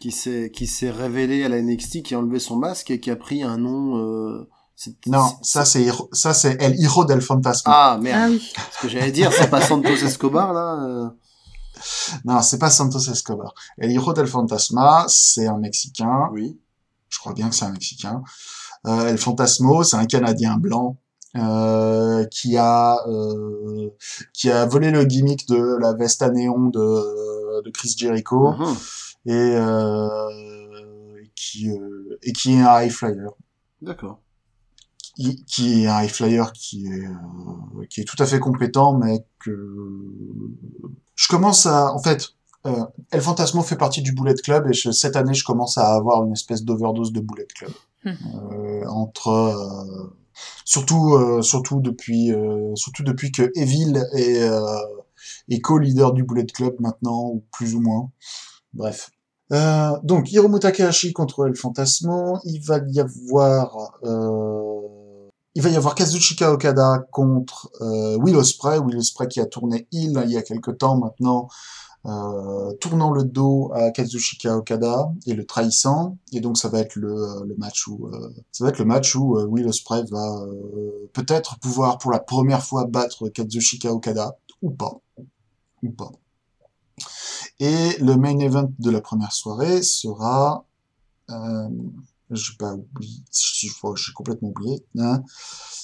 qui 0.00 0.10
s'est 0.12 0.50
qui 0.52 0.66
s'est 0.66 0.90
révélé 0.90 1.44
à 1.44 1.48
la 1.48 1.60
NXT, 1.62 2.02
qui 2.02 2.14
a 2.14 2.18
enlevé 2.18 2.38
son 2.40 2.56
masque 2.56 2.90
et 2.90 2.98
qui 3.00 3.10
a 3.10 3.16
pris 3.16 3.42
un 3.42 3.58
nom. 3.58 3.98
Euh, 3.98 4.48
c'est- 4.76 5.06
Non, 5.06 5.30
ça 5.42 5.64
c'est 5.64 5.86
ça 6.12 6.34
c'est 6.34 6.60
El 6.60 6.74
Hiro 6.80 7.04
del 7.04 7.20
Fantasma. 7.20 7.70
Ah 7.72 7.98
merde. 8.00 8.18
Ah 8.22 8.28
oui. 8.30 8.52
Ce 8.76 8.82
que 8.82 8.88
j'allais 8.88 9.12
dire, 9.12 9.32
c'est 9.32 9.50
pas 9.50 9.60
Santos 9.60 9.88
Escobar 10.04 10.52
là. 10.52 10.82
euh. 10.88 11.08
Non, 12.24 12.42
c'est 12.42 12.58
pas 12.58 12.70
Santos 12.70 12.98
Escobar. 13.10 13.54
El 13.78 13.90
Hiro 13.92 14.12
del 14.12 14.26
Fantasma, 14.26 15.04
c'est 15.08 15.46
un 15.46 15.58
Mexicain. 15.58 16.28
Oui. 16.32 16.58
je 17.08 17.18
crois 17.18 17.32
bien 17.32 17.48
que 17.48 17.54
c'est 17.54 17.64
un 17.64 17.72
Mexicain. 17.72 18.22
Euh, 18.86 19.08
El 19.08 19.18
Fantasmo, 19.18 19.82
c'est 19.84 19.96
un 19.96 20.06
Canadien 20.06 20.56
blanc 20.56 20.96
euh, 21.36 22.24
qui 22.30 22.56
a 22.56 22.96
euh, 23.06 23.88
qui 24.32 24.50
a 24.50 24.64
volé 24.66 24.90
le 24.90 25.04
gimmick 25.04 25.46
de 25.48 25.76
la 25.80 25.92
veste 25.94 26.22
à 26.22 26.30
néon 26.30 26.68
de, 26.68 27.62
de 27.62 27.70
Chris 27.70 27.94
Jericho 27.96 28.52
Mhm. 28.52 28.76
Et 29.30 29.56
euh, 29.56 31.22
qui 31.36 31.70
euh, 31.70 32.18
et 32.22 32.32
qui 32.32 32.54
est 32.54 32.60
un 32.62 32.82
high 32.82 32.90
flyer. 32.90 33.30
D'accord. 33.82 34.20
Qui, 35.16 35.44
qui 35.44 35.82
est 35.82 35.86
un 35.86 36.02
high 36.02 36.10
flyer 36.10 36.52
qui 36.52 36.86
est 36.86 37.06
euh, 37.06 37.84
qui 37.90 38.00
est 38.00 38.04
tout 38.04 38.20
à 38.22 38.26
fait 38.26 38.38
compétent, 38.40 38.92
mais 38.94 39.24
que 39.38 39.52
je 41.14 41.28
commence 41.28 41.66
à 41.66 41.92
en 41.94 41.98
fait 42.02 42.30
euh, 42.66 42.84
El 43.10 43.20
Fantasmo 43.20 43.62
fait 43.62 43.76
partie 43.76 44.02
du 44.02 44.12
Bullet 44.12 44.34
Club 44.34 44.68
et 44.68 44.72
je- 44.72 44.90
cette 44.90 45.16
année 45.16 45.34
je 45.34 45.44
commence 45.44 45.78
à 45.78 45.94
avoir 45.94 46.24
une 46.24 46.32
espèce 46.32 46.62
d'overdose 46.64 47.12
de 47.12 47.20
Bullet 47.20 47.46
Club 47.54 47.72
Hmm. 48.02 48.12
euh, 48.52 48.86
entre 48.88 49.28
euh, 49.28 50.16
surtout 50.64 51.16
euh, 51.16 51.42
surtout 51.42 51.80
depuis 51.80 52.32
euh, 52.32 52.74
surtout 52.74 53.02
depuis 53.02 53.30
que 53.30 53.52
Evil 53.54 53.92
est 54.14 54.40
euh, 54.40 54.78
est 55.50 55.60
co-leader 55.60 56.14
du 56.14 56.22
Bullet 56.24 56.46
Club 56.46 56.76
maintenant 56.80 57.26
ou 57.28 57.44
plus 57.52 57.74
ou 57.74 57.80
moins 57.82 58.10
bref 58.72 59.10
euh, 59.52 59.90
donc 60.02 60.30
Hiromu 60.30 60.60
Takahashi 60.60 61.12
contre 61.12 61.46
El 61.46 61.56
Fantasmo 61.56 62.38
il 62.44 62.60
va 62.60 62.78
y 62.88 63.00
avoir 63.00 63.92
euh, 64.04 64.70
il 65.56 65.62
va 65.62 65.68
y 65.68 65.76
avoir 65.76 65.94
Kazuchika 65.94 66.52
Okada 66.52 67.06
contre 67.10 67.70
euh, 67.80 68.16
Will 68.18 68.36
Ospreay, 68.36 68.78
Will 68.78 68.96
Ospreay 68.96 69.28
qui 69.28 69.40
a 69.40 69.46
tourné 69.46 69.88
heel 69.92 70.22
il 70.24 70.30
y 70.30 70.36
a 70.36 70.42
quelque 70.42 70.70
temps 70.70 70.96
maintenant, 70.96 71.48
euh, 72.06 72.72
tournant 72.74 73.10
le 73.10 73.24
dos 73.24 73.72
à 73.74 73.90
Kazuchika 73.90 74.56
Okada 74.56 75.10
et 75.26 75.34
le 75.34 75.44
trahissant. 75.44 76.18
Et 76.32 76.40
donc 76.40 76.56
ça 76.56 76.68
va 76.68 76.78
être 76.78 76.94
le, 76.94 77.54
match 77.58 77.88
où 77.88 78.06
euh, 78.06 78.32
ça 78.52 78.64
va 78.64 78.70
être 78.70 78.78
le 78.78 78.84
match 78.84 79.16
où 79.16 79.36
Will 79.38 79.66
Ospreay 79.66 80.04
va 80.10 80.46
peut-être 81.12 81.58
pouvoir 81.58 81.98
pour 81.98 82.12
la 82.12 82.20
première 82.20 82.62
fois 82.62 82.86
battre 82.86 83.28
Kazuchika 83.28 83.92
Okada 83.92 84.36
ou 84.62 84.70
pas, 84.70 85.00
ou 85.82 85.90
pas. 85.90 86.12
Et 87.58 87.96
le 88.00 88.16
main 88.16 88.38
event 88.38 88.70
de 88.78 88.90
la 88.90 89.00
première 89.00 89.32
soirée 89.32 89.82
sera 89.82 90.64
euh, 91.30 91.68
pas 92.28 92.36
je 92.36 92.52
que 92.56 93.96
j'ai 93.96 94.12
complètement 94.14 94.48
oublié. 94.48 94.84
Hein. 94.98 95.22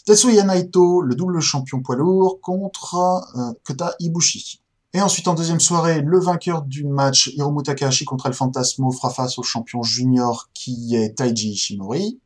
Tetsuya 0.05 0.45
Naito, 0.45 1.03
le 1.03 1.15
double 1.15 1.41
champion 1.41 1.83
poids 1.83 1.97
lourd, 1.97 2.41
contre 2.41 2.95
euh, 3.37 3.53
Kota 3.65 3.95
Ibushi. 3.99 4.63
Et 4.95 5.03
ensuite, 5.03 5.29
en 5.29 5.35
deuxième 5.35 5.61
soirée, 5.61 6.01
le 6.01 6.19
vainqueur 6.19 6.63
du 6.63 6.85
match, 6.85 7.31
Hiromu 7.35 7.63
Takahashi 7.63 8.05
contre 8.05 8.27
El 8.27 8.33
Fantasmo, 8.33 8.91
fera 8.93 9.11
face 9.11 9.39
au 9.39 9.43
champion 9.43 9.83
junior 9.83 10.49
qui 10.55 10.95
est 10.95 11.19
Taiji 11.19 11.51
Ishimori. 11.51 12.21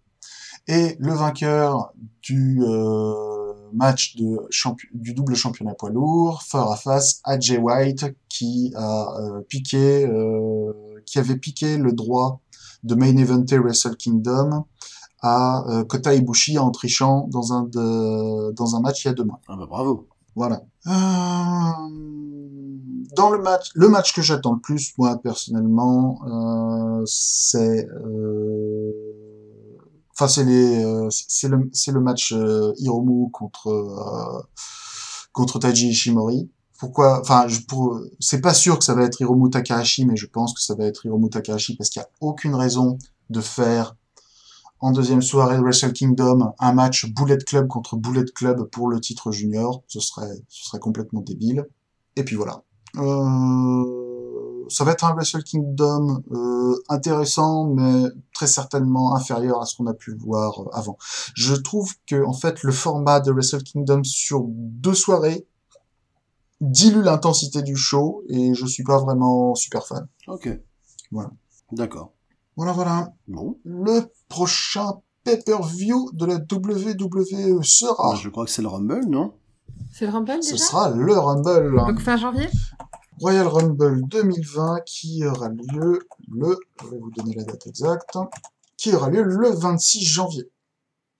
Et 0.68 0.96
le 1.00 1.14
vainqueur 1.14 1.92
du 2.22 2.62
euh, 2.62 3.29
match 3.72 4.16
de 4.16 4.38
du 4.94 5.14
double 5.14 5.34
championnat 5.34 5.74
poids 5.74 5.90
lourd 5.90 6.42
fera 6.42 6.76
face 6.76 7.20
à 7.24 7.38
Jay 7.38 7.58
White 7.58 8.06
qui 8.28 8.72
a 8.76 9.20
euh, 9.20 9.40
piqué, 9.48 10.06
euh, 10.06 10.72
qui 11.06 11.18
avait 11.18 11.36
piqué 11.36 11.76
le 11.76 11.92
droit 11.92 12.40
de 12.82 12.94
main 12.94 13.16
eventer 13.16 13.58
Wrestle 13.58 13.96
Kingdom 13.96 14.64
à 15.22 15.64
euh, 15.68 15.84
Kota 15.84 16.14
Ibushi 16.14 16.58
en 16.58 16.70
trichant 16.70 17.28
dans 17.30 17.52
un 17.52 17.64
de, 17.64 18.52
dans 18.52 18.76
un 18.76 18.80
match 18.80 19.04
il 19.04 19.08
y 19.08 19.10
a 19.10 19.14
deux 19.14 19.24
mois. 19.24 19.40
Ah 19.48 19.56
bah 19.56 19.66
bravo. 19.68 20.08
Voilà. 20.36 20.62
Euh, 20.86 20.90
dans 23.16 23.30
le 23.30 23.38
match, 23.42 23.70
le 23.74 23.88
match 23.88 24.14
que 24.14 24.22
j'attends 24.22 24.54
le 24.54 24.60
plus, 24.60 24.92
moi 24.96 25.20
personnellement, 25.22 26.20
euh, 26.26 27.02
c'est, 27.06 27.86
euh, 27.88 28.92
enfin 30.20 30.28
c'est 30.28 30.46
euh, 30.46 31.08
c'est 31.10 31.48
le, 31.48 31.70
c'est 31.72 31.92
le 31.92 32.00
match 32.00 32.32
euh, 32.32 32.72
Hiromu 32.76 33.30
contre 33.30 33.68
euh, 33.68 34.42
contre 35.32 35.58
Taiji 35.58 35.88
Ishimori. 35.88 36.50
Pourquoi 36.78 37.20
Enfin, 37.20 37.46
c'est 38.20 38.40
pas 38.40 38.54
sûr 38.54 38.78
que 38.78 38.84
ça 38.84 38.94
va 38.94 39.04
être 39.04 39.20
Hiromu 39.20 39.50
Takahashi, 39.50 40.06
mais 40.06 40.16
je 40.16 40.26
pense 40.26 40.54
que 40.54 40.62
ça 40.62 40.74
va 40.74 40.86
être 40.86 41.04
Hiromu 41.04 41.28
Takahashi 41.28 41.76
parce 41.76 41.90
qu'il 41.90 42.00
y 42.00 42.04
a 42.04 42.08
aucune 42.20 42.54
raison 42.54 42.98
de 43.28 43.40
faire 43.40 43.96
en 44.80 44.92
deuxième 44.92 45.20
soirée 45.20 45.58
de 45.58 45.62
Wrestle 45.62 45.92
Kingdom 45.92 46.54
un 46.58 46.72
match 46.72 47.12
Bullet 47.12 47.38
Club 47.38 47.68
contre 47.68 47.96
Bullet 47.96 48.24
Club 48.34 48.64
pour 48.64 48.88
le 48.88 48.98
titre 48.98 49.30
junior. 49.30 49.82
Ce 49.88 50.00
serait, 50.00 50.42
ce 50.48 50.66
serait 50.66 50.78
complètement 50.78 51.20
débile. 51.20 51.66
Et 52.16 52.24
puis 52.24 52.36
voilà. 52.36 52.62
Euh, 52.96 54.09
ça 54.70 54.84
va 54.84 54.92
être 54.92 55.04
un 55.04 55.14
Wrestle 55.14 55.42
Kingdom 55.42 56.22
euh, 56.32 56.74
intéressant, 56.88 57.66
mais 57.66 58.04
très 58.34 58.46
certainement 58.46 59.14
inférieur 59.14 59.60
à 59.60 59.66
ce 59.66 59.76
qu'on 59.76 59.86
a 59.86 59.94
pu 59.94 60.14
voir 60.16 60.60
euh, 60.62 60.68
avant. 60.72 60.96
Je 61.34 61.54
trouve 61.54 61.92
que 62.06 62.24
en 62.24 62.32
fait 62.32 62.62
le 62.62 62.72
format 62.72 63.20
de 63.20 63.32
Wrestle 63.32 63.62
Kingdom 63.62 64.02
sur 64.04 64.44
deux 64.48 64.94
soirées 64.94 65.46
dilue 66.60 67.02
l'intensité 67.02 67.62
du 67.62 67.76
show 67.76 68.22
et 68.28 68.54
je 68.54 68.66
suis 68.66 68.84
pas 68.84 68.98
vraiment 68.98 69.54
super 69.54 69.86
fan. 69.86 70.06
Ok. 70.26 70.48
Voilà. 71.10 71.30
D'accord. 71.72 72.12
Voilà, 72.56 72.72
voilà. 72.72 73.12
Bon. 73.28 73.58
Le 73.64 74.02
prochain 74.28 75.00
pay-per-view 75.24 76.10
de 76.12 76.26
la 76.26 76.34
WWE 76.36 77.62
sera, 77.62 78.14
Je 78.16 78.28
crois 78.28 78.44
que 78.44 78.50
c'est 78.50 78.62
le 78.62 78.68
Rumble, 78.68 79.06
non? 79.08 79.32
C'est 79.92 80.06
le 80.06 80.12
Rumble 80.12 80.42
ce 80.42 80.52
déjà? 80.52 80.64
sera 80.64 80.90
le 80.90 81.18
Rumble. 81.18 81.76
Donc 81.86 82.00
fin 82.00 82.16
janvier? 82.16 82.48
Royal 83.20 83.46
Rumble 83.46 84.02
2020 84.08 84.80
qui 84.86 85.24
aura 85.26 85.48
lieu 85.50 86.00
le, 86.30 86.58
je 86.82 86.86
vais 86.88 86.98
vous 86.98 87.10
donner 87.10 87.34
la 87.34 87.44
date 87.44 87.66
exacte, 87.66 88.16
qui 88.76 88.92
aura 88.94 89.10
lieu 89.10 89.22
le 89.22 89.50
26 89.50 90.02
janvier. 90.04 90.50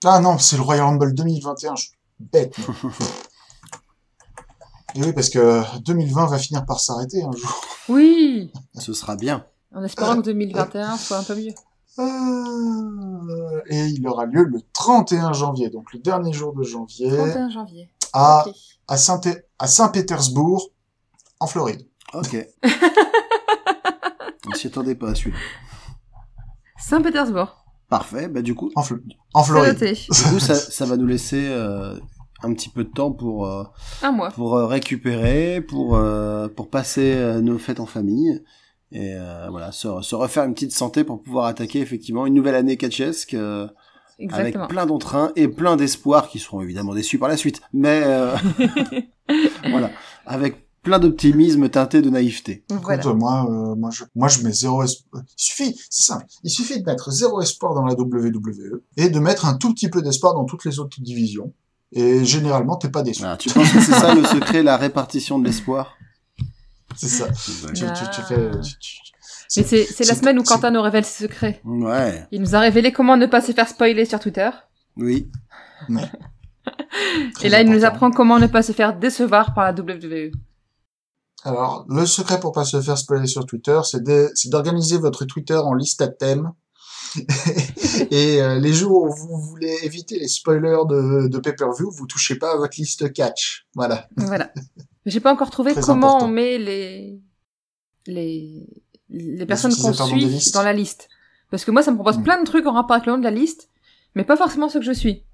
Ah 0.04 0.20
non, 0.20 0.38
c'est 0.38 0.56
le 0.56 0.62
Royal 0.62 0.86
Rumble 0.86 1.14
2021, 1.14 1.76
je 1.76 1.82
suis 1.88 1.96
bête. 2.18 2.56
Et 4.94 5.02
oui, 5.04 5.12
parce 5.12 5.30
que 5.30 5.62
2020 5.82 6.26
va 6.26 6.38
finir 6.38 6.64
par 6.66 6.80
s'arrêter 6.80 7.22
un 7.22 7.30
jour. 7.32 7.60
Oui 7.88 8.52
Ce 8.74 8.92
sera 8.92 9.14
bien. 9.16 9.46
En 9.74 9.84
espérant 9.84 10.16
que 10.16 10.22
2021 10.22 10.96
soit 10.96 11.18
un 11.18 11.22
peu 11.22 11.36
mieux. 11.36 11.54
Euh, 11.98 13.60
Et 13.66 13.84
il 13.86 14.06
aura 14.08 14.26
lieu 14.26 14.42
le 14.44 14.60
31 14.72 15.32
janvier, 15.32 15.70
donc 15.70 15.92
le 15.92 16.00
dernier 16.00 16.32
jour 16.32 16.52
de 16.54 16.64
janvier, 16.64 17.08
31 17.08 17.50
janvier. 17.50 17.88
à, 18.12 18.44
Ok. 18.48 18.54
à 18.88 18.96
Saint- 18.96 19.20
à 19.60 19.66
Saint-Pétersbourg, 19.68 20.70
en 21.38 21.46
Floride. 21.46 21.86
Ok. 22.14 22.36
On 24.48 24.54
s'y 24.54 24.66
attendait 24.68 24.94
pas 24.94 25.10
à 25.10 25.14
celui-là. 25.14 25.36
Saint-Pétersbourg. 26.78 27.64
Parfait. 27.88 28.28
Bah 28.28 28.42
du 28.42 28.54
coup, 28.54 28.70
En, 28.74 28.82
Fl- 28.82 29.00
en 29.34 29.42
Floride. 29.44 29.76
du 29.78 30.22
coup 30.30 30.38
ça, 30.40 30.54
ça 30.54 30.86
va 30.86 30.96
nous 30.96 31.06
laisser 31.06 31.46
euh, 31.48 31.96
un 32.42 32.52
petit 32.54 32.68
peu 32.68 32.84
de 32.84 32.90
temps 32.90 33.12
pour 33.12 33.46
euh, 33.46 33.64
Un 34.02 34.12
mois. 34.12 34.30
pour 34.30 34.56
euh, 34.56 34.66
récupérer, 34.66 35.60
pour 35.60 35.96
euh, 35.96 36.48
pour 36.48 36.70
passer 36.70 37.14
euh, 37.14 37.40
nos 37.40 37.58
fêtes 37.58 37.80
en 37.80 37.86
famille 37.86 38.42
et 38.92 39.14
euh, 39.14 39.48
voilà 39.50 39.70
se, 39.72 39.88
se 40.02 40.14
refaire 40.16 40.44
une 40.44 40.54
petite 40.54 40.72
santé 40.72 41.04
pour 41.04 41.22
pouvoir 41.22 41.46
attaquer 41.46 41.80
effectivement 41.80 42.26
une 42.26 42.34
nouvelle 42.34 42.56
année 42.56 42.76
catchesque 42.76 43.34
euh, 43.34 43.68
avec 44.30 44.56
plein 44.68 44.86
d'entrain 44.86 45.30
et 45.36 45.46
plein 45.48 45.76
d'espoirs 45.76 46.28
qui 46.28 46.38
seront 46.40 46.60
évidemment 46.60 46.92
déçus 46.94 47.18
par 47.18 47.28
la 47.28 47.36
suite, 47.36 47.60
mais 47.72 48.02
euh, 48.04 48.36
voilà 49.70 49.90
avec 50.26 50.66
plein 50.82 50.98
d'optimisme 50.98 51.68
teinté 51.68 52.00
de 52.02 52.10
naïveté. 52.10 52.64
Voilà. 52.70 53.00
Écoute, 53.02 53.14
moi, 53.16 53.46
euh, 53.50 53.74
moi, 53.74 53.90
je, 53.92 54.04
moi, 54.14 54.28
je 54.28 54.42
mets 54.42 54.52
zéro 54.52 54.82
espoir. 54.82 55.22
Il 55.26 55.42
suffit, 55.42 55.78
c'est 55.90 56.04
simple. 56.04 56.24
Il 56.42 56.50
suffit 56.50 56.80
de 56.80 56.86
mettre 56.86 57.10
zéro 57.10 57.40
espoir 57.42 57.74
dans 57.74 57.84
la 57.84 57.94
WWE 57.94 58.82
et 58.96 59.08
de 59.10 59.18
mettre 59.20 59.44
un 59.46 59.54
tout 59.54 59.72
petit 59.74 59.88
peu 59.90 60.00
d'espoir 60.02 60.34
dans 60.34 60.44
toutes 60.44 60.64
les 60.64 60.78
autres 60.78 61.00
divisions. 61.00 61.52
Et 61.92 62.24
généralement, 62.24 62.76
t'es 62.76 62.88
pas 62.88 63.02
déçu. 63.02 63.20
Voilà, 63.20 63.36
tu 63.36 63.50
penses 63.50 63.70
que 63.72 63.80
c'est 63.80 63.92
ça 63.92 64.14
le 64.14 64.24
secret, 64.24 64.62
la 64.62 64.76
répartition 64.76 65.38
de 65.38 65.44
l'espoir? 65.46 65.96
C'est 66.96 67.08
ça. 67.08 67.26
Tu, 67.28 67.72
tu, 67.74 67.84
tu 68.14 68.22
fais, 68.22 68.50
tu- 68.60 68.78
tu- 68.78 69.00
Mais 69.56 69.62
c'est 69.64 69.84
c'est 69.84 70.04
la 70.06 70.14
semaine 70.14 70.38
où 70.38 70.42
Quentin 70.44 70.70
nous 70.70 70.80
révèle 70.82 71.04
ses 71.04 71.24
secrets. 71.24 71.60
Ouais, 71.64 72.26
Il 72.30 72.40
nous 72.40 72.54
a 72.54 72.60
révélé 72.60 72.92
comment 72.92 73.16
ne 73.16 73.26
pas 73.26 73.40
se 73.40 73.52
faire 73.52 73.68
spoiler 73.68 74.04
sur 74.04 74.18
Twitter. 74.20 74.50
oui. 74.96 75.28
Et 77.42 77.48
là, 77.48 77.62
il 77.62 77.70
nous 77.70 77.84
apprend 77.84 78.10
comment 78.10 78.38
ne 78.38 78.46
pas 78.46 78.62
se 78.62 78.72
faire 78.72 78.96
décevoir 78.96 79.54
par 79.54 79.64
la. 79.64 79.72
WWE. 79.72 80.30
Alors, 81.44 81.86
le 81.88 82.04
secret 82.06 82.38
pour 82.40 82.52
pas 82.52 82.64
se 82.64 82.80
faire 82.80 82.98
spoiler 82.98 83.26
sur 83.26 83.46
Twitter, 83.46 83.80
c'est 83.84 84.02
d'organiser 84.50 84.98
votre 84.98 85.24
Twitter 85.24 85.56
en 85.56 85.74
liste 85.74 86.02
à 86.02 86.08
thème. 86.08 86.52
et 88.10 88.40
euh, 88.40 88.58
les 88.58 88.72
jours 88.72 89.02
où 89.04 89.12
vous 89.14 89.40
voulez 89.40 89.76
éviter 89.82 90.18
les 90.18 90.28
spoilers 90.28 90.82
de, 90.88 91.28
de 91.28 91.38
pay-per-view, 91.38 91.90
vous 91.90 92.06
touchez 92.06 92.36
pas 92.36 92.52
à 92.52 92.56
votre 92.56 92.74
liste 92.78 93.12
catch. 93.12 93.66
Voilà. 93.74 94.06
Voilà. 94.16 94.52
J'ai 95.06 95.20
pas 95.20 95.32
encore 95.32 95.50
trouvé 95.50 95.72
Très 95.72 95.80
comment 95.80 96.16
important. 96.16 96.26
on 96.26 96.28
met 96.28 96.58
les 96.58 97.20
les 98.06 98.66
les 99.08 99.46
personnes 99.46 99.74
qu'on 99.74 99.92
suit 99.92 100.50
dans 100.52 100.62
la 100.62 100.72
liste. 100.72 101.08
Parce 101.50 101.64
que 101.64 101.72
moi, 101.72 101.82
ça 101.82 101.90
me 101.90 101.96
propose 101.96 102.18
Mm. 102.18 102.22
plein 102.22 102.40
de 102.40 102.46
trucs 102.46 102.66
en 102.66 102.72
rapport 102.72 102.94
avec 102.94 103.06
le 103.06 103.12
nom 103.12 103.18
de 103.18 103.24
la 103.24 103.30
liste, 103.32 103.70
mais 104.14 104.22
pas 104.24 104.36
forcément 104.36 104.68
ceux 104.68 104.78
que 104.78 104.84
je 104.86 104.92
suis. 104.92 105.24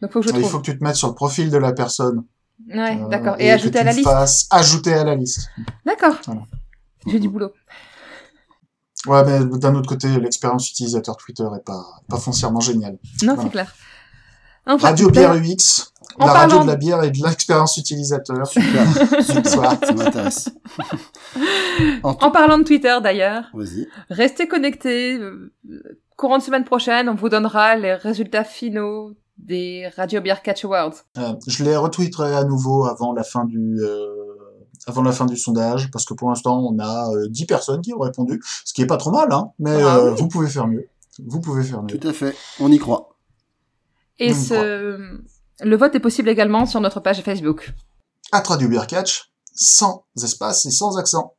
Donc 0.00 0.12
faut 0.12 0.20
que 0.20 0.26
je 0.26 0.30
Il 0.32 0.38
trouve. 0.38 0.50
faut 0.50 0.60
que 0.60 0.66
tu 0.70 0.78
te 0.78 0.84
mettes 0.84 0.94
sur 0.94 1.08
le 1.08 1.14
profil 1.14 1.50
de 1.50 1.56
la 1.56 1.72
personne. 1.72 2.24
Ouais, 2.68 2.98
euh, 3.00 3.08
d'accord. 3.08 3.36
Et, 3.38 3.46
que 3.48 3.52
ajouter 3.54 3.78
à 3.80 3.84
la 3.84 3.92
liste. 3.92 4.08
ajouter 4.50 4.94
à 4.94 5.04
la 5.04 5.14
liste. 5.14 5.48
D'accord. 5.84 6.16
Voilà. 6.26 6.42
J'ai 7.06 7.20
du 7.20 7.28
boulot. 7.28 7.52
Ouais, 9.06 9.22
mais 9.24 9.58
d'un 9.58 9.74
autre 9.74 9.88
côté, 9.88 10.08
l'expérience 10.18 10.68
utilisateur 10.70 11.16
Twitter 11.16 11.44
est 11.56 11.64
pas, 11.64 11.84
pas 12.08 12.18
foncièrement 12.18 12.60
géniale. 12.60 12.98
Non, 13.22 13.34
Voilà. 13.34 13.42
c'est 13.42 13.50
clair. 13.50 13.74
Enfin, 14.68 14.88
Radio 14.88 15.10
Bière 15.10 15.34
UX, 15.34 15.92
En 16.18 16.26
la 16.26 16.32
parlant 16.32 16.40
radio 16.56 16.60
de 16.62 16.66
la 16.66 16.76
bière 16.76 17.02
et 17.04 17.10
de 17.12 17.22
l'expérience 17.24 17.76
utilisateur. 17.76 18.44
Super, 18.48 18.84
Bonsoir. 19.34 19.76
ça 19.80 19.92
m'intéresse. 19.92 20.48
En 22.02 22.10
En 22.20 22.30
parlant 22.32 22.58
de 22.58 22.64
Twitter 22.64 22.96
d'ailleurs, 23.00 23.44
Vas-y. 23.54 23.86
restez 24.10 24.48
connectés. 24.48 25.18
euh, 25.18 25.52
Courant 26.16 26.38
de 26.38 26.42
semaine 26.42 26.64
prochaine, 26.64 27.08
on 27.10 27.14
vous 27.14 27.28
donnera 27.28 27.76
les 27.76 27.94
résultats 27.94 28.42
finaux 28.42 29.12
des 29.38 29.88
Radio 29.96 30.20
Beer 30.20 30.42
Catch 30.42 30.64
Awards. 30.64 30.94
Euh, 31.18 31.34
je 31.46 31.64
les 31.64 31.76
retweeterai 31.76 32.34
à 32.34 32.44
nouveau 32.44 32.84
avant 32.86 33.12
la 33.12 33.22
fin 33.22 33.44
du 33.44 33.78
euh, 33.80 34.06
avant 34.86 35.02
la 35.02 35.12
fin 35.12 35.26
du 35.26 35.36
sondage 35.36 35.90
parce 35.90 36.04
que 36.04 36.14
pour 36.14 36.28
l'instant 36.28 36.58
on 36.60 36.78
a 36.78 37.10
euh, 37.12 37.28
10 37.28 37.46
personnes 37.46 37.80
qui 37.82 37.92
ont 37.92 37.98
répondu, 37.98 38.40
ce 38.64 38.72
qui 38.72 38.82
est 38.82 38.86
pas 38.86 38.96
trop 38.96 39.10
mal 39.10 39.28
hein, 39.32 39.50
mais 39.58 39.82
Ah 39.82 39.96
euh, 39.98 40.10
oui. 40.12 40.16
vous 40.20 40.28
pouvez 40.28 40.48
faire 40.48 40.66
mieux. 40.66 40.88
Vous 41.24 41.40
pouvez 41.40 41.62
faire 41.64 41.82
mieux. 41.82 41.98
Tout 41.98 42.08
à 42.08 42.12
fait. 42.12 42.34
On 42.60 42.70
y 42.70 42.78
croit. 42.78 43.16
Et 44.18 44.32
ce... 44.32 45.18
le 45.60 45.76
vote 45.76 45.94
est 45.94 46.00
possible 46.00 46.28
également 46.28 46.64
sur 46.66 46.80
notre 46.80 47.00
page 47.00 47.20
Facebook. 47.22 47.74
À 48.32 48.40
Radio 48.40 48.68
Beer 48.68 48.86
Catch, 48.86 49.32
sans 49.54 50.04
espace 50.22 50.66
et 50.66 50.70
sans 50.70 50.96
accent. 50.98 51.34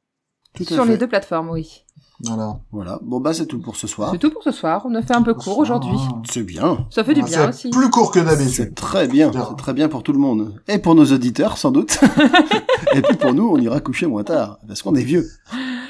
Tout 0.54 0.64
à 0.64 0.68
Sur 0.74 0.86
fait. 0.86 0.92
les 0.92 0.98
deux 0.98 1.08
plateformes, 1.08 1.50
oui. 1.50 1.84
Voilà. 2.24 2.58
Voilà. 2.72 3.00
Bon 3.04 3.20
bah 3.20 3.34
c'est 3.34 3.46
tout 3.46 3.60
pour 3.60 3.76
ce 3.76 3.86
soir. 3.88 4.10
C'est 4.12 4.18
tout 4.18 4.32
pour 4.32 4.42
ce 4.44 4.52
soir. 4.52 4.82
On 4.86 4.96
a 4.96 5.02
fait 5.02 5.16
un 5.16 5.22
peu 5.22 5.34
court 5.36 5.60
aujourd'hui. 5.60 5.98
Ah. 6.10 6.22
C'est 6.30 6.44
bien. 6.44 6.88
Ça 6.90 7.04
fait 7.04 7.14
du 7.14 7.22
On 7.22 7.26
a 7.26 7.28
bien 7.28 7.50
aussi. 7.50 7.70
Plus 7.70 7.90
court 7.90 8.12
que 8.12 8.20
C'est 8.20 8.26
d'habitude. 8.26 8.76
très 8.76 9.08
bien. 9.08 9.32
C'est 9.32 9.56
très 9.58 9.74
bien 9.74 9.88
pour 9.88 10.02
tout 10.04 10.14
le 10.14 10.20
monde. 10.20 10.60
Et 10.68 10.80
pour 10.80 10.96
nos 10.96 11.06
auditeurs, 11.06 11.58
sans 11.58 11.72
doute. 11.72 12.00
Et 12.96 13.02
puis 13.02 13.16
pour 13.18 13.34
nous, 13.34 13.48
on 13.50 13.58
ira 13.60 13.80
coucher 13.82 14.08
moins 14.08 14.24
tard. 14.24 14.58
Parce 14.68 14.82
qu'on 14.82 14.96
est 14.96 15.04
vieux. 15.04 15.28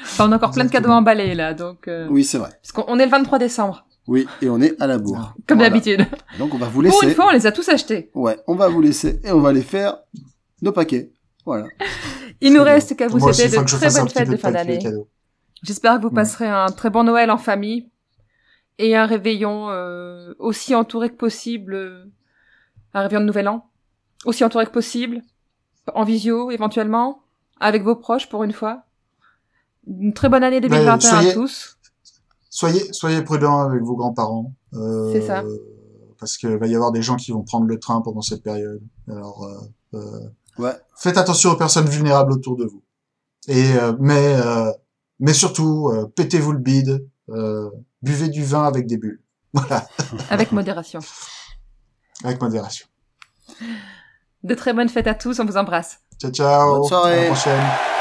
Enfin, 0.02 0.28
on 0.28 0.32
a 0.32 0.36
encore 0.36 0.50
plein 0.50 0.64
de 0.64 0.70
cadeaux 0.70 0.90
emballés 0.90 1.34
là, 1.34 1.54
donc. 1.54 1.88
euh, 1.88 2.06
Oui, 2.10 2.24
c'est 2.24 2.38
vrai. 2.38 2.50
Parce 2.62 2.72
qu'on 2.72 2.84
on 2.92 2.98
est 2.98 3.04
le 3.04 3.10
23 3.10 3.38
décembre, 3.38 3.86
Oui, 4.06 4.26
et 4.42 4.50
on 4.50 4.60
est 4.60 4.74
à 4.82 4.86
la 4.86 4.98
bourre. 4.98 5.34
comme 5.46 5.58
Voilà. 5.58 5.70
d'habitude. 5.70 6.06
Donc 6.38 6.52
on 6.54 6.58
va 6.58 6.66
vous 6.66 6.82
Pour 6.82 7.02
une 7.02 7.08
laisser. 7.08 7.14
fois, 7.14 7.26
on 7.28 7.32
les 7.32 7.46
a 7.46 7.52
tous 7.52 7.68
achetés. 7.68 8.10
Ouais, 8.14 8.36
on 8.48 8.54
va 8.54 8.68
vous 8.68 8.80
laisser 8.80 9.20
et 9.24 9.30
on 9.32 9.40
va 9.40 9.50
aller 9.50 9.62
faire 9.62 9.96
nos 10.60 10.72
paquets. 10.72 11.12
Voilà. 11.46 11.66
Il 12.40 12.52
nous 12.52 12.62
reste 12.62 12.96
qu'à 12.96 13.06
vous 13.08 13.18
souhaiter 13.20 13.48
de 13.48 13.64
très 13.64 13.90
bonnes 13.90 14.08
fêtes 14.08 14.28
de 14.30 14.36
fin 14.36 14.50
d'année. 14.50 14.78
J'espère 15.62 15.96
que 15.96 16.02
vous 16.02 16.08
Ouais. 16.08 16.14
passerez 16.14 16.48
un 16.48 16.66
très 16.66 16.90
bon 16.90 17.04
Noël 17.04 17.30
en 17.30 17.38
famille 17.38 17.88
et 18.78 18.96
un 18.96 19.06
réveillon 19.06 19.70
euh, 19.70 20.34
aussi 20.38 20.74
entouré 20.74 21.10
que 21.10 21.16
possible, 21.16 21.74
euh, 21.74 22.04
un 22.94 23.02
réveillon 23.02 23.20
de 23.22 23.26
Nouvel 23.26 23.48
An, 23.48 23.66
aussi 24.24 24.44
entouré 24.44 24.66
que 24.66 24.70
possible, 24.70 25.22
en 25.94 26.04
visio 26.04 26.50
éventuellement, 26.50 27.22
avec 27.60 27.82
vos 27.82 27.96
proches 27.96 28.28
pour 28.28 28.44
une 28.44 28.52
fois. 28.52 28.82
Une 29.86 30.12
très 30.12 30.28
bonne 30.28 30.44
année 30.44 30.60
2021 30.60 31.18
à 31.28 31.32
tous. 31.32 31.76
Soyez, 32.50 32.92
soyez 32.92 33.22
prudents 33.22 33.60
avec 33.60 33.82
vos 33.82 33.96
grands-parents. 33.96 34.52
Euh, 34.74 35.12
C'est 35.12 35.22
ça. 35.22 35.42
Parce 36.20 36.36
qu'il 36.36 36.56
va 36.56 36.66
y 36.66 36.74
avoir 36.74 36.92
des 36.92 37.02
gens 37.02 37.16
qui 37.16 37.30
vont 37.32 37.42
prendre 37.42 37.66
le 37.66 37.78
train 37.78 38.00
pendant 38.00 38.20
cette 38.22 38.42
période. 38.42 38.80
Alors, 39.08 39.44
euh, 39.44 39.98
euh, 39.98 40.28
Ouais. 40.58 40.72
faites 40.96 41.16
attention 41.16 41.50
aux 41.50 41.56
personnes 41.56 41.86
vulnérables 41.88 42.32
autour 42.32 42.56
de 42.56 42.64
vous. 42.64 42.82
Et 43.46 43.72
euh, 43.76 43.92
mais 44.00 44.34
euh, 44.34 44.72
mais 45.20 45.32
surtout, 45.32 45.88
euh, 45.88 46.06
pétez-vous 46.14 46.52
le 46.52 46.58
bide. 46.58 47.06
euh, 47.30 47.70
buvez 48.02 48.28
du 48.28 48.44
vin 48.44 48.64
avec 48.64 48.86
des 48.86 48.96
bulles. 48.96 49.20
Voilà, 49.54 49.86
Avec 50.30 50.52
modération. 50.52 51.00
avec 52.22 52.40
modération. 52.40 52.86
De 54.44 54.54
très 54.54 54.72
bonnes 54.72 54.88
fêtes 54.90 55.06
à 55.06 55.14
tous, 55.14 55.40
on 55.40 55.44
vous 55.46 55.56
embrasse. 55.56 55.98
Ciao 56.20 56.30
ciao. 56.30 56.78
Bonne 56.80 56.88
soirée. 56.88 57.18
À 57.18 57.22
la 57.22 57.26
prochaine. 57.34 57.97